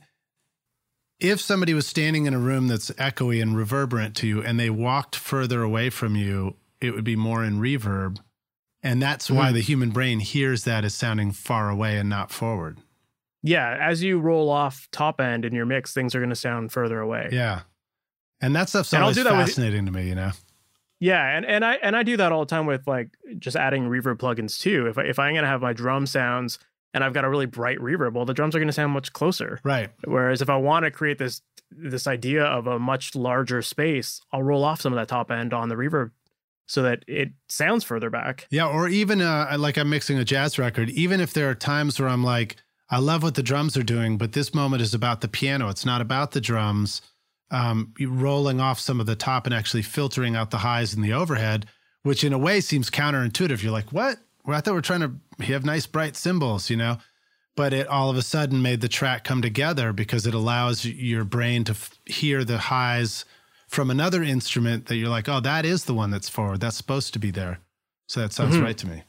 if 1.18 1.40
somebody 1.40 1.74
was 1.74 1.86
standing 1.86 2.26
in 2.26 2.34
a 2.34 2.38
room 2.38 2.68
that's 2.68 2.90
echoey 2.92 3.42
and 3.42 3.56
reverberant 3.56 4.14
to 4.16 4.26
you, 4.26 4.42
and 4.42 4.58
they 4.60 4.70
walked 4.70 5.16
further 5.16 5.62
away 5.62 5.90
from 5.90 6.14
you, 6.16 6.56
it 6.80 6.94
would 6.94 7.04
be 7.04 7.16
more 7.16 7.44
in 7.44 7.58
reverb. 7.60 8.18
And 8.82 9.02
that's 9.02 9.30
why 9.30 9.50
Mhm. 9.50 9.54
the 9.54 9.60
human 9.60 9.90
brain 9.90 10.20
hears 10.20 10.64
that 10.64 10.84
as 10.84 10.94
sounding 10.94 11.32
far 11.32 11.68
away 11.68 11.98
and 11.98 12.08
not 12.08 12.30
forward. 12.32 12.78
Yeah, 13.42 13.76
as 13.78 14.02
you 14.02 14.18
roll 14.18 14.48
off 14.48 14.88
top 14.92 15.20
end 15.20 15.44
in 15.44 15.54
your 15.54 15.66
mix, 15.66 15.92
things 15.92 16.14
are 16.14 16.20
going 16.20 16.30
to 16.30 16.36
sound 16.36 16.72
further 16.72 17.00
away. 17.00 17.28
Yeah. 17.32 17.62
And 18.40 18.54
that 18.56 18.68
stuff's 18.70 18.94
And 18.94 19.02
always 19.02 19.16
that 19.16 19.24
with- 19.26 19.34
fascinating 19.48 19.84
to 19.86 19.92
me, 19.92 20.08
you 20.08 20.14
know? 20.14 20.30
Yeah, 21.00 21.36
and, 21.36 21.46
and 21.46 21.64
I 21.64 21.74
and 21.76 21.96
I 21.96 22.02
do 22.02 22.16
that 22.18 22.30
all 22.30 22.40
the 22.40 22.50
time 22.50 22.66
with 22.66 22.86
like 22.86 23.16
just 23.38 23.56
adding 23.56 23.88
reverb 23.88 24.18
plugins 24.18 24.60
too. 24.60 24.86
If 24.86 24.98
I, 24.98 25.02
if 25.02 25.18
I'm 25.18 25.34
gonna 25.34 25.46
have 25.46 25.62
my 25.62 25.72
drum 25.72 26.06
sounds 26.06 26.58
and 26.92 27.02
I've 27.02 27.14
got 27.14 27.24
a 27.24 27.30
really 27.30 27.46
bright 27.46 27.78
reverb, 27.78 28.12
well, 28.12 28.26
the 28.26 28.34
drums 28.34 28.54
are 28.54 28.60
gonna 28.60 28.72
sound 28.72 28.92
much 28.92 29.12
closer. 29.12 29.60
Right. 29.64 29.90
Whereas 30.04 30.42
if 30.42 30.50
I 30.50 30.56
want 30.56 30.84
to 30.84 30.90
create 30.90 31.18
this 31.18 31.40
this 31.70 32.06
idea 32.06 32.44
of 32.44 32.66
a 32.66 32.78
much 32.78 33.14
larger 33.14 33.62
space, 33.62 34.20
I'll 34.32 34.42
roll 34.42 34.62
off 34.62 34.80
some 34.82 34.92
of 34.92 34.98
that 34.98 35.08
top 35.08 35.30
end 35.30 35.54
on 35.54 35.68
the 35.68 35.76
reverb 35.76 36.10
so 36.66 36.82
that 36.82 37.04
it 37.08 37.30
sounds 37.48 37.82
further 37.82 38.10
back. 38.10 38.46
Yeah. 38.50 38.68
Or 38.68 38.88
even 38.88 39.20
uh, 39.20 39.56
like 39.58 39.78
I'm 39.78 39.90
mixing 39.90 40.18
a 40.18 40.24
jazz 40.24 40.58
record, 40.58 40.90
even 40.90 41.20
if 41.20 41.32
there 41.32 41.48
are 41.48 41.54
times 41.54 41.98
where 41.98 42.08
I'm 42.08 42.22
like, 42.22 42.56
I 42.90 42.98
love 42.98 43.22
what 43.22 43.36
the 43.36 43.42
drums 43.42 43.76
are 43.76 43.82
doing, 43.82 44.18
but 44.18 44.32
this 44.32 44.52
moment 44.52 44.82
is 44.82 44.94
about 44.94 45.20
the 45.20 45.28
piano. 45.28 45.68
It's 45.68 45.86
not 45.86 46.00
about 46.00 46.32
the 46.32 46.40
drums. 46.40 47.02
Um, 47.52 47.92
rolling 48.00 48.60
off 48.60 48.78
some 48.78 49.00
of 49.00 49.06
the 49.06 49.16
top 49.16 49.44
and 49.46 49.54
actually 49.54 49.82
filtering 49.82 50.36
out 50.36 50.50
the 50.52 50.58
highs 50.58 50.94
and 50.94 51.02
the 51.02 51.12
overhead, 51.14 51.66
which 52.04 52.22
in 52.22 52.32
a 52.32 52.38
way 52.38 52.60
seems 52.60 52.90
counterintuitive. 52.90 53.62
You're 53.62 53.72
like, 53.72 53.92
what? 53.92 54.18
Well, 54.44 54.56
I 54.56 54.60
thought 54.60 54.74
we're 54.74 54.80
trying 54.82 55.00
to 55.38 55.44
have 55.44 55.64
nice 55.64 55.84
bright 55.86 56.14
cymbals, 56.16 56.70
you 56.70 56.76
know? 56.76 56.98
But 57.56 57.72
it 57.72 57.88
all 57.88 58.08
of 58.08 58.16
a 58.16 58.22
sudden 58.22 58.62
made 58.62 58.80
the 58.80 58.88
track 58.88 59.24
come 59.24 59.42
together 59.42 59.92
because 59.92 60.26
it 60.26 60.34
allows 60.34 60.84
your 60.84 61.24
brain 61.24 61.64
to 61.64 61.72
f- 61.72 61.90
hear 62.06 62.44
the 62.44 62.56
highs 62.58 63.24
from 63.66 63.90
another 63.90 64.22
instrument 64.22 64.86
that 64.86 64.96
you're 64.96 65.08
like, 65.08 65.28
oh, 65.28 65.40
that 65.40 65.64
is 65.66 65.84
the 65.84 65.94
one 65.94 66.10
that's 66.10 66.28
forward. 66.28 66.60
That's 66.60 66.76
supposed 66.76 67.12
to 67.14 67.18
be 67.18 67.32
there. 67.32 67.58
So 68.06 68.20
that 68.20 68.32
sounds 68.32 68.54
Mhm. 68.56 68.62
right 68.62 68.78
to 68.78 68.86
me. 68.86 69.02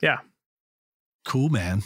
Yeah. 0.00 0.18
Cool, 1.26 1.50
man. 1.50 1.82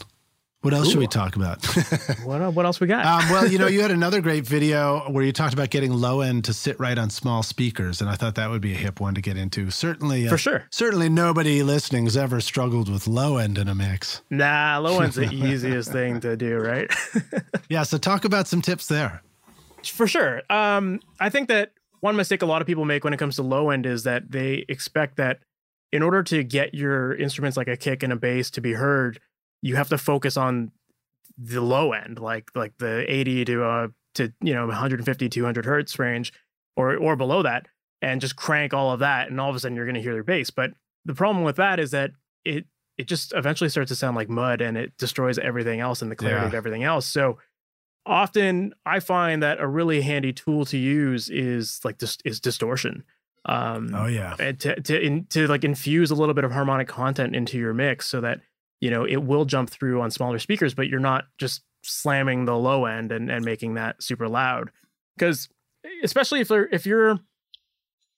What 0.65 0.73
else 0.73 0.89
should 0.89 0.99
we 0.99 1.07
talk 1.07 1.37
about? 1.37 1.63
What 2.25 2.55
what 2.55 2.65
else 2.65 2.81
we 2.81 2.87
got? 2.87 3.05
um, 3.05 3.31
well, 3.31 3.47
you 3.47 3.59
know, 3.59 3.67
you 3.67 3.83
had 3.83 3.91
another 4.01 4.23
great 4.23 4.47
video 4.47 5.01
where 5.11 5.23
you 5.23 5.31
talked 5.31 5.53
about 5.53 5.69
getting 5.69 5.93
low 5.93 6.23
end 6.23 6.45
to 6.47 6.55
sit 6.55 6.81
right 6.81 6.97
on 6.97 7.11
small 7.11 7.43
speakers, 7.43 8.01
and 8.01 8.09
I 8.09 8.15
thought 8.15 8.37
that 8.37 8.49
would 8.49 8.63
be 8.63 8.73
a 8.73 8.77
hip 8.77 8.99
one 8.99 9.15
to 9.15 9.21
get 9.21 9.37
into. 9.37 9.71
Certainly, 9.71 10.27
uh, 10.27 10.31
For 10.31 10.39
sure. 10.39 10.65
Certainly, 10.71 11.11
nobody 11.11 11.63
listening 11.63 12.05
has 12.05 12.17
ever 12.17 12.41
struggled 12.41 12.91
with 12.91 13.07
low 13.07 13.37
end 13.37 13.59
in 13.59 13.69
a 13.69 13.75
mix. 13.75 14.23
Nah, 14.31 14.79
low 14.79 15.01
end's 15.03 15.17
the 15.17 15.31
easiest 15.31 15.93
thing 15.93 16.21
to 16.21 16.35
do, 16.35 16.57
right? 16.57 16.91
Yeah, 17.69 17.83
so 17.83 17.99
talk 17.99 18.25
about 18.25 18.49
some 18.49 18.63
tips 18.63 18.89
there. 18.89 19.23
For 19.85 20.07
sure. 20.07 20.41
Um, 20.49 21.01
I 21.21 21.29
think 21.29 21.49
that 21.49 21.73
one 22.01 22.17
mistake 22.17 22.41
a 22.41 22.47
lot 22.47 22.63
of 22.63 22.67
people 22.67 22.87
make 22.87 23.05
when 23.05 23.13
it 23.13 23.19
comes 23.19 23.37
to 23.37 23.43
low 23.43 23.69
end 23.69 23.85
is 23.85 24.05
that 24.05 24.31
they 24.31 24.65
expect 24.69 25.17
that 25.17 25.41
in 25.93 26.03
order 26.03 26.23
to 26.23 26.43
get 26.43 26.73
your 26.75 27.15
instruments 27.15 27.59
like 27.59 27.69
a 27.69 27.77
kick 27.77 28.03
and 28.03 28.13
a 28.13 28.17
bass 28.17 28.51
to 28.53 28.63
be 28.63 28.73
heard, 28.73 29.21
you 29.65 29.77
have 29.77 29.89
to 29.89 29.99
focus 29.99 30.37
on 30.37 30.71
the 31.39 31.61
low 31.61 31.93
end, 31.93 32.19
like 32.21 32.51
like 32.55 32.75
the 32.79 33.05
80 33.13 33.45
to 33.47 33.65
uh 33.65 33.89
to 34.15 34.33
you 34.41 34.55
know 34.55 34.67
150 34.67 35.29
200 35.29 35.65
hertz 35.65 35.99
range, 35.99 36.33
or 36.77 36.97
or 36.97 37.17
below 37.17 37.43
that, 37.43 37.67
and 38.03 38.21
just 38.21 38.37
crank 38.37 38.73
all 38.75 38.93
of 38.93 39.01
that, 39.01 39.31
and 39.31 39.41
all 39.41 39.51
of 39.51 39.57
a 39.57 39.61
sudden 39.61 39.75
you're 39.77 39.87
going 39.87 39.95
to 39.97 40.03
hear 40.03 40.15
your 40.15 40.23
bass. 40.25 40.51
But 40.51 40.71
the 41.05 41.15
problem 41.15 41.45
with 41.45 41.57
that 41.57 41.81
is 41.81 41.91
that 41.93 42.11
it 42.45 42.67
it 42.99 43.09
just 43.09 43.33
eventually 43.35 43.71
starts 43.71 43.89
to 43.89 43.97
sound 43.97 44.17
like 44.17 44.29
mud, 44.29 44.61
and 44.61 44.77
it 44.77 44.93
destroys 44.99 45.39
everything 45.39 45.81
else 45.81 46.03
and 46.03 46.11
the 46.11 46.17
clarity 46.17 46.43
Yeah. 46.43 46.49
of 46.49 46.55
everything 46.55 46.85
else. 46.85 47.07
So 47.07 47.39
often 48.07 48.75
I 48.85 49.01
find 49.01 49.43
that 49.43 49.61
a 49.61 49.67
really 49.67 50.03
handy 50.03 50.33
tool 50.33 50.65
to 50.67 50.77
use 50.79 51.29
is 51.31 51.81
like 51.85 51.99
this 51.99 52.19
is 52.25 52.41
distortion. 52.41 53.05
Um, 53.47 53.91
Oh 53.95 54.07
yeah, 54.07 54.37
and 54.39 54.59
to 54.61 54.81
to 54.81 55.01
in, 55.01 55.27
to 55.31 55.47
like 55.49 55.65
infuse 55.65 56.11
a 56.11 56.15
little 56.15 56.35
bit 56.35 56.45
of 56.45 56.53
harmonic 56.53 56.89
content 56.89 57.35
into 57.35 57.59
your 57.59 57.75
mix 57.75 58.07
so 58.07 58.21
that 58.21 58.41
you 58.85 58.91
know 58.91 59.07
it 59.07 59.17
will 59.17 59.47
jump 59.47 59.71
through 59.71 60.03
on 60.03 60.11
smaller 60.11 60.39
speakers, 60.39 60.75
but 60.75 60.89
you're 60.89 61.01
not 61.01 61.25
just 61.39 61.63
slamming 61.83 62.45
the 62.45 62.55
low 62.55 62.85
end 62.85 63.13
and, 63.13 63.31
and 63.31 63.43
making 63.43 63.75
that 63.75 64.03
super 64.03 64.29
loud. 64.29 64.71
Because 65.17 65.49
especially 66.03 66.41
if 66.41 66.49
they're 66.49 66.67
if 66.67 66.85
you're 66.85 67.19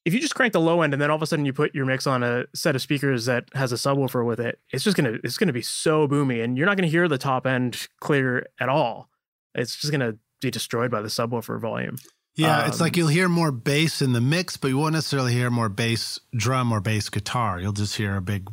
if 0.05 0.13
you 0.13 0.19
just 0.19 0.35
crank 0.35 0.53
the 0.53 0.61
low 0.61 0.83
end 0.83 0.93
and 0.93 1.01
then 1.01 1.09
all 1.09 1.15
of 1.15 1.23
a 1.23 1.27
sudden 1.27 1.45
you 1.45 1.53
put 1.53 1.73
your 1.73 1.87
mix 1.87 2.05
on 2.05 2.25
a 2.25 2.47
set 2.53 2.75
of 2.75 2.83
speakers 2.83 3.27
that 3.27 3.45
has 3.55 3.71
a 3.71 3.77
subwoofer 3.77 4.27
with 4.27 4.41
it, 4.41 4.59
it's 4.73 4.83
just 4.83 4.97
gonna 4.97 5.19
it's 5.23 5.39
gonna 5.39 5.53
be 5.53 5.63
so 5.63 6.09
boomy 6.09 6.43
and 6.43 6.59
you're 6.59 6.67
not 6.67 6.77
gonna 6.77 6.89
hear 6.89 7.07
the 7.07 7.17
top 7.17 7.47
end 7.47 7.87
clear 8.01 8.45
at 8.59 8.69
all. 8.69 9.09
It's 9.55 9.77
just 9.77 9.93
gonna 9.93 10.17
be 10.41 10.51
destroyed 10.51 10.91
by 10.91 11.01
the 11.01 11.09
subwoofer 11.09 11.61
volume. 11.61 11.97
yeah. 12.35 12.67
it's 12.67 12.81
um, 12.81 12.87
like 12.87 12.97
you'll 12.97 13.07
hear 13.07 13.29
more 13.29 13.53
bass 13.53 14.03
in 14.03 14.15
the 14.15 14.21
mix, 14.21 14.57
but 14.57 14.67
you 14.67 14.79
won't 14.79 14.95
necessarily 14.95 15.33
hear 15.33 15.49
more 15.49 15.69
bass 15.69 16.19
drum 16.35 16.73
or 16.73 16.81
bass 16.81 17.09
guitar. 17.09 17.61
You'll 17.61 17.71
just 17.73 17.95
hear 17.95 18.17
a 18.17 18.21
big 18.21 18.51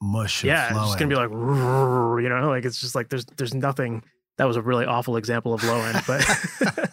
mush. 0.00 0.44
yeah, 0.44 0.68
it's 0.70 0.78
just 0.78 0.98
gonna 0.98 1.08
be 1.08 1.14
like, 1.16 1.30
you 1.30 2.28
know, 2.28 2.48
like 2.48 2.64
it's 2.64 2.80
just 2.80 2.94
like 2.94 3.08
there's 3.08 3.24
there's 3.36 3.54
nothing. 3.54 4.02
That 4.38 4.46
was 4.46 4.56
a 4.56 4.62
really 4.62 4.86
awful 4.86 5.16
example 5.16 5.52
of 5.52 5.62
low 5.64 5.80
end, 5.80 6.02
but 6.06 6.90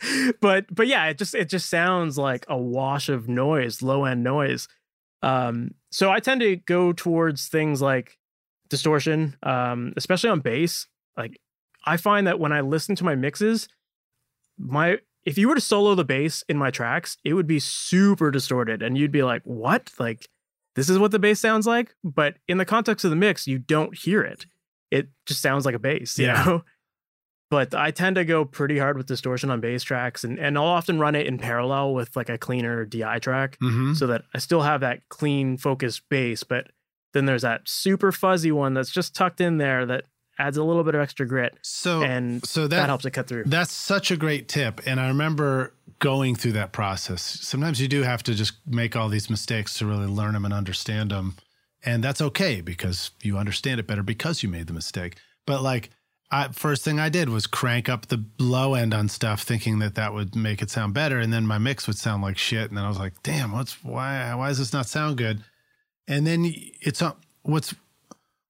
but 0.40 0.66
but 0.74 0.86
yeah, 0.86 1.06
it 1.06 1.18
just 1.18 1.34
it 1.34 1.48
just 1.48 1.68
sounds 1.68 2.18
like 2.18 2.44
a 2.48 2.56
wash 2.56 3.08
of 3.08 3.28
noise, 3.28 3.82
low 3.82 4.04
end 4.04 4.22
noise. 4.24 4.68
Um, 5.22 5.72
so 5.90 6.10
I 6.10 6.20
tend 6.20 6.40
to 6.40 6.56
go 6.56 6.92
towards 6.92 7.48
things 7.48 7.80
like 7.82 8.18
distortion, 8.68 9.36
um, 9.42 9.92
especially 9.96 10.30
on 10.30 10.40
bass. 10.40 10.86
Like 11.16 11.40
I 11.84 11.96
find 11.96 12.26
that 12.26 12.38
when 12.38 12.52
I 12.52 12.60
listen 12.60 12.96
to 12.96 13.04
my 13.04 13.14
mixes, 13.14 13.68
my 14.58 14.98
if 15.24 15.38
you 15.38 15.48
were 15.48 15.54
to 15.54 15.60
solo 15.60 15.94
the 15.94 16.04
bass 16.04 16.42
in 16.48 16.56
my 16.56 16.70
tracks, 16.70 17.16
it 17.24 17.34
would 17.34 17.46
be 17.46 17.60
super 17.60 18.30
distorted, 18.30 18.82
and 18.82 18.96
you'd 18.96 19.12
be 19.12 19.22
like, 19.22 19.42
"What? 19.44 19.90
Like 19.98 20.28
this 20.78 20.88
is 20.88 20.98
what 20.98 21.10
the 21.10 21.18
bass 21.18 21.40
sounds 21.40 21.66
like?" 21.66 21.94
But 22.02 22.36
in 22.48 22.58
the 22.58 22.64
context 22.64 23.04
of 23.04 23.10
the 23.10 23.16
mix, 23.16 23.46
you 23.46 23.58
don't 23.58 23.96
hear 23.96 24.22
it. 24.22 24.46
It 24.90 25.08
just 25.26 25.42
sounds 25.42 25.66
like 25.66 25.74
a 25.74 25.78
bass, 25.78 26.18
you 26.18 26.26
Yeah. 26.26 26.44
know. 26.44 26.64
But 27.50 27.74
I 27.74 27.90
tend 27.92 28.16
to 28.16 28.26
go 28.26 28.44
pretty 28.44 28.76
hard 28.78 28.98
with 28.98 29.06
distortion 29.06 29.48
on 29.50 29.60
bass 29.62 29.82
tracks, 29.82 30.22
and 30.22 30.38
and 30.38 30.58
I'll 30.58 30.64
often 30.66 30.98
run 30.98 31.14
it 31.14 31.26
in 31.26 31.38
parallel 31.38 31.94
with 31.94 32.14
like 32.14 32.28
a 32.28 32.36
cleaner 32.36 32.84
DI 32.84 33.18
track 33.20 33.56
Mhm. 33.62 33.96
so 33.96 34.06
that 34.06 34.24
I 34.34 34.38
still 34.38 34.60
have 34.62 34.82
that 34.82 35.08
clean, 35.08 35.56
focused 35.56 36.02
bass, 36.10 36.42
but 36.44 36.66
then 37.14 37.24
there's 37.24 37.40
that 37.42 37.66
super 37.66 38.12
fuzzy 38.12 38.52
one 38.52 38.74
that's 38.74 38.90
just 38.90 39.14
tucked 39.14 39.40
in 39.40 39.56
there 39.56 39.86
that 39.86 40.04
adds 40.38 40.58
a 40.58 40.62
little 40.62 40.84
bit 40.84 40.94
of 40.94 41.00
extra 41.00 41.26
grit, 41.26 41.56
So 41.62 42.02
and 42.02 42.46
so 42.46 42.66
that, 42.68 42.76
that, 42.76 42.86
helps 42.90 43.06
it 43.06 43.12
cut 43.12 43.26
through. 43.28 43.44
That's 43.46 43.72
such 43.72 44.10
a 44.10 44.16
great 44.18 44.46
tip. 44.46 44.82
And 44.86 45.00
I 45.00 45.08
remember 45.08 45.72
going 45.98 46.36
through 46.36 46.52
that 46.52 46.72
process. 46.72 47.22
Sometimes 47.22 47.80
you 47.80 47.88
do 47.88 48.02
have 48.02 48.22
to 48.24 48.34
just 48.34 48.54
make 48.66 48.96
all 48.96 49.08
these 49.08 49.30
mistakes 49.30 49.74
to 49.78 49.86
really 49.86 50.06
learn 50.06 50.34
them 50.34 50.44
and 50.44 50.54
understand 50.54 51.10
them. 51.10 51.36
And 51.84 52.02
that's 52.02 52.20
okay 52.20 52.60
because 52.60 53.10
you 53.22 53.38
understand 53.38 53.80
it 53.80 53.86
better 53.86 54.02
because 54.02 54.42
you 54.42 54.48
made 54.48 54.66
the 54.66 54.72
mistake. 54.72 55.16
But 55.46 55.62
like, 55.62 55.90
I, 56.30 56.48
first 56.48 56.84
thing 56.84 57.00
I 57.00 57.08
did 57.08 57.30
was 57.30 57.46
crank 57.46 57.88
up 57.88 58.06
the 58.06 58.24
low 58.38 58.74
end 58.74 58.92
on 58.92 59.08
stuff, 59.08 59.42
thinking 59.42 59.78
that 59.78 59.94
that 59.94 60.12
would 60.12 60.36
make 60.36 60.60
it 60.60 60.70
sound 60.70 60.92
better, 60.92 61.18
and 61.18 61.32
then 61.32 61.46
my 61.46 61.56
mix 61.56 61.86
would 61.86 61.96
sound 61.96 62.22
like 62.22 62.36
shit. 62.36 62.68
And 62.68 62.76
then 62.76 62.84
I 62.84 62.88
was 62.88 62.98
like, 62.98 63.22
"Damn, 63.22 63.52
what's 63.52 63.82
why? 63.82 64.34
Why 64.34 64.48
does 64.48 64.58
this 64.58 64.74
not 64.74 64.86
sound 64.86 65.16
good?" 65.16 65.42
and 66.08 66.26
then 66.26 66.52
it's 66.80 67.02
a, 67.02 67.14
what's 67.42 67.74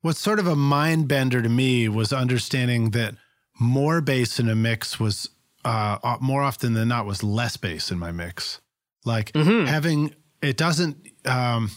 what's 0.00 0.20
sort 0.20 0.38
of 0.38 0.46
a 0.46 0.56
mind 0.56 1.08
bender 1.08 1.42
to 1.42 1.48
me 1.48 1.88
was 1.88 2.12
understanding 2.12 2.92
that 2.92 3.16
more 3.60 4.00
bass 4.00 4.38
in 4.38 4.48
a 4.48 4.54
mix 4.54 5.00
was 5.00 5.28
uh, 5.64 6.16
more 6.20 6.42
often 6.42 6.74
than 6.74 6.88
not 6.88 7.06
was 7.06 7.22
less 7.22 7.56
bass 7.56 7.90
in 7.90 7.98
my 7.98 8.12
mix. 8.12 8.60
Like 9.04 9.32
mm-hmm. 9.32 9.66
having 9.66 10.14
it 10.42 10.56
doesn't. 10.56 11.08
Um, 11.26 11.70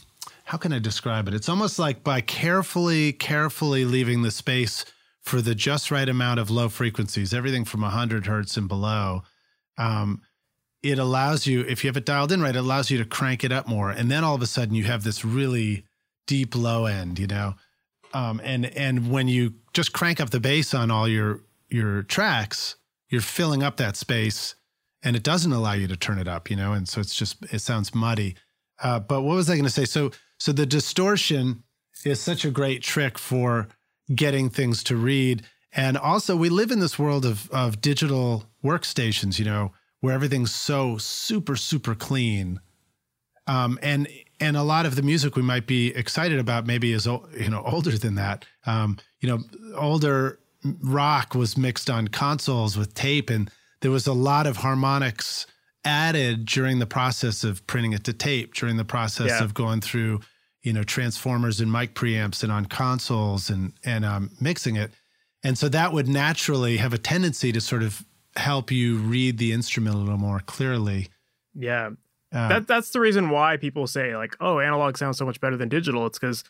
how 0.46 0.58
can 0.58 0.74
I 0.74 0.80
describe 0.80 1.28
it? 1.28 1.34
It's 1.34 1.50
almost 1.50 1.80
like 1.80 2.04
by 2.04 2.22
carefully, 2.22 3.14
carefully 3.14 3.86
leaving 3.86 4.22
the 4.22 4.32
space 4.32 4.86
for 5.22 5.42
the 5.42 5.56
just 5.56 5.92
right 5.92 6.10
amount 6.10 6.40
of 6.40 6.50
low 6.50 6.68
frequencies, 6.68 7.34
everything 7.34 7.64
from 7.64 7.82
100 7.82 8.26
hertz 8.26 8.58
and 8.58 8.68
below. 8.68 9.24
Um, 9.78 10.22
it 10.84 10.98
allows 10.98 11.46
you, 11.46 11.62
if 11.62 11.84
you 11.84 11.90
have 11.90 11.98
it 11.98 12.06
dialed 12.06 12.32
in 12.32 12.42
right, 12.42 12.56
it 12.56 12.60
allows 12.60 12.90
you 12.90 12.98
to 12.98 13.06
crank 13.06 13.44
it 13.44 13.52
up 13.52 13.68
more, 13.68 13.92
and 13.92 14.10
then 14.10 14.24
all 14.24 14.36
of 14.36 14.42
a 14.42 14.48
sudden 14.48 14.76
you 14.76 14.84
have 14.86 15.04
this 15.04 15.24
really 15.24 15.86
deep 16.28 16.56
low 16.56 16.86
end, 16.86 17.20
you 17.20 17.28
know. 17.28 17.54
Um, 18.14 18.42
and 18.44 18.66
and 18.66 19.12
when 19.12 19.28
you 19.28 19.54
just 19.74 19.94
crank 19.94 20.20
up 20.20 20.32
the 20.32 20.40
bass 20.40 20.74
on 20.74 20.92
all 20.92 21.08
your 21.08 21.42
your 21.70 22.04
tracks, 22.04 22.76
you're 23.12 23.22
filling 23.22 23.62
up 23.62 23.78
that 23.78 23.96
space 23.96 24.56
and 25.04 25.16
it 25.16 25.24
doesn't 25.24 25.52
allow 25.52 25.74
you 25.74 25.88
to 25.88 25.98
turn 25.98 26.18
it 26.18 26.28
up, 26.28 26.50
you 26.50 26.56
know, 26.56 26.74
and 26.74 26.88
so 26.88 27.02
it's 27.02 27.14
just 27.14 27.44
it 27.52 27.60
sounds 27.60 27.94
muddy. 27.94 28.36
Uh, 28.82 29.00
but 29.00 29.22
what 29.22 29.36
was 29.36 29.50
I 29.50 29.54
going 29.54 29.66
to 29.66 29.70
say? 29.70 29.86
So 29.86 30.12
so 30.40 30.52
the 30.52 30.66
distortion 30.66 31.64
is 32.04 32.20
such 32.20 32.46
a 32.46 32.52
great 32.52 32.82
trick 32.82 33.18
for 33.18 33.68
getting 34.14 34.50
things 34.50 34.84
to 34.86 34.96
read, 34.96 35.44
and 35.74 35.98
also 35.98 36.36
we 36.36 36.50
live 36.50 36.72
in 36.72 36.80
this 36.80 36.98
world 36.98 37.26
of 37.26 37.50
of 37.52 37.82
digital 37.82 38.46
workstations, 38.64 39.38
you 39.38 39.46
know, 39.46 39.74
where 40.00 40.14
everything's 40.14 40.54
so 40.54 40.98
super 40.98 41.56
super 41.56 41.96
clean, 41.96 42.60
um, 43.48 43.78
and 43.82 44.08
and 44.40 44.56
a 44.56 44.64
lot 44.64 44.86
of 44.86 44.96
the 44.96 45.04
music 45.04 45.36
we 45.36 45.44
might 45.44 45.68
be 45.68 45.96
excited 45.96 46.40
about 46.40 46.66
maybe 46.66 46.94
is 46.94 47.06
you 47.06 47.50
know 47.50 47.64
older 47.66 47.98
than 47.98 48.16
that. 48.16 48.46
Um, 48.66 48.98
you 49.20 49.30
know, 49.30 49.44
older 49.76 50.40
rock 50.64 51.36
was 51.36 51.58
mixed 51.58 51.90
on 51.90 52.08
consoles 52.08 52.78
with 52.78 52.94
tape, 52.94 53.30
and 53.30 53.50
there 53.82 53.92
was 53.92 54.08
a 54.08 54.14
lot 54.14 54.48
of 54.48 54.58
harmonics 54.58 55.48
added 55.84 56.46
during 56.46 56.80
the 56.80 56.86
process 56.86 57.44
of 57.44 57.66
printing 57.68 57.94
it 57.94 58.04
to 58.04 58.14
tape, 58.14 58.54
during 58.54 58.78
the 58.78 58.86
process 58.86 59.30
yeah. 59.30 59.44
of 59.44 59.54
going 59.54 59.82
through, 59.82 60.20
you 60.62 60.74
know, 60.74 60.84
transformers 60.84 61.60
and 61.60 61.72
mic 61.72 61.96
preamps 61.96 62.44
and 62.44 62.52
on 62.52 62.66
consoles 62.66 63.50
and 63.50 63.74
and 63.84 64.06
um, 64.06 64.32
mixing 64.40 64.76
it. 64.76 64.92
And 65.44 65.58
so 65.58 65.70
that 65.70 65.92
would 65.92 66.08
naturally 66.08 66.78
have 66.78 66.94
a 66.94 67.00
tendency 67.00 67.52
to 67.52 67.62
sort 67.62 67.82
of 67.82 68.06
help 68.36 68.72
you 68.72 68.98
read 68.98 69.38
the 69.38 69.52
instrument 69.52 69.96
a 69.96 70.00
little 70.00 70.18
more 70.18 70.40
clearly. 70.40 71.10
Yeah. 71.56 71.92
Uh, 72.34 72.48
that 72.48 72.68
that's 72.68 72.92
the 72.92 73.00
reason 73.00 73.30
why 73.30 73.58
people 73.58 73.88
say 73.88 74.16
like, 74.16 74.38
"Oh, 74.40 74.60
analog 74.60 74.98
sounds 74.98 75.18
so 75.18 75.26
much 75.26 75.42
better 75.42 75.58
than 75.58 75.68
digital." 75.68 76.06
It's 76.06 76.20
cuz 76.20 76.44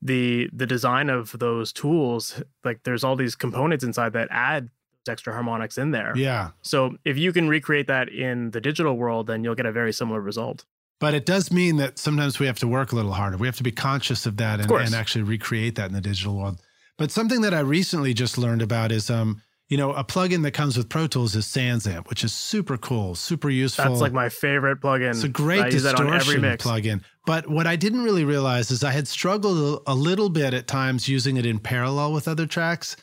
the 0.00 0.48
the 0.52 0.66
design 0.66 1.10
of 1.10 1.36
those 1.38 1.72
tools 1.72 2.42
like 2.64 2.82
there's 2.84 3.02
all 3.02 3.16
these 3.16 3.34
components 3.34 3.82
inside 3.82 4.12
that 4.12 4.28
add 4.30 4.70
extra 5.08 5.32
harmonics 5.32 5.78
in 5.78 5.90
there. 5.90 6.12
Yeah. 6.16 6.50
So 6.62 6.96
if 7.04 7.16
you 7.16 7.32
can 7.32 7.48
recreate 7.48 7.86
that 7.86 8.08
in 8.08 8.50
the 8.50 8.60
digital 8.60 8.96
world, 8.96 9.26
then 9.26 9.42
you'll 9.42 9.54
get 9.54 9.66
a 9.66 9.72
very 9.72 9.92
similar 9.92 10.20
result. 10.20 10.64
But 11.00 11.14
it 11.14 11.26
does 11.26 11.52
mean 11.52 11.76
that 11.76 11.98
sometimes 11.98 12.38
we 12.38 12.46
have 12.46 12.58
to 12.58 12.68
work 12.68 12.92
a 12.92 12.96
little 12.96 13.12
harder. 13.12 13.36
We 13.36 13.46
have 13.46 13.56
to 13.56 13.62
be 13.62 13.72
conscious 13.72 14.26
of 14.26 14.36
that 14.38 14.60
and, 14.60 14.70
of 14.70 14.80
and 14.80 14.94
actually 14.94 15.22
recreate 15.22 15.76
that 15.76 15.86
in 15.86 15.94
the 15.94 16.00
digital 16.00 16.36
world. 16.36 16.60
But 16.96 17.12
something 17.12 17.42
that 17.42 17.54
I 17.54 17.60
recently 17.60 18.12
just 18.12 18.36
learned 18.36 18.62
about 18.62 18.90
is 18.90 19.08
um, 19.08 19.40
you 19.68 19.76
know, 19.76 19.92
a 19.92 20.02
plugin 20.02 20.42
that 20.44 20.52
comes 20.52 20.78
with 20.78 20.88
Pro 20.88 21.06
Tools 21.06 21.36
is 21.36 21.44
SansAmp, 21.44 22.08
which 22.08 22.24
is 22.24 22.32
super 22.32 22.78
cool, 22.78 23.14
super 23.14 23.50
useful. 23.50 23.84
That's 23.84 24.00
like 24.00 24.14
my 24.14 24.30
favorite 24.30 24.80
plugin. 24.80 25.10
It's 25.10 25.24
a 25.24 25.28
great 25.28 25.60
I 25.60 25.70
distortion 25.70 26.42
plugin. 26.42 27.02
But 27.26 27.48
what 27.48 27.66
I 27.66 27.76
didn't 27.76 28.02
really 28.02 28.24
realize 28.24 28.70
is 28.70 28.82
I 28.82 28.92
had 28.92 29.06
struggled 29.06 29.82
a 29.86 29.94
little 29.94 30.30
bit 30.30 30.54
at 30.54 30.66
times 30.66 31.06
using 31.06 31.36
it 31.36 31.44
in 31.44 31.58
parallel 31.58 32.14
with 32.14 32.26
other 32.26 32.46
tracks. 32.46 32.96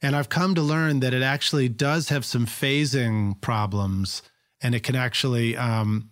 And 0.00 0.14
I've 0.14 0.28
come 0.28 0.54
to 0.54 0.62
learn 0.62 1.00
that 1.00 1.12
it 1.12 1.22
actually 1.22 1.68
does 1.68 2.08
have 2.08 2.24
some 2.24 2.46
phasing 2.46 3.40
problems 3.40 4.22
and 4.60 4.76
it 4.76 4.84
can 4.84 4.94
actually, 4.94 5.56
um, 5.56 6.10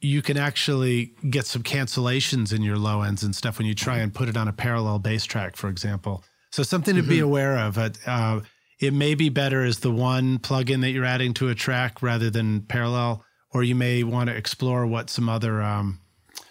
you 0.00 0.20
can 0.20 0.36
actually 0.36 1.14
get 1.30 1.46
some 1.46 1.62
cancellations 1.62 2.54
in 2.54 2.62
your 2.62 2.76
low 2.76 3.00
ends 3.00 3.22
and 3.22 3.34
stuff 3.34 3.56
when 3.56 3.66
you 3.66 3.74
try 3.74 3.98
and 3.98 4.12
put 4.12 4.28
it 4.28 4.36
on 4.36 4.48
a 4.48 4.52
parallel 4.52 4.98
bass 4.98 5.24
track, 5.24 5.56
for 5.56 5.68
example. 5.68 6.24
So 6.50 6.62
something 6.62 6.94
to 6.94 7.00
mm-hmm. 7.00 7.10
be 7.10 7.20
aware 7.20 7.58
of. 7.58 7.78
Uh, 7.78 8.40
it 8.80 8.94
may 8.94 9.14
be 9.14 9.28
better 9.28 9.62
as 9.62 9.80
the 9.80 9.90
one 9.90 10.38
plugin 10.38 10.80
that 10.80 10.90
you're 10.90 11.04
adding 11.04 11.34
to 11.34 11.48
a 11.48 11.54
track 11.54 12.02
rather 12.02 12.30
than 12.30 12.62
parallel, 12.62 13.24
or 13.52 13.62
you 13.62 13.74
may 13.74 14.02
want 14.02 14.30
to 14.30 14.36
explore 14.36 14.86
what 14.86 15.10
some 15.10 15.28
other, 15.28 15.60
um, 15.60 16.00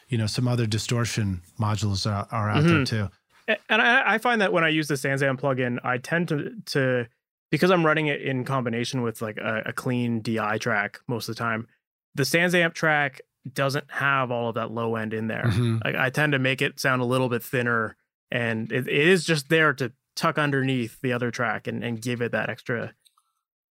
you 0.07 0.17
know, 0.17 0.27
some 0.27 0.47
other 0.47 0.67
distortion 0.67 1.41
modules 1.59 2.05
are, 2.05 2.27
are 2.31 2.49
out 2.49 2.63
mm-hmm. 2.63 2.83
there 2.83 2.85
too. 2.85 3.09
And 3.67 3.81
I, 3.81 4.13
I, 4.13 4.17
find 4.19 4.41
that 4.41 4.53
when 4.53 4.63
I 4.63 4.69
use 4.69 4.87
the 4.87 4.93
SansAmp 4.93 5.39
plugin, 5.39 5.79
I 5.83 5.97
tend 5.97 6.27
to 6.27 6.51
to 6.67 7.07
because 7.49 7.71
I'm 7.71 7.83
running 7.83 8.05
it 8.05 8.21
in 8.21 8.45
combination 8.45 9.01
with 9.01 9.23
like 9.23 9.37
a, 9.37 9.63
a 9.65 9.73
clean 9.73 10.21
DI 10.21 10.59
track 10.59 10.99
most 11.07 11.29
of 11.29 11.35
the 11.35 11.39
time. 11.39 11.67
The 12.13 12.23
SansAmp 12.23 12.75
track 12.75 13.21
doesn't 13.51 13.89
have 13.89 14.29
all 14.29 14.49
of 14.49 14.55
that 14.55 14.69
low 14.69 14.95
end 14.95 15.15
in 15.15 15.27
there. 15.27 15.45
Mm-hmm. 15.45 15.79
Like 15.83 15.95
I 15.95 16.11
tend 16.11 16.33
to 16.33 16.39
make 16.39 16.61
it 16.61 16.79
sound 16.79 17.01
a 17.01 17.05
little 17.05 17.27
bit 17.27 17.41
thinner, 17.41 17.95
and 18.29 18.71
it, 18.71 18.87
it 18.87 19.07
is 19.07 19.25
just 19.25 19.49
there 19.49 19.73
to 19.73 19.91
tuck 20.19 20.37
underneath 20.37 20.99
the 21.01 21.13
other 21.13 21.31
track 21.31 21.67
and, 21.67 21.83
and 21.83 22.01
give 22.01 22.21
it 22.21 22.33
that 22.33 22.49
extra 22.49 22.93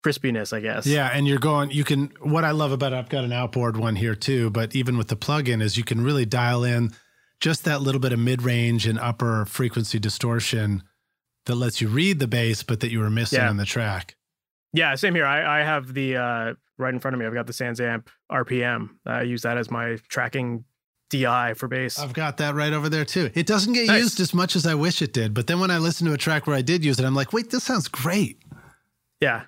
crispiness, 0.06 0.54
I 0.54 0.60
guess. 0.60 0.86
Yeah, 0.86 1.10
and 1.12 1.28
you're 1.28 1.40
going. 1.40 1.72
You 1.72 1.84
can. 1.84 2.12
What 2.22 2.46
I 2.46 2.52
love 2.52 2.72
about 2.72 2.94
it, 2.94 2.98
I've 2.98 3.10
got 3.10 3.24
an 3.24 3.34
outboard 3.34 3.78
one 3.78 3.96
here 3.96 4.16
too. 4.16 4.52
But 4.52 4.76
even 4.76 4.98
with 4.98 5.08
the 5.08 5.16
plugin, 5.16 5.62
is 5.62 5.78
you 5.78 5.84
can 5.84 6.02
really 6.02 6.26
dial 6.26 6.64
in 6.64 6.94
just 7.40 7.66
that 7.66 7.82
little 7.82 8.00
bit 8.00 8.14
of 8.14 8.20
mid 8.20 8.44
range 8.44 8.86
and 8.86 9.00
upper 9.00 9.46
frequency 9.46 10.00
distortion 10.00 10.84
that 11.48 11.56
lets 11.56 11.82
you 11.82 11.88
read 11.88 12.20
the 12.20 12.28
bass, 12.28 12.64
but 12.64 12.80
that 12.80 12.92
you 12.92 13.00
were 13.00 13.10
missing 13.10 13.40
yeah. 13.40 13.50
on 13.50 13.58
the 13.58 13.66
track. 13.66 14.16
Yeah, 14.74 14.94
same 14.96 15.16
here. 15.16 15.26
I, 15.26 15.62
I 15.62 15.64
have 15.64 15.94
the 15.94 16.18
uh, 16.18 16.54
right 16.78 16.94
in 16.94 17.00
front 17.00 17.16
of 17.16 17.20
me. 17.20 17.26
I've 17.26 17.34
got 17.34 17.48
the 17.48 17.54
SansAmp 17.54 18.08
RPM. 18.32 18.90
I 19.06 19.24
use 19.24 19.42
that 19.42 19.58
as 19.58 19.72
my 19.72 19.98
tracking 20.10 20.66
DI 21.10 21.54
for 21.56 21.68
bass. 21.68 22.00
I've 22.00 22.14
got 22.14 22.38
that 22.38 22.56
right 22.56 22.74
over 22.74 22.90
there 22.90 23.06
too. 23.06 23.30
It 23.34 23.46
doesn't 23.46 23.74
get 23.74 23.88
nice. 23.88 24.02
used 24.02 24.20
as 24.20 24.34
much 24.34 24.56
as 24.56 24.66
I 24.66 24.76
wish 24.76 25.02
it 25.02 25.14
did, 25.14 25.34
but 25.34 25.48
then 25.48 25.60
when 25.60 25.72
I 25.72 25.78
listen 25.78 26.08
to 26.08 26.14
a 26.14 26.18
track 26.18 26.48
where 26.48 26.56
I 26.56 26.62
did 26.62 26.84
use 26.84 27.00
it, 27.00 27.06
I'm 27.06 27.16
like, 27.16 27.34
wait, 27.34 27.52
this 27.52 27.64
sounds 27.64 27.88
great. 27.88 28.42
Yeah, 29.22 29.44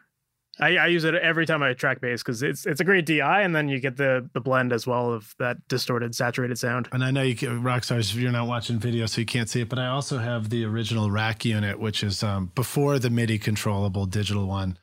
I, 0.59 0.77
I 0.77 0.87
use 0.87 1.03
it 1.03 1.13
every 1.13 1.45
time 1.45 1.61
I 1.61 1.73
track 1.73 2.01
bass 2.01 2.23
because 2.23 2.41
it's 2.41 2.65
it's 2.65 2.81
a 2.81 2.83
great 2.83 3.05
DI, 3.05 3.41
and 3.41 3.55
then 3.55 3.69
you 3.69 3.79
get 3.79 3.97
the 3.97 4.29
the 4.33 4.39
blend 4.41 4.73
as 4.73 4.87
well 4.87 5.13
of 5.13 5.35
that 5.39 5.67
distorted, 5.67 6.15
saturated 6.15 6.57
sound. 6.57 6.89
And 6.91 7.03
I 7.03 7.11
know 7.11 7.21
you 7.21 7.35
can, 7.35 7.61
Rockstars, 7.61 8.15
you're 8.15 8.31
not 8.31 8.47
watching 8.47 8.79
video, 8.79 9.05
so 9.05 9.21
you 9.21 9.27
can't 9.27 9.49
see 9.49 9.61
it, 9.61 9.69
but 9.69 9.79
I 9.79 9.87
also 9.87 10.17
have 10.17 10.49
the 10.49 10.65
original 10.65 11.11
rack 11.11 11.45
unit, 11.45 11.79
which 11.79 12.03
is 12.03 12.23
um, 12.23 12.51
before 12.55 12.97
the 12.99 13.09
MIDI 13.09 13.37
controllable 13.37 14.05
digital 14.05 14.47
one. 14.47 14.77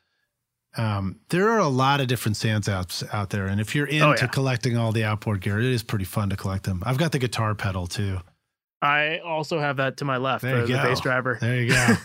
Um, 0.77 1.19
there 1.29 1.49
are 1.49 1.59
a 1.59 1.67
lot 1.67 2.01
of 2.01 2.07
different 2.07 2.37
SansAmps 2.37 3.13
out 3.13 3.29
there, 3.29 3.47
and 3.47 3.61
if 3.61 3.75
you're 3.75 3.85
into 3.85 4.05
oh, 4.05 4.15
yeah. 4.19 4.27
collecting 4.27 4.77
all 4.77 4.91
the 4.91 5.03
outboard 5.03 5.41
gear, 5.41 5.59
it 5.59 5.65
is 5.65 5.83
pretty 5.83 6.05
fun 6.05 6.29
to 6.29 6.35
collect 6.35 6.63
them. 6.63 6.83
I've 6.85 6.97
got 6.97 7.11
the 7.11 7.19
guitar 7.19 7.55
pedal 7.55 7.87
too. 7.87 8.19
I 8.81 9.19
also 9.19 9.59
have 9.59 9.77
that 9.77 9.97
to 9.97 10.05
my 10.05 10.17
left, 10.17 10.43
there 10.43 10.61
the, 10.61 10.73
the 10.73 10.79
bass 10.79 10.99
driver. 10.99 11.37
There 11.41 11.61
you 11.61 11.71
go. 11.71 11.95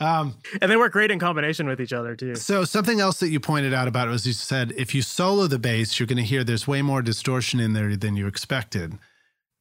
um, 0.00 0.36
and 0.62 0.70
they 0.70 0.76
work 0.76 0.92
great 0.92 1.10
in 1.10 1.18
combination 1.18 1.66
with 1.66 1.80
each 1.80 1.92
other 1.92 2.16
too. 2.16 2.34
So 2.36 2.64
something 2.64 3.00
else 3.00 3.20
that 3.20 3.28
you 3.28 3.40
pointed 3.40 3.74
out 3.74 3.88
about 3.88 4.08
it 4.08 4.12
was 4.12 4.26
you 4.26 4.32
said 4.32 4.72
if 4.76 4.94
you 4.94 5.02
solo 5.02 5.48
the 5.48 5.58
bass, 5.58 5.98
you're 5.98 6.06
going 6.06 6.16
to 6.16 6.22
hear 6.22 6.44
there's 6.44 6.66
way 6.66 6.82
more 6.82 7.02
distortion 7.02 7.60
in 7.60 7.74
there 7.74 7.94
than 7.96 8.16
you 8.16 8.26
expected, 8.26 8.98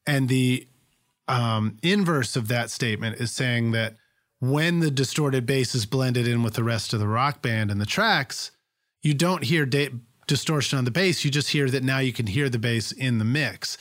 and 0.06 0.30
the 0.30 0.68
um, 1.28 1.78
inverse 1.82 2.36
of 2.36 2.48
that 2.48 2.70
statement 2.70 3.20
is 3.20 3.32
saying 3.32 3.72
that 3.72 3.96
when 4.40 4.80
the 4.80 4.92
distorted 4.92 5.46
bass 5.46 5.74
is 5.74 5.86
blended 5.86 6.28
in 6.28 6.44
with 6.44 6.54
the 6.54 6.64
rest 6.64 6.94
of 6.94 7.00
the 7.00 7.08
rock 7.08 7.42
band 7.42 7.72
and 7.72 7.82
the 7.82 7.86
tracks, 7.86 8.52
you 9.02 9.14
don't 9.14 9.44
hear 9.44 9.66
da- 9.66 9.90
distortion 10.28 10.78
on 10.78 10.86
the 10.86 10.92
bass. 10.92 11.26
You 11.26 11.32
just 11.32 11.50
hear 11.50 11.70
that 11.70 11.84
now 11.84 12.00
you 12.00 12.14
can 12.14 12.28
hear 12.28 12.50
the 12.50 12.60
bass 12.60 12.92
in 12.92 13.18
the 13.18 13.26
mix. 13.26 13.78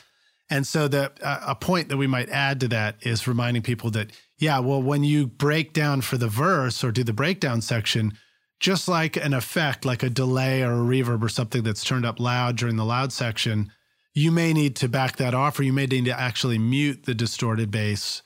And 0.48 0.66
so 0.66 0.86
the 0.88 1.12
uh, 1.22 1.40
a 1.48 1.54
point 1.54 1.88
that 1.88 1.96
we 1.96 2.06
might 2.06 2.28
add 2.28 2.60
to 2.60 2.68
that 2.68 2.96
is 3.02 3.26
reminding 3.26 3.62
people 3.62 3.90
that 3.92 4.12
yeah, 4.38 4.58
well 4.60 4.82
when 4.82 5.02
you 5.02 5.26
break 5.26 5.72
down 5.72 6.02
for 6.02 6.16
the 6.16 6.28
verse 6.28 6.84
or 6.84 6.92
do 6.92 7.02
the 7.02 7.12
breakdown 7.12 7.60
section, 7.60 8.12
just 8.60 8.88
like 8.88 9.16
an 9.16 9.34
effect 9.34 9.84
like 9.84 10.02
a 10.02 10.10
delay 10.10 10.62
or 10.62 10.72
a 10.72 10.86
reverb 10.86 11.22
or 11.22 11.28
something 11.28 11.62
that's 11.62 11.84
turned 11.84 12.06
up 12.06 12.20
loud 12.20 12.56
during 12.56 12.76
the 12.76 12.84
loud 12.84 13.12
section, 13.12 13.72
you 14.14 14.30
may 14.30 14.52
need 14.52 14.76
to 14.76 14.88
back 14.88 15.16
that 15.16 15.34
off 15.34 15.58
or 15.58 15.64
you 15.64 15.72
may 15.72 15.86
need 15.86 16.04
to 16.04 16.18
actually 16.18 16.58
mute 16.58 17.04
the 17.04 17.14
distorted 17.14 17.70
bass 17.70 18.22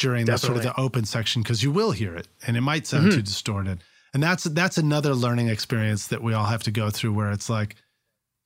during 0.00 0.24
the 0.24 0.38
sort 0.38 0.56
of 0.56 0.62
the 0.62 0.80
open 0.80 1.04
section 1.04 1.42
because 1.42 1.62
you 1.62 1.70
will 1.70 1.92
hear 1.92 2.16
it 2.16 2.26
and 2.46 2.56
it 2.56 2.62
might 2.62 2.86
sound 2.86 3.04
mm-hmm. 3.04 3.16
too 3.16 3.22
distorted. 3.22 3.80
And 4.12 4.22
that's 4.22 4.44
that's 4.44 4.78
another 4.78 5.14
learning 5.14 5.48
experience 5.48 6.08
that 6.08 6.22
we 6.22 6.32
all 6.32 6.46
have 6.46 6.64
to 6.64 6.72
go 6.72 6.90
through 6.90 7.12
where 7.12 7.30
it's 7.30 7.48
like 7.48 7.76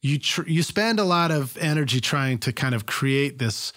you 0.02 0.18
tr- 0.18 0.46
you 0.46 0.62
spend 0.62 0.98
a 0.98 1.04
lot 1.04 1.30
of 1.30 1.56
energy 1.58 2.00
trying 2.00 2.38
to 2.38 2.52
kind 2.52 2.74
of 2.74 2.84
create 2.86 3.38
this 3.38 3.72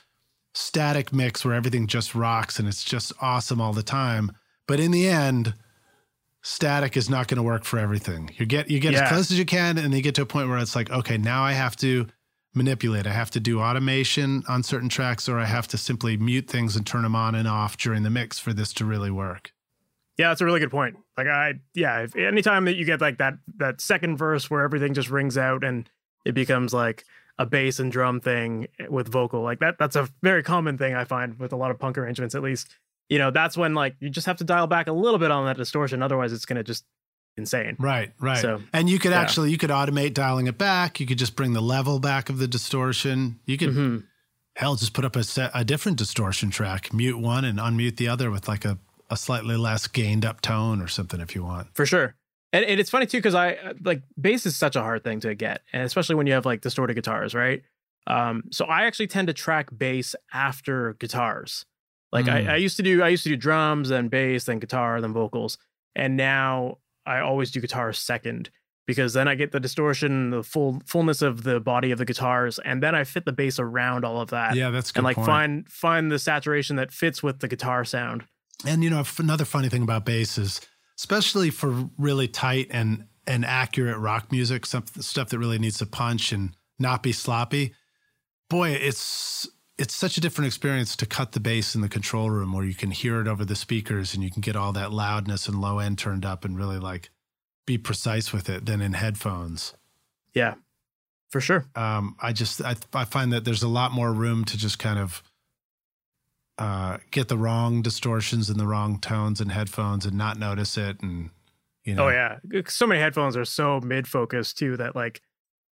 static 0.56 1.14
mix 1.14 1.46
where 1.46 1.54
everything 1.54 1.86
just 1.86 2.16
rocks 2.16 2.60
and 2.60 2.68
it's 2.68 2.84
just 2.84 3.14
awesome 3.22 3.62
all 3.62 3.74
the 3.74 3.84
time. 3.84 4.32
But 4.68 4.80
in 4.80 4.92
the 4.92 5.08
end, 5.08 5.54
static 6.42 6.98
is 6.98 7.10
not 7.10 7.28
going 7.28 7.38
to 7.38 7.44
work 7.44 7.64
for 7.64 7.78
everything. 7.78 8.32
You 8.38 8.48
get 8.48 8.72
you 8.72 8.80
get 8.80 8.94
yeah. 8.94 9.04
as 9.04 9.10
close 9.10 9.32
as 9.32 9.38
you 9.38 9.46
can, 9.46 9.78
and 9.78 9.94
you 9.94 10.02
get 10.02 10.16
to 10.16 10.24
a 10.24 10.26
point 10.26 10.50
where 10.50 10.58
it's 10.58 10.76
like, 10.76 10.90
okay, 10.90 11.18
now 11.18 11.44
I 11.44 11.54
have 11.54 11.76
to 11.78 12.08
manipulate. 12.58 13.08
I 13.08 13.14
have 13.14 13.32
to 13.32 13.40
do 13.40 13.62
automation 13.62 14.44
on 14.48 14.64
certain 14.64 14.90
tracks, 14.90 15.30
or 15.30 15.40
I 15.40 15.46
have 15.46 15.68
to 15.70 15.78
simply 15.78 16.18
mute 16.18 16.48
things 16.48 16.76
and 16.76 16.86
turn 16.86 17.04
them 17.04 17.16
on 17.16 17.36
and 17.36 17.48
off 17.48 17.78
during 17.78 18.04
the 18.04 18.10
mix 18.10 18.40
for 18.40 18.54
this 18.54 18.74
to 18.74 18.86
really 18.86 19.12
work. 19.12 19.54
Yeah, 20.18 20.30
that's 20.30 20.42
a 20.42 20.46
really 20.46 20.60
good 20.60 20.72
point. 20.72 20.98
Like 21.16 21.28
I, 21.28 21.56
yeah, 21.76 22.00
if 22.00 22.16
anytime 22.16 22.66
that 22.66 22.76
you 22.76 22.86
get 22.86 23.02
like 23.02 23.20
that 23.20 23.36
that 23.58 23.80
second 23.80 24.18
verse 24.18 24.50
where 24.50 24.64
everything 24.64 24.94
just 24.94 25.10
rings 25.10 25.38
out 25.38 25.64
and 25.64 25.90
it 26.26 26.34
becomes 26.34 26.74
like 26.74 27.06
a 27.38 27.46
bass 27.46 27.80
and 27.80 27.92
drum 27.92 28.20
thing 28.20 28.68
with 28.90 29.08
vocal, 29.08 29.42
like 29.42 29.60
that, 29.60 29.78
that's 29.78 29.96
a 29.96 30.10
very 30.24 30.42
common 30.42 30.78
thing 30.78 30.96
I 30.96 31.04
find 31.04 31.38
with 31.38 31.54
a 31.54 31.56
lot 31.56 31.70
of 31.70 31.78
punk 31.78 32.00
arrangements. 32.00 32.34
At 32.34 32.42
least, 32.42 32.76
you 33.10 33.20
know, 33.20 33.30
that's 33.30 33.56
when 33.56 33.76
like 33.76 33.96
you 34.00 34.10
just 34.10 34.26
have 34.26 34.38
to 34.38 34.44
dial 34.44 34.66
back 34.66 34.88
a 34.88 34.92
little 34.92 35.20
bit 35.20 35.30
on 35.30 35.46
that 35.46 35.58
distortion. 35.58 36.02
Otherwise, 36.02 36.34
it's 36.34 36.46
gonna 36.46 36.64
just 36.64 36.84
insane. 37.38 37.76
Right, 37.80 38.12
right. 38.20 38.40
So, 38.42 38.62
and 38.74 38.90
you 38.90 39.00
could 39.00 39.12
yeah. 39.12 39.22
actually 39.22 39.52
you 39.52 39.58
could 39.58 39.70
automate 39.70 40.14
dialing 40.14 40.48
it 40.48 40.58
back. 40.58 41.00
You 41.00 41.06
could 41.06 41.18
just 41.18 41.36
bring 41.36 41.54
the 41.54 41.62
level 41.62 42.00
back 42.00 42.30
of 42.30 42.38
the 42.38 42.48
distortion. 42.48 43.40
You 43.46 43.58
could 43.58 43.70
mm-hmm. 43.70 43.98
hell 44.56 44.76
just 44.76 44.94
put 44.94 45.06
up 45.06 45.16
a 45.16 45.24
set 45.24 45.52
a 45.54 45.64
different 45.64 45.98
distortion 45.98 46.50
track, 46.50 46.94
mute 46.94 47.18
one 47.18 47.46
and 47.46 47.60
unmute 47.60 47.98
the 47.98 48.08
other 48.08 48.32
with 48.32 48.48
like 48.48 48.66
a 48.66 48.78
a 49.10 49.18
slightly 49.18 49.56
less 49.56 49.88
gained 49.88 50.26
up 50.26 50.42
tone 50.42 50.82
or 50.82 50.88
something 50.88 51.22
if 51.22 51.36
you 51.36 51.44
want. 51.44 51.68
For 51.74 51.86
sure. 51.86 52.16
And, 52.54 52.66
and 52.66 52.80
it's 52.80 52.90
funny 52.90 53.06
too 53.06 53.18
because 53.18 53.36
I 53.36 53.74
like 53.84 54.02
bass 54.20 54.46
is 54.46 54.56
such 54.56 54.76
a 54.76 54.82
hard 54.82 55.04
thing 55.04 55.20
to 55.22 55.36
get, 55.36 55.62
and 55.74 55.84
especially 55.84 56.16
when 56.16 56.28
you 56.28 56.34
have 56.34 56.46
like 56.46 56.62
distorted 56.62 56.96
guitars, 56.96 57.36
right? 57.36 57.64
Um, 58.08 58.44
so 58.52 58.66
I 58.66 58.86
actually 58.86 59.08
tend 59.08 59.28
to 59.28 59.34
track 59.34 59.70
bass 59.78 60.16
after 60.34 60.94
guitars. 60.94 61.66
Like 62.12 62.26
mm. 62.26 62.48
I, 62.48 62.54
I 62.54 62.56
used 62.56 62.78
to 62.78 62.84
do, 62.84 63.04
I 63.04 63.10
used 63.10 63.24
to 63.24 63.30
do 63.30 63.36
drums, 63.36 63.90
then 63.90 64.08
bass, 64.08 64.46
then 64.46 64.60
guitar, 64.60 65.02
then 65.02 65.12
vocals, 65.12 65.58
and 65.94 66.16
now 66.16 66.78
I 67.08 67.22
always 67.22 67.52
do 67.52 67.62
guitar 67.62 67.94
second 67.94 68.50
because 68.86 69.14
then 69.14 69.28
I 69.28 69.36
get 69.36 69.52
the 69.52 69.60
distortion, 69.60 70.32
the 70.32 70.44
full 70.44 70.82
fullness 70.86 71.22
of 71.22 71.44
the 71.44 71.60
body 71.60 71.92
of 71.92 72.00
the 72.00 72.06
guitars, 72.06 72.58
and 72.60 72.82
then 72.82 72.96
I 72.96 73.04
fit 73.04 73.26
the 73.26 73.34
bass 73.34 73.60
around 73.60 74.06
all 74.06 74.22
of 74.22 74.30
that. 74.30 74.56
Yeah, 74.56 74.70
that's 74.72 74.92
and 74.94 75.04
like 75.04 75.18
point. 75.18 75.26
find 75.26 75.70
find 75.70 76.12
the 76.12 76.20
saturation 76.20 76.78
that 76.78 76.92
fits 76.92 77.22
with 77.22 77.40
the 77.40 77.48
guitar 77.48 77.86
sound. 77.86 78.24
And 78.66 78.84
you 78.84 78.90
know, 78.90 79.04
another 79.20 79.46
funny 79.46 79.70
thing 79.70 79.84
about 79.84 80.06
bass 80.06 80.38
is, 80.38 80.62
especially 80.98 81.50
for 81.50 81.90
really 81.98 82.28
tight 82.28 82.68
and 82.72 83.06
and 83.28 83.46
accurate 83.46 83.98
rock 83.98 84.32
music, 84.32 84.66
some 84.66 84.86
stuff 85.00 85.30
that 85.30 85.38
really 85.38 85.60
needs 85.60 85.78
to 85.80 85.86
punch 85.86 86.32
and 86.32 86.56
not 86.80 87.04
be 87.04 87.12
sloppy. 87.12 87.74
Boy, 88.50 88.70
it's 88.70 89.50
it's 89.78 89.94
such 89.94 90.18
a 90.18 90.22
different 90.22 90.48
experience 90.48 90.96
to 90.96 91.06
cut 91.06 91.34
the 91.34 91.40
bass 91.40 91.76
in 91.76 91.82
the 91.82 91.90
control 91.90 92.30
room 92.30 92.54
where 92.54 92.66
you 92.66 92.74
can 92.74 92.92
hear 92.92 93.22
it 93.22 93.28
over 93.28 93.46
the 93.46 93.56
speakers 93.56 94.14
and 94.14 94.24
you 94.24 94.32
can 94.32 94.42
get 94.42 94.56
all 94.56 94.74
that 94.74 94.92
loudness 94.92 95.48
and 95.48 95.62
low 95.62 95.80
end 95.80 95.98
turned 96.00 96.26
up 96.26 96.44
and 96.44 96.58
really 96.58 96.80
like 96.80 97.10
be 97.66 97.78
precise 97.78 98.34
with 98.34 98.50
it 98.50 98.66
than 98.66 98.82
in 98.82 98.94
headphones. 98.94 99.74
Yeah, 100.34 100.56
for 101.30 101.42
sure. 101.42 101.66
Um, 101.76 102.16
I 102.22 102.34
just 102.34 102.62
I, 102.62 102.76
I 102.94 103.06
find 103.06 103.32
that 103.34 103.46
there's 103.46 103.64
a 103.64 103.68
lot 103.68 103.92
more 103.92 104.12
room 104.12 104.46
to 104.46 104.58
just 104.58 104.80
kind 104.80 104.98
of 104.98 105.22
uh, 106.58 106.98
get 107.12 107.28
the 107.28 107.38
wrong 107.38 107.82
distortions 107.84 108.50
and 108.50 108.60
the 108.60 108.66
wrong 108.66 109.00
tones 109.00 109.40
in 109.40 109.50
headphones 109.50 110.06
and 110.06 110.18
not 110.18 110.40
notice 110.40 110.78
it 110.78 111.02
and 111.02 111.30
you 111.84 111.94
know. 111.94 112.06
Oh 112.06 112.10
yeah, 112.10 112.40
so 112.68 112.88
many 112.88 113.00
headphones 113.00 113.38
are 113.38 113.46
so 113.46 113.80
mid 113.80 114.08
focused 114.08 114.58
too 114.58 114.76
that 114.78 114.96
like 114.96 115.22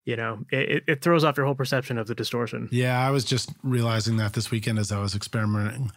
you 0.05 0.17
know 0.17 0.45
it, 0.51 0.85
it 0.87 1.03
throws 1.03 1.25
off 1.25 1.37
your 1.37 1.47
whole 1.47 1.55
perception 1.55 1.99
of 1.99 2.07
the 2.07 2.15
distortion. 2.15 2.69
Yeah 2.73 3.07
i 3.07 3.11
was 3.11 3.25
just 3.25 3.51
realizing 3.63 4.17
that 4.17 4.33
this 4.33 4.51
weekend 4.51 4.79
as 4.79 4.93
i 4.93 5.01
was 5.01 5.15
experimenting 5.15 5.91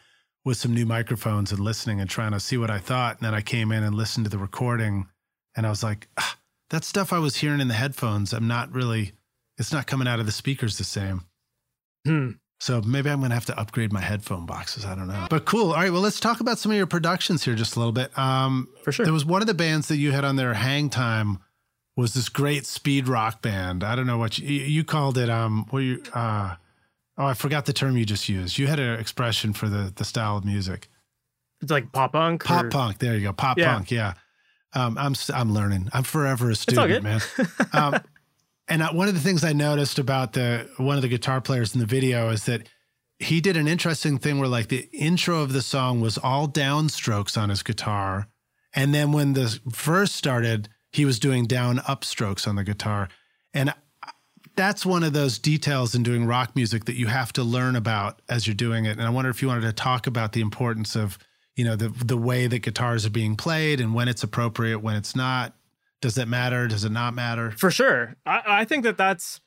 with 0.44 0.58
some 0.58 0.74
new 0.74 0.86
microphones 0.86 1.52
and 1.52 1.60
listening 1.60 2.00
and 2.00 2.10
trying 2.10 2.32
to 2.32 2.40
see 2.40 2.58
what 2.58 2.70
i 2.70 2.78
thought. 2.80 3.18
And 3.18 3.26
then 3.26 3.34
i 3.34 3.42
came 3.42 3.72
in 3.72 3.84
and 3.84 3.96
listened 3.96 4.26
to 4.26 4.30
the 4.30 4.38
recording 4.38 5.08
and 5.56 5.66
i 5.66 5.70
was 5.70 5.84
like 5.84 6.08
ah, 6.18 6.38
that 6.70 6.84
stuff 6.84 7.12
i 7.14 7.20
was 7.20 7.38
hearing 7.38 7.62
in 7.62 7.68
the 7.68 7.74
headphones 7.74 8.34
i'm 8.34 8.48
not 8.48 8.72
really 8.72 9.14
it's 9.58 9.72
not 9.72 9.88
coming 9.88 10.08
out 10.08 10.20
of 10.20 10.26
the 10.26 10.32
speakers 10.34 10.78
the 10.78 10.84
same. 10.84 11.22
Hmm. 12.06 12.32
so 12.60 12.82
maybe 12.82 13.10
i'm 13.10 13.20
going 13.20 13.30
to 13.32 13.36
have 13.36 13.46
to 13.46 13.58
upgrade 13.60 13.92
my 13.92 14.02
headphone 14.02 14.46
boxes 14.46 14.86
i 14.86 14.94
don't 14.94 15.08
know. 15.08 15.26
But 15.30 15.46
cool. 15.46 15.72
All 15.72 15.78
right 15.78 15.92
well 15.92 16.02
let's 16.02 16.20
talk 16.20 16.40
about 16.40 16.60
some 16.60 16.72
of 16.72 16.78
your 16.78 16.86
productions 16.86 17.44
here 17.44 17.56
just 17.56 17.76
a 17.76 17.80
little 17.80 17.92
bit. 17.94 18.16
Um, 18.18 18.68
for 18.84 18.92
sure. 18.92 19.06
there 19.06 19.14
was 19.14 19.26
one 19.26 19.42
of 19.42 19.48
the 19.48 19.56
bands 19.56 19.88
that 19.88 19.98
you 19.98 20.12
had 20.12 20.24
on 20.24 20.36
there 20.36 20.54
hang 20.54 20.90
time 20.92 21.40
was 21.96 22.14
this 22.14 22.30
great 22.30 22.66
speed 22.66 23.08
rock 23.08 23.42
band. 23.42 23.84
I 23.84 23.96
don't 23.96 24.08
know 24.08 24.18
what 24.18 24.38
you, 24.38 24.48
you 24.48 24.84
called 24.84 25.18
it. 25.18 25.30
Um, 25.30 25.66
what 25.70 25.80
you, 25.80 26.02
uh, 26.14 26.56
oh, 27.18 27.26
I 27.26 27.34
forgot 27.34 27.66
the 27.66 27.74
term 27.74 27.98
you 27.98 28.06
just 28.06 28.28
used. 28.28 28.58
You 28.58 28.68
had 28.68 28.80
an 28.80 29.00
expression 29.00 29.54
for 29.54 29.70
the 29.70 29.92
the 29.96 30.06
style 30.06 30.38
of 30.38 30.46
music. 30.46 30.90
It's 31.62 31.72
like 31.72 31.92
pop 31.92 32.14
punk. 32.14 32.44
Pop 32.44 32.66
or... 32.66 32.70
punk. 32.70 33.00
There 33.00 33.16
you 33.16 33.22
go. 33.22 33.34
Pop 33.34 33.58
yeah. 33.58 33.74
punk. 33.74 33.92
Yeah. 33.92 34.14
Um, 34.74 34.98
I'm 34.98 35.16
I'm 35.34 35.54
learning. 35.54 35.90
I'm 35.94 36.04
forever 36.04 36.50
a 36.50 36.56
student, 36.56 37.04
man. 37.04 37.22
um, 37.74 38.00
and 38.68 38.84
one 38.96 39.08
of 39.08 39.14
the 39.14 39.20
things 39.22 39.44
I 39.44 39.54
noticed 39.54 40.00
about 40.00 40.34
the 40.34 40.70
one 40.78 40.98
of 40.98 41.02
the 41.02 41.08
guitar 41.08 41.40
players 41.40 41.74
in 41.74 41.80
the 41.80 41.86
video 41.86 42.30
is 42.30 42.46
that 42.46 42.68
he 43.20 43.40
did 43.40 43.56
an 43.56 43.68
interesting 43.68 44.18
thing 44.18 44.40
where 44.40 44.50
like 44.50 44.68
the 44.68 44.90
intro 44.92 45.42
of 45.42 45.54
the 45.54 45.62
song 45.62 46.02
was 46.02 46.18
all 46.18 46.50
downstrokes 46.50 47.42
on 47.42 47.50
his 47.50 47.64
guitar, 47.64 48.28
and 48.74 48.94
then 48.94 49.14
when 49.14 49.34
the 49.34 49.58
verse 49.66 50.12
started 50.12 50.68
he 50.96 51.04
was 51.04 51.20
doing 51.20 51.46
down 51.46 51.80
upstrokes 51.80 52.48
on 52.48 52.56
the 52.56 52.64
guitar. 52.64 53.10
And 53.54 53.74
that's 54.56 54.86
one 54.86 55.04
of 55.04 55.12
those 55.12 55.38
details 55.38 55.94
in 55.94 56.04
doing 56.04 56.26
rock 56.26 56.56
music 56.56 56.86
that 56.86 56.96
you 56.96 57.08
have 57.08 57.34
to 57.34 57.44
learn 57.44 57.76
about 57.76 58.22
as 58.30 58.48
you're 58.48 58.56
doing 58.56 58.86
it. 58.86 58.92
And 58.92 59.02
I 59.02 59.10
wonder 59.10 59.30
if 59.30 59.42
you 59.42 59.50
wanted 59.50 59.64
to 59.64 59.74
talk 59.74 60.08
about 60.08 60.32
the 60.32 60.40
importance 60.40 60.96
of, 60.96 61.18
you 61.58 61.66
know, 61.66 61.76
the 61.76 61.90
the 61.90 62.16
way 62.16 62.48
that 62.48 62.60
guitars 62.60 63.06
are 63.06 63.10
being 63.10 63.36
played 63.36 63.82
and 63.82 63.94
when 63.94 64.08
it's 64.08 64.24
appropriate, 64.24 64.80
when 64.80 64.96
it's 64.96 65.18
not. 65.18 65.54
Does 66.00 66.16
that 66.16 66.30
matter? 66.30 66.66
Does 66.68 66.86
it 66.86 66.92
not 66.92 67.14
matter? 67.14 67.52
For 67.52 67.72
sure. 67.72 68.16
I, 68.26 68.42
I 68.46 68.66
think 68.66 68.84
that 68.84 68.96
that's 68.96 69.42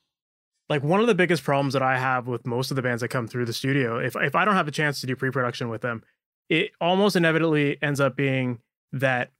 like 0.68 0.82
one 0.82 1.01
of 1.01 1.07
the 1.07 1.14
biggest 1.14 1.44
problems 1.44 1.72
that 1.72 1.82
I 1.82 1.99
have 1.99 2.26
with 2.26 2.46
most 2.46 2.70
of 2.70 2.74
the 2.74 2.82
bands 2.82 3.01
that 3.01 3.09
come 3.09 3.26
through 3.26 3.46
the 3.46 3.55
studio. 3.55 3.99
If 3.99 4.16
if 4.16 4.34
I 4.34 4.44
don't 4.44 4.55
have 4.55 4.68
a 4.68 4.72
chance 4.72 5.01
to 5.01 5.07
do 5.07 5.16
pre-production 5.16 5.70
with 5.70 5.80
them, 5.80 6.03
it 6.51 6.72
almost 6.78 7.16
inevitably 7.16 7.78
ends 7.80 8.01
up 8.01 8.16
being 8.16 8.59
that 8.92 9.30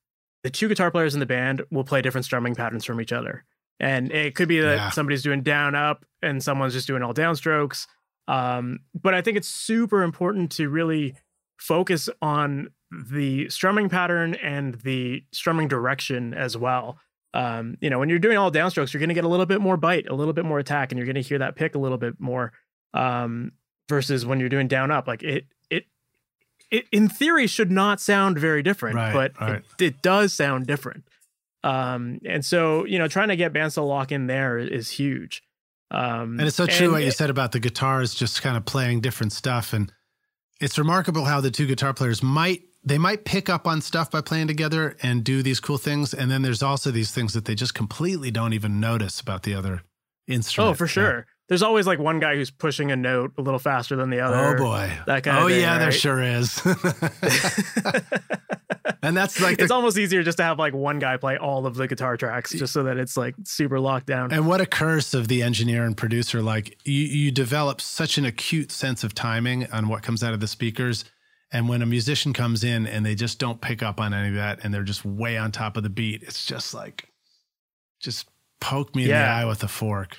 the 0.43 0.51
two 0.51 0.68
guitar 0.68 0.91
players 0.91 1.14
in 1.14 1.20
the 1.20 1.26
band 1.26 1.62
will 1.70 1.84
play 1.84 2.03
different 2.03 2.24
strumming 2.24 2.55
patterns 2.55 2.84
from 2.84 3.01
each 3.01 3.12
other. 3.12 3.45
And 3.80 4.11
it 4.11 4.34
could 4.34 4.49
be 4.49 4.61
that 4.61 4.76
yeah. 4.76 4.91
somebody's 4.91 5.22
doing 5.22 5.43
down 5.43 5.74
up 5.74 6.05
and 6.22 6.43
someone's 6.43 6.72
just 6.72 6.86
doing 6.86 7.03
all 7.03 7.14
downstrokes. 7.14 7.86
Um, 8.26 8.80
but 9.01 9.14
I 9.14 9.22
think 9.22 9.36
it's 9.36 9.49
super 9.49 10.03
important 10.03 10.51
to 10.53 10.68
really 10.68 11.14
focus 11.59 12.09
on 12.20 12.70
the 12.91 13.49
strumming 13.49 13.89
pattern 13.89 14.34
and 14.36 14.74
the 14.74 15.24
strumming 15.32 15.68
direction 15.68 16.34
as 16.34 16.57
well. 16.57 16.99
Um, 17.34 17.76
you 17.80 17.91
know, 17.91 17.99
when 17.99 18.09
you're 18.09 18.18
doing 18.18 18.39
all 18.39 18.51
downstrokes, 18.51 18.93
you're 18.93 19.01
going 19.01 19.11
to 19.11 19.14
get 19.14 19.24
a 19.24 19.28
little 19.28 19.47
bit 19.47 19.61
more 19.61 19.76
bite, 19.76 20.09
a 20.09 20.14
little 20.14 20.32
bit 20.32 20.45
more 20.45 20.59
attack, 20.59 20.91
and 20.91 20.99
you're 20.99 21.07
going 21.07 21.14
to 21.14 21.20
hear 21.22 21.39
that 21.39 21.57
pick 21.57 21.74
a 21.74 21.78
little 21.78 21.99
bit 21.99 22.18
more. 22.18 22.53
Um, 22.95 23.53
versus 23.89 24.26
when 24.26 24.41
you're 24.41 24.49
doing 24.49 24.68
down 24.68 24.91
up, 24.91 25.07
like 25.07 25.22
it 25.22 25.47
it, 25.70 25.86
in 26.71 27.09
theory 27.09 27.47
should 27.47 27.71
not 27.71 28.01
sound 28.01 28.39
very 28.39 28.62
different, 28.62 28.97
right, 28.97 29.12
but 29.12 29.41
right. 29.41 29.62
It, 29.79 29.85
it, 29.85 30.03
does 30.03 30.33
sound 30.33 30.66
different. 30.66 31.05
Um, 31.64 32.21
and 32.25 32.45
so 32.45 32.85
you 32.85 32.99
know, 32.99 33.09
trying 33.09 33.29
to 33.29 33.37
get 33.37 33.53
bands 33.53 33.75
to 33.75 33.83
lock 33.83 34.12
in 34.12 34.27
there 34.27 34.59
is 34.59 34.90
huge. 34.90 35.43
Um, 35.90 36.39
and 36.39 36.43
it's 36.43 36.57
so 36.57 36.66
true 36.66 36.93
what 36.93 37.03
you 37.03 37.11
said 37.11 37.31
about 37.31 37.53
the 37.53 37.61
guitars 37.61 38.15
just 38.15 38.43
kind 38.43 38.57
of 38.57 38.65
playing 38.65 39.01
different 39.01 39.32
stuff, 39.32 39.73
and 39.73 39.93
it's 40.61 40.78
remarkable 40.78 41.24
how 41.24 41.40
the 41.40 41.51
two 41.51 41.66
guitar 41.66 41.95
players 41.95 42.23
might 42.23 42.62
they 42.85 42.99
might 42.99 43.24
pick 43.24 43.49
up 43.49 43.66
on 43.66 43.81
stuff 43.81 44.11
by 44.11 44.20
playing 44.20 44.47
together 44.47 44.97
and 45.03 45.24
do 45.24 45.43
these 45.43 45.61
cool 45.61 45.78
things, 45.78 46.12
and 46.12 46.31
then 46.31 46.43
there's 46.43 46.62
also 46.62 46.90
these 46.90 47.11
things 47.11 47.32
that 47.32 47.47
they 47.47 47.55
just 47.55 47.74
completely 47.74 48.31
don't 48.31 48.53
even 48.53 48.78
notice 48.81 49.20
about 49.20 49.43
the 49.43 49.55
other 49.55 49.82
instrument. 50.27 50.73
Oh, 50.73 50.74
for 50.74 50.86
sure 50.86 51.27
there's 51.49 51.62
always 51.62 51.87
like 51.87 51.99
one 51.99 52.20
guy 52.20 52.37
who's 52.37 52.51
pushing 52.51 52.93
a 52.93 52.97
note 52.97 53.33
a 53.39 53.43
little 53.43 53.59
faster 53.59 53.97
than 53.97 54.11
the 54.11 54.20
other. 54.20 54.37
Oh 54.37 54.59
boy, 54.59 54.93
that 55.07 55.25
kind 55.25 55.39
oh, 55.39 55.41
of. 55.41 55.47
Oh 55.47 55.49
yeah, 55.49 55.73
right? 55.73 55.79
there 55.79 55.93
sure 55.93 56.23
is. 56.23 56.61
and 59.03 59.16
that's 59.16 59.41
like 59.41 59.57
the, 59.57 59.62
it's 59.62 59.73
almost 59.73 59.97
easier 59.97 60.23
just 60.23 60.37
to 60.39 60.45
have 60.45 60.59
like 60.59 60.75
one 60.75 60.99
guy 60.99 61.16
play 61.16 61.39
all 61.39 61.66
of 61.66 61.75
the 61.75 61.89
guitar 61.89 62.19
tracks, 62.19 62.53
just 62.53 62.73
so 62.73 62.83
that 62.83 62.99
it's 62.99 63.16
like 63.16 63.35
super 63.45 63.81
locked 63.81 64.07
down. 64.07 64.31
And 64.31 64.47
what 64.47 64.61
a 64.61 64.66
curse 64.66 65.15
of 65.15 65.29
the 65.29 65.43
engineer 65.43 65.85
and 65.85 65.97
producer! 65.97 66.43
Like 66.43 66.77
you, 66.85 67.05
you 67.05 67.31
develop 67.31 67.81
such 67.81 68.19
an 68.19 68.27
acute 68.27 68.70
sense 68.70 69.03
of 69.03 69.15
timing 69.15 69.73
on 69.73 69.89
what 69.89 70.03
comes 70.03 70.23
out 70.23 70.35
of 70.35 70.41
the 70.41 70.49
speakers. 70.49 71.07
And 71.51 71.66
when 71.66 71.81
a 71.81 71.87
musician 71.87 72.35
comes 72.35 72.62
in 72.62 72.87
and 72.87 73.07
they 73.07 73.15
just 73.15 73.39
don't 73.39 73.59
pick 73.59 73.83
up 73.83 74.01
on 74.01 74.12
any 74.12 74.29
of 74.29 74.35
that 74.35 74.59
and 74.62 74.75
they're 74.75 74.83
just 74.83 75.07
way 75.07 75.39
on 75.39 75.51
top 75.51 75.79
of 75.79 75.83
the 75.83 75.89
beat, 75.89 76.23
it's 76.23 76.45
just 76.45 76.75
like, 76.75 77.09
just 78.01 78.29
poke 78.61 78.95
me 78.95 79.07
yeah. 79.07 79.15
in 79.15 79.23
the 79.23 79.29
eye 79.29 79.45
with 79.47 79.62
a 79.62 79.69
fork. 79.69 80.19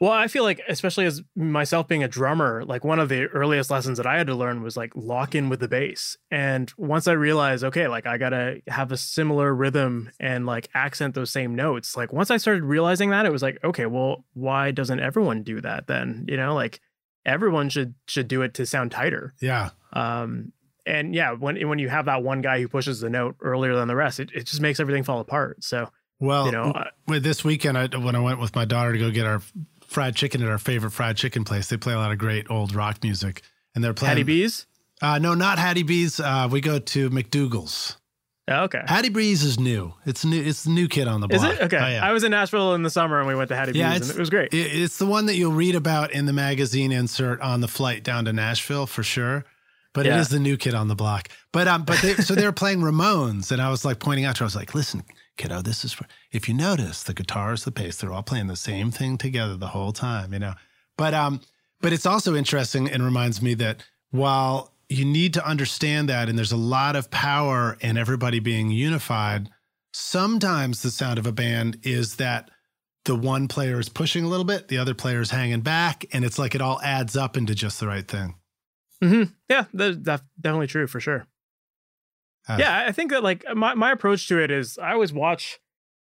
Well, 0.00 0.12
I 0.12 0.28
feel 0.28 0.44
like, 0.44 0.60
especially 0.68 1.06
as 1.06 1.22
myself 1.34 1.88
being 1.88 2.04
a 2.04 2.08
drummer, 2.08 2.64
like 2.64 2.84
one 2.84 3.00
of 3.00 3.08
the 3.08 3.26
earliest 3.26 3.68
lessons 3.70 3.96
that 3.98 4.06
I 4.06 4.16
had 4.16 4.28
to 4.28 4.34
learn 4.34 4.62
was 4.62 4.76
like 4.76 4.92
lock 4.94 5.34
in 5.34 5.48
with 5.48 5.58
the 5.58 5.66
bass. 5.66 6.16
And 6.30 6.72
once 6.76 7.08
I 7.08 7.12
realized, 7.12 7.64
okay, 7.64 7.88
like 7.88 8.06
I 8.06 8.16
gotta 8.16 8.62
have 8.68 8.92
a 8.92 8.96
similar 8.96 9.52
rhythm 9.52 10.10
and 10.20 10.46
like 10.46 10.68
accent 10.72 11.14
those 11.14 11.32
same 11.32 11.56
notes. 11.56 11.96
Like 11.96 12.12
once 12.12 12.30
I 12.30 12.36
started 12.36 12.62
realizing 12.62 13.10
that, 13.10 13.26
it 13.26 13.32
was 13.32 13.42
like, 13.42 13.58
okay, 13.64 13.86
well, 13.86 14.24
why 14.34 14.70
doesn't 14.70 15.00
everyone 15.00 15.42
do 15.42 15.60
that 15.62 15.88
then? 15.88 16.26
You 16.28 16.36
know, 16.36 16.54
like 16.54 16.80
everyone 17.26 17.68
should 17.68 17.94
should 18.06 18.28
do 18.28 18.42
it 18.42 18.54
to 18.54 18.66
sound 18.66 18.92
tighter. 18.92 19.34
Yeah. 19.40 19.70
Um. 19.92 20.52
And 20.86 21.14
yeah, 21.14 21.32
when 21.32 21.68
when 21.68 21.80
you 21.80 21.88
have 21.88 22.06
that 22.06 22.22
one 22.22 22.40
guy 22.40 22.60
who 22.60 22.68
pushes 22.68 23.00
the 23.00 23.10
note 23.10 23.34
earlier 23.40 23.74
than 23.74 23.88
the 23.88 23.96
rest, 23.96 24.20
it, 24.20 24.30
it 24.32 24.46
just 24.46 24.60
makes 24.60 24.78
everything 24.78 25.02
fall 25.02 25.18
apart. 25.18 25.64
So 25.64 25.90
well, 26.20 26.46
you 26.46 26.52
know, 26.52 26.72
with 27.06 27.24
this 27.24 27.44
weekend, 27.44 27.76
I, 27.76 27.88
when 27.96 28.14
I 28.14 28.20
went 28.20 28.40
with 28.40 28.54
my 28.54 28.64
daughter 28.64 28.92
to 28.92 28.98
go 28.98 29.10
get 29.10 29.26
our 29.26 29.42
fried 29.88 30.14
chicken 30.14 30.42
at 30.42 30.48
our 30.48 30.58
favorite 30.58 30.92
fried 30.92 31.16
chicken 31.16 31.44
place. 31.44 31.68
They 31.68 31.76
play 31.76 31.94
a 31.94 31.98
lot 31.98 32.12
of 32.12 32.18
great 32.18 32.50
old 32.50 32.74
rock 32.74 33.02
music, 33.02 33.42
and 33.74 33.82
they're 33.82 33.94
playing 33.94 34.10
Hattie 34.10 34.22
B's. 34.22 34.66
Uh, 35.02 35.18
no, 35.18 35.34
not 35.34 35.58
Hattie 35.58 35.82
B's. 35.82 36.20
Uh, 36.20 36.48
we 36.50 36.60
go 36.60 36.78
to 36.78 37.10
McDougal's. 37.10 37.96
Oh, 38.50 38.62
okay. 38.64 38.80
Hattie 38.86 39.10
B's 39.10 39.42
is 39.42 39.60
new. 39.60 39.92
It's 40.06 40.24
new. 40.24 40.42
It's 40.42 40.64
the 40.64 40.70
new 40.70 40.88
kid 40.88 41.06
on 41.06 41.20
the 41.20 41.28
block. 41.28 41.52
Is 41.52 41.58
it 41.58 41.62
okay? 41.64 41.76
Oh, 41.76 41.86
yeah. 41.88 42.04
I 42.08 42.12
was 42.12 42.24
in 42.24 42.30
Nashville 42.30 42.74
in 42.74 42.82
the 42.82 42.88
summer 42.88 43.18
and 43.18 43.28
we 43.28 43.34
went 43.34 43.48
to 43.50 43.56
Hattie 43.56 43.78
Yeah, 43.78 43.92
B's 43.98 44.08
and 44.08 44.16
it 44.18 44.20
was 44.20 44.30
great. 44.30 44.54
It- 44.54 44.72
It's 44.74 44.96
the 44.96 45.04
one 45.04 45.26
that 45.26 45.36
you'll 45.36 45.52
read 45.52 45.74
about 45.74 46.12
in 46.12 46.24
the 46.24 46.32
magazine 46.32 46.90
insert 46.90 47.42
on 47.42 47.60
the 47.60 47.68
flight 47.68 48.02
down 48.02 48.24
to 48.24 48.32
Nashville 48.32 48.86
for 48.86 49.02
sure. 49.02 49.44
But 49.92 50.06
it 50.06 50.10
Yeah. 50.10 50.20
is 50.20 50.28
the 50.30 50.38
new 50.40 50.56
kid 50.56 50.72
on 50.74 50.88
the 50.88 50.94
block. 50.94 51.28
But 51.52 51.68
um, 51.68 51.82
but 51.84 51.98
they, 52.00 52.14
so 52.14 52.34
they 52.34 52.44
were 52.46 52.52
playing 52.52 52.80
Ramones, 52.80 53.52
and 53.52 53.60
I 53.60 53.68
was 53.70 53.84
like 53.84 53.98
pointing 53.98 54.24
out 54.24 54.36
to 54.36 54.40
her, 54.40 54.44
I 54.44 54.46
was 54.46 54.56
like, 54.56 54.74
listen, 54.74 55.02
kiddo, 55.38 55.62
this 55.62 55.84
is 55.84 55.92
for, 55.94 56.06
if 56.30 56.48
you 56.48 56.54
notice 56.54 57.02
the 57.02 57.14
guitars, 57.14 57.64
the 57.64 57.70
bass, 57.70 57.96
they're 57.96 58.12
all 58.12 58.22
playing 58.22 58.48
the 58.48 58.56
same 58.56 58.90
thing 58.90 59.16
together 59.16 59.56
the 59.56 59.68
whole 59.68 59.92
time, 59.92 60.32
you 60.34 60.38
know. 60.38 60.54
But 60.98 61.14
um, 61.14 61.40
but 61.80 61.92
it's 61.92 62.04
also 62.06 62.34
interesting 62.34 62.90
and 62.90 63.02
reminds 63.02 63.40
me 63.40 63.54
that 63.54 63.82
while 64.10 64.74
you 64.88 65.04
need 65.04 65.34
to 65.34 65.46
understand 65.46 66.08
that, 66.08 66.28
and 66.28 66.36
there's 66.36 66.52
a 66.52 66.56
lot 66.56 66.96
of 66.96 67.10
power 67.10 67.78
in 67.80 67.96
everybody 67.96 68.40
being 68.40 68.70
unified, 68.70 69.48
sometimes 69.92 70.82
the 70.82 70.90
sound 70.90 71.18
of 71.18 71.26
a 71.26 71.32
band 71.32 71.78
is 71.82 72.16
that 72.16 72.50
the 73.04 73.14
one 73.14 73.48
player 73.48 73.78
is 73.78 73.88
pushing 73.88 74.24
a 74.24 74.28
little 74.28 74.44
bit, 74.44 74.68
the 74.68 74.78
other 74.78 74.94
player 74.94 75.20
is 75.20 75.30
hanging 75.30 75.60
back, 75.60 76.04
and 76.12 76.24
it's 76.24 76.38
like 76.38 76.54
it 76.54 76.60
all 76.60 76.80
adds 76.82 77.16
up 77.16 77.36
into 77.36 77.54
just 77.54 77.80
the 77.80 77.86
right 77.86 78.06
thing. 78.06 78.34
hmm 79.02 79.24
Yeah, 79.48 79.64
that's 79.72 79.96
definitely 80.40 80.66
true 80.66 80.86
for 80.86 81.00
sure. 81.00 81.26
Uh, 82.48 82.56
yeah, 82.58 82.84
I 82.86 82.92
think 82.92 83.10
that 83.10 83.22
like 83.22 83.44
my, 83.54 83.74
my 83.74 83.92
approach 83.92 84.26
to 84.28 84.42
it 84.42 84.50
is 84.50 84.78
I 84.78 84.92
always 84.92 85.12
watch 85.12 85.58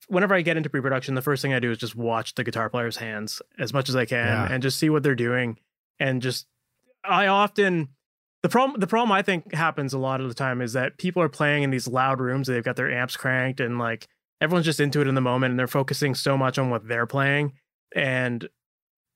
whenever 0.08 0.34
I 0.34 0.42
get 0.42 0.58
into 0.58 0.70
pre-production, 0.70 1.14
the 1.16 1.22
first 1.22 1.42
thing 1.42 1.54
I 1.54 1.60
do 1.60 1.70
is 1.72 1.78
just 1.78 1.96
watch 1.96 2.36
the 2.36 2.44
guitar 2.44 2.70
player's 2.70 2.98
hands 2.98 3.42
as 3.60 3.74
much 3.74 3.90
as 3.90 3.96
I 3.96 4.06
can 4.06 4.26
Yeah. 4.28 4.48
and 4.52 4.64
just 4.64 4.80
see 4.80 4.90
what 4.90 5.04
they're 5.04 5.16
doing. 5.16 5.58
And 6.00 6.22
just 6.22 6.48
I 7.04 7.28
often 7.28 7.90
the 8.42 8.50
problem 8.50 8.80
the 8.80 8.88
problem 8.88 9.12
I 9.12 9.22
think 9.22 9.54
happens 9.54 9.94
a 9.94 9.98
lot 10.00 10.22
of 10.22 10.28
the 10.30 10.34
time 10.34 10.62
is 10.62 10.74
that 10.74 10.98
people 10.98 11.22
are 11.22 11.30
playing 11.30 11.64
in 11.64 11.70
these 11.72 11.88
loud 11.88 12.20
rooms, 12.22 12.48
they've 12.48 12.64
got 12.64 12.76
their 12.78 12.92
amps 12.92 13.18
cranked 13.18 13.60
and 13.60 13.78
like 13.78 14.08
everyone's 14.42 14.66
just 14.66 14.80
into 14.80 15.02
it 15.02 15.08
in 15.08 15.16
the 15.16 15.22
moment 15.22 15.52
and 15.52 15.60
they're 15.60 15.68
focusing 15.68 16.16
so 16.16 16.38
much 16.38 16.58
on 16.58 16.70
what 16.70 16.88
they're 16.88 17.06
playing. 17.06 17.54
And 17.94 18.48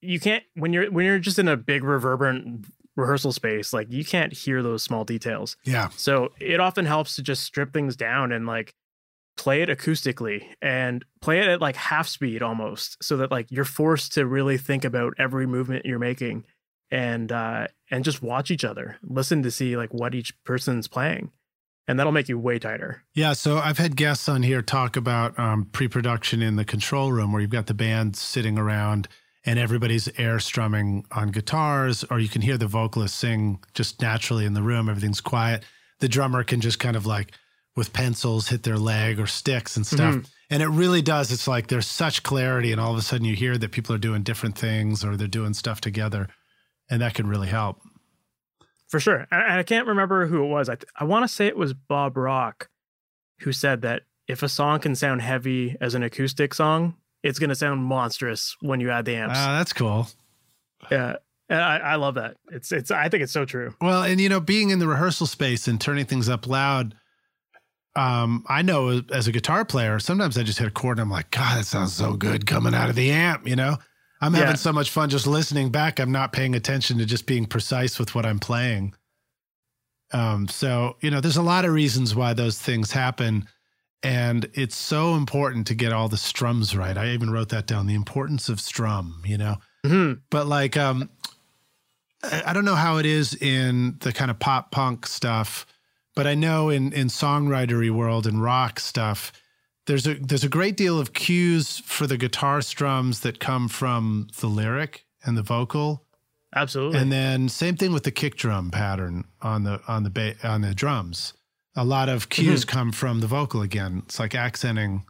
you 0.01 0.19
can't 0.19 0.43
when 0.55 0.73
you're 0.73 0.91
when 0.91 1.05
you're 1.05 1.19
just 1.19 1.39
in 1.39 1.47
a 1.47 1.55
big 1.55 1.83
reverberant 1.85 2.65
rehearsal 2.95 3.31
space, 3.31 3.73
like 3.73 3.91
you 3.91 4.05
can't 4.05 4.33
hear 4.33 4.61
those 4.61 4.83
small 4.83 5.03
details. 5.03 5.57
Yeah. 5.63 5.89
So 5.95 6.29
it 6.39 6.59
often 6.59 6.85
helps 6.85 7.15
to 7.15 7.21
just 7.21 7.43
strip 7.43 7.73
things 7.73 7.95
down 7.95 8.31
and 8.31 8.45
like 8.45 8.73
play 9.35 9.61
it 9.61 9.69
acoustically 9.69 10.43
and 10.61 11.03
play 11.21 11.39
it 11.39 11.47
at 11.47 11.61
like 11.61 11.75
half 11.75 12.07
speed 12.07 12.43
almost 12.43 13.03
so 13.03 13.17
that 13.17 13.31
like 13.31 13.49
you're 13.49 13.65
forced 13.65 14.13
to 14.13 14.25
really 14.25 14.57
think 14.57 14.85
about 14.85 15.13
every 15.17 15.47
movement 15.47 15.85
you're 15.85 15.97
making 15.97 16.45
and 16.91 17.31
uh 17.31 17.65
and 17.89 18.03
just 18.03 18.21
watch 18.21 18.51
each 18.51 18.63
other 18.63 18.97
listen 19.01 19.41
to 19.41 19.49
see 19.49 19.75
like 19.75 19.91
what 19.91 20.13
each 20.13 20.35
person's 20.43 20.87
playing 20.87 21.31
and 21.87 21.99
that'll 21.99 22.11
make 22.11 22.29
you 22.29 22.37
way 22.37 22.59
tighter 22.59 23.03
Yeah. 23.13 23.33
So 23.33 23.57
I've 23.57 23.77
had 23.77 23.95
guests 23.95 24.29
on 24.29 24.43
here 24.43 24.61
talk 24.61 24.95
about 24.95 25.37
um, 25.37 25.65
pre 25.71 25.87
production 25.87 26.41
in 26.41 26.55
the 26.55 26.65
control 26.65 27.11
room 27.11 27.31
where 27.31 27.41
you've 27.41 27.51
got 27.51 27.67
the 27.67 27.73
band 27.73 28.15
sitting 28.15 28.57
around 28.57 29.07
and 29.45 29.59
everybody's 29.59 30.07
air 30.17 30.39
strumming 30.39 31.05
on 31.11 31.29
guitars, 31.29 32.03
or 32.05 32.19
you 32.19 32.29
can 32.29 32.41
hear 32.41 32.57
the 32.57 32.67
vocalist 32.67 33.15
sing 33.15 33.59
just 33.73 34.01
naturally 34.01 34.45
in 34.45 34.53
the 34.53 34.61
room. 34.61 34.87
Everything's 34.89 35.21
quiet. 35.21 35.63
The 35.99 36.07
drummer 36.07 36.43
can 36.43 36.61
just 36.61 36.79
kind 36.79 36.95
of 36.95 37.05
like 37.05 37.31
with 37.75 37.91
pencils 37.93 38.47
hit 38.49 38.63
their 38.63 38.77
leg 38.77 39.19
or 39.19 39.27
sticks 39.27 39.75
and 39.75 39.85
stuff. 39.85 40.15
Mm-hmm. 40.15 40.27
And 40.49 40.61
it 40.63 40.67
really 40.67 41.01
does. 41.01 41.31
It's 41.31 41.47
like 41.47 41.67
there's 41.67 41.87
such 41.87 42.23
clarity, 42.23 42.71
and 42.71 42.79
all 42.79 42.91
of 42.91 42.97
a 42.97 43.01
sudden 43.01 43.25
you 43.25 43.35
hear 43.35 43.57
that 43.57 43.71
people 43.71 43.95
are 43.95 43.99
doing 43.99 44.23
different 44.23 44.57
things 44.57 45.03
or 45.03 45.17
they're 45.17 45.27
doing 45.27 45.53
stuff 45.53 45.81
together. 45.81 46.27
And 46.89 47.01
that 47.01 47.13
can 47.15 47.27
really 47.27 47.47
help. 47.47 47.79
for 48.87 48.99
sure 48.99 49.25
and 49.31 49.41
and 49.41 49.53
i 49.53 49.63
can't 49.63 49.87
remember 49.87 50.27
who 50.27 50.43
it 50.43 50.47
was 50.47 50.69
i, 50.69 50.75
th- 50.75 50.91
I 50.95 51.03
want 51.05 51.23
to 51.23 51.33
say 51.33 51.47
it 51.47 51.57
was 51.57 51.73
bob 51.73 52.15
rock 52.17 52.69
who 53.39 53.51
said 53.51 53.81
that 53.81 54.03
if 54.27 54.43
a 54.43 54.49
song 54.49 54.79
can 54.81 54.95
sound 54.95 55.21
heavy 55.21 55.75
as 55.81 55.95
an 55.95 56.03
acoustic 56.03 56.53
song 56.53 56.95
it's 57.23 57.39
going 57.39 57.49
to 57.49 57.55
sound 57.55 57.83
monstrous 57.83 58.55
when 58.61 58.79
you 58.79 58.91
add 58.91 59.05
the 59.05 59.15
amps 59.15 59.35
Ah, 59.37 59.57
that's 59.57 59.73
cool. 59.73 60.07
Yeah, 60.91 61.15
and 61.49 61.61
I, 61.61 61.77
I 61.77 61.95
love 61.95 62.15
that. 62.15 62.35
It's 62.51 62.71
it's. 62.71 62.91
I 62.91 63.07
think 63.09 63.23
it's 63.23 63.31
so 63.31 63.45
true. 63.45 63.73
Well, 63.81 64.03
and 64.03 64.19
you 64.19 64.27
know, 64.29 64.39
being 64.41 64.69
in 64.69 64.79
the 64.79 64.87
rehearsal 64.87 65.27
space 65.27 65.67
and 65.67 65.79
turning 65.79 66.05
things 66.05 66.27
up 66.27 66.45
loud, 66.45 66.95
um, 67.95 68.43
I 68.49 68.61
know 68.63 69.01
as 69.11 69.27
a 69.27 69.31
guitar 69.31 69.63
player, 69.65 69.99
sometimes 69.99 70.37
I 70.37 70.43
just 70.43 70.59
hit 70.59 70.67
a 70.67 70.71
chord 70.71 70.97
and 70.97 71.03
I'm 71.05 71.11
like, 71.11 71.31
God, 71.31 71.59
that 71.59 71.65
sounds 71.65 71.93
so 71.93 72.13
good 72.13 72.45
coming 72.45 72.73
out 72.73 72.89
of 72.89 72.95
the 72.95 73.11
amp. 73.11 73.47
You 73.47 73.55
know, 73.55 73.77
I'm 74.19 74.33
Yeah. 74.33 74.41
having 74.41 74.55
so 74.57 74.73
much 74.73 74.89
fun 74.89 75.09
just 75.09 75.27
listening 75.27 75.69
back. 75.69 75.99
I'm 75.99 76.11
not 76.11 76.33
paying 76.33 76.55
attention 76.55 76.97
to 76.97 77.05
just 77.05 77.25
being 77.27 77.45
precise 77.45 77.99
with 77.99 78.13
what 78.15 78.25
I'm 78.25 78.39
playing. 78.39 78.93
Um, 80.11 80.47
so 80.47 80.97
you 81.01 81.09
know, 81.11 81.21
there's 81.21 81.37
a 81.37 81.41
lot 81.43 81.65
of 81.65 81.71
reasons 81.73 82.13
why 82.15 82.33
those 82.33 82.59
things 82.59 82.91
happen. 82.91 83.47
And 84.03 84.49
it's 84.53 84.75
so 84.75 85.15
important 85.15 85.65
to 85.67 85.75
get 85.75 85.93
all 85.93 86.09
the 86.09 86.17
strums 86.17 86.75
right. 86.75 86.97
I 86.97 87.11
even 87.11 87.29
wrote 87.31 87.49
that 87.49 87.65
down. 87.67 87.87
The 87.87 87.95
importance 87.95 88.49
of 88.49 88.59
strum, 88.59 89.21
you 89.25 89.37
know 89.37 89.57
Mhm. 89.85 90.19
but 90.29 90.45
like 90.47 90.75
um 90.77 91.09
I 92.23 92.43
I 92.47 92.53
don't 92.53 92.65
know 92.65 92.75
how 92.75 92.97
it 92.97 93.05
is 93.05 93.33
in 93.35 93.97
the 94.01 94.11
kind 94.13 94.29
of 94.31 94.39
pop 94.39 94.71
punk 94.71 95.05
stuff, 95.07 95.65
but 96.15 96.27
I 96.27 96.35
know 96.35 96.69
in 96.69 96.93
in 96.93 97.07
songwritery 97.07 97.89
world 97.91 98.27
and 98.27 98.41
rock 98.41 98.79
stuff, 98.79 99.31
there's 99.87 100.07
a 100.07 100.13
there's 100.15 100.43
a 100.43 100.49
great 100.49 100.77
deal 100.77 100.99
of 100.99 101.13
cues 101.13 101.79
for 101.79 102.07
the 102.07 102.17
guitar 102.17 102.61
strums 102.61 103.21
that 103.21 103.39
come 103.39 103.67
from 103.67 104.27
the 104.39 104.47
lyric 104.47 105.05
and 105.25 105.37
the 105.37 105.41
vocal, 105.43 106.05
Absolutely. 106.55 106.99
and 106.99 107.11
then 107.11 107.49
same 107.49 107.75
thing 107.77 107.91
with 107.93 108.03
the 108.03 108.11
kick 108.11 108.35
drum 108.35 108.71
pattern 108.71 109.25
on 109.41 109.63
the 109.63 109.81
on 109.87 110.03
the 110.03 110.09
ba- 110.09 110.35
on 110.43 110.61
the 110.61 110.73
drums. 110.73 111.33
A 111.75 111.83
lot 111.83 112.07
of 112.09 112.29
cues 112.29 112.65
come 112.65 112.91
from 112.91 113.19
the 113.19 113.27
vocal 113.27 113.61
again. 113.61 114.03
It's 114.05 114.19
like 114.19 114.35
accenting 114.35 115.05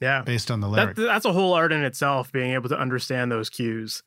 yeah, 0.00 0.22
based 0.22 0.50
on 0.50 0.60
the 0.60 0.70
that, 0.70 0.96
that's 0.96 1.24
a 1.24 1.32
whole 1.32 1.54
art 1.54 1.72
in 1.72 1.84
itself. 1.84 2.32
Being 2.32 2.52
able 2.52 2.68
to 2.68 2.78
understand 2.78 3.30
those 3.30 3.48
cues. 3.48 4.02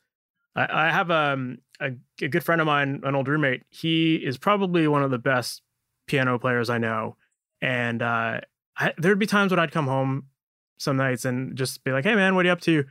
I, 0.54 0.86
I 0.86 0.90
have 0.90 1.10
um, 1.10 1.58
a 1.80 1.92
a 2.22 2.28
good 2.28 2.44
friend 2.44 2.60
of 2.60 2.66
mine, 2.66 3.00
an 3.04 3.14
old 3.14 3.26
roommate. 3.26 3.62
He 3.70 4.16
is 4.16 4.38
probably 4.38 4.86
one 4.86 5.02
of 5.02 5.10
the 5.10 5.18
best 5.18 5.62
piano 6.06 6.38
players 6.38 6.70
I 6.70 6.78
know, 6.78 7.16
and 7.60 8.02
uh, 8.02 8.40
I, 8.76 8.92
there'd 8.98 9.18
be 9.18 9.26
times 9.26 9.50
when 9.50 9.58
I'd 9.58 9.72
come 9.72 9.86
home 9.86 10.26
some 10.78 10.96
nights 10.96 11.24
and 11.24 11.56
just 11.56 11.82
be 11.84 11.90
like, 11.90 12.04
"Hey, 12.04 12.14
man, 12.14 12.34
what 12.34 12.44
are 12.44 12.48
you 12.48 12.52
up 12.52 12.60
to?" 12.62 12.84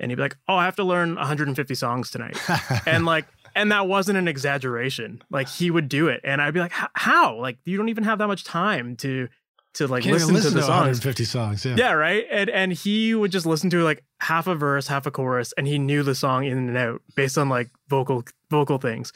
And 0.00 0.10
he'd 0.10 0.16
be 0.16 0.22
like, 0.22 0.36
"Oh, 0.48 0.56
I 0.56 0.64
have 0.64 0.76
to 0.76 0.84
learn 0.84 1.14
150 1.14 1.74
songs 1.74 2.10
tonight." 2.10 2.36
and 2.86 3.06
like 3.06 3.26
and 3.54 3.72
that 3.72 3.86
wasn't 3.86 4.18
an 4.18 4.28
exaggeration. 4.28 5.22
Like 5.30 5.48
he 5.48 5.70
would 5.70 5.88
do 5.88 6.08
it. 6.08 6.20
And 6.24 6.40
i'd 6.40 6.54
be 6.54 6.60
like 6.60 6.72
how? 6.72 7.36
Like 7.36 7.58
you 7.64 7.76
don't 7.76 7.88
even 7.88 8.04
have 8.04 8.18
that 8.18 8.26
much 8.26 8.44
time 8.44 8.96
to 8.96 9.28
to 9.74 9.86
like 9.86 10.04
listen, 10.04 10.34
listen 10.34 10.50
to 10.50 10.56
the 10.56 10.62
songs. 10.62 10.98
150 11.04 11.24
songs. 11.24 11.64
Yeah. 11.64 11.76
yeah 11.76 11.92
right? 11.92 12.26
And 12.30 12.50
and 12.50 12.72
he 12.72 13.14
would 13.14 13.30
just 13.30 13.46
listen 13.46 13.70
to 13.70 13.82
like 13.82 14.04
half 14.20 14.46
a 14.46 14.54
verse 14.54 14.86
half 14.86 15.06
a 15.06 15.10
chorus 15.10 15.52
and 15.56 15.66
he 15.66 15.78
knew 15.78 16.02
the 16.02 16.14
song 16.14 16.44
in 16.44 16.58
and 16.58 16.76
out 16.76 17.02
based 17.14 17.38
on 17.38 17.48
like 17.48 17.70
vocal 17.88 18.24
vocal 18.50 18.78
things. 18.78 19.12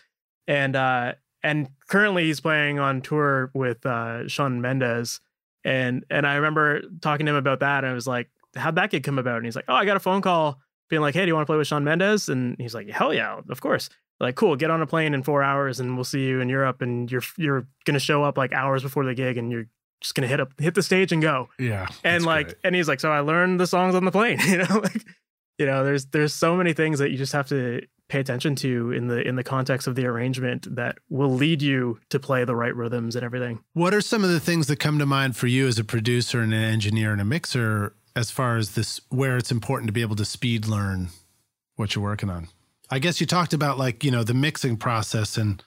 And 0.46 0.76
uh 0.76 1.14
and 1.42 1.68
currently 1.88 2.24
he's 2.24 2.40
playing 2.40 2.78
on 2.78 3.02
tour 3.02 3.50
with 3.54 3.84
uh 3.84 4.28
Shawn 4.28 4.60
Mendes 4.60 5.20
and 5.64 6.04
and 6.10 6.26
I 6.26 6.36
remember 6.36 6.82
talking 7.00 7.26
to 7.26 7.30
him 7.30 7.36
about 7.36 7.60
that 7.60 7.84
and 7.84 7.90
I 7.90 7.94
was 7.94 8.06
like 8.06 8.30
how'd 8.54 8.76
that 8.76 8.90
gig 8.90 9.02
come 9.02 9.18
about? 9.18 9.38
And 9.38 9.46
he's 9.46 9.56
like 9.56 9.66
oh 9.68 9.74
I 9.74 9.84
got 9.84 9.96
a 9.96 10.00
phone 10.00 10.22
call 10.22 10.60
being 10.88 11.02
like 11.02 11.14
hey 11.14 11.22
do 11.22 11.28
you 11.28 11.34
want 11.34 11.46
to 11.46 11.50
play 11.50 11.58
with 11.58 11.66
Shawn 11.66 11.82
Mendes 11.82 12.28
and 12.28 12.56
he's 12.60 12.74
like 12.74 12.88
hell 12.90 13.12
yeah 13.12 13.40
of 13.48 13.60
course 13.60 13.90
like 14.20 14.34
cool 14.36 14.56
get 14.56 14.70
on 14.70 14.80
a 14.82 14.86
plane 14.86 15.14
in 15.14 15.22
4 15.22 15.42
hours 15.42 15.80
and 15.80 15.96
we'll 15.96 16.04
see 16.04 16.24
you 16.26 16.40
in 16.40 16.48
Europe 16.48 16.80
and 16.82 17.10
you're 17.10 17.22
you're 17.36 17.66
going 17.84 17.94
to 17.94 18.00
show 18.00 18.22
up 18.22 18.38
like 18.38 18.52
hours 18.52 18.82
before 18.82 19.04
the 19.04 19.14
gig 19.14 19.36
and 19.36 19.50
you're 19.50 19.66
just 20.00 20.14
going 20.14 20.22
to 20.22 20.28
hit 20.28 20.40
up 20.40 20.52
hit 20.58 20.74
the 20.74 20.82
stage 20.82 21.12
and 21.12 21.22
go 21.22 21.48
Yeah. 21.58 21.86
and 22.04 22.24
like 22.24 22.46
great. 22.48 22.56
and 22.64 22.74
he's 22.74 22.88
like 22.88 23.00
so 23.00 23.10
i 23.10 23.20
learned 23.20 23.58
the 23.58 23.66
songs 23.66 23.94
on 23.94 24.04
the 24.04 24.10
plane 24.10 24.38
you 24.46 24.58
know 24.58 24.80
like 24.82 25.02
you 25.58 25.64
know 25.66 25.82
there's 25.82 26.06
there's 26.06 26.34
so 26.34 26.56
many 26.56 26.72
things 26.74 26.98
that 26.98 27.10
you 27.10 27.16
just 27.16 27.32
have 27.32 27.48
to 27.48 27.80
pay 28.10 28.20
attention 28.20 28.54
to 28.56 28.92
in 28.92 29.06
the 29.08 29.26
in 29.26 29.36
the 29.36 29.42
context 29.42 29.86
of 29.86 29.94
the 29.94 30.04
arrangement 30.04 30.74
that 30.76 30.98
will 31.08 31.32
lead 31.32 31.62
you 31.62 31.98
to 32.10 32.20
play 32.20 32.44
the 32.44 32.54
right 32.54 32.76
rhythms 32.76 33.16
and 33.16 33.24
everything 33.24 33.64
What 33.72 33.94
are 33.94 34.02
some 34.02 34.22
of 34.22 34.28
the 34.30 34.40
things 34.40 34.66
that 34.66 34.78
come 34.78 34.98
to 34.98 35.06
mind 35.06 35.36
for 35.36 35.46
you 35.46 35.66
as 35.66 35.78
a 35.78 35.84
producer 35.84 36.40
and 36.42 36.52
an 36.52 36.62
engineer 36.62 37.12
and 37.12 37.20
a 37.20 37.24
mixer 37.24 37.94
as 38.14 38.30
far 38.30 38.58
as 38.58 38.72
this 38.74 39.00
where 39.08 39.38
it's 39.38 39.50
important 39.50 39.88
to 39.88 39.92
be 39.92 40.02
able 40.02 40.16
to 40.16 40.24
speed 40.26 40.66
learn 40.66 41.08
what 41.76 41.94
you're 41.94 42.04
working 42.04 42.28
on? 42.30 42.48
I 42.90 42.98
guess 42.98 43.20
you 43.20 43.26
talked 43.26 43.54
about 43.54 43.78
like, 43.78 44.04
you 44.04 44.10
know, 44.10 44.24
the 44.24 44.34
mixing 44.34 44.76
process 44.76 45.36
and 45.36 45.62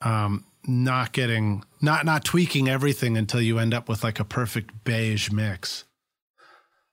um 0.00 0.44
not 0.66 1.12
getting 1.12 1.64
not 1.80 2.04
not 2.04 2.24
tweaking 2.24 2.68
everything 2.68 3.16
until 3.16 3.40
you 3.40 3.58
end 3.58 3.74
up 3.74 3.88
with 3.88 4.04
like 4.04 4.20
a 4.20 4.24
perfect 4.24 4.84
beige 4.84 5.30
mix. 5.30 5.84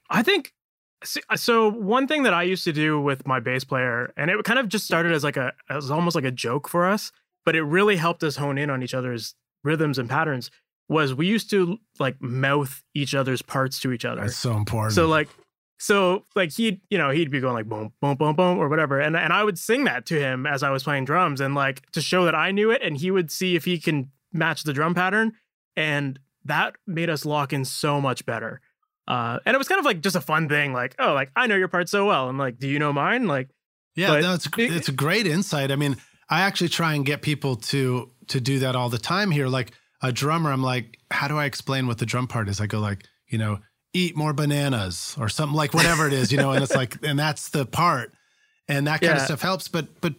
i 0.10 0.24
think 0.24 0.54
so 1.36 1.70
one 1.72 2.08
thing 2.08 2.24
that 2.24 2.34
i 2.34 2.44
used 2.44 2.64
to 2.64 2.74
do 2.74 3.00
with 3.00 3.26
my 3.28 3.40
bass 3.40 3.64
player 3.64 4.12
and 4.18 4.30
it 4.30 4.44
kind 4.44 4.60
of 4.60 4.68
just 4.68 4.86
started 4.86 5.12
as 5.12 5.24
like 5.24 5.38
a 5.38 5.54
as 5.70 5.92
almost 5.92 6.16
like 6.16 6.26
a 6.26 6.32
joke 6.32 6.68
for 6.68 6.86
us 6.86 7.12
but 7.46 7.56
it 7.56 7.64
really 7.64 7.96
helped 7.96 8.24
us 8.24 8.36
hone 8.36 8.58
in 8.58 8.70
on 8.70 8.84
each 8.84 8.94
other's 8.94 9.36
rhythms 9.64 9.98
and 9.98 10.10
patterns 10.10 10.50
was 10.88 11.14
we 11.14 11.28
used 11.28 11.50
to 11.52 11.78
like 12.00 12.20
mouth 12.22 12.84
each 12.96 13.14
other's 13.14 13.42
parts 13.42 13.80
to 13.80 13.92
each 13.92 14.06
other 14.06 14.22
That's 14.22 14.36
so 14.36 14.58
important. 14.58 14.94
So 14.94 15.08
like 15.08 15.30
so 15.80 16.26
like 16.36 16.52
he'd 16.52 16.82
you 16.90 16.98
know 16.98 17.10
he'd 17.10 17.32
be 17.32 17.40
going 17.40 17.54
like 17.54 17.68
boom 17.68 17.94
boom 18.02 18.18
boom 18.18 18.36
boom 18.36 18.58
or 18.60 18.68
whatever. 18.68 19.00
And 19.00 19.16
and 19.16 19.32
I 19.32 19.44
would 19.44 19.58
sing 19.58 19.86
that 19.86 20.06
to 20.08 20.20
him 20.20 20.46
as 20.46 20.62
I 20.62 20.70
was 20.70 20.84
playing 20.84 21.06
drums 21.06 21.40
and 21.40 21.56
like 21.56 21.90
to 21.92 22.02
show 22.02 22.26
that 22.26 22.36
I 22.36 22.52
knew 22.52 22.70
it 22.70 22.82
and 22.84 22.98
he 22.98 23.10
would 23.10 23.32
see 23.32 23.56
if 23.56 23.64
he 23.64 23.80
can 23.80 24.12
match 24.34 24.64
the 24.64 24.74
drum 24.74 24.94
pattern. 24.94 25.34
And 25.78 26.20
that 26.46 26.76
made 26.86 27.10
us 27.10 27.26
lock 27.26 27.54
in 27.54 27.64
so 27.64 28.02
much 28.02 28.26
better. 28.26 28.60
Uh 29.08 29.40
and 29.46 29.56
it 29.56 29.58
was 29.58 29.70
kind 29.70 29.80
of 29.80 29.86
like 29.86 30.02
just 30.02 30.18
a 30.18 30.22
fun 30.22 30.50
thing 30.50 30.74
like 30.74 30.96
oh 31.00 31.14
like 31.14 31.32
I 31.36 31.48
know 31.48 31.56
your 31.56 31.70
part 31.70 31.88
so 31.88 32.06
well. 32.06 32.28
And 32.28 32.38
like 32.38 32.60
do 32.60 32.68
you 32.68 32.78
know 32.78 32.92
mine? 32.92 33.28
Like 33.28 33.50
yeah 33.96 34.10
but 34.10 34.22
no, 34.22 34.34
it's 34.34 34.50
it's 34.58 34.90
a 34.90 34.94
great 34.94 35.28
insight. 35.28 35.72
I 35.72 35.78
mean 35.78 35.96
I 36.30 36.42
actually 36.42 36.70
try 36.70 36.94
and 36.94 37.06
get 37.06 37.22
people 37.22 37.56
to 37.56 38.12
to 38.28 38.42
do 38.42 38.60
that 38.60 38.76
all 38.76 38.90
the 38.90 39.00
time 39.00 39.32
here. 39.32 39.48
Like 39.48 39.72
a 40.02 40.12
drummer 40.12 40.52
I'm 40.52 40.62
like 40.62 40.98
how 41.10 41.30
do 41.30 41.38
I 41.38 41.46
explain 41.46 41.88
what 41.88 42.00
the 42.00 42.06
drum 42.06 42.28
part 42.28 42.50
is? 42.50 42.60
I 42.60 42.68
go 42.68 42.82
like 42.82 43.06
you 43.30 43.38
know 43.38 43.60
eat 43.94 44.16
more 44.16 44.34
bananas 44.34 45.16
or 45.20 45.30
something 45.30 45.56
like 45.56 45.74
whatever 45.74 46.06
it 46.08 46.14
is, 46.14 46.32
you 46.32 46.38
know, 46.38 46.52
and 46.52 46.64
it's 46.64 46.76
like, 46.76 46.98
and 47.04 47.18
that's 47.18 47.50
the 47.50 47.66
part. 47.66 48.14
And 48.68 48.86
that 48.88 49.02
kind 49.02 49.14
Yeah. 49.16 49.18
of 49.18 49.22
stuff 49.24 49.42
helps. 49.42 49.68
But, 49.68 50.00
but 50.00 50.14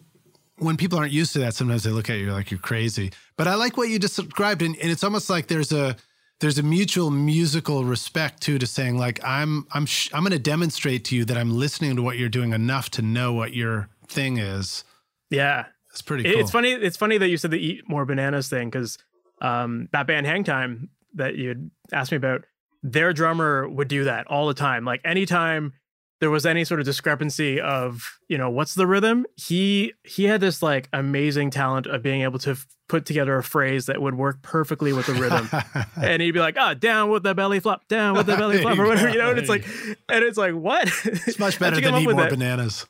when 0.59 0.76
people 0.76 0.98
aren't 0.98 1.12
used 1.12 1.32
to 1.34 1.38
that, 1.40 1.55
sometimes 1.55 1.84
they 1.84 1.90
look 1.90 2.10
at 2.10 2.18
you 2.18 2.32
like 2.32 2.51
you're 2.51 2.59
crazy. 2.59 3.12
But 3.36 3.47
I 3.47 3.55
like 3.55 3.76
what 3.76 3.88
you 3.88 3.98
just 3.98 4.16
described. 4.16 4.62
And, 4.62 4.76
and 4.78 4.90
it's 4.90 5.05
almost 5.05 5.30
like 5.30 5.47
there's 5.47 5.70
a, 5.72 5.97
there's 6.40 6.59
a 6.59 6.62
mutual 6.62 7.10
musical 7.10 7.84
respect 7.84 8.42
too 8.42 8.59
to 8.59 8.66
saying 8.66 8.98
like, 8.98 9.20
I'm, 9.24 9.66
I'm, 9.72 9.86
sh- 9.86 10.10
I'm 10.12 10.22
going 10.22 10.32
to 10.32 10.38
demonstrate 10.38 11.05
to 11.06 11.16
you 11.16 11.24
that 11.26 11.36
I'm 11.36 11.56
listening 11.56 11.94
to 11.97 12.02
what 12.02 12.18
you're 12.18 12.28
doing 12.28 12.52
enough 12.52 12.90
to 12.92 13.02
know 13.02 13.32
what 13.32 13.55
your 13.55 13.88
thing 14.09 14.38
is. 14.38 14.82
yeah 15.30 15.66
It's 15.92 16.02
pretty 16.02 16.24
cool. 16.24 16.40
It's 16.40 16.51
funny. 16.51 16.72
It's 16.72 16.97
funny 16.97 17.18
that 17.18 17.28
you 17.28 17.36
said 17.36 17.52
the 17.52 17.59
eat 17.64 17.88
more 17.88 18.05
bananas 18.05 18.48
thing 18.48 18.68
because 18.68 18.98
um, 19.40 19.88
that 19.92 20.06
band 20.09 20.26
Hang 20.26 20.42
Time 20.44 20.90
that 21.14 21.36
you'd 21.36 21.70
asked 21.92 22.10
me 22.10 22.16
about, 22.16 22.44
their 22.82 23.12
drummer 23.12 23.69
would 23.69 23.89
do 23.89 24.05
that 24.05 24.27
all 24.27 24.47
the 24.47 24.55
time. 24.55 24.85
Like 24.85 25.01
anytime 25.05 25.73
there 26.20 26.31
was 26.31 26.44
any 26.44 26.65
sort 26.65 26.81
of 26.81 26.86
discrepancy 26.86 27.61
of 27.61 28.19
you 28.28 28.36
know 28.36 28.51
what's 28.51 28.74
the 28.74 28.86
rhythm, 28.86 29.27
he 29.36 29.94
he 30.05 30.24
had 30.24 30.40
this 30.40 30.62
like 30.62 30.89
amazing 30.93 31.51
talent 31.51 31.86
of 31.86 32.02
being 32.02 32.23
able 32.23 32.39
to 32.40 32.52
f- 32.52 32.66
put 32.89 33.07
together 33.07 33.36
a 33.36 33.43
phrase 33.43 33.86
that 33.86 34.02
would 34.02 34.15
work 34.15 34.43
perfectly 34.43 34.93
with 34.93 35.07
the 35.07 35.15
rhythm. 35.15 35.48
and 35.97 36.20
he'd 36.20 36.32
be 36.32 36.40
like, 36.40 36.57
"Ah, 36.59 36.74
down 36.74 37.11
with 37.11 37.23
the 37.23 37.35
belly 37.35 37.61
flop, 37.61 37.89
down 37.89 38.16
with 38.16 38.27
the 38.27 38.36
belly 38.36 38.61
flop," 38.61 38.78
or 38.78 38.86
whatever, 38.86 39.09
you 39.09 39.19
know. 39.19 39.31
And 39.31 39.39
it's 39.39 39.48
like, 39.48 39.65
and 40.09 40.24
it's 40.24 40.39
like, 40.39 40.55
what? 40.55 40.90
it's 41.05 41.39
much 41.39 41.59
better 41.61 41.81
than 41.81 41.94
eat 41.97 42.05
more 42.05 42.15
that? 42.15 42.31
bananas. 42.31 42.86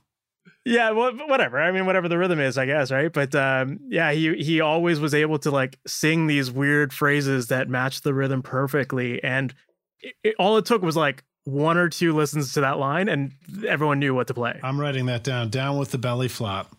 Yeah, 0.66 0.90
well, 0.90 1.12
whatever. 1.26 1.58
I 1.58 1.72
mean, 1.72 1.86
whatever 1.86 2.06
the 2.08 2.18
rhythm 2.18 2.38
is, 2.38 2.58
I 2.58 2.66
guess, 2.66 2.90
right? 2.90 3.10
But 3.10 3.34
um, 3.34 3.78
yeah, 3.88 4.12
he 4.12 4.34
he 4.42 4.60
always 4.60 5.00
was 5.00 5.14
able 5.14 5.38
to 5.40 5.50
like 5.50 5.78
sing 5.86 6.26
these 6.26 6.50
weird 6.50 6.92
phrases 6.92 7.46
that 7.46 7.68
matched 7.68 8.04
the 8.04 8.12
rhythm 8.12 8.42
perfectly, 8.42 9.22
and 9.22 9.54
it, 10.02 10.14
it- 10.22 10.34
all 10.38 10.56
it 10.58 10.66
took 10.66 10.82
was 10.82 10.96
like 10.96 11.24
one 11.44 11.76
or 11.78 11.88
two 11.88 12.14
listens 12.14 12.52
to 12.54 12.60
that 12.62 12.78
line, 12.78 13.08
and 13.08 13.32
everyone 13.66 13.98
knew 13.98 14.14
what 14.14 14.26
to 14.28 14.34
play. 14.34 14.58
I'm 14.62 14.78
writing 14.80 15.06
that 15.06 15.24
down. 15.24 15.48
Down 15.50 15.78
with 15.78 15.90
the 15.90 15.98
belly 15.98 16.28
flop. 16.28 16.70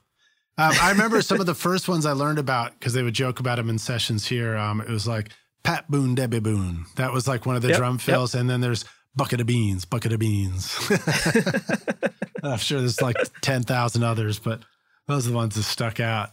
Um, 0.57 0.73
I 0.80 0.91
remember 0.91 1.22
some 1.22 1.39
of 1.39 1.45
the 1.48 1.56
first 1.56 1.88
ones 1.89 2.06
I 2.06 2.11
learned 2.11 2.38
about 2.38 2.73
because 2.77 2.93
they 2.93 3.02
would 3.02 3.14
joke 3.15 3.39
about 3.39 3.56
them 3.56 3.69
in 3.69 3.80
sessions 3.80 4.27
here. 4.27 4.56
Um, 4.56 4.80
it 4.81 4.89
was 4.89 5.07
like 5.07 5.30
Pat 5.64 5.89
Boone, 5.89 6.14
Debbie 6.14 6.39
Boone. 6.39 6.85
That 6.98 7.11
was 7.14 7.27
like 7.27 7.45
one 7.45 7.56
of 7.56 7.61
the 7.64 7.69
Yep, 7.69 7.77
drum 7.77 7.93
yep. 7.95 8.02
fills. 8.02 8.35
And 8.35 8.48
then 8.49 8.61
there's 8.61 8.85
Bucket 9.15 9.41
of 9.41 9.48
Beans, 9.48 9.85
Bucket 9.85 10.14
of 10.14 10.19
Beans. 10.19 10.77
I'm 12.43 12.57
sure 12.57 12.80
there's 12.80 13.02
like 13.02 13.15
10,000 13.41 14.03
others, 14.03 14.39
but 14.39 14.61
those 15.07 15.26
are 15.27 15.31
the 15.31 15.35
ones 15.35 15.56
that 15.56 15.64
stuck 15.64 15.99
out. 15.99 16.31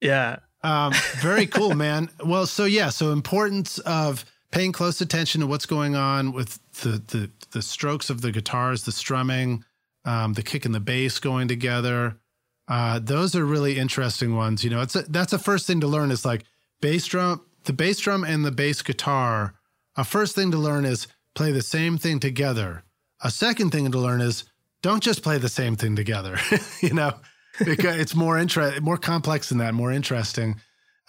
Yeah, 0.00 0.38
Um, 0.62 0.92
very 1.20 1.46
cool, 1.46 1.74
man. 1.74 2.10
Well, 2.24 2.46
so 2.46 2.64
yeah, 2.64 2.90
so 2.90 3.12
importance 3.12 3.78
of 3.80 4.24
paying 4.54 4.70
close 4.70 5.00
attention 5.00 5.40
to 5.40 5.46
what's 5.48 5.66
going 5.66 5.96
on 5.96 6.32
with 6.32 6.60
the 6.82 7.02
the 7.08 7.30
the 7.50 7.60
strokes 7.60 8.08
of 8.08 8.20
the 8.20 8.30
guitars, 8.30 8.84
the 8.84 8.92
strumming, 8.92 9.64
um, 10.04 10.34
the 10.34 10.42
kick 10.42 10.64
and 10.64 10.74
the 10.74 10.80
bass 10.80 11.18
going 11.18 11.48
together. 11.48 12.16
Uh, 12.68 12.98
those 13.02 13.34
are 13.34 13.44
really 13.44 13.78
interesting 13.78 14.36
ones. 14.36 14.62
You 14.64 14.70
know, 14.70 14.80
it's 14.80 14.94
a, 14.94 15.02
that's 15.02 15.32
the 15.32 15.38
first 15.38 15.66
thing 15.66 15.80
to 15.80 15.88
learn 15.88 16.10
is 16.10 16.24
like 16.24 16.44
bass 16.80 17.04
drum, 17.06 17.44
the 17.64 17.72
bass 17.72 17.98
drum 17.98 18.24
and 18.24 18.44
the 18.44 18.52
bass 18.52 18.80
guitar. 18.80 19.54
A 19.96 20.04
first 20.04 20.34
thing 20.34 20.52
to 20.52 20.58
learn 20.58 20.84
is 20.84 21.08
play 21.34 21.50
the 21.50 21.62
same 21.62 21.98
thing 21.98 22.20
together. 22.20 22.84
A 23.22 23.30
second 23.30 23.70
thing 23.70 23.90
to 23.90 23.98
learn 23.98 24.20
is 24.20 24.44
don't 24.82 25.02
just 25.02 25.22
play 25.22 25.38
the 25.38 25.48
same 25.48 25.76
thing 25.76 25.96
together. 25.96 26.38
you 26.80 26.94
know, 26.94 27.12
because 27.64 27.96
it's 27.98 28.14
more 28.14 28.38
interest, 28.38 28.80
more 28.80 28.98
complex 28.98 29.48
than 29.48 29.58
that, 29.58 29.74
more 29.74 29.90
interesting. 29.90 30.60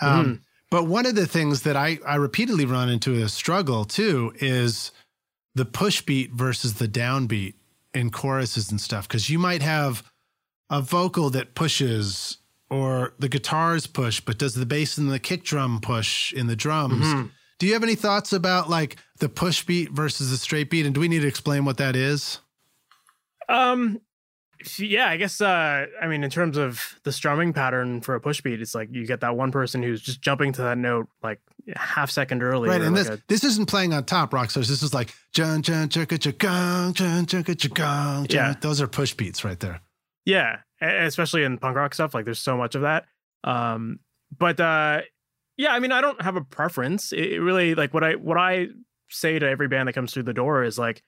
Um, 0.02 0.42
But 0.76 0.88
one 0.88 1.06
of 1.06 1.16
the 1.16 1.26
things 1.26 1.62
that 1.62 1.78
I, 1.78 2.00
I 2.06 2.16
repeatedly 2.16 2.66
run 2.66 2.90
into 2.90 3.24
a 3.24 3.30
struggle 3.30 3.86
too 3.86 4.34
is 4.42 4.92
the 5.54 5.64
push 5.64 6.02
beat 6.02 6.34
versus 6.34 6.74
the 6.74 6.88
downbeat 6.90 7.54
in 7.94 8.10
choruses 8.10 8.70
and 8.72 8.82
stuff. 8.82 9.08
Because 9.08 9.30
you 9.30 9.40
might 9.40 9.62
have 9.62 10.04
a 10.70 10.82
vocal 10.82 11.30
that 11.30 11.56
pushes, 11.56 12.40
or 12.70 13.14
the 13.18 13.30
guitars 13.30 13.88
push, 13.88 14.20
but 14.20 14.38
does 14.38 14.56
the 14.56 14.66
bass 14.66 14.98
and 14.98 15.10
the 15.10 15.18
kick 15.18 15.46
drum 15.46 15.80
push 15.80 16.34
in 16.34 16.48
the 16.48 16.58
drums? 16.58 17.06
Do 17.58 17.68
you 17.68 17.72
have 17.72 17.84
any 17.84 17.96
thoughts 17.96 18.34
about 18.34 18.70
like 18.70 18.98
the 19.20 19.30
push 19.30 19.64
beat 19.64 19.92
versus 19.92 20.30
the 20.30 20.36
straight 20.36 20.70
beat? 20.70 20.86
And 20.86 20.94
do 20.94 21.00
we 21.00 21.08
need 21.08 21.22
to 21.22 21.28
explain 21.30 21.64
what 21.64 21.78
that 21.78 21.96
is? 21.96 22.40
um, 23.48 24.02
yeah. 24.78 25.08
I 25.08 25.18
guess. 25.18 25.42
Uh, 25.42 25.86
I 26.02 26.08
mean, 26.08 26.24
in 26.24 26.30
terms 26.30 26.58
of 26.58 27.00
the 27.04 27.12
strumming 27.12 27.54
pattern 27.54 28.02
for 28.02 28.16
a 28.16 28.22
push 28.22 28.42
beat, 28.42 28.62
it's 28.62 28.76
like 28.76 28.90
you 28.92 29.06
get 29.06 29.22
that 29.22 29.36
one 29.36 29.52
person 29.52 29.82
who's 29.84 30.02
just 30.02 30.22
jumping 30.22 30.54
to 30.54 30.62
that 30.64 30.78
note 30.78 31.08
like 31.24 31.40
a 31.74 31.78
half 31.80 32.12
second 32.12 32.44
early. 32.44 32.70
Right, 32.70 32.82
and 32.82 32.96
like 32.96 33.06
this 33.06 33.18
a- 33.18 33.22
this 33.28 33.44
isn't 33.44 33.68
playing 33.68 33.94
on 33.94 34.04
top 34.06 34.34
rock 34.34 34.52
stars. 34.52 34.68
This 34.68 34.84
is 34.84 34.94
like 34.94 35.14
jun 35.34 35.62
jun 35.62 35.90
chugga 35.90 36.18
chugga 36.18 36.94
jun 36.94 37.26
chugga 37.26 37.56
chugga. 37.56 38.32
Yeah. 38.32 38.54
those 38.62 38.82
are 38.82 38.88
push 38.88 39.14
beats 39.14 39.44
right 39.44 39.60
there. 39.60 39.82
Yeah, 40.26 40.58
especially 40.82 41.44
in 41.44 41.58
punk 41.58 41.76
rock 41.78 41.94
stuff, 41.94 42.14
like 42.14 42.26
there's 42.26 42.40
so 42.40 42.58
much 42.58 42.76
of 42.76 42.82
that. 42.82 43.06
Um, 43.44 44.00
but 44.38 44.60
uh, 44.60 45.02
yeah, 45.58 45.72
I 45.74 45.80
mean, 45.80 45.92
I 45.92 46.02
don't 46.02 46.22
have 46.22 46.36
a 46.36 46.42
preference. 46.42 47.14
It, 47.14 47.34
it 47.34 47.40
really 47.42 47.76
like 47.76 47.94
what 47.94 48.04
I 48.04 48.14
what 48.16 48.38
I 48.38 48.68
say 49.10 49.38
to 49.40 49.48
every 49.48 49.68
band 49.68 49.88
that 49.88 49.94
comes 49.94 50.14
through 50.14 50.24
the 50.24 50.34
door 50.34 50.64
is 50.64 50.80
like, 50.80 51.04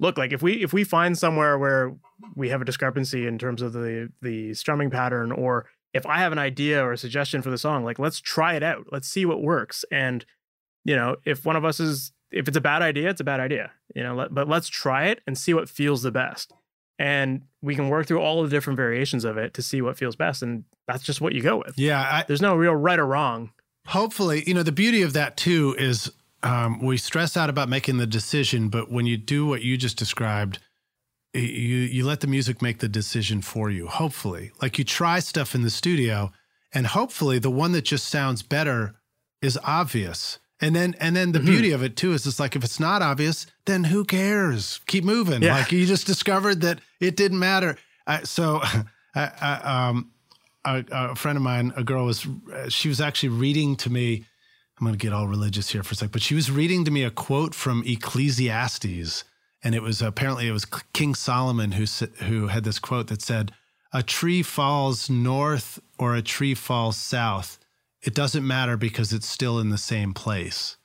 look, 0.00 0.18
like 0.18 0.32
if 0.32 0.42
we 0.42 0.62
if 0.62 0.72
we 0.72 0.84
find 0.84 1.16
somewhere 1.16 1.58
where 1.58 1.94
we 2.34 2.48
have 2.48 2.62
a 2.62 2.64
discrepancy 2.64 3.26
in 3.26 3.38
terms 3.38 3.62
of 3.62 3.72
the 3.72 4.10
the 4.22 4.54
strumming 4.54 4.90
pattern, 4.90 5.32
or 5.32 5.66
if 5.92 6.06
I 6.06 6.18
have 6.18 6.32
an 6.32 6.38
idea 6.38 6.84
or 6.84 6.92
a 6.92 6.98
suggestion 6.98 7.42
for 7.42 7.50
the 7.50 7.58
song, 7.58 7.84
like 7.84 7.98
let's 7.98 8.20
try 8.20 8.54
it 8.54 8.62
out. 8.62 8.86
Let's 8.90 9.08
see 9.08 9.24
what 9.24 9.42
works. 9.42 9.84
And 9.90 10.24
you 10.84 10.96
know, 10.96 11.16
if 11.24 11.44
one 11.44 11.56
of 11.56 11.64
us 11.64 11.80
is 11.80 12.12
if 12.30 12.48
it's 12.48 12.56
a 12.56 12.60
bad 12.60 12.82
idea, 12.82 13.10
it's 13.10 13.20
a 13.20 13.24
bad 13.24 13.40
idea. 13.40 13.72
You 13.94 14.02
know, 14.02 14.14
let, 14.14 14.34
but 14.34 14.48
let's 14.48 14.68
try 14.68 15.06
it 15.06 15.20
and 15.26 15.38
see 15.38 15.54
what 15.54 15.68
feels 15.68 16.02
the 16.02 16.10
best 16.10 16.52
and 16.96 17.42
we 17.60 17.74
can 17.74 17.88
work 17.88 18.06
through 18.06 18.20
all 18.20 18.44
the 18.44 18.48
different 18.48 18.76
variations 18.76 19.24
of 19.24 19.36
it 19.36 19.52
to 19.52 19.60
see 19.60 19.82
what 19.82 19.96
feels 19.96 20.14
best 20.14 20.44
and 20.44 20.62
that's 20.86 21.02
just 21.02 21.20
what 21.20 21.32
you 21.32 21.42
go 21.42 21.56
with 21.56 21.76
Yeah, 21.76 22.00
I, 22.00 22.24
there's 22.28 22.40
no 22.40 22.54
real 22.54 22.74
right 22.74 23.00
or 23.00 23.06
wrong 23.06 23.50
hopefully, 23.86 24.44
you 24.46 24.54
know, 24.54 24.62
the 24.62 24.72
beauty 24.72 25.02
of 25.02 25.12
that 25.12 25.36
too 25.36 25.74
is 25.78 26.12
um, 26.44 26.78
we 26.80 26.96
stress 26.96 27.36
out 27.36 27.50
about 27.50 27.68
making 27.68 27.96
the 27.96 28.06
decision, 28.06 28.68
but 28.68 28.90
when 28.90 29.06
you 29.06 29.16
do 29.16 29.46
what 29.46 29.62
you 29.62 29.76
just 29.76 29.96
described, 29.96 30.58
you 31.32 31.40
you 31.42 32.04
let 32.06 32.20
the 32.20 32.26
music 32.26 32.62
make 32.62 32.78
the 32.78 32.88
decision 32.88 33.40
for 33.42 33.70
you. 33.70 33.88
Hopefully, 33.88 34.52
like 34.62 34.78
you 34.78 34.84
try 34.84 35.18
stuff 35.18 35.54
in 35.54 35.62
the 35.62 35.70
studio, 35.70 36.30
and 36.72 36.86
hopefully 36.86 37.38
the 37.38 37.50
one 37.50 37.72
that 37.72 37.84
just 37.84 38.06
sounds 38.08 38.42
better 38.42 38.94
is 39.42 39.58
obvious. 39.64 40.38
And 40.60 40.76
then 40.76 40.94
and 41.00 41.16
then 41.16 41.32
the 41.32 41.40
Mhm. 41.40 41.46
beauty 41.46 41.72
of 41.72 41.82
it 41.82 41.96
too 41.96 42.12
is 42.12 42.26
it's 42.26 42.38
like 42.38 42.54
if 42.54 42.62
it's 42.62 42.78
not 42.78 43.02
obvious, 43.02 43.46
then 43.66 43.84
who 43.84 44.04
cares? 44.04 44.80
Keep 44.86 45.04
moving. 45.04 45.42
Yeah. 45.42 45.54
Like 45.56 45.72
you 45.72 45.84
just 45.86 46.06
discovered 46.06 46.60
that 46.60 46.78
it 47.00 47.16
didn't 47.16 47.40
matter. 47.40 47.76
I, 48.06 48.22
so, 48.22 48.60
I, 49.14 49.30
I, 49.40 49.88
um, 49.88 50.10
a, 50.64 50.84
a 50.92 51.14
friend 51.16 51.36
of 51.36 51.42
mine, 51.42 51.72
a 51.76 51.82
girl 51.82 52.04
was, 52.06 52.26
she 52.68 52.88
was 52.88 53.00
actually 53.00 53.30
reading 53.30 53.76
to 53.76 53.90
me. 53.90 54.24
I'm 54.78 54.86
going 54.86 54.98
to 54.98 55.02
get 55.02 55.12
all 55.12 55.28
religious 55.28 55.70
here 55.70 55.82
for 55.82 55.92
a 55.92 55.96
sec, 55.96 56.10
but 56.10 56.22
she 56.22 56.34
was 56.34 56.50
reading 56.50 56.84
to 56.84 56.90
me 56.90 57.04
a 57.04 57.10
quote 57.10 57.54
from 57.54 57.82
Ecclesiastes, 57.86 59.24
and 59.62 59.74
it 59.74 59.82
was 59.82 60.02
apparently 60.02 60.48
it 60.48 60.52
was 60.52 60.66
King 60.92 61.14
Solomon 61.14 61.72
who 61.72 61.84
who 62.24 62.48
had 62.48 62.64
this 62.64 62.78
quote 62.78 63.06
that 63.08 63.22
said, 63.22 63.52
"A 63.92 64.02
tree 64.02 64.42
falls 64.42 65.08
north 65.08 65.78
or 65.98 66.14
a 66.14 66.22
tree 66.22 66.54
falls 66.54 66.96
south, 66.96 67.58
it 68.02 68.14
doesn't 68.14 68.46
matter 68.46 68.76
because 68.76 69.12
it's 69.12 69.28
still 69.28 69.58
in 69.60 69.70
the 69.70 69.78
same 69.78 70.12
place." 70.12 70.76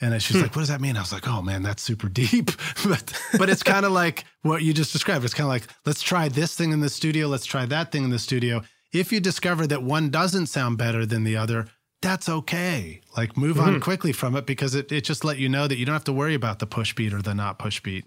And 0.00 0.20
she's 0.22 0.36
Hmm. 0.36 0.42
like, 0.42 0.56
"What 0.56 0.62
does 0.62 0.68
that 0.68 0.80
mean?" 0.80 0.96
I 0.96 1.00
was 1.00 1.12
like, 1.12 1.28
"Oh 1.28 1.42
man, 1.42 1.62
that's 1.62 1.82
super 1.82 2.08
deep." 2.08 2.50
but 2.86 3.12
but 3.38 3.50
it's 3.50 3.62
kind 3.62 3.84
of 3.86 3.92
like 3.92 4.24
what 4.42 4.62
you 4.62 4.72
just 4.72 4.92
described. 4.92 5.24
It's 5.24 5.34
kind 5.34 5.46
of 5.46 5.50
like, 5.50 5.66
let's 5.84 6.02
try 6.02 6.28
this 6.28 6.54
thing 6.54 6.72
in 6.72 6.80
the 6.80 6.88
studio, 6.90 7.28
let's 7.28 7.46
try 7.46 7.66
that 7.66 7.92
thing 7.92 8.04
in 8.04 8.10
the 8.10 8.18
studio. 8.18 8.62
If 8.92 9.12
you 9.12 9.20
discover 9.20 9.66
that 9.66 9.82
one 9.82 10.08
doesn't 10.10 10.46
sound 10.46 10.78
better 10.78 11.04
than 11.04 11.24
the 11.24 11.36
other, 11.36 11.68
that's 12.06 12.28
okay. 12.28 13.00
Like 13.16 13.36
move 13.36 13.58
on 13.58 13.74
Mhm. 13.74 13.80
quickly 13.82 14.12
from 14.12 14.36
it 14.36 14.46
because 14.46 14.74
it, 14.76 14.92
it 14.92 15.02
just 15.02 15.24
let 15.24 15.38
you 15.38 15.48
know 15.48 15.66
that 15.66 15.76
you 15.76 15.84
don't 15.84 15.92
have 15.94 16.04
to 16.04 16.12
worry 16.12 16.34
about 16.34 16.60
the 16.60 16.66
push 16.66 16.94
beat 16.94 17.12
or 17.12 17.20
the 17.20 17.34
not 17.34 17.58
push 17.58 17.80
beat. 17.80 18.04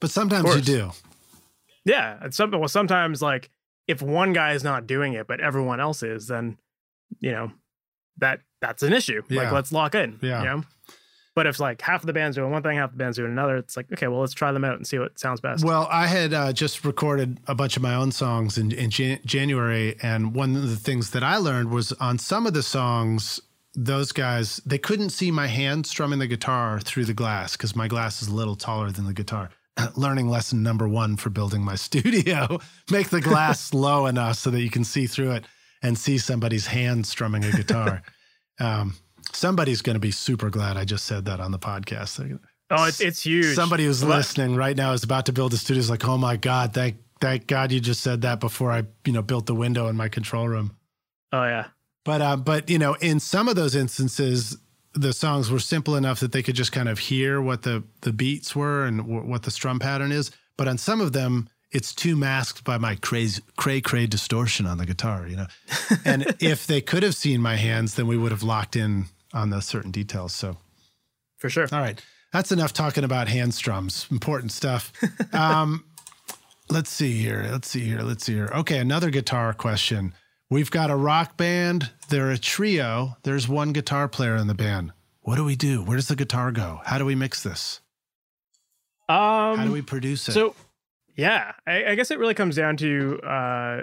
But 0.00 0.10
sometimes 0.10 0.54
you 0.54 0.60
do. 0.60 0.90
yeah 1.84 2.18
and 2.20 2.34
some, 2.34 2.50
well 2.50 2.68
sometimes 2.68 3.22
like 3.22 3.50
if 3.86 4.02
one 4.02 4.32
guy 4.32 4.52
is 4.52 4.62
not 4.64 4.86
doing 4.86 5.12
it 5.14 5.26
but 5.28 5.40
everyone 5.40 5.78
else 5.80 6.02
is 6.02 6.26
then 6.26 6.58
you 7.20 7.30
know 7.30 7.52
that 8.18 8.40
that's 8.60 8.82
an 8.82 8.92
issue 8.92 9.22
Yeah. 9.28 9.42
like 9.44 9.52
let's 9.52 9.72
lock 9.72 9.94
in 9.94 10.18
Yeah. 10.20 10.38
you 10.40 10.44
know 10.46 10.64
But 11.38 11.46
if 11.46 11.60
like 11.60 11.80
half 11.80 12.02
of 12.02 12.08
the 12.08 12.12
band's 12.12 12.34
doing 12.34 12.50
one 12.50 12.64
thing, 12.64 12.76
half 12.76 12.90
the 12.90 12.96
band's 12.96 13.16
doing 13.16 13.30
another, 13.30 13.58
it's 13.58 13.76
like, 13.76 13.86
okay, 13.92 14.08
well, 14.08 14.18
let's 14.18 14.32
try 14.32 14.50
them 14.50 14.64
out 14.64 14.74
and 14.74 14.84
see 14.84 14.98
what 14.98 15.20
sounds 15.20 15.40
best. 15.40 15.64
Well, 15.64 15.86
I 15.88 16.08
had 16.08 16.34
uh, 16.34 16.52
just 16.52 16.84
recorded 16.84 17.38
a 17.46 17.54
bunch 17.54 17.76
of 17.76 17.82
my 17.84 17.94
own 17.94 18.10
songs 18.10 18.58
in, 18.58 18.72
in 18.72 18.90
Jan- 18.90 19.20
January. 19.24 19.94
And 20.02 20.34
one 20.34 20.56
of 20.56 20.68
the 20.68 20.74
things 20.74 21.12
that 21.12 21.22
I 21.22 21.36
learned 21.36 21.70
was 21.70 21.92
on 21.92 22.18
some 22.18 22.44
of 22.44 22.54
the 22.54 22.62
songs, 22.64 23.38
those 23.72 24.10
guys, 24.10 24.60
they 24.66 24.78
couldn't 24.78 25.10
see 25.10 25.30
my 25.30 25.46
hand 25.46 25.86
strumming 25.86 26.18
the 26.18 26.26
guitar 26.26 26.80
through 26.80 27.04
the 27.04 27.14
glass 27.14 27.56
because 27.56 27.76
my 27.76 27.86
glass 27.86 28.20
is 28.20 28.26
a 28.26 28.34
little 28.34 28.56
taller 28.56 28.90
than 28.90 29.06
the 29.06 29.14
guitar. 29.14 29.50
Learning 29.94 30.28
lesson 30.28 30.64
number 30.64 30.88
one 30.88 31.14
for 31.14 31.30
building 31.30 31.62
my 31.62 31.74
studio 31.76 32.58
make 32.90 33.10
the 33.10 33.20
glass 33.20 33.72
low 33.72 34.06
enough 34.06 34.38
so 34.38 34.50
that 34.50 34.60
you 34.60 34.70
can 34.70 34.82
see 34.82 35.06
through 35.06 35.30
it 35.30 35.44
and 35.84 35.96
see 35.96 36.18
somebody's 36.18 36.66
hand 36.66 37.06
strumming 37.06 37.44
a 37.44 37.52
guitar. 37.52 38.02
um, 38.58 38.96
somebody's 39.36 39.82
going 39.82 39.94
to 39.94 40.00
be 40.00 40.10
super 40.10 40.50
glad 40.50 40.76
I 40.76 40.84
just 40.84 41.04
said 41.04 41.24
that 41.26 41.40
on 41.40 41.52
the 41.52 41.58
podcast. 41.58 42.38
Oh, 42.70 42.84
it's, 42.84 43.00
it's 43.00 43.24
huge. 43.24 43.54
Somebody 43.54 43.84
who's 43.84 44.04
listening 44.04 44.56
right 44.56 44.76
now 44.76 44.92
is 44.92 45.02
about 45.02 45.26
to 45.26 45.32
build 45.32 45.52
a 45.54 45.56
studio. 45.56 45.80
Is 45.80 45.90
like, 45.90 46.06
oh 46.06 46.18
my 46.18 46.36
god, 46.36 46.74
thank 46.74 46.96
thank 47.20 47.46
God 47.46 47.72
you 47.72 47.80
just 47.80 48.02
said 48.02 48.22
that 48.22 48.40
before 48.40 48.70
I 48.70 48.84
you 49.04 49.12
know 49.12 49.22
built 49.22 49.46
the 49.46 49.54
window 49.54 49.88
in 49.88 49.96
my 49.96 50.08
control 50.08 50.48
room. 50.48 50.76
Oh 51.32 51.44
yeah. 51.44 51.68
But 52.04 52.22
uh, 52.22 52.36
but 52.36 52.70
you 52.70 52.78
know, 52.78 52.94
in 52.94 53.20
some 53.20 53.48
of 53.48 53.56
those 53.56 53.74
instances, 53.74 54.56
the 54.94 55.12
songs 55.12 55.50
were 55.50 55.58
simple 55.58 55.96
enough 55.96 56.20
that 56.20 56.32
they 56.32 56.42
could 56.42 56.54
just 56.54 56.72
kind 56.72 56.88
of 56.88 56.98
hear 56.98 57.40
what 57.40 57.62
the 57.62 57.84
the 58.02 58.12
beats 58.12 58.54
were 58.54 58.84
and 58.84 58.98
w- 58.98 59.26
what 59.26 59.42
the 59.42 59.50
strum 59.50 59.78
pattern 59.78 60.12
is. 60.12 60.30
But 60.56 60.68
on 60.68 60.78
some 60.78 61.00
of 61.00 61.12
them, 61.12 61.48
it's 61.70 61.94
too 61.94 62.16
masked 62.16 62.64
by 62.64 62.78
my 62.78 62.96
crazy 62.96 63.42
cray 63.56 63.80
cray 63.80 64.06
distortion 64.06 64.66
on 64.66 64.78
the 64.78 64.86
guitar. 64.86 65.26
You 65.26 65.36
know, 65.36 65.46
and 66.04 66.34
if 66.40 66.66
they 66.66 66.80
could 66.80 67.02
have 67.02 67.14
seen 67.14 67.40
my 67.40 67.56
hands, 67.56 67.94
then 67.94 68.06
we 68.06 68.16
would 68.16 68.32
have 68.32 68.42
locked 68.42 68.76
in 68.76 69.06
on 69.38 69.50
those 69.50 69.64
certain 69.64 69.90
details. 69.90 70.34
So 70.34 70.56
for 71.38 71.48
sure. 71.48 71.68
All 71.72 71.80
right 71.80 72.02
that's 72.32 72.52
enough 72.52 72.72
talking 72.72 73.04
about 73.04 73.28
hand 73.28 73.54
strums. 73.54 74.06
Important 74.10 74.52
stuff. 74.52 74.92
Um, 75.32 75.84
let's 76.70 76.90
see 76.90 77.18
here. 77.18 77.46
Let's 77.50 77.68
see 77.68 77.84
here. 77.84 78.00
Let's 78.00 78.24
see 78.24 78.34
here. 78.34 78.50
Okay, 78.54 78.78
another 78.78 79.10
guitar 79.10 79.52
question. 79.52 80.14
We've 80.50 80.70
got 80.70 80.90
a 80.90 80.96
rock 80.96 81.36
band. 81.36 81.90
They're 82.08 82.30
a 82.30 82.38
trio. 82.38 83.16
There's 83.22 83.46
one 83.46 83.72
guitar 83.72 84.08
player 84.08 84.36
in 84.36 84.46
the 84.46 84.54
band. 84.54 84.92
What 85.20 85.36
do 85.36 85.44
we 85.44 85.54
do? 85.54 85.82
Where 85.82 85.96
does 85.96 86.08
the 86.08 86.16
guitar 86.16 86.50
go? 86.50 86.80
How 86.84 86.98
do 86.98 87.04
we 87.04 87.14
mix 87.14 87.42
this? 87.42 87.80
Um, 89.08 89.58
How 89.58 89.64
do 89.64 89.72
we 89.72 89.82
produce 89.82 90.28
it? 90.28 90.32
So, 90.32 90.54
yeah, 91.14 91.52
I, 91.66 91.84
I 91.84 91.94
guess 91.94 92.10
it 92.10 92.18
really 92.18 92.34
comes 92.34 92.56
down 92.56 92.76
to 92.78 93.20
uh, 93.22 93.82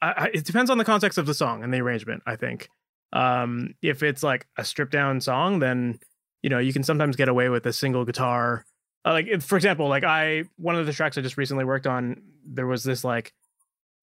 I, 0.00 0.12
I, 0.16 0.30
it 0.34 0.44
depends 0.44 0.70
on 0.70 0.78
the 0.78 0.84
context 0.84 1.18
of 1.18 1.26
the 1.26 1.34
song 1.34 1.62
and 1.62 1.72
the 1.72 1.80
arrangement. 1.80 2.22
I 2.26 2.36
think 2.36 2.70
um, 3.12 3.74
if 3.82 4.02
it's 4.02 4.22
like 4.22 4.46
a 4.56 4.64
stripped 4.64 4.92
down 4.92 5.20
song, 5.20 5.58
then 5.58 5.98
you 6.42 6.50
know, 6.50 6.58
you 6.58 6.72
can 6.72 6.82
sometimes 6.82 7.16
get 7.16 7.28
away 7.28 7.48
with 7.48 7.64
a 7.64 7.72
single 7.72 8.04
guitar. 8.04 8.66
Uh, 9.06 9.12
like 9.12 9.42
for 9.42 9.56
example, 9.56 9.88
like 9.88 10.04
I 10.04 10.44
one 10.56 10.76
of 10.76 10.86
the 10.86 10.92
tracks 10.92 11.16
I 11.16 11.22
just 11.22 11.36
recently 11.38 11.64
worked 11.64 11.86
on, 11.86 12.22
there 12.46 12.66
was 12.66 12.84
this 12.84 13.04
like 13.04 13.32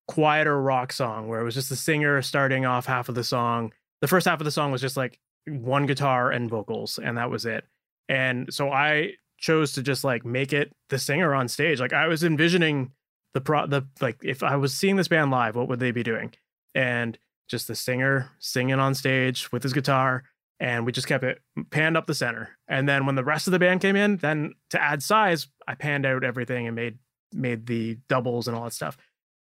quieter 0.08 0.60
rock 0.60 0.92
song 0.92 1.28
where 1.28 1.40
it 1.40 1.44
was 1.44 1.56
just 1.56 1.70
the 1.70 1.76
singer 1.76 2.22
starting 2.22 2.66
off 2.66 2.86
half 2.86 3.10
of 3.10 3.16
the 3.16 3.24
song. 3.24 3.74
The 4.02 4.08
first 4.08 4.28
half 4.28 4.42
of 4.42 4.46
the 4.46 4.52
song 4.52 4.72
was 4.72 4.82
just 4.82 4.98
like 4.98 5.20
one 5.48 5.86
guitar 5.86 6.32
and 6.32 6.50
vocals, 6.50 7.00
and 7.02 7.18
that 7.18 7.30
was 7.30 7.46
it. 7.46 7.66
And 8.10 8.54
so 8.54 8.72
I 8.72 9.14
chose 9.38 9.74
to 9.74 9.84
just 9.84 10.04
like 10.04 10.26
make 10.26 10.54
it 10.54 10.72
the 10.90 11.00
singer 11.00 11.34
on 11.36 11.48
stage. 11.48 11.80
Like 11.80 11.94
I 11.94 12.08
was 12.08 12.24
envisioning 12.24 12.92
the 13.34 13.42
pro 13.42 13.68
the 13.68 13.88
like 14.00 14.18
if 14.24 14.44
I 14.44 14.56
was 14.56 14.74
seeing 14.74 14.96
this 14.96 15.08
band 15.08 15.32
live, 15.32 15.56
what 15.56 15.68
would 15.68 15.80
they 15.80 15.92
be 15.92 16.04
doing? 16.04 16.34
And 16.74 17.18
just 17.52 17.68
the 17.68 17.76
singer 17.76 18.32
singing 18.40 18.80
on 18.80 18.96
stage 18.96 19.52
with 19.52 19.62
his 19.62 19.74
guitar 19.74 20.24
and 20.62 20.86
we 20.86 20.92
just 20.92 21.08
kept 21.08 21.24
it 21.24 21.42
panned 21.72 21.98
up 21.98 22.06
the 22.06 22.14
center. 22.14 22.56
And 22.68 22.88
then 22.88 23.08
when 23.08 23.16
the 23.16 23.24
rest 23.24 23.48
of 23.48 23.52
the 23.52 23.60
band 23.60 23.82
came 23.82 23.96
in, 23.96 24.18
then 24.18 24.54
to 24.70 24.82
add 24.82 25.02
size, 25.02 25.48
I 25.68 25.74
panned 25.74 26.06
out 26.06 26.24
everything 26.24 26.68
and 26.68 26.76
made 26.76 27.00
made 27.34 27.66
the 27.66 27.98
doubles 28.08 28.48
and 28.48 28.56
all 28.56 28.66
that 28.66 28.74
stuff. 28.74 28.96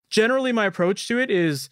Generally, 0.08 0.52
my 0.52 0.64
approach 0.64 1.06
to 1.08 1.18
it 1.18 1.30
is 1.30 1.68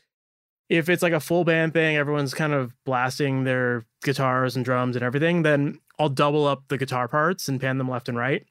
if 0.69 0.91
it's 0.91 1.03
like 1.03 1.15
a 1.15 1.21
full 1.21 1.45
band 1.45 1.73
thing, 1.73 1.97
everyone's 1.97 2.35
kind 2.35 2.53
of 2.53 2.75
blasting 2.85 3.45
their 3.45 3.87
guitars 4.05 4.55
and 4.55 4.67
drums 4.67 4.97
and 4.97 5.03
everything, 5.03 5.43
then 5.43 5.81
I'll 5.99 6.11
double 6.11 6.47
up 6.47 6.65
the 6.69 6.77
guitar 6.77 7.09
parts 7.09 7.49
and 7.49 7.59
pan 7.59 7.79
them 7.79 7.89
left 7.89 8.09
and 8.09 8.19
right. 8.19 8.47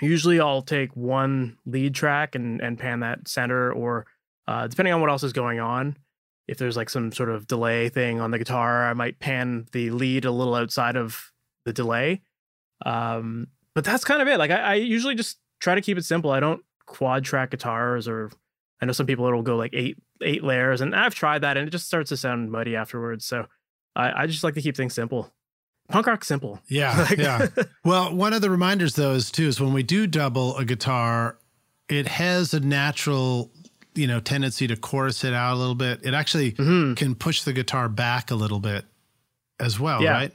Usually, 0.00 0.38
I'll 0.38 0.62
take 0.62 0.94
one 0.94 1.58
lead 1.66 1.94
track 1.94 2.36
and 2.36 2.60
and 2.60 2.78
pan 2.78 3.00
that 3.00 3.26
center, 3.26 3.72
or 3.72 4.06
uh, 4.46 4.68
depending 4.68 4.94
on 4.94 5.00
what 5.00 5.10
else 5.10 5.24
is 5.24 5.32
going 5.32 5.58
on 5.58 5.96
if 6.48 6.58
there's 6.58 6.76
like 6.76 6.90
some 6.90 7.12
sort 7.12 7.30
of 7.30 7.46
delay 7.46 7.88
thing 7.88 8.20
on 8.20 8.30
the 8.30 8.38
guitar, 8.38 8.88
I 8.88 8.94
might 8.94 9.18
pan 9.18 9.66
the 9.72 9.90
lead 9.90 10.24
a 10.24 10.30
little 10.30 10.54
outside 10.54 10.96
of 10.96 11.32
the 11.64 11.72
delay. 11.72 12.22
Um, 12.84 13.48
but 13.74 13.84
that's 13.84 14.04
kind 14.04 14.20
of 14.20 14.28
it. 14.28 14.38
Like 14.38 14.50
I, 14.50 14.60
I, 14.60 14.74
usually 14.74 15.14
just 15.14 15.38
try 15.60 15.74
to 15.74 15.80
keep 15.80 15.98
it 15.98 16.04
simple. 16.04 16.30
I 16.30 16.40
don't 16.40 16.62
quad 16.86 17.24
track 17.24 17.50
guitars 17.50 18.08
or 18.08 18.30
I 18.80 18.86
know 18.86 18.92
some 18.92 19.06
people 19.06 19.26
it'll 19.26 19.42
go 19.42 19.56
like 19.56 19.74
eight 19.74 19.98
eight 20.22 20.42
layers, 20.42 20.80
and 20.80 20.94
I've 20.94 21.14
tried 21.14 21.42
that 21.42 21.56
and 21.56 21.68
it 21.68 21.70
just 21.70 21.86
starts 21.86 22.08
to 22.08 22.16
sound 22.16 22.50
muddy 22.50 22.76
afterwards. 22.76 23.24
So 23.24 23.46
I, 23.94 24.22
I 24.22 24.26
just 24.26 24.42
like 24.42 24.54
to 24.54 24.62
keep 24.62 24.76
things 24.76 24.94
simple. 24.94 25.32
Punk 25.88 26.06
rock 26.06 26.24
simple. 26.24 26.60
Yeah, 26.68 27.08
yeah. 27.18 27.48
Well, 27.84 28.14
one 28.14 28.32
of 28.32 28.40
the 28.40 28.50
reminders 28.50 28.94
though 28.94 29.12
is 29.12 29.30
too 29.30 29.46
is 29.46 29.60
when 29.60 29.72
we 29.72 29.82
do 29.82 30.06
double 30.06 30.56
a 30.56 30.64
guitar, 30.64 31.38
it 31.88 32.06
has 32.06 32.54
a 32.54 32.60
natural 32.60 33.50
you 33.94 34.06
know 34.06 34.20
tendency 34.20 34.66
to 34.66 34.76
chorus 34.76 35.24
it 35.24 35.32
out 35.32 35.54
a 35.54 35.58
little 35.58 35.74
bit. 35.74 36.00
It 36.04 36.14
actually 36.14 36.52
mm-hmm. 36.52 36.94
can 36.94 37.14
push 37.14 37.42
the 37.42 37.52
guitar 37.52 37.88
back 37.88 38.30
a 38.30 38.34
little 38.34 38.60
bit 38.60 38.84
as 39.58 39.78
well, 39.78 40.02
yeah. 40.02 40.12
right? 40.12 40.32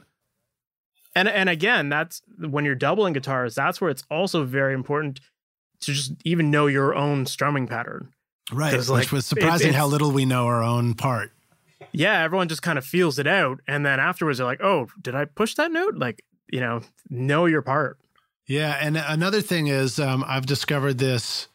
And 1.14 1.28
and 1.28 1.48
again, 1.48 1.88
that's 1.88 2.22
when 2.38 2.64
you're 2.64 2.74
doubling 2.74 3.14
guitars. 3.14 3.54
That's 3.54 3.80
where 3.80 3.90
it's 3.90 4.04
also 4.10 4.44
very 4.44 4.74
important 4.74 5.20
to 5.80 5.92
just 5.92 6.12
even 6.24 6.50
know 6.50 6.66
your 6.66 6.94
own 6.94 7.26
strumming 7.26 7.66
pattern. 7.66 8.12
Right. 8.52 8.76
Like, 8.88 9.00
Which 9.00 9.12
was 9.12 9.26
surprising 9.26 9.70
it, 9.70 9.74
how 9.74 9.86
little 9.86 10.12
we 10.12 10.24
know 10.24 10.46
our 10.46 10.62
own 10.62 10.94
part. 10.94 11.32
Yeah, 11.92 12.22
everyone 12.22 12.48
just 12.48 12.62
kind 12.62 12.78
of 12.78 12.84
feels 12.84 13.18
it 13.18 13.26
out, 13.26 13.60
and 13.66 13.84
then 13.84 14.00
afterwards 14.00 14.38
they're 14.38 14.46
like, 14.46 14.62
"Oh, 14.62 14.88
did 15.00 15.14
I 15.14 15.24
push 15.24 15.54
that 15.54 15.72
note?" 15.72 15.96
Like, 15.96 16.22
you 16.50 16.60
know, 16.60 16.82
know 17.10 17.46
your 17.46 17.62
part. 17.62 17.98
Yeah, 18.46 18.76
and 18.80 18.96
another 18.96 19.40
thing 19.40 19.66
is, 19.66 19.98
um, 19.98 20.24
I've 20.26 20.46
discovered 20.46 20.98
this 20.98 21.48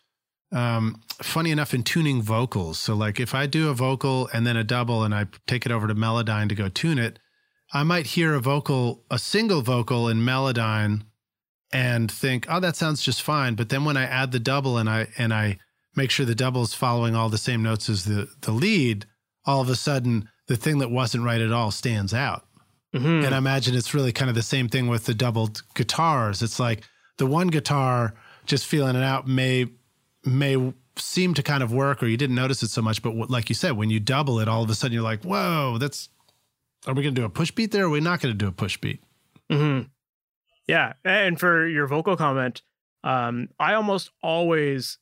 um, 0.52 1.02
funny 1.22 1.52
enough 1.52 1.74
in 1.74 1.84
tuning 1.84 2.22
vocals. 2.22 2.78
So 2.78 2.94
like 2.96 3.20
if 3.20 3.34
I 3.34 3.46
do 3.46 3.70
a 3.70 3.74
vocal 3.74 4.30
and 4.34 4.46
then 4.46 4.58
a 4.58 4.64
double 4.64 5.04
and 5.04 5.14
I 5.16 5.28
take 5.48 5.66
it 5.66 5.72
over 5.72 5.88
to 5.88 5.96
Melodyne 5.96 6.50
to 6.50 6.56
go 6.56 6.68
tune 6.68 7.00
it, 7.00 7.20
I 7.74 7.84
might 7.84 8.08
hear 8.08 8.34
a 8.34 8.42
vocal, 8.42 9.04
a 9.10 9.18
single 9.18 9.62
vocal 9.62 10.10
in 10.10 10.20
Melodyne 10.20 11.04
and 11.72 12.12
think, 12.12 12.46
"Oh, 12.50 12.60
that 12.60 12.76
sounds 12.76 13.02
just 13.02 13.22
fine." 13.22 13.56
But 13.56 13.70
then 13.70 13.86
when 13.86 13.96
I 13.96 14.04
add 14.04 14.32
the 14.32 14.40
double 14.40 14.78
and 14.78 14.90
I 14.90 15.08
and 15.18 15.34
I 15.34 15.58
make 15.96 16.12
sure 16.12 16.26
the 16.26 16.36
double 16.36 16.64
is 16.64 16.74
following 16.74 17.16
all 17.16 17.30
the 17.30 17.38
same 17.38 17.64
notes 17.64 17.90
as 17.90 18.04
the 18.04 18.28
the 18.42 18.52
lead, 18.52 19.06
all 19.46 19.62
of 19.62 19.70
a 19.70 19.76
sudden 19.76 20.28
the 20.48 20.58
thing 20.58 20.80
that 20.80 20.92
wasn't 20.92 21.24
right 21.24 21.40
at 21.40 21.54
all 21.54 21.72
stands 21.72 22.14
out. 22.14 22.46
Mm-hmm. 22.94 23.26
And 23.26 23.34
I 23.34 23.38
imagine 23.38 23.74
it's 23.74 23.94
really 23.94 24.12
kind 24.12 24.28
of 24.28 24.36
the 24.36 24.42
same 24.42 24.68
thing 24.68 24.88
with 24.88 25.06
the 25.06 25.14
doubled 25.14 25.64
guitars. 25.76 26.42
It's 26.42 26.60
like 26.60 26.84
the 27.18 27.26
one 27.26 27.48
guitar 27.48 28.14
just 28.46 28.66
feeling 28.66 28.98
it 28.98 29.04
out 29.04 29.28
may 29.28 29.68
may 30.26 30.74
seem 30.98 31.34
to 31.34 31.42
kind 31.44 31.64
of 31.64 31.72
work 31.74 32.04
or 32.04 32.08
you 32.08 32.18
didn't 32.18 32.36
notice 32.36 32.62
it 32.62 32.70
so 32.70 32.82
much 32.82 33.02
but 33.02 33.16
like 33.30 33.50
you 33.50 33.56
said 33.56 33.72
when 33.72 33.90
you 33.90 34.00
double 34.00 34.40
it 34.40 34.48
all 34.48 34.62
of 34.62 34.70
a 34.70 34.76
sudden 34.76 34.94
you're 34.94 35.02
like 35.02 35.24
whoa 35.24 35.78
that's 35.80 36.10
are 36.88 36.94
we 36.94 37.04
going 37.04 37.14
to 37.16 37.22
do 37.22 37.26
a 37.26 37.30
push 37.30 37.52
beat 37.52 37.72
there? 37.72 37.84
Or 37.84 37.88
are 37.88 37.90
we 37.92 38.00
not 38.00 38.22
going 38.22 38.34
to 38.34 38.38
do 38.38 38.48
a 38.48 38.52
push 38.52 38.78
beat? 38.78 39.04
Mm-hmm. 39.52 39.88
yeah 40.68 40.94
and 41.04 41.38
for 41.38 41.68
your 41.68 41.86
vocal 41.86 42.16
comment 42.16 42.62
um 43.04 43.50
i 43.60 43.74
almost 43.74 44.10
always 44.24 44.98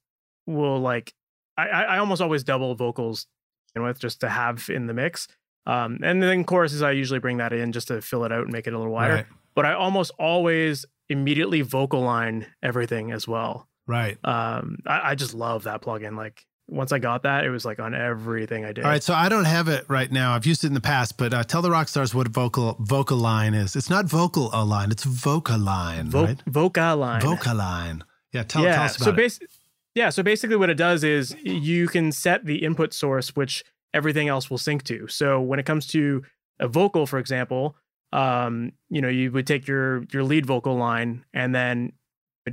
will 0.47 0.79
like 0.79 1.13
i 1.55 1.67
i 1.67 1.97
almost 1.99 2.19
always 2.19 2.43
double 2.43 2.73
vocals 2.73 3.27
in 3.75 3.83
with 3.83 3.99
just 3.99 4.21
to 4.21 4.29
have 4.29 4.67
in 4.69 4.87
the 4.87 4.93
mix. 4.95 5.27
Um 5.67 5.99
and 6.01 6.23
then 6.23 6.43
choruses 6.45 6.81
i 6.81 6.91
usually 6.91 7.19
bring 7.19 7.37
that 7.37 7.53
in 7.53 7.71
just 7.71 7.89
to 7.89 8.01
fill 8.01 8.23
it 8.23 8.31
out 8.31 8.43
and 8.43 8.51
make 8.51 8.65
it 8.65 8.73
a 8.73 8.77
little 8.77 8.91
wider. 8.91 9.13
Right. 9.13 9.25
but 9.53 9.65
i 9.65 9.73
almost 9.73 10.11
always 10.17 10.83
immediately 11.09 11.61
vocal 11.61 12.01
line 12.01 12.47
everything 12.63 13.11
as 13.11 13.27
well 13.27 13.67
Right. 13.89 14.19
Um, 14.23 14.77
I, 14.85 15.11
I 15.11 15.15
just 15.15 15.33
love 15.33 15.63
that 15.63 15.81
plugin. 15.81 16.15
Like 16.15 16.45
once 16.67 16.91
I 16.91 16.99
got 16.99 17.23
that, 17.23 17.43
it 17.43 17.49
was 17.49 17.65
like 17.65 17.79
on 17.79 17.95
everything 17.95 18.63
I 18.63 18.71
did. 18.71 18.85
All 18.85 18.91
right, 18.91 19.01
so 19.01 19.15
I 19.15 19.29
don't 19.29 19.45
have 19.45 19.67
it 19.67 19.83
right 19.87 20.11
now. 20.11 20.35
I've 20.35 20.45
used 20.45 20.63
it 20.63 20.67
in 20.67 20.75
the 20.75 20.79
past, 20.79 21.17
but 21.17 21.33
uh, 21.33 21.43
tell 21.43 21.63
the 21.63 21.71
rock 21.71 21.87
stars 21.87 22.13
what 22.13 22.27
vocal 22.27 22.77
vocal 22.79 23.17
line 23.17 23.55
is. 23.55 23.75
It's 23.75 23.89
not 23.89 24.05
vocal 24.05 24.51
line; 24.63 24.91
it's 24.91 25.05
VocAlign, 25.05 26.09
Vo- 26.09 26.25
right? 26.25 26.45
VocAlign. 26.45 27.21
VocAlign. 27.21 28.01
Yeah, 28.31 28.43
tell, 28.43 28.61
yeah, 28.61 28.75
tell 28.75 28.83
us 28.83 28.95
about 28.97 29.05
so 29.05 29.11
basi- 29.13 29.41
it. 29.41 29.49
Yeah, 29.95 30.11
so 30.11 30.21
basically, 30.21 30.55
what 30.55 30.69
it 30.69 30.77
does 30.77 31.03
is 31.03 31.35
you 31.41 31.87
can 31.87 32.11
set 32.11 32.45
the 32.45 32.63
input 32.63 32.93
source, 32.93 33.35
which 33.35 33.63
everything 33.91 34.27
else 34.27 34.51
will 34.51 34.59
sync 34.59 34.83
to. 34.83 35.07
So 35.07 35.41
when 35.41 35.57
it 35.57 35.65
comes 35.65 35.87
to 35.87 36.21
a 36.59 36.67
vocal, 36.67 37.07
for 37.07 37.17
example, 37.17 37.75
um, 38.13 38.73
you 38.91 39.01
know, 39.01 39.09
you 39.09 39.31
would 39.31 39.47
take 39.47 39.67
your 39.67 40.03
your 40.13 40.23
lead 40.23 40.45
vocal 40.45 40.75
line 40.75 41.25
and 41.33 41.55
then 41.55 41.93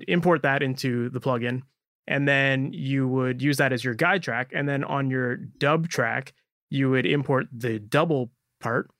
import 0.08 0.42
that 0.42 0.62
into 0.62 1.10
the 1.10 1.20
plugin, 1.20 1.62
and 2.06 2.26
then 2.26 2.72
you 2.72 3.08
would 3.08 3.42
use 3.42 3.56
that 3.56 3.72
as 3.72 3.84
your 3.84 3.94
guide 3.94 4.22
track. 4.22 4.50
And 4.54 4.68
then 4.68 4.84
on 4.84 5.10
your 5.10 5.36
dub 5.36 5.88
track, 5.88 6.32
you 6.70 6.90
would 6.90 7.06
import 7.06 7.46
the 7.52 7.78
double 7.78 8.30
part. 8.60 8.90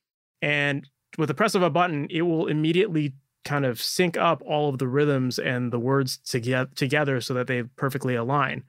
And 0.43 0.89
with 1.19 1.29
the 1.29 1.35
press 1.35 1.55
of 1.55 1.63
a 1.63 1.71
button, 1.71 2.09
it 2.11 2.23
will 2.23 2.47
immediately 2.47 3.15
kind 3.45 3.65
of 3.65 3.81
sync 3.81 4.17
up 4.17 4.43
all 4.45 4.69
of 4.69 4.79
the 4.79 4.89
rhythms 4.89 5.39
and 5.39 5.73
the 5.73 5.79
words 5.79 6.19
together 6.19 6.69
together 6.75 7.21
so 7.21 7.33
that 7.35 7.47
they 7.47 7.63
perfectly 7.63 8.15
align. 8.15 8.65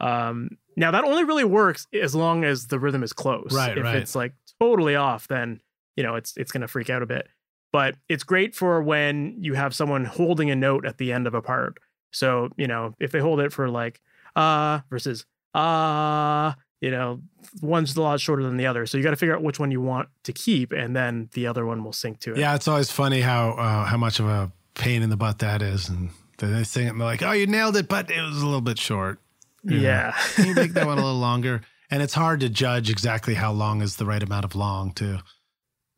Um, 0.00 0.56
now 0.76 0.90
that 0.90 1.04
only 1.04 1.22
really 1.22 1.44
works 1.44 1.86
as 1.92 2.14
long 2.14 2.44
as 2.44 2.66
the 2.66 2.78
rhythm 2.78 3.02
is 3.02 3.12
close. 3.12 3.52
Right, 3.52 3.76
if 3.76 3.84
right. 3.84 3.96
it's 3.96 4.14
like 4.14 4.32
totally 4.58 4.96
off, 4.96 5.28
then 5.28 5.60
you 5.96 6.02
know 6.02 6.14
it's 6.14 6.36
it's 6.36 6.50
gonna 6.50 6.66
freak 6.66 6.90
out 6.90 7.02
a 7.02 7.06
bit. 7.06 7.28
But 7.72 7.96
it's 8.08 8.22
great 8.22 8.54
for 8.54 8.82
when 8.82 9.36
you 9.38 9.54
have 9.54 9.74
someone 9.74 10.04
holding 10.04 10.50
a 10.50 10.56
note 10.56 10.84
at 10.84 10.98
the 10.98 11.12
end 11.12 11.26
of 11.26 11.34
a 11.34 11.42
part. 11.42 11.78
So 12.10 12.50
you 12.56 12.66
know 12.66 12.94
if 13.00 13.12
they 13.12 13.20
hold 13.20 13.40
it 13.40 13.52
for 13.52 13.68
like 13.68 14.00
uh 14.36 14.80
versus 14.90 15.24
uh 15.54 16.52
you 16.80 16.90
know 16.90 17.20
one's 17.60 17.96
a 17.96 18.02
lot 18.02 18.20
shorter 18.20 18.42
than 18.42 18.56
the 18.56 18.66
other 18.66 18.86
so 18.86 18.96
you 18.98 19.04
got 19.04 19.10
to 19.10 19.16
figure 19.16 19.34
out 19.34 19.42
which 19.42 19.58
one 19.58 19.70
you 19.70 19.80
want 19.80 20.08
to 20.24 20.32
keep 20.32 20.72
and 20.72 20.96
then 20.96 21.28
the 21.34 21.46
other 21.46 21.64
one 21.66 21.84
will 21.84 21.92
sync 21.92 22.18
to 22.20 22.32
it 22.32 22.38
Yeah, 22.38 22.54
it's 22.54 22.66
always 22.68 22.90
funny 22.90 23.20
how 23.20 23.50
uh, 23.52 23.84
how 23.84 23.96
much 23.96 24.20
of 24.20 24.26
a 24.26 24.50
pain 24.74 25.02
in 25.02 25.10
the 25.10 25.16
butt 25.16 25.38
that 25.40 25.60
is, 25.62 25.88
and 25.88 26.10
then 26.38 26.52
they 26.52 26.64
sing 26.64 26.86
it 26.86 26.90
and 26.90 27.00
they're 27.00 27.06
like, 27.06 27.22
"Oh, 27.22 27.32
you 27.32 27.46
nailed 27.46 27.76
it," 27.76 27.88
but 27.88 28.10
it 28.10 28.20
was 28.22 28.40
a 28.40 28.44
little 28.46 28.62
bit 28.62 28.78
short. 28.78 29.20
yeah, 29.64 30.14
you 30.38 30.54
make 30.54 30.72
that 30.72 30.86
one 30.86 30.98
a 30.98 31.02
little 31.04 31.20
longer? 31.20 31.60
And 31.90 32.02
it's 32.02 32.14
hard 32.14 32.40
to 32.40 32.48
judge 32.48 32.88
exactly 32.88 33.34
how 33.34 33.52
long 33.52 33.82
is 33.82 33.96
the 33.96 34.06
right 34.06 34.22
amount 34.22 34.44
of 34.46 34.54
long 34.54 34.92
too 34.92 35.18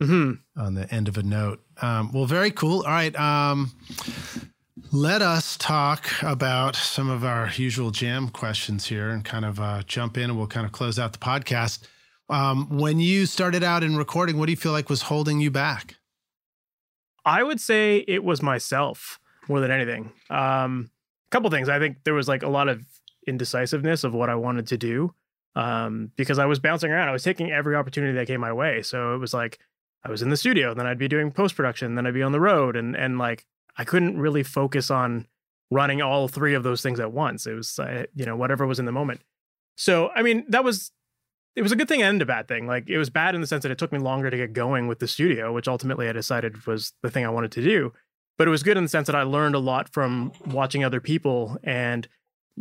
hmm 0.03 0.33
on 0.57 0.75
the 0.75 0.93
end 0.93 1.09
of 1.09 1.17
a 1.17 1.23
note. 1.23 1.61
Um, 1.81 2.13
well, 2.13 2.27
very 2.27 2.51
cool. 2.51 2.81
All 2.83 2.91
right. 2.91 3.15
Um, 3.17 3.73
let 4.93 5.23
us 5.23 5.57
talk 5.57 6.11
about 6.23 6.77
some 6.77 7.09
of 7.09 7.25
our 7.25 7.51
usual 7.55 7.91
jam 7.91 8.29
questions 8.29 8.87
here 8.87 9.11
and 9.11 9.25
kind 9.25 9.45
of 9.45 9.61
uh, 9.61 9.83
jump 9.87 10.17
in 10.17 10.25
and 10.25 10.37
we'll 10.37 10.47
kind 10.47 10.67
of 10.67 10.73
close 10.73 10.99
out 10.99 11.13
the 11.13 11.19
podcast. 11.19 11.87
Um, 12.29 12.79
when 12.79 12.99
you 13.01 13.27
started 13.27 13.63
out 13.63 13.83
in 13.83 13.97
recording, 13.97 14.39
what 14.39 14.47
do 14.47 14.53
you 14.53 14.57
feel 14.57 14.73
like 14.73 14.89
was 14.89 15.03
holding 15.03 15.41
you 15.41 15.51
back? 15.51 15.97
i 17.27 17.43
would 17.43 17.61
say 17.61 18.05
it 18.07 18.23
was 18.23 18.43
myself 18.43 19.19
more 19.49 19.61
than 19.61 19.71
anything 19.71 20.13
um 20.29 20.91
a 21.27 21.31
couple 21.31 21.49
things 21.51 21.69
i 21.69 21.79
think 21.79 21.97
there 22.05 22.15
was 22.15 22.29
like 22.29 22.43
a 22.43 22.49
lot 22.49 22.69
of 22.69 22.83
indecisiveness 23.27 24.05
of 24.05 24.13
what 24.15 24.29
i 24.29 24.35
wanted 24.35 24.67
to 24.67 24.77
do 24.77 25.15
um 25.57 26.11
because 26.17 26.39
i 26.39 26.45
was 26.45 26.59
bouncing 26.59 26.91
around 26.91 27.09
i 27.09 27.13
was 27.13 27.23
taking 27.23 27.51
every 27.51 27.75
opportunity 27.77 28.13
that 28.13 28.27
came 28.27 28.41
my 28.41 28.53
way 28.53 28.83
so 28.83 29.15
it 29.15 29.19
was 29.19 29.33
like 29.33 29.59
i 30.05 30.11
was 30.11 30.23
in 30.23 30.31
the 30.31 30.37
studio 30.37 30.75
then 30.75 30.87
i'd 30.87 30.99
be 30.99 31.09
doing 31.09 31.31
post 31.31 31.57
production 31.57 31.95
then 31.95 32.07
i'd 32.07 32.15
be 32.15 32.23
on 32.23 32.33
the 32.33 32.41
road 32.41 32.77
and 32.77 32.97
and 32.97 33.19
like 33.19 33.47
i 33.77 33.85
couldn't 33.85 34.19
really 34.19 34.43
focus 34.43 34.91
on 34.91 35.27
running 35.71 36.03
all 36.03 36.29
three 36.29 36.55
of 36.55 36.63
those 36.63 36.83
things 36.83 37.01
at 37.01 37.13
once 37.13 37.47
it 37.47 37.55
was 37.55 37.79
uh, 37.79 38.05
you 38.15 38.25
know 38.25 38.37
whatever 38.37 38.67
was 38.67 38.79
in 38.79 38.85
the 38.85 38.93
moment 38.93 39.21
so 39.77 40.11
i 40.11 40.23
mean 40.23 40.45
that 40.49 40.65
was 40.65 40.93
it 41.57 41.63
was 41.63 41.73
a 41.73 41.77
good 41.77 41.89
thing 41.89 42.03
and 42.03 42.21
a 42.21 42.27
bad 42.27 42.49
thing. 42.49 42.67
Like 42.67 42.89
it 42.89 42.99
was 42.99 43.11
bad 43.11 43.35
in 43.35 43.41
the 43.41 43.47
sense 43.47 43.63
that 43.63 43.73
it 43.73 43.79
took 43.79 43.93
me 43.93 43.99
longer 43.99 44.31
to 44.31 44.37
get 44.37 44.53
going 44.53 44.87
with 44.87 44.99
the 44.99 45.09
studio, 45.09 45.53
which 45.53 45.69
ultimately 45.69 46.09
I 46.09 46.13
decided 46.13 46.67
was 46.67 46.93
the 47.03 47.11
thing 47.11 47.25
I 47.25 47.31
wanted 47.31 47.53
to 47.53 47.63
do. 47.63 47.93
But 48.37 48.49
it 48.49 48.51
was 48.51 48.65
good 48.65 48.77
in 48.77 48.83
the 48.83 48.89
sense 48.89 49.07
that 49.07 49.15
I 49.15 49.23
learned 49.23 49.55
a 49.55 49.61
lot 49.61 49.89
from 49.93 50.33
watching 50.47 50.83
other 50.83 51.01
people 51.01 51.57
and 51.63 52.09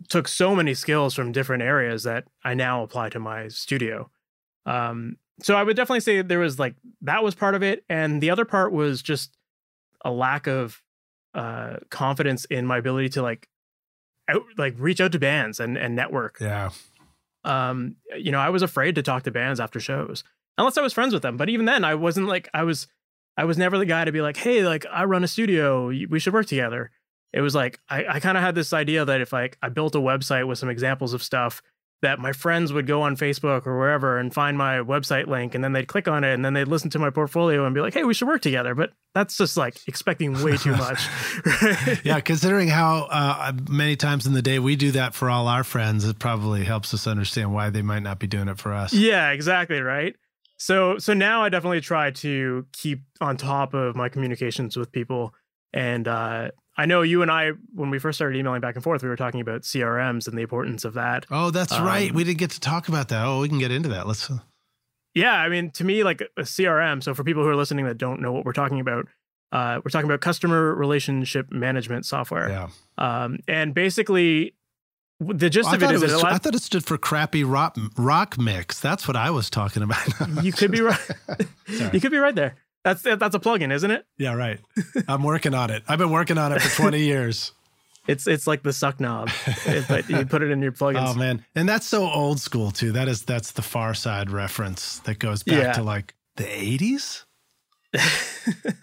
took 0.07 0.27
so 0.27 0.55
many 0.55 0.75
skills 0.75 1.15
from 1.15 1.31
different 1.31 1.63
areas 1.63 2.03
that 2.03 2.25
I 2.43 2.53
now 2.53 2.83
apply 2.83 3.09
to 3.09 3.19
my 3.19 3.47
studio. 3.47 4.11
Um, 4.67 5.17
so 5.41 5.55
I 5.55 5.63
would 5.63 5.75
definitely 5.75 6.01
say 6.01 6.21
there 6.21 6.39
was 6.39 6.59
like 6.59 6.75
that 7.01 7.23
was 7.23 7.35
part 7.35 7.55
of 7.55 7.63
it, 7.63 7.83
and 7.89 8.21
the 8.21 8.29
other 8.29 8.45
part 8.45 8.71
was 8.71 9.01
just 9.01 9.35
a 10.05 10.11
lack 10.11 10.47
of 10.47 10.81
uh, 11.33 11.77
confidence 11.89 12.45
in 12.45 12.67
my 12.67 12.77
ability 12.77 13.09
to 13.09 13.21
like 13.21 13.47
out 14.29 14.43
like 14.57 14.75
reach 14.77 15.01
out 15.01 15.11
to 15.13 15.19
bands 15.19 15.59
and 15.59 15.77
and 15.77 15.95
network 15.95 16.37
Yeah. 16.39 16.69
um 17.43 17.95
you 18.17 18.31
know 18.31 18.39
i 18.39 18.49
was 18.49 18.61
afraid 18.61 18.95
to 18.95 19.01
talk 19.03 19.23
to 19.23 19.31
bands 19.31 19.59
after 19.59 19.79
shows 19.79 20.23
unless 20.57 20.77
i 20.77 20.81
was 20.81 20.93
friends 20.93 21.13
with 21.13 21.23
them 21.23 21.35
but 21.35 21.49
even 21.49 21.65
then 21.65 21.83
i 21.83 21.93
wasn't 21.95 22.27
like 22.27 22.47
i 22.53 22.63
was 22.63 22.87
i 23.35 23.43
was 23.43 23.57
never 23.57 23.77
the 23.77 23.85
guy 23.85 24.05
to 24.05 24.11
be 24.13 24.21
like 24.21 24.37
hey 24.37 24.63
like 24.65 24.85
i 24.91 25.03
run 25.03 25.23
a 25.23 25.27
studio 25.27 25.87
we 25.87 26.19
should 26.19 26.33
work 26.33 26.45
together 26.45 26.89
it 27.33 27.41
was 27.41 27.53
like 27.55 27.79
i, 27.89 28.05
I 28.05 28.19
kind 28.21 28.37
of 28.37 28.43
had 28.43 28.55
this 28.55 28.71
idea 28.71 29.03
that 29.03 29.19
if 29.19 29.33
like 29.33 29.57
i 29.61 29.67
built 29.69 29.95
a 29.95 29.99
website 29.99 30.47
with 30.47 30.57
some 30.59 30.69
examples 30.69 31.13
of 31.13 31.21
stuff 31.23 31.61
that 32.03 32.19
my 32.19 32.31
friends 32.31 32.71
would 32.71 32.85
go 32.85 33.01
on 33.01 33.17
facebook 33.17 33.65
or 33.65 33.77
wherever 33.77 34.17
and 34.19 34.33
find 34.33 34.57
my 34.57 34.77
website 34.77 35.27
link 35.27 35.55
and 35.55 35.63
then 35.63 35.73
they'd 35.73 35.87
click 35.87 36.07
on 36.07 36.23
it 36.23 36.33
and 36.33 36.45
then 36.45 36.53
they'd 36.53 36.67
listen 36.67 36.89
to 36.91 36.99
my 36.99 37.09
portfolio 37.09 37.65
and 37.65 37.73
be 37.73 37.81
like 37.81 37.93
hey 37.93 38.03
we 38.03 38.13
should 38.13 38.27
work 38.27 38.41
together 38.41 38.75
but 38.75 38.91
that's 39.15 39.37
just 39.37 39.57
like 39.57 39.75
expecting 39.87 40.41
way 40.43 40.55
too 40.57 40.75
much 40.75 41.07
right? 41.61 42.01
Yeah, 42.03 42.19
considering 42.19 42.67
how 42.67 43.07
uh, 43.09 43.53
many 43.69 43.95
times 43.95 44.25
in 44.25 44.33
the 44.33 44.41
day 44.41 44.59
we 44.59 44.75
do 44.75 44.91
that 44.91 45.13
for 45.13 45.29
all 45.29 45.47
our 45.47 45.63
friends, 45.63 46.05
it 46.05 46.19
probably 46.19 46.63
helps 46.63 46.93
us 46.93 47.07
understand 47.07 47.53
why 47.53 47.69
they 47.69 47.81
might 47.81 48.03
not 48.03 48.19
be 48.19 48.27
doing 48.27 48.47
it 48.47 48.57
for 48.57 48.73
us. 48.73 48.93
Yeah, 48.93 49.31
exactly, 49.31 49.81
right? 49.81 50.15
So 50.57 50.97
so 50.97 51.13
now 51.13 51.43
I 51.43 51.49
definitely 51.49 51.81
try 51.81 52.11
to 52.11 52.65
keep 52.71 53.01
on 53.19 53.37
top 53.37 53.73
of 53.73 53.95
my 53.95 54.09
communications 54.09 54.77
with 54.77 54.91
people 54.91 55.33
and 55.73 56.07
uh 56.07 56.51
I 56.75 56.85
know 56.87 57.01
you 57.03 57.21
and 57.21 57.29
I 57.29 57.51
when 57.73 57.89
we 57.91 57.99
first 57.99 58.17
started 58.17 58.37
emailing 58.37 58.61
back 58.61 58.75
and 58.75 58.83
forth 58.83 59.03
we 59.03 59.09
were 59.09 59.15
talking 59.15 59.41
about 59.41 59.61
CRMs 59.61 60.27
and 60.27 60.37
the 60.37 60.41
importance 60.41 60.85
of 60.85 60.95
that. 60.95 61.25
Oh, 61.29 61.51
that's 61.51 61.71
Um, 61.71 61.85
right. 61.85 62.11
We 62.13 62.23
didn't 62.23 62.39
get 62.39 62.51
to 62.51 62.59
talk 62.59 62.87
about 62.87 63.09
that. 63.09 63.25
Oh, 63.25 63.41
we 63.41 63.49
can 63.49 63.59
get 63.59 63.71
into 63.71 63.89
that. 63.89 64.07
Let's. 64.07 64.31
Yeah, 65.13 65.33
I 65.35 65.49
mean 65.49 65.69
to 65.71 65.83
me 65.83 66.03
like 66.03 66.21
a 66.37 66.41
CRM, 66.41 67.03
so 67.03 67.13
for 67.13 67.23
people 67.23 67.43
who 67.43 67.49
are 67.49 67.55
listening 67.55 67.85
that 67.85 67.97
don't 67.99 68.21
know 68.21 68.31
what 68.31 68.45
we're 68.45 68.53
talking 68.53 68.79
about, 68.79 69.07
uh 69.51 69.79
we're 69.85 69.91
talking 69.91 70.09
about 70.09 70.21
customer 70.21 70.73
relationship 70.73 71.51
management 71.51 72.05
software. 72.05 72.49
Yeah. 72.49 72.69
Um 72.97 73.39
and 73.47 73.73
basically 73.75 74.55
the 75.19 75.49
gist 75.49 75.69
I, 75.69 75.75
of 75.75 75.83
it 75.83 75.91
is 75.91 76.01
it 76.01 76.05
was, 76.11 76.23
it 76.23 76.25
I 76.25 76.37
thought 76.39 76.55
it 76.55 76.61
stood 76.63 76.83
for 76.83 76.97
crappy 76.97 77.43
rock, 77.43 77.77
rock 77.97 78.37
mix. 78.37 78.79
That's 78.81 79.07
what 79.07 79.15
I 79.15 79.29
was 79.29 79.49
talking 79.49 79.83
about. 79.83 80.03
you 80.43 80.51
could 80.51 80.71
be 80.71 80.81
right. 80.81 80.99
You 81.93 82.01
could 82.01 82.11
be 82.11 82.17
right 82.17 82.35
there. 82.35 82.55
That's 82.83 83.01
that's 83.03 83.35
a 83.35 83.39
plugin, 83.39 83.71
isn't 83.71 83.91
it? 83.91 84.05
yeah, 84.17 84.33
right. 84.33 84.59
I'm 85.07 85.23
working 85.23 85.53
on 85.53 85.69
it. 85.69 85.83
I've 85.87 85.99
been 85.99 86.11
working 86.11 86.37
on 86.37 86.51
it 86.51 86.61
for 86.61 86.75
20 86.81 86.99
years. 87.03 87.53
It's 88.07 88.27
it's 88.27 88.45
like 88.47 88.63
the 88.63 88.73
suck 88.73 88.99
knob, 88.99 89.29
but 89.87 90.09
you 90.09 90.25
put 90.25 90.41
it 90.41 90.51
in 90.51 90.61
your 90.61 90.73
plugins. 90.73 91.07
Oh 91.07 91.13
man, 91.13 91.45
and 91.55 91.69
that's 91.69 91.87
so 91.87 92.03
old 92.09 92.41
school 92.41 92.71
too. 92.71 92.91
That 92.91 93.07
is 93.07 93.23
that's 93.23 93.51
the 93.53 93.61
Far 93.61 93.93
Side 93.93 94.29
reference 94.29 94.99
that 95.05 95.19
goes 95.19 95.43
back 95.43 95.57
Yeah. 95.63 95.71
to 95.73 95.83
like 95.83 96.13
the 96.35 96.43
80s. 96.43 97.23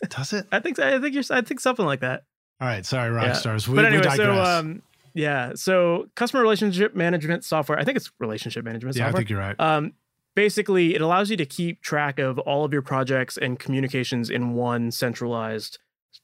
Does 0.08 0.32
it? 0.32 0.46
I 0.52 0.60
think 0.60 0.78
I 0.78 0.98
think 1.00 1.14
you're 1.14 1.24
I 1.30 1.42
think 1.42 1.60
something 1.60 1.84
like 1.84 2.00
that. 2.00 2.22
All 2.60 2.68
right, 2.68 2.84
sorry, 2.86 3.10
rock 3.10 3.26
Yeah. 3.26 3.32
stars. 3.34 3.68
We, 3.68 3.76
but 3.76 3.84
anyway, 3.86 4.16
so 4.16 4.32
um, 4.42 4.82
yeah, 5.14 5.52
so 5.54 6.06
customer 6.14 6.42
relationship 6.42 6.94
management 6.94 7.44
software. 7.44 7.78
I 7.78 7.84
think 7.84 7.96
it's 7.96 8.10
relationship 8.20 8.64
management 8.64 8.96
yeah, 8.96 9.04
I 9.04 9.06
software. 9.08 9.20
think 9.20 9.30
you're 9.30 9.38
right. 9.38 9.60
um, 9.60 9.92
basically, 10.40 10.94
it 10.94 11.02
allows 11.02 11.30
you 11.30 11.36
to 11.36 11.44
keep 11.44 11.82
track 11.82 12.18
of 12.18 12.38
all 12.38 12.64
of 12.64 12.72
your 12.72 12.80
projects 12.80 13.36
and 13.36 13.58
communications 13.58 14.30
in 14.30 14.54
one 14.54 14.90
centralized 14.90 15.76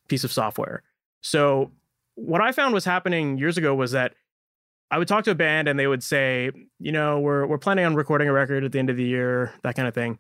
piece 0.09 0.25
of 0.25 0.33
software. 0.33 0.83
So 1.21 1.71
what 2.15 2.41
I 2.41 2.51
found 2.53 2.73
was 2.73 2.87
happening 2.87 3.37
years 3.37 3.59
ago 3.59 3.75
was 3.75 3.93
that 3.93 4.15
I 4.91 4.97
would 4.97 5.07
talk 5.07 5.25
to 5.25 5.33
a 5.33 5.35
band 5.35 5.69
and 5.69 5.79
they 5.79 5.87
would 5.87 6.03
say, 6.03 6.51
you 6.79 6.93
know, 6.93 7.21
we're 7.21 7.45
we're 7.45 7.59
planning 7.59 7.85
on 7.85 7.95
recording 7.95 8.27
a 8.27 8.33
record 8.33 8.65
at 8.65 8.73
the 8.73 8.79
end 8.79 8.89
of 8.89 8.97
the 8.97 9.05
year, 9.05 9.53
that 9.65 9.75
kind 9.75 9.87
of 9.87 9.93
thing. 9.93 10.19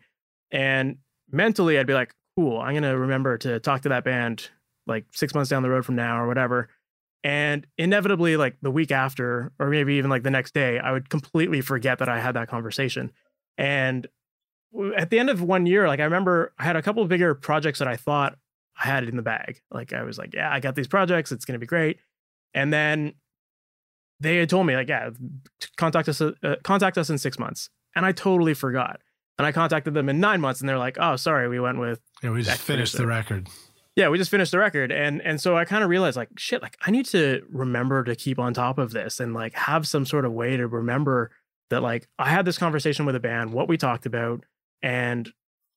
And 0.50 0.98
mentally 1.32 1.78
I'd 1.78 1.86
be 1.86 1.94
like, 1.94 2.12
cool, 2.36 2.60
I'm 2.60 2.74
gonna 2.74 2.98
remember 2.98 3.38
to 3.38 3.60
talk 3.60 3.80
to 3.82 3.88
that 3.88 4.04
band 4.04 4.50
like 4.86 5.06
six 5.10 5.34
months 5.34 5.48
down 5.48 5.62
the 5.62 5.70
road 5.70 5.86
from 5.86 5.96
now 5.96 6.20
or 6.20 6.26
whatever. 6.26 6.68
And 7.24 7.66
inevitably, 7.78 8.36
like 8.36 8.56
the 8.60 8.70
week 8.70 8.92
after, 8.92 9.52
or 9.58 9.70
maybe 9.70 9.94
even 9.94 10.10
like 10.10 10.22
the 10.22 10.30
next 10.30 10.52
day, 10.52 10.78
I 10.78 10.92
would 10.92 11.08
completely 11.08 11.62
forget 11.62 11.98
that 12.00 12.10
I 12.10 12.20
had 12.20 12.34
that 12.34 12.48
conversation. 12.48 13.10
And 13.58 14.06
at 14.96 15.10
the 15.10 15.18
end 15.18 15.30
of 15.30 15.42
one 15.42 15.66
year, 15.66 15.88
like 15.88 16.00
I 16.00 16.04
remember 16.04 16.52
I 16.58 16.64
had 16.64 16.76
a 16.76 16.82
couple 16.82 17.02
of 17.02 17.08
bigger 17.08 17.34
projects 17.34 17.78
that 17.78 17.88
I 17.88 17.96
thought 17.96 18.36
I 18.82 18.86
had 18.88 19.02
it 19.04 19.08
in 19.08 19.16
the 19.16 19.22
bag. 19.22 19.60
Like 19.70 19.92
I 19.92 20.02
was 20.02 20.18
like, 20.18 20.34
yeah, 20.34 20.52
I 20.52 20.60
got 20.60 20.74
these 20.74 20.86
projects. 20.88 21.32
It's 21.32 21.44
going 21.44 21.54
to 21.54 21.58
be 21.58 21.66
great. 21.66 21.98
And 22.52 22.72
then 22.72 23.14
they 24.20 24.36
had 24.36 24.48
told 24.48 24.66
me 24.66 24.74
like, 24.76 24.88
yeah, 24.88 25.10
contact 25.76 26.08
us, 26.08 26.20
uh, 26.20 26.32
contact 26.62 26.98
us 26.98 27.10
in 27.10 27.18
six 27.18 27.38
months. 27.38 27.70
And 27.94 28.04
I 28.04 28.12
totally 28.12 28.54
forgot. 28.54 29.00
And 29.38 29.46
I 29.46 29.52
contacted 29.52 29.94
them 29.94 30.08
in 30.08 30.20
nine 30.20 30.40
months 30.40 30.60
and 30.60 30.68
they're 30.68 30.78
like, 30.78 30.96
oh, 30.98 31.16
sorry, 31.16 31.48
we 31.48 31.60
went 31.60 31.78
with, 31.78 32.00
Yeah, 32.22 32.30
we 32.30 32.42
just 32.42 32.60
finished 32.62 32.96
the 32.96 33.06
record. 33.06 33.48
yeah, 33.94 34.08
we 34.08 34.16
just 34.16 34.30
finished 34.30 34.52
the 34.52 34.58
record. 34.58 34.90
And, 34.90 35.20
and 35.22 35.40
so 35.40 35.56
I 35.56 35.64
kind 35.66 35.84
of 35.84 35.90
realized 35.90 36.16
like, 36.16 36.30
shit, 36.38 36.62
like 36.62 36.76
I 36.86 36.90
need 36.90 37.04
to 37.06 37.42
remember 37.50 38.02
to 38.04 38.16
keep 38.16 38.38
on 38.38 38.54
top 38.54 38.78
of 38.78 38.92
this 38.92 39.20
and 39.20 39.34
like 39.34 39.54
have 39.54 39.86
some 39.86 40.06
sort 40.06 40.24
of 40.24 40.32
way 40.32 40.56
to 40.56 40.66
remember 40.66 41.30
that 41.70 41.82
like 41.82 42.08
I 42.18 42.30
had 42.30 42.44
this 42.44 42.58
conversation 42.58 43.06
with 43.06 43.16
a 43.16 43.20
band, 43.20 43.52
what 43.52 43.68
we 43.68 43.76
talked 43.76 44.06
about, 44.06 44.44
and 44.82 45.30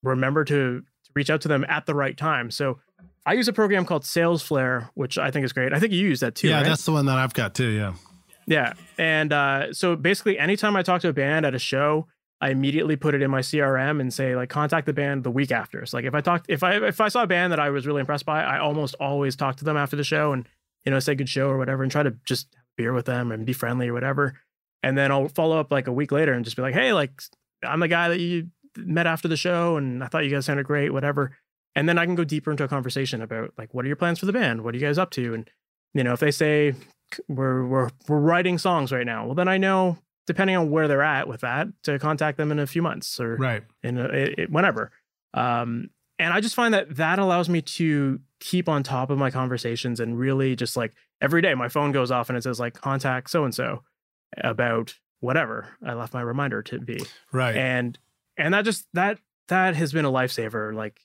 remember 0.04 0.44
to, 0.46 0.80
to 0.82 1.12
reach 1.16 1.30
out 1.30 1.42
to 1.42 1.48
them 1.48 1.66
at 1.68 1.86
the 1.86 1.96
right 1.96 2.16
time. 2.16 2.52
So 2.52 2.80
I 3.26 3.34
use 3.34 3.48
a 3.48 3.54
program 3.54 3.86
called 3.86 4.04
SalesFlare, 4.04 4.90
which 4.94 5.18
I 5.18 5.32
think 5.32 5.46
is 5.46 5.54
great. 5.54 5.74
I 5.74 5.80
think 5.80 5.94
you 5.94 6.00
use 6.00 6.20
that 6.22 6.36
too. 6.36 6.48
yeah, 6.50 6.58
right? 6.58 6.66
that's 6.66 6.86
the 6.86 6.92
one 6.92 7.06
that 7.08 7.18
I've 7.18 7.34
got 7.34 7.54
too. 7.54 7.70
Yeah. 7.70 7.94
Yeah. 8.48 8.74
And 8.98 9.32
uh, 9.32 9.74
so 9.74 9.96
basically, 9.96 10.40
anytime 10.40 10.76
I 10.76 10.82
talk 10.82 11.02
to 11.02 11.10
a 11.10 11.14
band 11.14 11.46
at 11.46 11.54
a 11.54 11.60
show, 11.60 12.08
I 12.42 12.50
immediately 12.50 12.96
put 12.96 13.14
it 13.14 13.22
in 13.22 13.30
my 13.30 13.42
CRM 13.42 14.00
and 14.00 14.14
say 14.14 14.36
like 14.36 14.50
contact 14.50 14.86
the 14.86 14.94
band 14.94 15.24
the 15.24 15.32
week 15.32 15.52
after. 15.52 15.86
So 15.86 15.98
like 15.98 16.06
if 16.06 16.16
I 16.16 16.22
talked 16.22 16.46
if 16.50 16.64
I 16.64 16.88
if 16.88 17.02
I 17.02 17.10
saw 17.10 17.24
a 17.24 17.28
band 17.28 17.52
that 17.52 17.60
I 17.60 17.70
was 17.70 17.86
really 17.86 18.00
impressed 18.00 18.26
by, 18.26 18.44
I 18.44 18.60
almost 18.60 18.96
always 18.96 19.36
talk 19.36 19.58
to 19.58 19.66
them 19.66 19.78
after 19.78 19.96
the 19.96 20.04
show 20.04 20.32
and 20.32 20.48
you 20.86 20.92
know 20.92 21.00
say 21.00 21.16
good 21.16 21.30
show 21.30 21.50
or 21.50 21.58
whatever 21.58 21.84
and 21.84 21.92
try 21.92 22.02
to 22.02 22.16
just 22.26 22.48
beer 22.78 22.94
with 22.94 23.06
them 23.06 23.32
and 23.32 23.46
be 23.46 23.54
friendly 23.54 23.90
or 23.90 23.94
whatever. 23.94 24.36
And 24.84 24.98
then 24.98 25.12
I'll 25.12 25.28
follow 25.28 25.60
up 25.60 25.72
like 25.72 25.88
a 25.88 25.92
week 25.92 26.12
later 26.12 26.34
and 26.34 26.46
just 26.46 26.56
be 26.56 26.62
like, 26.62 26.74
hey, 26.74 26.94
like 26.94 27.22
I'm 27.64 27.80
the 27.80 27.88
guy 27.88 28.10
that 28.10 28.20
you 28.20 28.48
met 28.78 29.08
after 29.08 29.28
the 29.28 29.36
show 29.38 29.78
and 29.78 30.04
I 30.04 30.08
thought 30.08 30.24
you 30.24 30.30
guys 30.32 30.46
sounded 30.46 30.66
great, 30.66 30.94
whatever. 30.94 31.36
and 31.76 31.88
then 31.88 31.98
I 31.98 32.06
can 32.06 32.16
go 32.16 32.24
deeper 32.24 32.52
into 32.52 32.64
a 32.64 32.68
conversation 32.68 33.22
about 33.22 33.54
like 33.58 33.74
what 33.74 33.86
are 33.86 33.88
your 33.88 33.98
plans 33.98 34.20
for 34.20 34.26
the 34.26 34.34
band? 34.34 34.64
What 34.64 34.74
are 34.74 34.78
you 34.78 34.86
guys 34.86 34.98
up 34.98 35.12
to? 35.12 35.34
And 35.34 35.50
you 35.94 36.04
know, 36.04 36.14
if 36.14 36.20
they 36.20 36.32
say 36.32 36.74
we're 37.28 37.66
we're 37.66 37.90
we're 38.08 38.20
writing 38.20 38.58
songs 38.58 38.92
right 38.92 39.06
now, 39.06 39.26
well 39.26 39.36
then 39.36 39.48
I 39.48 39.58
know 39.58 39.98
depending 40.28 40.56
on 40.56 40.70
where 40.70 40.88
they're 40.88 41.02
at 41.02 41.28
with 41.28 41.42
that 41.42 41.68
to 41.84 41.98
contact 41.98 42.38
them 42.38 42.52
in 42.52 42.60
a 42.60 42.68
few 42.68 42.82
months 42.82 43.20
or 43.20 43.36
right 43.36 43.64
in 43.84 43.98
a, 43.98 44.06
it, 44.06 44.52
whenever. 44.52 44.92
Um, 45.34 45.90
and 46.20 46.34
I 46.34 46.42
just 46.42 46.56
find 46.56 46.74
that 46.74 46.96
that 46.98 47.18
allows 47.18 47.50
me 47.50 47.62
to 47.62 48.20
keep 48.40 48.70
on 48.70 48.84
top 48.84 49.10
of 49.10 49.18
my 49.18 49.32
conversations 49.32 50.00
and 50.00 50.18
really 50.20 50.56
just 50.56 50.78
like 50.78 50.94
every 51.22 51.42
day 51.42 51.54
my 51.56 51.68
phone 51.70 51.92
goes 51.92 52.12
off 52.12 52.30
and 52.30 52.38
it 52.38 52.44
says 52.44 52.60
like 52.60 52.76
contact 52.76 53.30
so 53.30 53.44
and 53.44 53.54
so 53.56 53.84
about 54.38 54.96
whatever 55.20 55.68
I 55.86 55.94
left 55.94 56.14
my 56.14 56.22
reminder 56.22 56.62
to 56.64 56.80
be. 56.80 57.02
Right. 57.32 57.56
And 57.56 57.98
and 58.38 58.54
that 58.54 58.66
just 58.66 58.88
that 58.94 59.20
that 59.48 59.76
has 59.76 59.92
been 59.92 60.06
a 60.06 60.12
lifesaver. 60.12 60.74
Like 60.74 61.02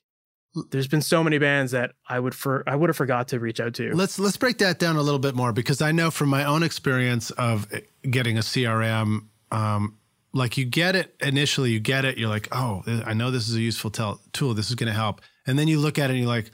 there's 0.71 0.87
been 0.87 1.03
so 1.03 1.25
many 1.25 1.39
bands 1.39 1.73
that 1.73 1.93
I 2.09 2.21
would 2.21 2.35
for 2.35 2.63
I 2.67 2.77
would 2.77 2.89
have 2.89 2.97
forgot 2.97 3.29
to 3.29 3.41
reach 3.41 3.61
out 3.61 3.75
to. 3.75 3.95
Let's 3.95 4.19
let's 4.19 4.37
break 4.37 4.59
that 4.59 4.79
down 4.79 4.97
a 4.97 5.03
little 5.03 5.19
bit 5.19 5.35
more 5.35 5.53
because 5.53 5.83
I 5.83 5.93
know 5.93 6.11
from 6.11 6.29
my 6.29 6.45
own 6.45 6.63
experience 6.63 7.31
of 7.33 7.73
eh, 7.73 7.81
getting 8.09 8.39
a 8.39 8.43
CRM, 8.43 9.27
um, 9.51 9.99
like 10.33 10.57
you 10.57 10.65
get 10.65 10.95
it 10.97 11.15
initially, 11.21 11.71
you 11.71 11.81
get 11.81 12.05
it, 12.05 12.19
you're 12.19 12.29
like, 12.29 12.49
oh, 12.53 12.83
I 13.05 13.15
know 13.15 13.31
this 13.31 13.49
is 13.49 13.57
a 13.57 13.61
useful 13.61 13.91
tel- 13.91 14.21
tool. 14.33 14.55
This 14.55 14.69
is 14.69 14.77
going 14.77 14.89
to 14.89 14.95
help, 14.95 15.21
and 15.47 15.59
then 15.59 15.67
you 15.67 15.81
look 15.81 15.99
at 15.99 16.11
it 16.11 16.15
and 16.15 16.21
you're 16.21 16.29
like, 16.29 16.51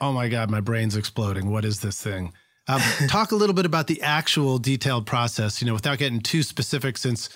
oh 0.00 0.12
my 0.12 0.28
god, 0.28 0.50
my 0.50 0.60
brain's 0.60 0.96
exploding. 0.96 1.50
What 1.50 1.64
is 1.64 1.80
this 1.80 2.00
thing? 2.02 2.32
Um, 2.72 3.08
talk 3.08 3.32
a 3.32 3.36
little 3.36 3.54
bit 3.54 3.66
about 3.66 3.86
the 3.86 4.00
actual 4.02 4.58
detailed 4.58 5.06
process. 5.06 5.60
You 5.60 5.66
know, 5.66 5.74
without 5.74 5.98
getting 5.98 6.20
too 6.20 6.42
specific, 6.42 6.96
since 6.98 7.28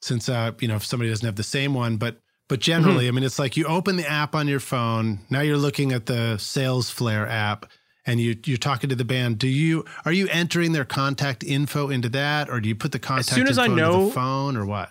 since 0.00 0.28
uh, 0.28 0.52
you 0.60 0.68
know 0.68 0.76
if 0.76 0.84
somebody 0.84 1.10
doesn't 1.10 1.26
have 1.26 1.36
the 1.36 1.42
same 1.42 1.74
one, 1.74 1.96
but 1.96 2.20
but 2.48 2.60
generally, 2.60 3.04
mm-hmm. 3.04 3.14
I 3.14 3.20
mean, 3.20 3.24
it's 3.24 3.38
like 3.38 3.56
you 3.56 3.66
open 3.66 3.96
the 3.96 4.08
app 4.08 4.34
on 4.34 4.48
your 4.48 4.60
phone. 4.60 5.20
Now 5.30 5.40
you're 5.40 5.56
looking 5.56 5.92
at 5.92 6.06
the 6.06 6.34
SalesFlare 6.38 7.28
app 7.28 7.66
and 8.06 8.20
you 8.20 8.36
you're 8.44 8.58
talking 8.58 8.90
to 8.90 8.96
the 8.96 9.04
band. 9.04 9.38
Do 9.38 9.48
you 9.48 9.84
are 10.04 10.12
you 10.12 10.26
entering 10.28 10.72
their 10.72 10.84
contact 10.84 11.44
info 11.44 11.90
into 11.90 12.08
that, 12.10 12.50
or 12.50 12.60
do 12.60 12.68
you 12.68 12.74
put 12.74 12.92
the 12.92 12.98
contact 12.98 13.28
as 13.28 13.34
soon 13.34 13.48
as 13.48 13.58
I 13.58 13.66
know, 13.66 14.06
the 14.06 14.12
phone, 14.12 14.56
or 14.56 14.66
what? 14.66 14.90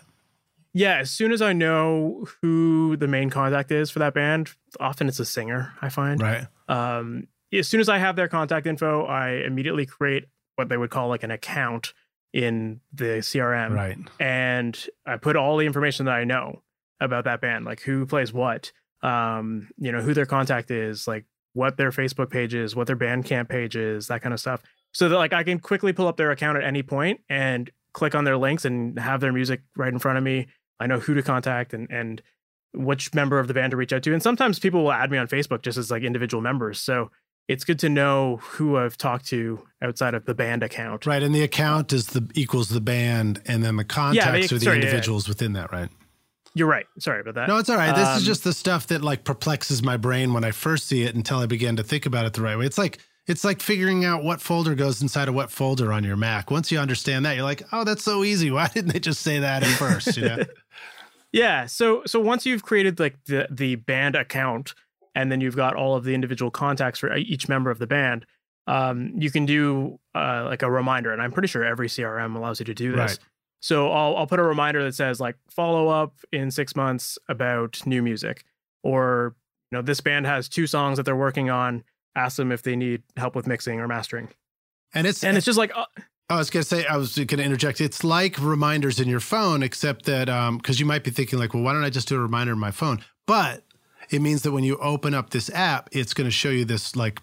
Yeah, 0.73 0.99
as 0.99 1.11
soon 1.11 1.31
as 1.31 1.41
I 1.41 1.53
know 1.53 2.27
who 2.41 2.95
the 2.95 3.07
main 3.07 3.29
contact 3.29 3.71
is 3.71 3.89
for 3.89 3.99
that 3.99 4.13
band, 4.13 4.51
often 4.79 5.07
it's 5.07 5.19
a 5.19 5.25
singer. 5.25 5.73
I 5.81 5.89
find 5.89 6.21
right. 6.21 6.47
Um, 6.67 7.27
as 7.53 7.67
soon 7.67 7.79
as 7.79 7.89
I 7.89 7.97
have 7.97 8.15
their 8.15 8.27
contact 8.27 8.67
info, 8.67 9.05
I 9.05 9.43
immediately 9.45 9.85
create 9.85 10.25
what 10.55 10.69
they 10.69 10.77
would 10.77 10.89
call 10.89 11.07
like 11.07 11.23
an 11.23 11.31
account 11.31 11.93
in 12.33 12.81
the 12.93 13.19
CRM, 13.19 13.71
right? 13.71 13.97
And 14.19 14.77
I 15.05 15.17
put 15.17 15.35
all 15.35 15.57
the 15.57 15.65
information 15.65 16.05
that 16.05 16.15
I 16.15 16.23
know 16.25 16.61
about 16.99 17.23
that 17.23 17.41
band, 17.41 17.65
like 17.65 17.81
who 17.81 18.05
plays 18.05 18.31
what, 18.33 18.71
um, 19.01 19.69
you 19.77 19.91
know, 19.91 20.01
who 20.01 20.13
their 20.13 20.25
contact 20.25 20.69
is, 20.69 21.07
like 21.07 21.25
what 21.53 21.77
their 21.77 21.91
Facebook 21.91 22.29
page 22.29 22.53
is, 22.53 22.75
what 22.75 22.87
their 22.87 22.97
Bandcamp 22.97 23.49
page 23.49 23.75
is, 23.75 24.07
that 24.07 24.21
kind 24.21 24.33
of 24.33 24.39
stuff. 24.39 24.61
So 24.91 25.09
that 25.09 25.17
like 25.17 25.33
I 25.33 25.43
can 25.43 25.59
quickly 25.59 25.93
pull 25.93 26.07
up 26.07 26.17
their 26.17 26.31
account 26.31 26.57
at 26.57 26.63
any 26.63 26.83
point 26.83 27.21
and 27.29 27.69
click 27.93 28.15
on 28.15 28.23
their 28.23 28.37
links 28.37 28.65
and 28.65 28.99
have 28.99 29.21
their 29.21 29.33
music 29.33 29.61
right 29.75 29.91
in 29.91 29.99
front 29.99 30.17
of 30.17 30.23
me. 30.23 30.47
I 30.79 30.87
know 30.87 30.99
who 30.99 31.13
to 31.13 31.23
contact 31.23 31.73
and 31.73 31.89
and 31.89 32.21
which 32.73 33.13
member 33.13 33.39
of 33.39 33.47
the 33.47 33.53
band 33.53 33.71
to 33.71 33.77
reach 33.77 33.93
out 33.93 34.03
to. 34.03 34.13
And 34.13 34.21
sometimes 34.21 34.59
people 34.59 34.83
will 34.83 34.91
add 34.91 35.09
me 35.09 35.17
on 35.17 35.27
Facebook 35.27 35.63
just 35.63 35.77
as 35.77 35.89
like 35.89 36.03
individual 36.03 36.41
members. 36.41 36.79
So 36.79 37.09
it's 37.49 37.65
good 37.65 37.79
to 37.79 37.89
know 37.89 38.37
who 38.37 38.77
I've 38.77 38.95
talked 38.95 39.25
to 39.29 39.59
outside 39.81 40.13
of 40.13 40.25
the 40.25 40.35
band 40.35 40.61
account. 40.61 41.07
Right. 41.07 41.23
And 41.23 41.33
the 41.33 41.41
account 41.41 41.91
is 41.91 42.07
the 42.07 42.29
equals 42.35 42.69
the 42.69 42.79
band 42.79 43.41
and 43.47 43.63
then 43.63 43.75
the 43.75 43.83
contacts 43.83 44.51
yeah, 44.51 44.55
are 44.55 44.59
the 44.59 44.65
sorry, 44.65 44.77
individuals 44.77 45.27
yeah. 45.27 45.31
within 45.31 45.53
that, 45.53 45.71
right? 45.71 45.89
You're 46.53 46.67
right. 46.67 46.85
Sorry 46.99 47.21
about 47.21 47.33
that. 47.35 47.47
No, 47.47 47.57
it's 47.57 47.67
all 47.67 47.75
right. 47.75 47.95
This 47.95 48.07
um, 48.07 48.17
is 48.17 48.23
just 48.23 48.43
the 48.43 48.53
stuff 48.53 48.87
that 48.87 49.01
like 49.01 49.23
perplexes 49.23 49.81
my 49.81 49.97
brain 49.97 50.31
when 50.31 50.43
I 50.43 50.51
first 50.51 50.87
see 50.87 51.01
it 51.03 51.15
until 51.15 51.39
I 51.39 51.47
begin 51.47 51.75
to 51.77 51.83
think 51.83 52.05
about 52.05 52.25
it 52.27 52.33
the 52.33 52.43
right 52.43 52.55
way. 52.55 52.67
It's 52.67 52.77
like 52.77 52.99
it's 53.25 53.43
like 53.43 53.61
figuring 53.61 54.05
out 54.05 54.23
what 54.23 54.41
folder 54.41 54.75
goes 54.75 55.01
inside 55.01 55.27
of 55.27 55.33
what 55.33 55.49
folder 55.49 55.91
on 55.91 56.03
your 56.03 56.17
Mac. 56.17 56.51
Once 56.51 56.71
you 56.71 56.77
understand 56.77 57.25
that, 57.25 57.35
you're 57.35 57.43
like, 57.43 57.63
"Oh, 57.71 57.83
that's 57.83 58.03
so 58.03 58.23
easy. 58.23 58.51
Why 58.51 58.67
didn't 58.73 58.93
they 58.93 58.99
just 58.99 59.21
say 59.21 59.39
that 59.39 59.63
at 59.63 59.69
first?" 59.69 60.17
You 60.17 60.23
know? 60.23 60.45
yeah. 61.31 61.65
So 61.65 62.03
so 62.05 62.19
once 62.19 62.45
you've 62.45 62.63
created 62.63 62.99
like 62.99 63.23
the 63.25 63.47
the 63.49 63.75
band 63.75 64.15
account, 64.15 64.73
and 65.15 65.31
then 65.31 65.41
you've 65.41 65.55
got 65.55 65.75
all 65.75 65.95
of 65.95 66.03
the 66.03 66.13
individual 66.13 66.51
contacts 66.51 66.99
for 66.99 67.15
each 67.15 67.49
member 67.49 67.71
of 67.71 67.79
the 67.79 67.87
band, 67.87 68.25
um, 68.67 69.13
you 69.15 69.31
can 69.31 69.45
do 69.45 69.99
uh, 70.15 70.45
like 70.45 70.61
a 70.61 70.69
reminder. 70.69 71.11
And 71.11 71.21
I'm 71.21 71.31
pretty 71.31 71.47
sure 71.47 71.63
every 71.63 71.87
CRM 71.87 72.35
allows 72.35 72.59
you 72.59 72.65
to 72.65 72.73
do 72.73 72.91
this. 72.91 72.97
Right. 72.97 73.19
So 73.61 73.91
I'll 73.91 74.15
I'll 74.15 74.27
put 74.27 74.39
a 74.39 74.43
reminder 74.43 74.83
that 74.83 74.95
says 74.95 75.19
like 75.19 75.35
follow 75.49 75.89
up 75.89 76.13
in 76.31 76.49
six 76.51 76.75
months 76.75 77.17
about 77.27 77.85
new 77.85 78.01
music, 78.01 78.45
or 78.83 79.35
you 79.71 79.77
know 79.77 79.81
this 79.81 79.99
band 79.99 80.27
has 80.27 80.47
two 80.47 80.65
songs 80.65 80.97
that 80.97 81.03
they're 81.03 81.15
working 81.15 81.49
on. 81.49 81.83
Ask 82.15 82.37
them 82.37 82.51
if 82.51 82.61
they 82.61 82.75
need 82.75 83.03
help 83.17 83.35
with 83.35 83.47
mixing 83.47 83.79
or 83.79 83.87
mastering. 83.87 84.29
And 84.93 85.05
it's 85.05 85.23
and 85.23 85.35
it's 85.35 85.45
just 85.45 85.57
like. 85.57 85.71
Uh, 85.75 85.85
I 86.29 86.37
was 86.37 86.51
gonna 86.51 86.63
say 86.63 86.85
I 86.85 86.95
was 86.95 87.17
gonna 87.17 87.43
interject. 87.43 87.81
It's 87.81 88.03
like 88.03 88.39
reminders 88.39 88.99
in 88.99 89.09
your 89.09 89.19
phone, 89.19 89.63
except 89.63 90.05
that 90.05 90.29
um 90.29 90.57
because 90.57 90.79
you 90.79 90.85
might 90.85 91.03
be 91.03 91.11
thinking 91.11 91.39
like, 91.39 91.53
well, 91.53 91.63
why 91.63 91.73
don't 91.73 91.83
I 91.83 91.89
just 91.89 92.07
do 92.07 92.15
a 92.15 92.19
reminder 92.19 92.53
in 92.53 92.59
my 92.59 92.71
phone? 92.71 93.03
But 93.25 93.63
it 94.09 94.21
means 94.21 94.41
that 94.43 94.51
when 94.51 94.63
you 94.63 94.77
open 94.77 95.13
up 95.13 95.29
this 95.29 95.49
app, 95.53 95.89
it's 95.91 96.13
going 96.13 96.25
to 96.25 96.31
show 96.31 96.49
you 96.49 96.65
this 96.65 96.95
like 96.95 97.21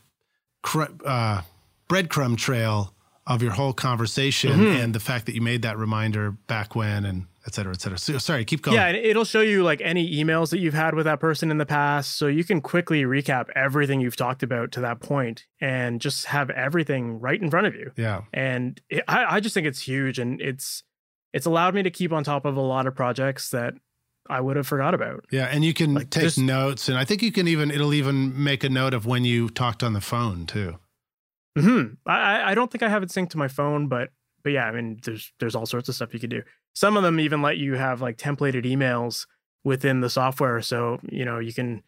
cr- 0.62 0.84
uh, 1.04 1.42
breadcrumb 1.88 2.36
trail 2.36 2.94
of 3.26 3.42
your 3.42 3.52
whole 3.52 3.72
conversation 3.72 4.52
mm-hmm. 4.52 4.80
and 4.80 4.94
the 4.94 5.00
fact 5.00 5.26
that 5.26 5.34
you 5.34 5.40
made 5.40 5.62
that 5.62 5.76
reminder 5.76 6.30
back 6.30 6.76
when 6.76 7.04
and 7.04 7.26
et 7.44 7.54
cetera, 7.54 7.72
et 7.72 7.80
cetera. 7.80 7.98
So, 7.98 8.18
sorry, 8.18 8.44
keep 8.44 8.62
going. 8.62 8.76
Yeah, 8.76 8.90
it'll 8.90 9.24
show 9.24 9.40
you 9.40 9.64
like 9.64 9.80
any 9.80 10.14
emails 10.16 10.50
that 10.50 10.58
you've 10.58 10.74
had 10.74 10.94
with 10.94 11.06
that 11.06 11.18
person 11.18 11.50
in 11.50 11.58
the 11.58 11.66
past. 11.66 12.18
So 12.18 12.28
you 12.28 12.44
can 12.44 12.60
quickly 12.60 13.02
recap 13.02 13.48
everything 13.56 14.00
you've 14.00 14.16
talked 14.16 14.44
about 14.44 14.70
to 14.72 14.80
that 14.80 15.00
point 15.00 15.46
and 15.60 16.00
just 16.00 16.26
have 16.26 16.50
everything 16.50 17.18
right 17.18 17.40
in 17.40 17.50
front 17.50 17.66
of 17.66 17.74
you. 17.74 17.90
Yeah. 17.96 18.22
And 18.32 18.80
it, 18.88 19.02
I, 19.08 19.36
I 19.36 19.40
just 19.40 19.54
think 19.54 19.66
it's 19.66 19.82
huge 19.82 20.18
and 20.20 20.40
it's 20.40 20.84
it's 21.32 21.46
allowed 21.46 21.74
me 21.74 21.82
to 21.82 21.90
keep 21.90 22.12
on 22.12 22.24
top 22.24 22.44
of 22.44 22.56
a 22.56 22.60
lot 22.60 22.86
of 22.86 22.94
projects 22.94 23.50
that 23.50 23.74
I 24.28 24.40
would 24.40 24.56
have 24.56 24.66
forgot 24.66 24.94
about. 24.94 25.24
Yeah, 25.30 25.44
and 25.50 25.64
you 25.64 25.74
can 25.74 25.94
like 25.94 26.10
take 26.10 26.24
just, 26.24 26.38
notes, 26.38 26.88
and 26.88 26.98
I 26.98 27.04
think 27.04 27.22
you 27.22 27.32
can 27.32 27.48
even 27.48 27.70
it'll 27.70 27.94
even 27.94 28.42
make 28.42 28.64
a 28.64 28.68
note 28.68 28.94
of 28.94 29.06
when 29.06 29.24
you 29.24 29.48
talked 29.48 29.82
on 29.82 29.92
the 29.92 30.00
phone 30.00 30.46
too. 30.46 30.78
Hmm. 31.58 31.94
I 32.06 32.52
I 32.52 32.54
don't 32.54 32.70
think 32.70 32.82
I 32.82 32.88
have 32.88 33.02
it 33.02 33.08
synced 33.08 33.30
to 33.30 33.38
my 33.38 33.48
phone, 33.48 33.88
but 33.88 34.10
but 34.42 34.52
yeah, 34.52 34.66
I 34.66 34.72
mean, 34.72 35.00
there's 35.02 35.32
there's 35.40 35.54
all 35.54 35.66
sorts 35.66 35.88
of 35.88 35.94
stuff 35.94 36.14
you 36.14 36.20
can 36.20 36.30
do. 36.30 36.42
Some 36.74 36.96
of 36.96 37.02
them 37.02 37.18
even 37.18 37.42
let 37.42 37.56
you 37.56 37.74
have 37.74 38.00
like 38.00 38.18
templated 38.18 38.64
emails 38.64 39.26
within 39.64 40.00
the 40.00 40.10
software, 40.10 40.60
so 40.62 41.00
you 41.10 41.24
know 41.24 41.38
you 41.38 41.52
can 41.52 41.82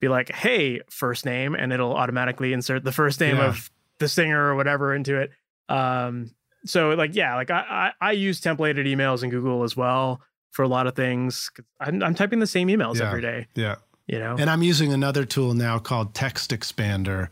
be 0.00 0.08
like, 0.08 0.30
"Hey, 0.30 0.80
first 0.90 1.26
name," 1.26 1.54
and 1.54 1.72
it'll 1.72 1.94
automatically 1.94 2.52
insert 2.52 2.84
the 2.84 2.92
first 2.92 3.20
name 3.20 3.36
yeah. 3.36 3.48
of 3.48 3.70
the 3.98 4.08
singer 4.08 4.50
or 4.50 4.54
whatever 4.54 4.94
into 4.94 5.16
it. 5.16 5.30
Um. 5.68 6.30
So 6.64 6.90
like 6.90 7.14
yeah, 7.14 7.34
like 7.36 7.50
I, 7.50 7.92
I 8.00 8.08
I 8.08 8.12
use 8.12 8.40
templated 8.40 8.86
emails 8.86 9.22
in 9.22 9.30
Google 9.30 9.62
as 9.64 9.76
well 9.76 10.20
for 10.50 10.62
a 10.62 10.68
lot 10.68 10.86
of 10.86 10.94
things. 10.94 11.50
I'm, 11.80 12.02
I'm 12.02 12.14
typing 12.14 12.40
the 12.40 12.46
same 12.46 12.68
emails 12.68 12.96
yeah, 12.96 13.08
every 13.08 13.22
day. 13.22 13.46
Yeah. 13.54 13.76
You 14.06 14.18
know, 14.18 14.36
and 14.38 14.50
I'm 14.50 14.62
using 14.62 14.92
another 14.92 15.24
tool 15.24 15.54
now 15.54 15.78
called 15.78 16.14
Text 16.14 16.50
Expander, 16.50 17.28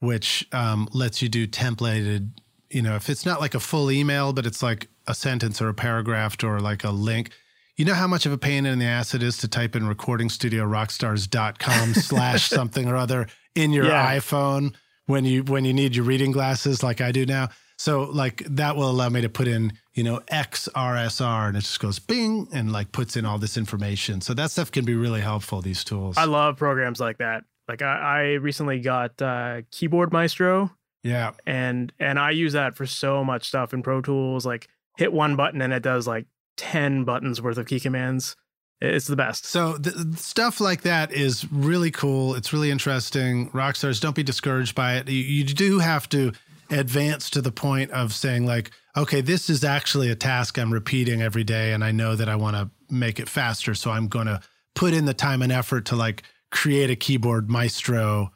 which 0.00 0.46
um, 0.52 0.88
lets 0.92 1.22
you 1.22 1.28
do 1.28 1.46
templated. 1.46 2.30
You 2.68 2.82
know, 2.82 2.96
if 2.96 3.08
it's 3.08 3.24
not 3.24 3.40
like 3.40 3.54
a 3.54 3.60
full 3.60 3.92
email, 3.92 4.32
but 4.32 4.44
it's 4.44 4.60
like 4.60 4.88
a 5.06 5.14
sentence 5.14 5.62
or 5.62 5.68
a 5.68 5.74
paragraph 5.74 6.42
or 6.42 6.58
like 6.58 6.82
a 6.82 6.90
link. 6.90 7.30
You 7.76 7.84
know 7.84 7.94
how 7.94 8.06
much 8.06 8.26
of 8.26 8.32
a 8.32 8.38
pain 8.38 8.66
in 8.66 8.78
the 8.78 8.86
ass 8.86 9.14
it 9.14 9.22
is 9.22 9.36
to 9.38 9.48
type 9.48 9.76
in 9.76 9.84
recordingstudiorockstars.com 9.84 11.94
slash 11.94 12.48
something 12.48 12.88
or 12.88 12.96
other 12.96 13.28
in 13.54 13.70
your 13.70 13.86
yeah. 13.86 14.16
iPhone 14.16 14.74
when 15.06 15.24
you 15.24 15.44
when 15.44 15.64
you 15.64 15.72
need 15.72 15.94
your 15.94 16.04
reading 16.04 16.32
glasses 16.32 16.82
like 16.82 17.00
I 17.00 17.12
do 17.12 17.26
now. 17.26 17.50
So 17.78 18.04
like 18.04 18.42
that 18.48 18.76
will 18.76 18.90
allow 18.90 19.10
me 19.10 19.20
to 19.20 19.28
put 19.28 19.46
in, 19.46 19.74
you 19.96 20.04
know, 20.04 20.20
XRSR 20.30 21.48
and 21.48 21.56
it 21.56 21.60
just 21.60 21.80
goes 21.80 21.98
bing 21.98 22.48
and 22.52 22.70
like 22.70 22.92
puts 22.92 23.16
in 23.16 23.24
all 23.24 23.38
this 23.38 23.56
information. 23.56 24.20
So 24.20 24.34
that 24.34 24.50
stuff 24.50 24.70
can 24.70 24.84
be 24.84 24.94
really 24.94 25.22
helpful, 25.22 25.62
these 25.62 25.82
tools. 25.82 26.18
I 26.18 26.26
love 26.26 26.58
programs 26.58 27.00
like 27.00 27.18
that. 27.18 27.44
Like 27.66 27.80
I, 27.80 27.96
I 27.96 28.22
recently 28.34 28.78
got 28.78 29.20
uh, 29.20 29.62
Keyboard 29.70 30.12
Maestro. 30.12 30.70
Yeah. 31.02 31.32
And 31.46 31.92
and 31.98 32.18
I 32.18 32.32
use 32.32 32.52
that 32.52 32.76
for 32.76 32.84
so 32.84 33.24
much 33.24 33.48
stuff 33.48 33.72
in 33.72 33.82
Pro 33.82 34.02
Tools. 34.02 34.44
Like 34.44 34.68
hit 34.98 35.14
one 35.14 35.34
button 35.34 35.62
and 35.62 35.72
it 35.72 35.82
does 35.82 36.06
like 36.06 36.26
10 36.58 37.04
buttons 37.04 37.40
worth 37.40 37.56
of 37.56 37.66
key 37.66 37.80
commands. 37.80 38.36
It's 38.82 39.06
the 39.06 39.16
best. 39.16 39.46
So 39.46 39.78
the, 39.78 40.14
stuff 40.18 40.60
like 40.60 40.82
that 40.82 41.10
is 41.10 41.50
really 41.50 41.90
cool. 41.90 42.34
It's 42.34 42.52
really 42.52 42.70
interesting. 42.70 43.48
Rockstars, 43.50 44.02
don't 44.02 44.14
be 44.14 44.22
discouraged 44.22 44.74
by 44.74 44.96
it. 44.96 45.08
You, 45.08 45.22
you 45.22 45.44
do 45.44 45.78
have 45.78 46.06
to 46.10 46.32
advance 46.70 47.30
to 47.30 47.40
the 47.40 47.52
point 47.52 47.90
of 47.92 48.12
saying 48.12 48.44
like 48.44 48.70
okay 48.96 49.20
this 49.20 49.50
is 49.50 49.64
actually 49.64 50.10
a 50.10 50.14
task 50.14 50.58
i'm 50.58 50.72
repeating 50.72 51.22
every 51.22 51.44
day 51.44 51.72
and 51.72 51.84
i 51.84 51.92
know 51.92 52.16
that 52.16 52.28
i 52.28 52.36
want 52.36 52.56
to 52.56 52.70
make 52.94 53.20
it 53.20 53.28
faster 53.28 53.74
so 53.74 53.90
i'm 53.90 54.08
going 54.08 54.26
to 54.26 54.40
put 54.74 54.92
in 54.92 55.04
the 55.04 55.14
time 55.14 55.42
and 55.42 55.52
effort 55.52 55.84
to 55.84 55.96
like 55.96 56.22
create 56.50 56.90
a 56.90 56.96
keyboard 56.96 57.50
maestro 57.50 58.30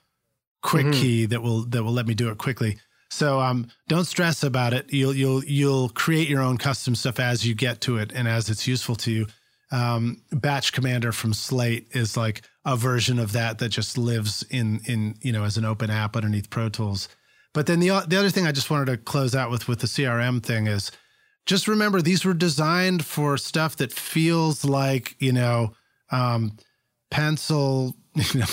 quick 0.62 0.86
mm-hmm. 0.86 1.00
key 1.00 1.26
that 1.26 1.42
will 1.42 1.62
that 1.64 1.82
will 1.82 1.92
let 1.92 2.06
me 2.06 2.14
do 2.14 2.28
it 2.30 2.38
quickly 2.38 2.76
so 3.10 3.40
um 3.40 3.66
don't 3.88 4.06
stress 4.06 4.42
about 4.42 4.72
it 4.72 4.92
you'll 4.92 5.14
you'll 5.14 5.44
you'll 5.44 5.88
create 5.90 6.28
your 6.28 6.42
own 6.42 6.58
custom 6.58 6.94
stuff 6.94 7.18
as 7.18 7.46
you 7.46 7.54
get 7.54 7.80
to 7.80 7.96
it 7.96 8.12
and 8.14 8.28
as 8.28 8.50
it's 8.50 8.66
useful 8.66 8.96
to 8.96 9.10
you 9.10 9.26
Um, 9.72 10.22
Batch 10.32 10.72
Commander 10.72 11.12
from 11.12 11.32
Slate 11.32 11.86
is 11.92 12.16
like 12.16 12.42
a 12.64 12.76
version 12.76 13.18
of 13.18 13.32
that 13.32 13.58
that 13.58 13.68
just 13.68 13.96
lives 13.96 14.44
in 14.50 14.80
in 14.86 15.14
you 15.22 15.32
know 15.32 15.44
as 15.44 15.56
an 15.56 15.64
open 15.64 15.90
app 15.90 16.16
underneath 16.16 16.50
Pro 16.50 16.68
Tools. 16.68 17.08
But 17.52 17.66
then 17.66 17.81
the 17.81 18.05
the 18.06 18.18
other 18.18 18.31
thing 18.31 18.47
I 18.47 18.52
just 18.52 18.70
wanted 18.70 18.86
to 18.86 18.97
close 18.97 19.35
out 19.35 19.51
with 19.51 19.66
with 19.68 19.81
the 19.81 19.86
CRM 19.86 20.43
thing 20.43 20.66
is 20.66 20.93
just 21.47 21.66
remember 21.66 22.01
these 22.01 22.24
were 22.24 22.35
designed 22.35 23.05
for 23.05 23.36
stuff 23.36 23.77
that 23.77 23.93
feels 23.93 24.64
like 24.64 25.16
you 25.18 25.32
know 25.32 25.74
um, 26.10 26.52
pencil 27.10 27.97
you 28.14 28.40
know 28.40 28.47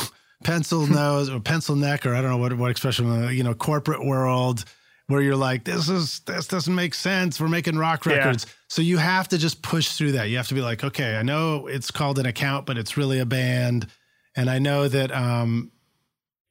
pencil 0.43 0.87
nose 0.87 1.29
or 1.29 1.39
pencil 1.39 1.75
neck 1.75 2.05
or 2.05 2.15
I 2.15 2.21
don't 2.21 2.31
know 2.31 2.37
what 2.37 2.53
what 2.57 2.71
expression 2.71 3.29
you 3.29 3.43
know 3.43 3.53
corporate 3.53 4.05
world 4.05 4.65
where 5.07 5.21
you're 5.21 5.35
like 5.35 5.63
this 5.63 5.89
is 5.89 6.19
this 6.21 6.47
doesn't 6.47 6.73
make 6.73 6.93
sense. 6.93 7.39
We're 7.39 7.47
making 7.47 7.77
rock 7.77 8.05
records. 8.05 8.45
Yeah. 8.45 8.53
so 8.67 8.81
you 8.81 8.97
have 8.97 9.27
to 9.29 9.37
just 9.37 9.61
push 9.61 9.93
through 9.93 10.13
that. 10.13 10.29
You 10.29 10.37
have 10.37 10.47
to 10.47 10.55
be 10.55 10.61
like 10.61 10.83
okay 10.83 11.17
I 11.17 11.21
know 11.21 11.67
it's 11.67 11.91
called 11.91 12.17
an 12.17 12.25
account 12.25 12.65
but 12.65 12.77
it's 12.77 12.97
really 12.97 13.19
a 13.19 13.25
band. 13.25 13.87
And 14.35 14.49
I 14.49 14.57
know 14.59 14.87
that 14.87 15.11
um 15.11 15.71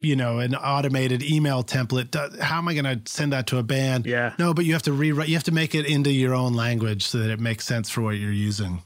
you 0.00 0.14
know 0.14 0.38
an 0.38 0.54
automated 0.54 1.22
email 1.22 1.64
template 1.64 2.38
how 2.40 2.58
am 2.58 2.68
i 2.68 2.74
going 2.74 2.84
to 2.84 3.00
send 3.10 3.32
that 3.32 3.46
to 3.46 3.58
a 3.58 3.62
band? 3.62 4.06
Yeah. 4.06 4.34
No 4.38 4.52
but 4.52 4.64
you 4.64 4.72
have 4.72 4.82
to 4.82 4.92
rewrite 4.92 5.28
you 5.28 5.34
have 5.34 5.44
to 5.44 5.52
make 5.52 5.74
it 5.74 5.86
into 5.86 6.10
your 6.10 6.34
own 6.34 6.54
language 6.54 7.04
so 7.06 7.18
that 7.18 7.30
it 7.30 7.40
makes 7.40 7.64
sense 7.64 7.88
for 7.88 8.02
what 8.02 8.16
you're 8.16 8.32
using, 8.32 8.82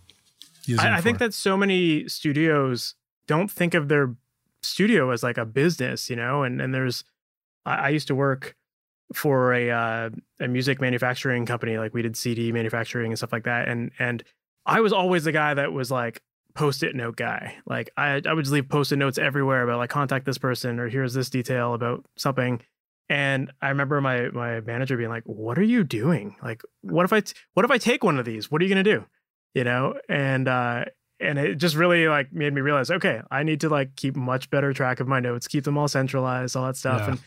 using 0.67 0.87
I, 0.87 0.99
I 0.99 1.01
think 1.01 1.19
that 1.19 1.35
so 1.35 1.57
many 1.57 2.09
studios 2.09 2.95
don't 3.27 3.51
think 3.51 3.75
of 3.75 3.89
their 3.89 4.15
studio 4.63 5.11
as 5.11 5.23
like 5.23 5.39
a 5.39 5.45
business, 5.45 6.11
you 6.11 6.17
know, 6.17 6.43
and 6.43 6.61
and 6.61 6.75
there's 6.75 7.05
I, 7.65 7.75
I 7.75 7.89
used 7.91 8.09
to 8.09 8.15
work 8.15 8.57
for 9.15 9.53
a 9.53 9.71
uh, 9.71 10.11
a 10.39 10.49
music 10.49 10.81
manufacturing 10.81 11.47
company, 11.47 11.79
like 11.79 11.95
we 11.95 12.03
did 12.03 12.17
CD 12.17 12.53
manufacturing 12.53 13.13
and 13.13 13.19
stuff 13.19 13.33
like 13.33 13.45
that, 13.45 13.69
and 13.69 13.91
and 13.99 14.23
I 14.67 14.81
was 14.81 14.93
always 14.93 15.25
the 15.25 15.33
guy 15.33 15.55
that 15.55 15.73
was 15.73 15.91
like 15.91 16.23
post-it 16.55 16.95
note 16.95 17.17
guy. 17.17 17.57
Like 17.67 17.91
I 17.97 18.21
I 18.27 18.33
would 18.33 18.45
just 18.45 18.53
leave 18.53 18.69
post-it 18.69 18.97
notes 18.97 19.19
everywhere 19.19 19.63
about 19.63 19.79
like 19.79 19.91
contact 19.91 20.27
this 20.27 20.39
person 20.39 20.79
or 20.79 20.89
here's 20.89 21.15
this 21.15 21.31
detail 21.31 21.75
about 21.75 22.05
something. 22.17 22.61
And 23.09 23.53
I 23.61 23.69
remember 23.71 24.01
my 24.01 24.29
my 24.31 24.61
manager 24.61 24.97
being 24.97 25.11
like, 25.11 25.25
"What 25.25 25.59
are 25.59 25.65
you 25.65 25.83
doing? 25.85 26.37
Like, 26.43 26.63
what 26.83 27.05
if 27.05 27.13
I 27.13 27.21
t- 27.21 27.35
what 27.55 27.65
if 27.65 27.71
I 27.71 27.79
take 27.79 28.05
one 28.05 28.19
of 28.19 28.25
these? 28.25 28.51
What 28.51 28.61
are 28.61 28.65
you 28.65 28.71
gonna 28.71 28.83
do?" 28.85 29.05
You 29.55 29.65
know, 29.65 29.95
and 30.09 30.47
uh, 30.47 30.85
and 31.21 31.39
it 31.39 31.57
just 31.57 31.77
really 31.77 32.09
like 32.09 32.33
made 32.33 32.53
me 32.53 32.61
realize 32.61 32.91
okay 32.91 33.21
i 33.31 33.43
need 33.43 33.61
to 33.61 33.69
like 33.69 33.95
keep 33.95 34.17
much 34.17 34.51
better 34.51 34.73
track 34.73 35.01
of 35.01 35.07
my 35.07 35.21
notes 35.21 35.47
keep 35.47 35.65
them 35.65 35.77
all 35.77 35.87
centralized 35.87 36.57
all 36.57 36.67
that 36.67 36.77
stuff 36.77 37.01
yeah. 37.03 37.11
and 37.11 37.21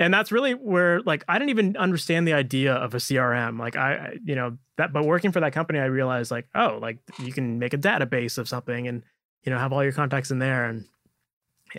and 0.00 0.12
that's 0.12 0.32
really 0.32 0.54
where 0.54 1.00
like 1.02 1.24
i 1.28 1.38
didn't 1.38 1.50
even 1.50 1.76
understand 1.76 2.26
the 2.26 2.32
idea 2.32 2.74
of 2.74 2.94
a 2.94 2.96
crm 2.96 3.58
like 3.58 3.76
i 3.76 4.16
you 4.24 4.34
know 4.34 4.56
that 4.76 4.92
but 4.92 5.04
working 5.04 5.30
for 5.30 5.40
that 5.40 5.52
company 5.52 5.78
i 5.78 5.84
realized 5.84 6.30
like 6.30 6.48
oh 6.54 6.78
like 6.80 6.98
you 7.20 7.32
can 7.32 7.58
make 7.58 7.72
a 7.72 7.78
database 7.78 8.38
of 8.38 8.48
something 8.48 8.88
and 8.88 9.04
you 9.44 9.52
know 9.52 9.58
have 9.58 9.72
all 9.72 9.84
your 9.84 9.92
contacts 9.92 10.30
in 10.30 10.38
there 10.40 10.64
and 10.64 10.86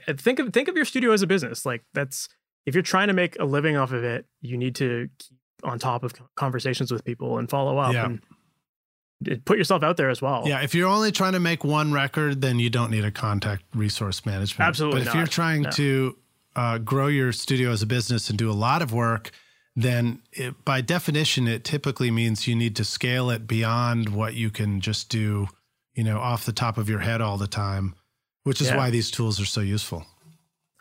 eh, 0.08 0.14
think 0.18 0.40
of 0.40 0.54
think 0.54 0.70
of 0.70 0.76
your 0.76 0.86
studio 0.86 1.12
as 1.12 1.22
a 1.22 1.28
business 1.28 1.66
like 1.66 1.84
that's 1.94 2.30
if 2.66 2.76
you're 2.76 2.84
trying 2.84 3.08
to 3.08 3.14
make 3.14 3.38
a 3.40 3.44
living 3.44 3.76
off 3.76 3.92
of 3.92 4.04
it 4.04 4.26
you 4.40 4.58
need 4.58 4.76
to 4.76 5.10
keep 5.18 5.38
on 5.64 5.80
top 5.80 6.04
of 6.04 6.14
conversations 6.36 6.92
with 6.92 7.04
people 7.04 7.38
and 7.38 7.50
follow 7.50 7.78
up 7.78 7.94
yeah. 7.94 8.06
and 8.06 8.22
eh, 9.28 9.36
put 9.46 9.58
yourself 9.58 9.84
out 9.84 9.98
there 9.98 10.10
as 10.10 10.22
well. 10.22 10.44
Yeah, 10.48 10.62
if 10.62 10.74
you're 10.74 10.90
only 10.90 11.12
trying 11.12 11.34
to 11.34 11.40
make 11.40 11.64
one 11.64 11.92
record, 11.92 12.42
then 12.42 12.60
you 12.60 12.70
don't 12.70 12.92
need 12.92 13.06
a 13.06 13.12
contact 13.12 13.64
resource 13.76 14.26
management. 14.26 14.68
Absolutely. 14.68 15.02
But 15.02 15.08
if 15.08 15.14
not. 15.14 15.20
you're 15.20 15.28
trying 15.28 15.62
no. 15.64 15.70
to 15.72 16.18
uh, 16.56 16.78
grow 16.78 17.08
your 17.08 17.32
studio 17.32 17.72
as 17.72 17.82
a 17.82 17.88
business 17.88 18.30
and 18.30 18.38
do 18.38 18.50
a 18.50 18.54
lot 18.54 18.82
of 18.82 18.94
work, 18.94 19.32
then 19.76 20.22
it, 20.34 20.66
by 20.66 20.82
definition, 20.82 21.48
it 21.48 21.64
typically 21.64 22.12
means 22.12 22.48
you 22.48 22.56
need 22.56 22.76
to 22.76 22.84
scale 22.84 23.30
it 23.30 23.48
beyond 23.48 24.10
what 24.10 24.34
you 24.34 24.50
can 24.50 24.82
just 24.82 25.10
do, 25.10 25.48
you 25.94 26.04
know, 26.04 26.20
off 26.20 26.46
the 26.46 26.52
top 26.52 26.78
of 26.78 26.90
your 26.90 27.00
head 27.00 27.22
all 27.22 27.38
the 27.38 27.48
time, 27.48 27.96
which 28.44 28.62
is 28.62 28.68
yeah. 28.68 28.78
why 28.78 28.90
these 28.90 29.10
tools 29.10 29.40
are 29.40 29.46
so 29.46 29.62
useful. 29.62 30.06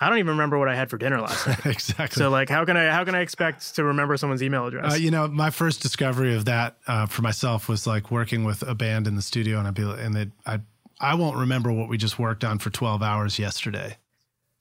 I 0.02 0.08
don't 0.08 0.18
even 0.18 0.30
remember 0.30 0.58
what 0.58 0.68
I 0.68 0.74
had 0.74 0.88
for 0.88 0.96
dinner 0.96 1.20
last 1.20 1.46
night. 1.46 1.66
exactly. 1.66 2.18
So 2.18 2.30
like, 2.30 2.48
how 2.48 2.64
can 2.64 2.76
I 2.76 2.90
how 2.90 3.04
can 3.04 3.14
I 3.14 3.20
expect 3.20 3.76
to 3.76 3.84
remember 3.84 4.16
someone's 4.16 4.42
email 4.42 4.66
address? 4.66 4.94
Uh, 4.94 4.96
you 4.96 5.10
know, 5.10 5.28
my 5.28 5.50
first 5.50 5.82
discovery 5.82 6.34
of 6.34 6.46
that 6.46 6.78
uh, 6.86 7.04
for 7.06 7.20
myself 7.20 7.68
was 7.68 7.86
like 7.86 8.10
working 8.10 8.44
with 8.44 8.62
a 8.66 8.74
band 8.74 9.06
in 9.06 9.14
the 9.14 9.22
studio, 9.22 9.58
and 9.58 9.68
I'd 9.68 9.74
be 9.74 9.82
and 9.82 10.16
they 10.16 10.28
I 10.46 10.60
I 10.98 11.16
won't 11.16 11.36
remember 11.36 11.70
what 11.70 11.90
we 11.90 11.98
just 11.98 12.18
worked 12.18 12.44
on 12.44 12.58
for 12.58 12.70
twelve 12.70 13.02
hours 13.02 13.38
yesterday. 13.38 13.98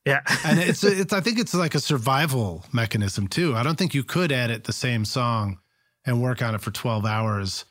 Yeah, 0.06 0.22
and 0.46 0.60
it's 0.70 0.84
it's 0.84 1.14
I 1.14 1.22
think 1.22 1.40
it's 1.40 1.54
like 1.54 1.76
a 1.76 1.80
survival 1.80 2.66
mechanism 2.72 3.28
too. 3.28 3.56
I 3.56 3.64
don't 3.64 3.78
think 3.78 3.94
you 3.94 4.04
could 4.04 4.32
edit 4.32 4.64
the 4.64 4.74
same 4.74 5.06
song 5.06 5.60
and 6.06 6.22
work 6.22 6.42
on 6.42 6.56
it 6.56 6.62
for 6.62 6.72
twelve 6.72 7.06
hours 7.06 7.66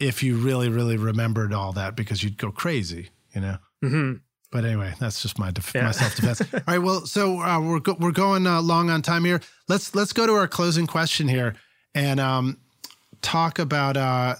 if 0.00 0.22
you 0.22 0.36
really 0.36 0.68
really 0.68 0.96
remembered 0.96 1.52
all 1.52 1.72
that 1.72 1.96
because 1.96 2.22
you'd 2.22 2.38
go 2.38 2.50
crazy. 2.50 3.10
You 3.34 3.40
know. 3.40 3.56
Mm-hmm. 3.84 4.12
But 4.50 4.64
anyway, 4.64 4.94
that's 4.98 5.20
just 5.20 5.38
my 5.38 5.50
def- 5.50 5.72
yeah. 5.74 5.82
my 5.82 5.90
self 5.90 6.16
defense. 6.16 6.40
All 6.54 6.60
right, 6.66 6.78
well, 6.78 7.04
so 7.04 7.40
uh, 7.40 7.60
we're 7.60 7.80
go- 7.80 7.96
we're 8.00 8.12
going 8.12 8.46
uh, 8.46 8.62
long 8.62 8.88
on 8.88 9.02
time 9.02 9.24
here. 9.24 9.40
Let's 9.68 9.94
let's 9.94 10.12
go 10.14 10.26
to 10.26 10.32
our 10.32 10.48
closing 10.48 10.86
question 10.86 11.28
here 11.28 11.54
and 11.94 12.18
um, 12.18 12.58
talk 13.20 13.58
about. 13.58 13.96
Uh, 13.96 14.36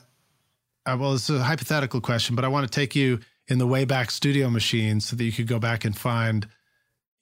uh 0.87 0.97
well, 0.99 1.13
it's 1.15 1.29
a 1.29 1.43
hypothetical 1.43 2.01
question, 2.01 2.35
but 2.37 2.45
I 2.45 2.49
want 2.49 2.71
to 2.71 2.75
take 2.75 2.97
you 2.97 3.21
in 3.49 3.59
the 3.59 3.67
Wayback 3.67 4.11
Studio 4.11 4.49
machine 4.49 5.01
so 5.01 5.15
that 5.15 5.25
you 5.25 5.33
could 5.33 5.47
go 5.47 5.59
back 5.59 5.85
and 5.85 5.97
find 5.97 6.49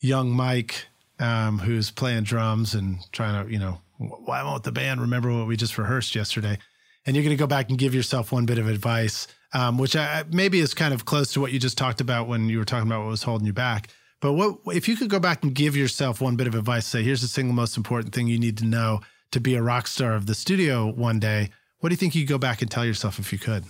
young 0.01 0.31
Mike, 0.31 0.87
um, 1.19 1.59
who's 1.59 1.91
playing 1.91 2.25
drums 2.25 2.75
and 2.75 2.99
trying 3.13 3.45
to, 3.45 3.53
you 3.53 3.59
know, 3.59 3.81
why 3.99 4.43
won't 4.43 4.65
the 4.65 4.73
band 4.73 5.01
remember 5.01 5.33
what 5.33 5.47
we 5.47 5.57
just 5.57 5.79
rehearsed 5.79 6.15
yesterday? 6.15 6.59
And 7.07 7.15
you're 7.15 7.25
going 7.25 7.37
to 7.37 7.41
go 7.41 7.47
back 7.47 7.71
and 7.71 7.79
give 7.79 7.95
yourself 7.95 8.33
one 8.33 8.47
bit 8.47 8.59
of 8.59 8.69
advice 8.69 9.27
um, 9.57 9.79
which 9.79 9.97
I, 9.97 10.25
maybe 10.31 10.61
is 10.61 10.75
kind 10.75 10.93
of 10.93 11.05
close 11.07 11.33
to 11.33 11.41
what 11.41 11.51
you 11.51 11.59
just 11.59 11.79
talked 11.79 12.03
about 12.03 12.29
when 12.29 12.49
you 12.49 12.59
were 12.59 12.65
talking 12.65 12.87
about 12.87 13.03
what 13.05 13.11
was 13.11 13.23
holding 13.23 13.47
you 13.47 13.55
back. 13.55 13.89
But 14.21 14.33
what 14.33 14.59
if 14.75 14.89
you 14.89 14.97
could 14.97 15.09
go 15.09 15.19
back 15.19 15.43
and 15.43 15.55
give 15.55 15.77
yourself 15.77 16.21
one 16.21 16.37
bit 16.37 16.47
of 16.47 16.55
advice? 16.55 16.87
Say, 16.87 17.03
here's 17.03 17.23
the 17.23 17.29
single 17.29 17.55
most 17.55 17.77
important 17.77 18.15
thing 18.15 18.27
you 18.27 18.39
need 18.39 18.59
to 18.59 18.65
know 18.65 19.01
to 19.31 19.41
be 19.41 19.55
a 19.55 19.63
rock 19.63 19.87
star 19.87 20.15
of 20.15 20.27
the 20.27 20.35
studio 20.35 20.87
one 20.93 21.19
day. 21.19 21.51
What 21.79 21.89
do 21.89 21.93
you 21.95 21.97
think 21.97 22.15
you'd 22.15 22.29
go 22.29 22.39
back 22.39 22.63
and 22.63 22.71
tell 22.71 22.85
yourself 22.85 23.19
if 23.19 23.33
you 23.33 23.39
could? 23.39 23.65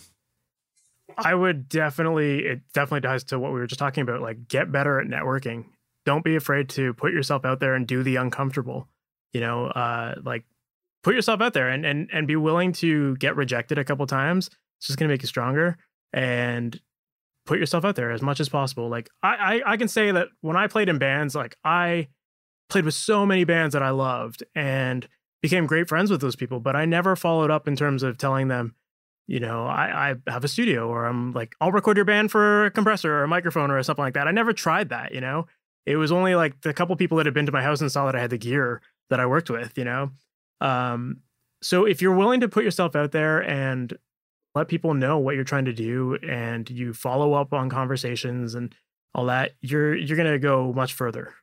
I 1.16 1.34
would 1.34 1.68
definitely, 1.68 2.40
it 2.40 2.60
definitely 2.72 3.08
ties 3.08 3.24
to 3.24 3.38
what 3.38 3.52
we 3.52 3.60
were 3.60 3.66
just 3.66 3.78
talking 3.78 4.02
about. 4.02 4.20
Like, 4.20 4.48
get 4.48 4.70
better 4.72 5.00
at 5.00 5.06
networking. 5.06 5.66
Don't 6.06 6.24
be 6.24 6.36
afraid 6.36 6.70
to 6.70 6.94
put 6.94 7.12
yourself 7.12 7.44
out 7.44 7.60
there 7.60 7.74
and 7.74 7.86
do 7.86 8.02
the 8.02 8.16
uncomfortable. 8.16 8.88
You 9.32 9.42
know, 9.42 9.66
uh, 9.66 10.14
like 10.24 10.44
put 11.02 11.14
yourself 11.14 11.42
out 11.42 11.52
there 11.52 11.68
and 11.68 11.84
and 11.84 12.08
and 12.12 12.26
be 12.26 12.36
willing 12.36 12.72
to 12.72 13.16
get 13.16 13.36
rejected 13.36 13.76
a 13.76 13.84
couple 13.84 14.06
times 14.06 14.48
it's 14.78 14.86
just 14.86 14.98
gonna 14.98 15.08
make 15.08 15.22
you 15.22 15.28
stronger 15.28 15.76
and 16.12 16.80
put 17.46 17.58
yourself 17.58 17.84
out 17.84 17.96
there 17.96 18.10
as 18.10 18.22
much 18.22 18.40
as 18.40 18.48
possible. 18.48 18.88
Like 18.88 19.08
I, 19.22 19.62
I, 19.66 19.72
I 19.72 19.76
can 19.76 19.88
say 19.88 20.10
that 20.10 20.28
when 20.40 20.56
I 20.56 20.66
played 20.66 20.88
in 20.88 20.98
bands, 20.98 21.34
like 21.34 21.56
I 21.64 22.08
played 22.68 22.84
with 22.84 22.94
so 22.94 23.24
many 23.24 23.44
bands 23.44 23.72
that 23.72 23.82
I 23.82 23.90
loved 23.90 24.42
and 24.54 25.06
became 25.42 25.66
great 25.66 25.88
friends 25.88 26.10
with 26.10 26.20
those 26.20 26.36
people, 26.36 26.60
but 26.60 26.74
I 26.74 26.84
never 26.84 27.14
followed 27.14 27.50
up 27.50 27.68
in 27.68 27.76
terms 27.76 28.02
of 28.02 28.18
telling 28.18 28.48
them, 28.48 28.74
you 29.28 29.38
know, 29.38 29.66
I, 29.66 30.10
I 30.10 30.30
have 30.30 30.44
a 30.44 30.48
studio 30.48 30.88
or 30.88 31.06
I'm 31.06 31.32
like, 31.32 31.54
I'll 31.60 31.72
record 31.72 31.96
your 31.96 32.04
band 32.04 32.30
for 32.30 32.66
a 32.66 32.70
compressor 32.70 33.12
or 33.12 33.24
a 33.24 33.28
microphone 33.28 33.70
or 33.70 33.80
something 33.82 34.04
like 34.04 34.14
that. 34.14 34.28
I 34.28 34.32
never 34.32 34.52
tried 34.52 34.88
that, 34.88 35.14
you 35.14 35.20
know. 35.20 35.46
It 35.86 35.96
was 35.96 36.10
only 36.12 36.34
like 36.34 36.60
the 36.62 36.74
couple 36.74 36.96
people 36.96 37.16
that 37.18 37.26
had 37.26 37.34
been 37.34 37.46
to 37.46 37.52
my 37.52 37.62
house 37.62 37.80
and 37.80 37.90
saw 37.90 38.06
that 38.06 38.16
I 38.16 38.20
had 38.20 38.30
the 38.30 38.38
gear 38.38 38.82
that 39.08 39.20
I 39.20 39.26
worked 39.26 39.48
with, 39.48 39.78
you 39.78 39.84
know. 39.84 40.10
Um, 40.60 41.20
so 41.62 41.84
if 41.84 42.02
you're 42.02 42.14
willing 42.14 42.40
to 42.40 42.48
put 42.48 42.64
yourself 42.64 42.96
out 42.96 43.12
there 43.12 43.40
and 43.40 43.96
let 44.54 44.68
people 44.68 44.94
know 44.94 45.18
what 45.18 45.34
you're 45.34 45.44
trying 45.44 45.66
to 45.66 45.72
do 45.72 46.18
and 46.28 46.68
you 46.68 46.92
follow 46.92 47.34
up 47.34 47.52
on 47.52 47.70
conversations 47.70 48.54
and 48.54 48.74
all 49.14 49.26
that, 49.26 49.52
you're 49.60 49.94
you're 49.94 50.16
gonna 50.16 50.38
go 50.38 50.72
much 50.72 50.92
further. 50.92 51.34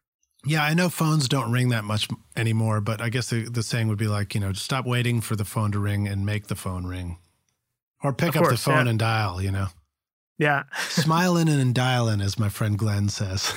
Yeah, 0.46 0.64
I 0.64 0.74
know 0.74 0.90
phones 0.90 1.30
don't 1.30 1.52
ring 1.52 1.70
that 1.70 1.86
much 1.86 2.10
anymore, 2.36 2.82
but 2.82 3.00
I 3.00 3.10
guess 3.10 3.30
the, 3.30 3.48
the 3.48 3.64
saying 3.64 3.88
would 3.88 3.98
be 3.98 4.08
like, 4.08 4.36
you 4.36 4.42
know, 4.42 4.52
stop 4.52 4.86
waiting 4.86 5.22
for 5.22 5.38
the 5.38 5.46
phone 5.46 5.72
to 5.72 5.80
ring 5.80 6.06
and 6.06 6.26
make 6.26 6.48
the 6.48 6.56
phone 6.56 6.86
ring. 6.86 7.18
Or 8.04 8.12
pick 8.12 8.30
of 8.30 8.38
up 8.38 8.44
course, 8.44 8.64
the 8.64 8.72
phone 8.72 8.86
yeah. 8.86 8.90
and 8.90 9.00
dial, 9.00 9.42
you 9.42 9.52
know. 9.52 9.68
Yeah. 10.38 10.64
Smiling 10.90 11.50
and 11.50 11.76
dialing, 11.76 12.22
as 12.22 12.40
my 12.40 12.50
friend 12.50 12.78
Glenn 12.78 13.10
says. 13.10 13.54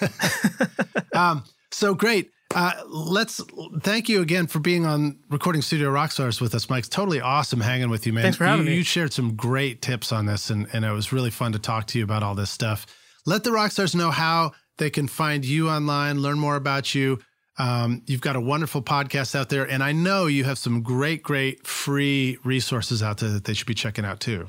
um, 1.14 1.44
so 1.70 1.94
great. 1.94 2.30
Uh, 2.52 2.72
let's 2.88 3.40
thank 3.82 4.08
you 4.08 4.20
again 4.20 4.46
for 4.46 4.58
being 4.58 4.84
on 4.84 5.18
Recording 5.28 5.62
Studio 5.62 5.90
Rockstars 5.90 6.40
with 6.40 6.54
us, 6.54 6.68
Mike. 6.68 6.80
It's 6.80 6.88
totally 6.88 7.20
awesome 7.20 7.60
hanging 7.60 7.90
with 7.90 8.06
you, 8.06 8.12
man. 8.12 8.22
Thanks 8.22 8.38
for 8.38 8.44
having 8.44 8.66
you, 8.66 8.72
me. 8.72 8.78
You 8.78 8.82
shared 8.82 9.12
some 9.12 9.36
great 9.36 9.82
tips 9.82 10.10
on 10.10 10.26
this, 10.26 10.50
and, 10.50 10.66
and 10.72 10.84
it 10.84 10.90
was 10.90 11.12
really 11.12 11.30
fun 11.30 11.52
to 11.52 11.60
talk 11.60 11.86
to 11.88 11.98
you 11.98 12.04
about 12.04 12.22
all 12.22 12.34
this 12.34 12.50
stuff. 12.50 12.86
Let 13.24 13.44
the 13.44 13.50
Rockstars 13.50 13.94
know 13.94 14.10
how 14.10 14.52
they 14.78 14.90
can 14.90 15.06
find 15.06 15.44
you 15.44 15.68
online, 15.68 16.22
learn 16.22 16.38
more 16.38 16.56
about 16.56 16.94
you. 16.94 17.20
Um, 17.58 18.02
you've 18.06 18.22
got 18.22 18.36
a 18.36 18.40
wonderful 18.40 18.82
podcast 18.82 19.36
out 19.36 19.48
there, 19.48 19.68
and 19.70 19.82
I 19.82 19.92
know 19.92 20.26
you 20.26 20.44
have 20.44 20.58
some 20.58 20.82
great, 20.82 21.22
great 21.22 21.66
free 21.66 22.38
resources 22.42 23.02
out 23.02 23.18
there 23.18 23.30
that 23.30 23.44
they 23.44 23.54
should 23.54 23.66
be 23.66 23.74
checking 23.74 24.04
out 24.04 24.18
too. 24.18 24.48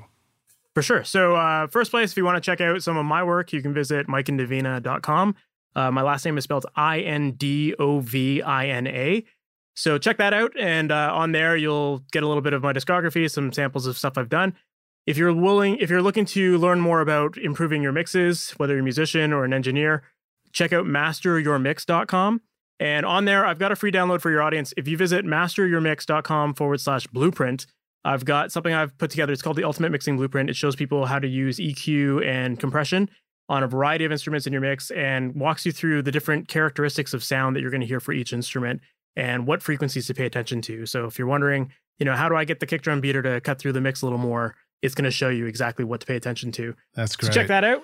For 0.74 0.82
sure. 0.82 1.04
So, 1.04 1.36
uh, 1.36 1.68
first 1.68 1.92
place, 1.92 2.12
if 2.12 2.18
you 2.18 2.24
want 2.24 2.38
to 2.38 2.42
check 2.42 2.62
out 2.62 2.82
some 2.82 2.96
of 2.96 3.06
my 3.06 3.24
work, 3.24 3.52
you 3.52 3.62
can 3.62 3.74
visit 3.74 4.08
mikeindovina.com. 4.08 5.36
Uh, 5.76 5.92
my 5.92 6.02
last 6.02 6.26
name 6.26 6.38
is 6.38 6.44
spelled 6.44 6.66
I 6.76 7.00
N 7.00 7.32
D 7.32 7.74
O 7.80 8.00
V 8.00 8.42
I 8.42 8.68
N 8.68 8.88
A. 8.88 9.26
So 9.74 9.98
check 9.98 10.18
that 10.18 10.34
out. 10.34 10.52
And 10.60 10.92
uh, 10.92 11.12
on 11.14 11.32
there, 11.32 11.56
you'll 11.56 12.00
get 12.12 12.24
a 12.24 12.28
little 12.28 12.42
bit 12.42 12.54
of 12.54 12.62
my 12.62 12.74
discography, 12.74 13.30
some 13.30 13.52
samples 13.54 13.88
of 13.88 13.98
stuff 13.98 14.18
I've 14.18 14.30
done. 14.30 14.54
If 15.08 15.18
you're 15.18 15.34
willing, 15.34 15.78
if 15.78 15.90
you're 15.90 16.02
looking 16.02 16.26
to 16.26 16.58
learn 16.58 16.80
more 16.80 17.02
about 17.02 17.38
improving 17.38 17.82
your 17.82 17.92
mixes, 17.92 18.52
whether 18.58 18.74
you're 18.74 18.82
a 18.82 18.84
musician 18.84 19.34
or 19.34 19.46
an 19.46 19.54
engineer, 19.54 20.04
check 20.52 20.74
out 20.74 20.86
masteryourmix.com. 20.86 22.42
And 22.80 23.06
on 23.06 23.26
there, 23.26 23.46
I've 23.46 23.60
got 23.60 23.72
a 23.72 23.76
free 23.76 23.92
download 23.92 24.22
for 24.22 24.30
your 24.30 24.42
audience. 24.42 24.74
If 24.76 24.88
you 24.88 24.98
visit 24.98 25.26
masteryourmix.com 25.26 26.56
forward 26.56 26.82
slash 26.82 27.08
blueprint, 27.08 27.66
I've 28.04 28.26
got 28.26 28.52
something 28.52 28.74
I've 28.74 28.98
put 28.98 29.12
together. 29.12 29.32
It's 29.34 29.42
called 29.42 29.58
the 29.58 29.64
Ultimate 29.64 29.92
Mixing 29.92 30.18
Blueprint. 30.18 30.50
It 30.50 30.56
shows 30.56 30.76
people 30.76 31.06
how 31.06 31.20
to 31.20 31.28
use 31.28 31.58
EQ 31.58 32.26
and 32.26 32.60
compression 32.60 33.10
on 33.50 33.64
a 33.64 33.68
variety 33.68 34.06
of 34.06 34.12
instruments 34.12 34.48
in 34.48 34.54
your 34.54 34.62
mix 34.62 34.92
and 34.92 35.36
walks 35.36 35.66
you 35.66 35.72
through 35.72 36.02
the 36.02 36.12
different 36.12 36.48
characteristics 36.48 37.14
of 37.14 37.24
sound 37.24 37.56
that 37.56 37.62
you're 37.62 37.70
going 37.70 37.82
to 37.82 37.88
hear 37.88 38.00
for 38.00 38.14
each 38.14 38.34
instrument 38.34 38.82
and 39.16 39.46
what 39.46 39.62
frequencies 39.62 40.08
to 40.08 40.14
pay 40.14 40.26
attention 40.26 40.62
to. 40.62 40.86
So 40.86 41.06
if 41.06 41.20
you're 41.20 41.28
wondering, 41.28 41.72
you 42.00 42.06
know, 42.06 42.16
how 42.16 42.30
do 42.30 42.36
I 42.36 42.46
get 42.46 42.60
the 42.60 42.66
kick 42.66 42.82
drum 42.82 43.02
beater 43.02 43.22
to 43.22 43.42
cut 43.42 43.60
through 43.60 43.74
the 43.74 43.82
mix 43.82 44.02
a 44.02 44.06
little 44.06 44.18
more? 44.18 44.56
It's 44.82 44.96
going 44.96 45.06
to 45.06 45.12
show 45.12 45.30
you 45.30 45.46
exactly 45.46 45.86
what 45.86 46.00
to 46.00 46.08
pay 46.08 46.16
attention 46.16 46.52
to. 46.54 46.74
That's 46.96 47.16
great. 47.16 47.34
So 47.34 47.40
check 47.40 47.48
that 47.48 47.64
out. 47.64 47.84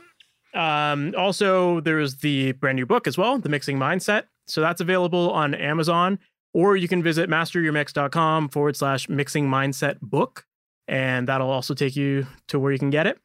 Um, 0.54 1.14
also, 1.18 1.82
there's 1.82 2.16
the 2.18 2.54
brand 2.54 2.78
new 2.78 2.86
book 2.86 3.06
as 3.06 3.18
well, 3.18 3.38
The 3.38 3.50
Mixing 3.50 3.78
Mindset. 3.78 4.24
So 4.48 4.62
that's 4.62 4.82
available 4.82 5.30
on 5.32 5.54
Amazon, 5.54 6.18
or 6.54 6.76
you 6.76 6.88
can 6.88 7.04
visit 7.04 7.30
masteryourmix.com 7.30 8.50
forward 8.50 8.76
slash 8.76 9.10
mixing 9.10 9.48
mindset 9.48 10.00
book. 10.02 10.46
And 10.88 11.28
that'll 11.28 11.50
also 11.50 11.74
take 11.74 11.96
you 11.96 12.28
to 12.48 12.60
where 12.60 12.72
you 12.72 12.80
can 12.80 12.90
get 12.90 13.08
it. 13.08 13.20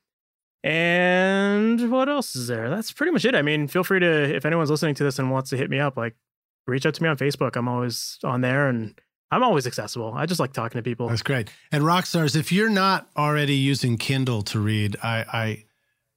And 0.65 1.91
what 1.91 2.09
else 2.09 2.37
is 2.37 2.47
there? 2.47 2.71
That's 2.71 2.93
pretty 2.93 3.13
much 3.13 3.25
it. 3.25 3.35
I 3.35 3.43
mean, 3.43 3.69
feel 3.69 3.85
free 3.85 4.01
to, 4.01 4.35
if 4.35 4.45
anyone's 4.45 4.71
listening 4.71 4.95
to 4.97 5.05
this 5.05 5.19
and 5.19 5.31
wants 5.31 5.51
to 5.51 5.57
hit 5.57 5.71
me 5.71 5.81
up, 5.81 5.97
like 5.97 6.15
reach 6.67 6.87
out 6.87 6.95
to 6.95 7.03
me 7.03 7.09
on 7.09 7.17
Facebook. 7.17 7.57
I'm 7.57 7.69
always 7.69 8.19
on 8.25 8.41
there 8.41 8.69
and 8.69 8.99
I'm 9.31 9.43
always 9.43 9.67
accessible. 9.67 10.13
I 10.15 10.27
just 10.27 10.41
like 10.41 10.53
talking 10.53 10.79
to 10.79 10.83
people. 10.83 11.09
That's 11.09 11.23
great. 11.23 11.51
And 11.73 11.85
Rockstars, 11.85 12.37
if 12.37 12.53
you're 12.53 12.69
not 12.69 13.09
already 13.17 13.55
using 13.55 13.97
Kindle 13.97 14.43
to 14.43 14.61
read, 14.61 14.97
I, 15.03 15.25
I 15.33 15.65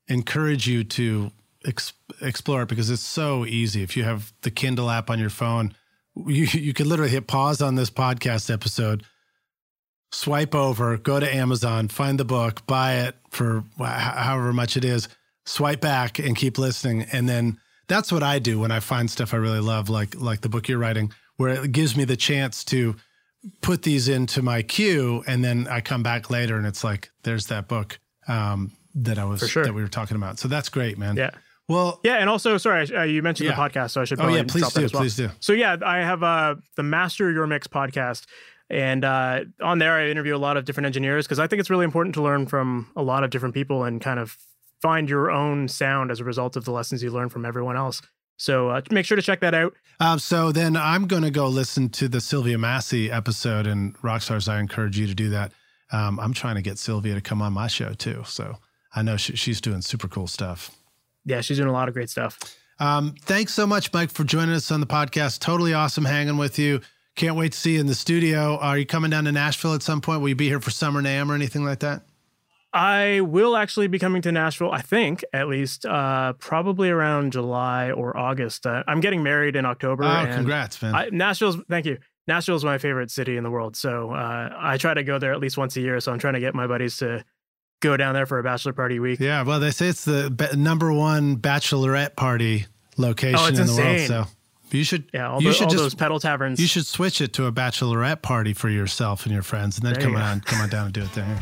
encourage 0.08 0.68
you 0.68 0.84
to 0.84 1.32
ex- 1.66 1.94
explore 2.22 2.64
it 2.64 2.70
because 2.70 2.90
it's 2.90 3.02
so 3.02 3.46
easy. 3.46 3.84
If 3.84 3.96
you 3.96 4.04
have 4.04 4.34
the 4.42 4.52
Kindle 4.52 4.90
app 4.90 5.10
on 5.10 5.18
your 5.18 5.30
phone, 5.30 5.74
you, 6.16 6.46
you 6.46 6.74
can 6.74 6.88
literally 6.88 7.12
hit 7.12 7.28
pause 7.28 7.62
on 7.62 7.76
this 7.76 7.90
podcast 7.90 8.52
episode, 8.52 9.04
swipe 10.12 10.56
over, 10.56 10.98
go 10.98 11.20
to 11.20 11.36
Amazon, 11.36 11.88
find 11.88 12.20
the 12.20 12.26
book, 12.26 12.66
buy 12.68 12.96
it 12.96 13.16
for 13.30 13.64
however 13.80 14.54
much 14.54 14.78
it 14.78 14.86
is, 14.86 15.08
swipe 15.46 15.82
back 15.82 16.20
and 16.20 16.36
keep 16.36 16.58
listening. 16.58 17.06
And 17.12 17.28
then 17.28 17.60
that's 17.88 18.12
what 18.12 18.24
I 18.24 18.40
do 18.40 18.60
when 18.60 18.72
I 18.72 18.80
find 18.80 19.10
stuff 19.10 19.34
I 19.34 19.38
really 19.38 19.60
love, 19.60 19.90
like 19.90 20.16
like 20.16 20.42
the 20.42 20.50
book 20.50 20.68
you're 20.68 20.80
writing, 20.80 21.12
where 21.38 21.64
it 21.64 21.72
gives 21.72 21.96
me 21.96 22.06
the 22.06 22.18
chance 22.18 22.64
to 22.66 22.96
put 23.62 23.84
these 23.84 24.08
into 24.08 24.42
my 24.42 24.62
queue, 24.62 25.24
and 25.28 25.44
then 25.44 25.68
I 25.68 25.82
come 25.82 26.04
back 26.04 26.30
later 26.30 26.58
and 26.58 26.66
it's 26.66 26.84
like, 26.84 27.12
there's 27.24 27.48
that 27.48 27.68
book 27.68 28.00
um, 28.28 28.72
that 28.96 29.20
I 29.20 29.26
was 29.26 29.48
sure. 29.48 29.64
that 29.64 29.74
we 29.74 29.82
were 29.82 29.88
talking 29.88 30.18
about. 30.18 30.40
So 30.40 30.48
that's 30.48 30.70
great, 30.70 30.98
man. 30.98 31.16
Yeah. 31.16 31.32
Well, 31.68 32.00
yeah, 32.04 32.16
and 32.18 32.30
also, 32.30 32.58
sorry, 32.58 32.94
uh, 32.96 33.04
you 33.04 33.24
mentioned 33.24 33.50
Yeah. 33.50 33.56
the 33.56 33.62
podcast, 33.62 33.92
so 33.92 34.02
I 34.02 34.06
should. 34.06 34.20
oh 34.20 34.24
probably 34.24 34.38
yeah, 34.38 34.46
please 34.48 34.72
do, 34.74 34.82
well. 34.82 34.90
please 34.90 35.16
do. 35.16 35.30
So 35.40 35.54
yeah, 35.54 35.78
I 35.84 35.98
have 35.98 36.22
uh, 36.22 36.56
the 36.76 36.84
Master 36.84 37.32
Your 37.32 37.48
Mix 37.48 37.68
podcast, 37.68 38.26
and 38.70 39.04
uh, 39.04 39.42
on 39.62 39.80
there 39.80 39.94
I 39.94 40.10
interview 40.10 40.36
a 40.36 40.38
lot 40.38 40.58
of 40.58 40.66
different 40.66 40.86
engineers 40.86 41.26
because 41.26 41.40
I 41.40 41.48
think 41.48 41.60
it's 41.60 41.70
really 41.70 41.86
important 41.86 42.14
to 42.16 42.22
learn 42.22 42.46
from 42.46 42.92
a 42.96 43.02
lot 43.02 43.24
of 43.24 43.32
different 43.32 43.56
people 43.56 43.84
and 43.84 44.00
kind 44.00 44.20
of 44.20 44.38
find 44.82 45.10
your 45.10 45.32
own 45.32 45.68
sound 45.68 46.12
as 46.12 46.20
a 46.20 46.24
result 46.24 46.56
of 46.56 46.66
the 46.66 46.72
lessons 46.72 47.02
you 47.02 47.10
learn 47.10 47.30
from 47.30 47.46
everyone 47.46 47.78
else. 47.78 48.02
So 48.38 48.70
uh, 48.70 48.82
make 48.92 49.06
sure 49.06 49.16
to 49.16 49.22
check 49.22 49.40
that 49.40 49.54
out. 49.56 49.74
Um, 50.00 50.20
so 50.20 50.52
then 50.52 50.76
I'm 50.76 51.08
going 51.08 51.24
to 51.24 51.32
go 51.32 51.48
listen 51.48 51.90
to 51.92 52.08
the 52.10 52.20
Sylvia 52.20 52.58
Massy 52.58 53.10
episode 53.10 53.66
and 53.66 53.98
Rockstars. 54.00 54.50
I 54.50 54.60
encourage 54.60 55.00
you 55.00 55.08
to 55.08 55.16
do 55.16 55.30
that. 55.30 55.54
Um, 55.92 56.20
I'm 56.20 56.34
trying 56.34 56.56
to 56.56 56.62
get 56.62 56.78
Sylvia 56.78 57.16
to 57.16 57.22
come 57.22 57.42
on 57.42 57.54
my 57.54 57.68
show 57.68 57.94
too. 57.94 58.24
So 58.26 58.58
I 58.94 59.02
know 59.02 59.16
she, 59.18 59.36
she's 59.36 59.62
doing 59.62 59.82
super 59.82 60.08
cool 60.10 60.28
stuff. 60.28 60.76
Yeah, 61.26 61.42
she's 61.42 61.58
doing 61.58 61.70
a 61.70 61.74
lot 61.74 61.88
of 61.88 61.94
great 61.94 62.10
stuff. 62.10 62.40
Um, 62.80 63.16
thanks 63.22 63.54
so 63.54 63.66
much, 63.66 63.92
Mike, 63.94 64.12
for 64.12 64.24
joining 64.24 64.54
us 64.54 64.72
on 64.72 64.80
the 64.80 64.88
podcast. 64.88 65.40
Totally 65.40 65.74
awesome 65.74 66.06
hanging 66.06 66.38
with 66.38 66.60
you. 66.60 66.82
Can't 67.16 67.38
wait 67.38 67.54
to 67.54 67.58
see 67.58 67.76
you 67.76 67.80
in 67.80 67.88
the 67.88 67.96
studio. 67.96 68.58
Are 68.58 68.78
you 68.78 68.86
coming 68.86 69.10
down 69.10 69.24
to 69.24 69.32
Nashville 69.32 69.74
at 69.74 69.82
some 69.82 70.02
point? 70.02 70.22
Will 70.22 70.30
you 70.30 70.36
be 70.36 70.48
here 70.48 70.60
for 70.60 70.72
Summer 70.72 71.02
NAMM 71.02 71.30
or 71.30 71.36
anything 71.36 71.64
like 71.64 71.80
that? 71.80 72.04
I 72.74 73.22
will 73.22 73.56
actually 73.56 73.88
be 73.88 74.00
coming 74.00 74.22
to 74.24 74.34
Nashville, 74.34 74.72
I 74.74 74.82
think, 74.82 75.24
at 75.32 75.48
least, 75.48 75.86
uh, 75.86 76.34
probably 76.34 76.90
around 76.90 77.32
July 77.32 77.92
or 77.92 78.18
August. 78.18 78.68
Uh, 78.68 78.84
I'm 78.86 79.00
getting 79.00 79.24
married 79.24 79.56
in 79.56 79.66
October. 79.66 80.04
Oh, 80.04 80.30
congrats, 80.30 80.82
man. 80.82 80.94
I, 80.94 81.08
Nashville's, 81.10 81.56
thank 81.70 81.86
you. 81.86 82.00
Nashville's 82.28 82.66
my 82.66 82.78
favorite 82.78 83.12
city 83.12 83.38
in 83.38 83.46
the 83.46 83.50
world. 83.50 83.78
So 83.78 84.12
uh, 84.12 84.50
I 84.58 84.76
try 84.76 84.94
to 84.94 85.04
go 85.04 85.20
there 85.20 85.32
at 85.32 85.40
least 85.40 85.58
once 85.58 85.78
a 85.78 85.82
year. 85.82 86.02
So 86.02 86.12
I'm 86.12 86.20
trying 86.20 86.34
to 86.34 86.42
get 86.42 86.54
my 86.54 86.68
buddies 86.68 86.98
to 86.98 87.24
go 87.86 87.98
down 87.98 88.14
there 88.14 88.26
for 88.26 88.40
a 88.40 88.44
bachelor 88.44 88.74
party 88.74 89.00
week. 89.00 89.20
yeah, 89.20 89.44
well, 89.44 89.60
they 89.60 89.72
say 89.72 89.88
it's 89.88 90.06
the 90.06 90.30
be- 90.30 90.56
number 90.58 90.92
one 90.94 91.38
bachelorette 91.38 92.16
party 92.16 92.66
location 92.98 93.40
Oh, 93.40 93.48
in 93.48 93.56
the 93.56 93.76
world. 93.76 94.00
So 94.08 94.26
you 94.72 94.84
should, 94.84 95.06
Yeah, 95.14 95.30
all, 95.32 95.42
you 95.42 95.50
the, 95.50 95.54
should 95.54 95.64
all 95.66 95.70
just 95.72 95.84
those 95.84 95.96
pedal 95.96 96.20
taverns. 96.20 96.60
You 96.60 96.68
should 96.68 96.86
switch 96.86 97.22
it 97.22 97.34
to 97.34 97.46
a 97.46 97.52
bachelorette 97.52 98.22
party 98.22 98.54
for 98.54 98.70
yourself 98.70 99.26
and 99.26 99.34
your 99.34 99.44
friends, 99.44 99.78
and 99.78 99.86
then 99.86 99.94
There 99.94 100.04
come 100.04 100.16
on, 100.16 100.42
come 100.42 100.60
on 100.62 100.70
down 100.70 100.86
and 100.86 100.94
do 100.94 101.02
it 101.04 101.14
there. 101.14 101.42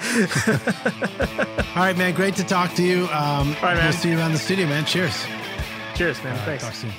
All 1.76 1.82
right, 1.84 1.96
man. 1.96 2.14
Great 2.14 2.36
to 2.36 2.44
talk 2.44 2.74
to 2.74 2.82
you. 2.82 3.04
Um, 3.08 3.52
right, 3.62 3.74
man. 3.74 3.84
We'll 3.84 3.92
see 3.92 4.10
you 4.10 4.18
around 4.18 4.32
the 4.32 4.38
studio, 4.38 4.66
man. 4.66 4.84
Cheers. 4.84 5.24
Cheers, 5.94 6.22
man. 6.24 6.38
All 6.38 6.44
Thanks. 6.44 6.64
talk 6.64 6.74
soon. 6.74 6.90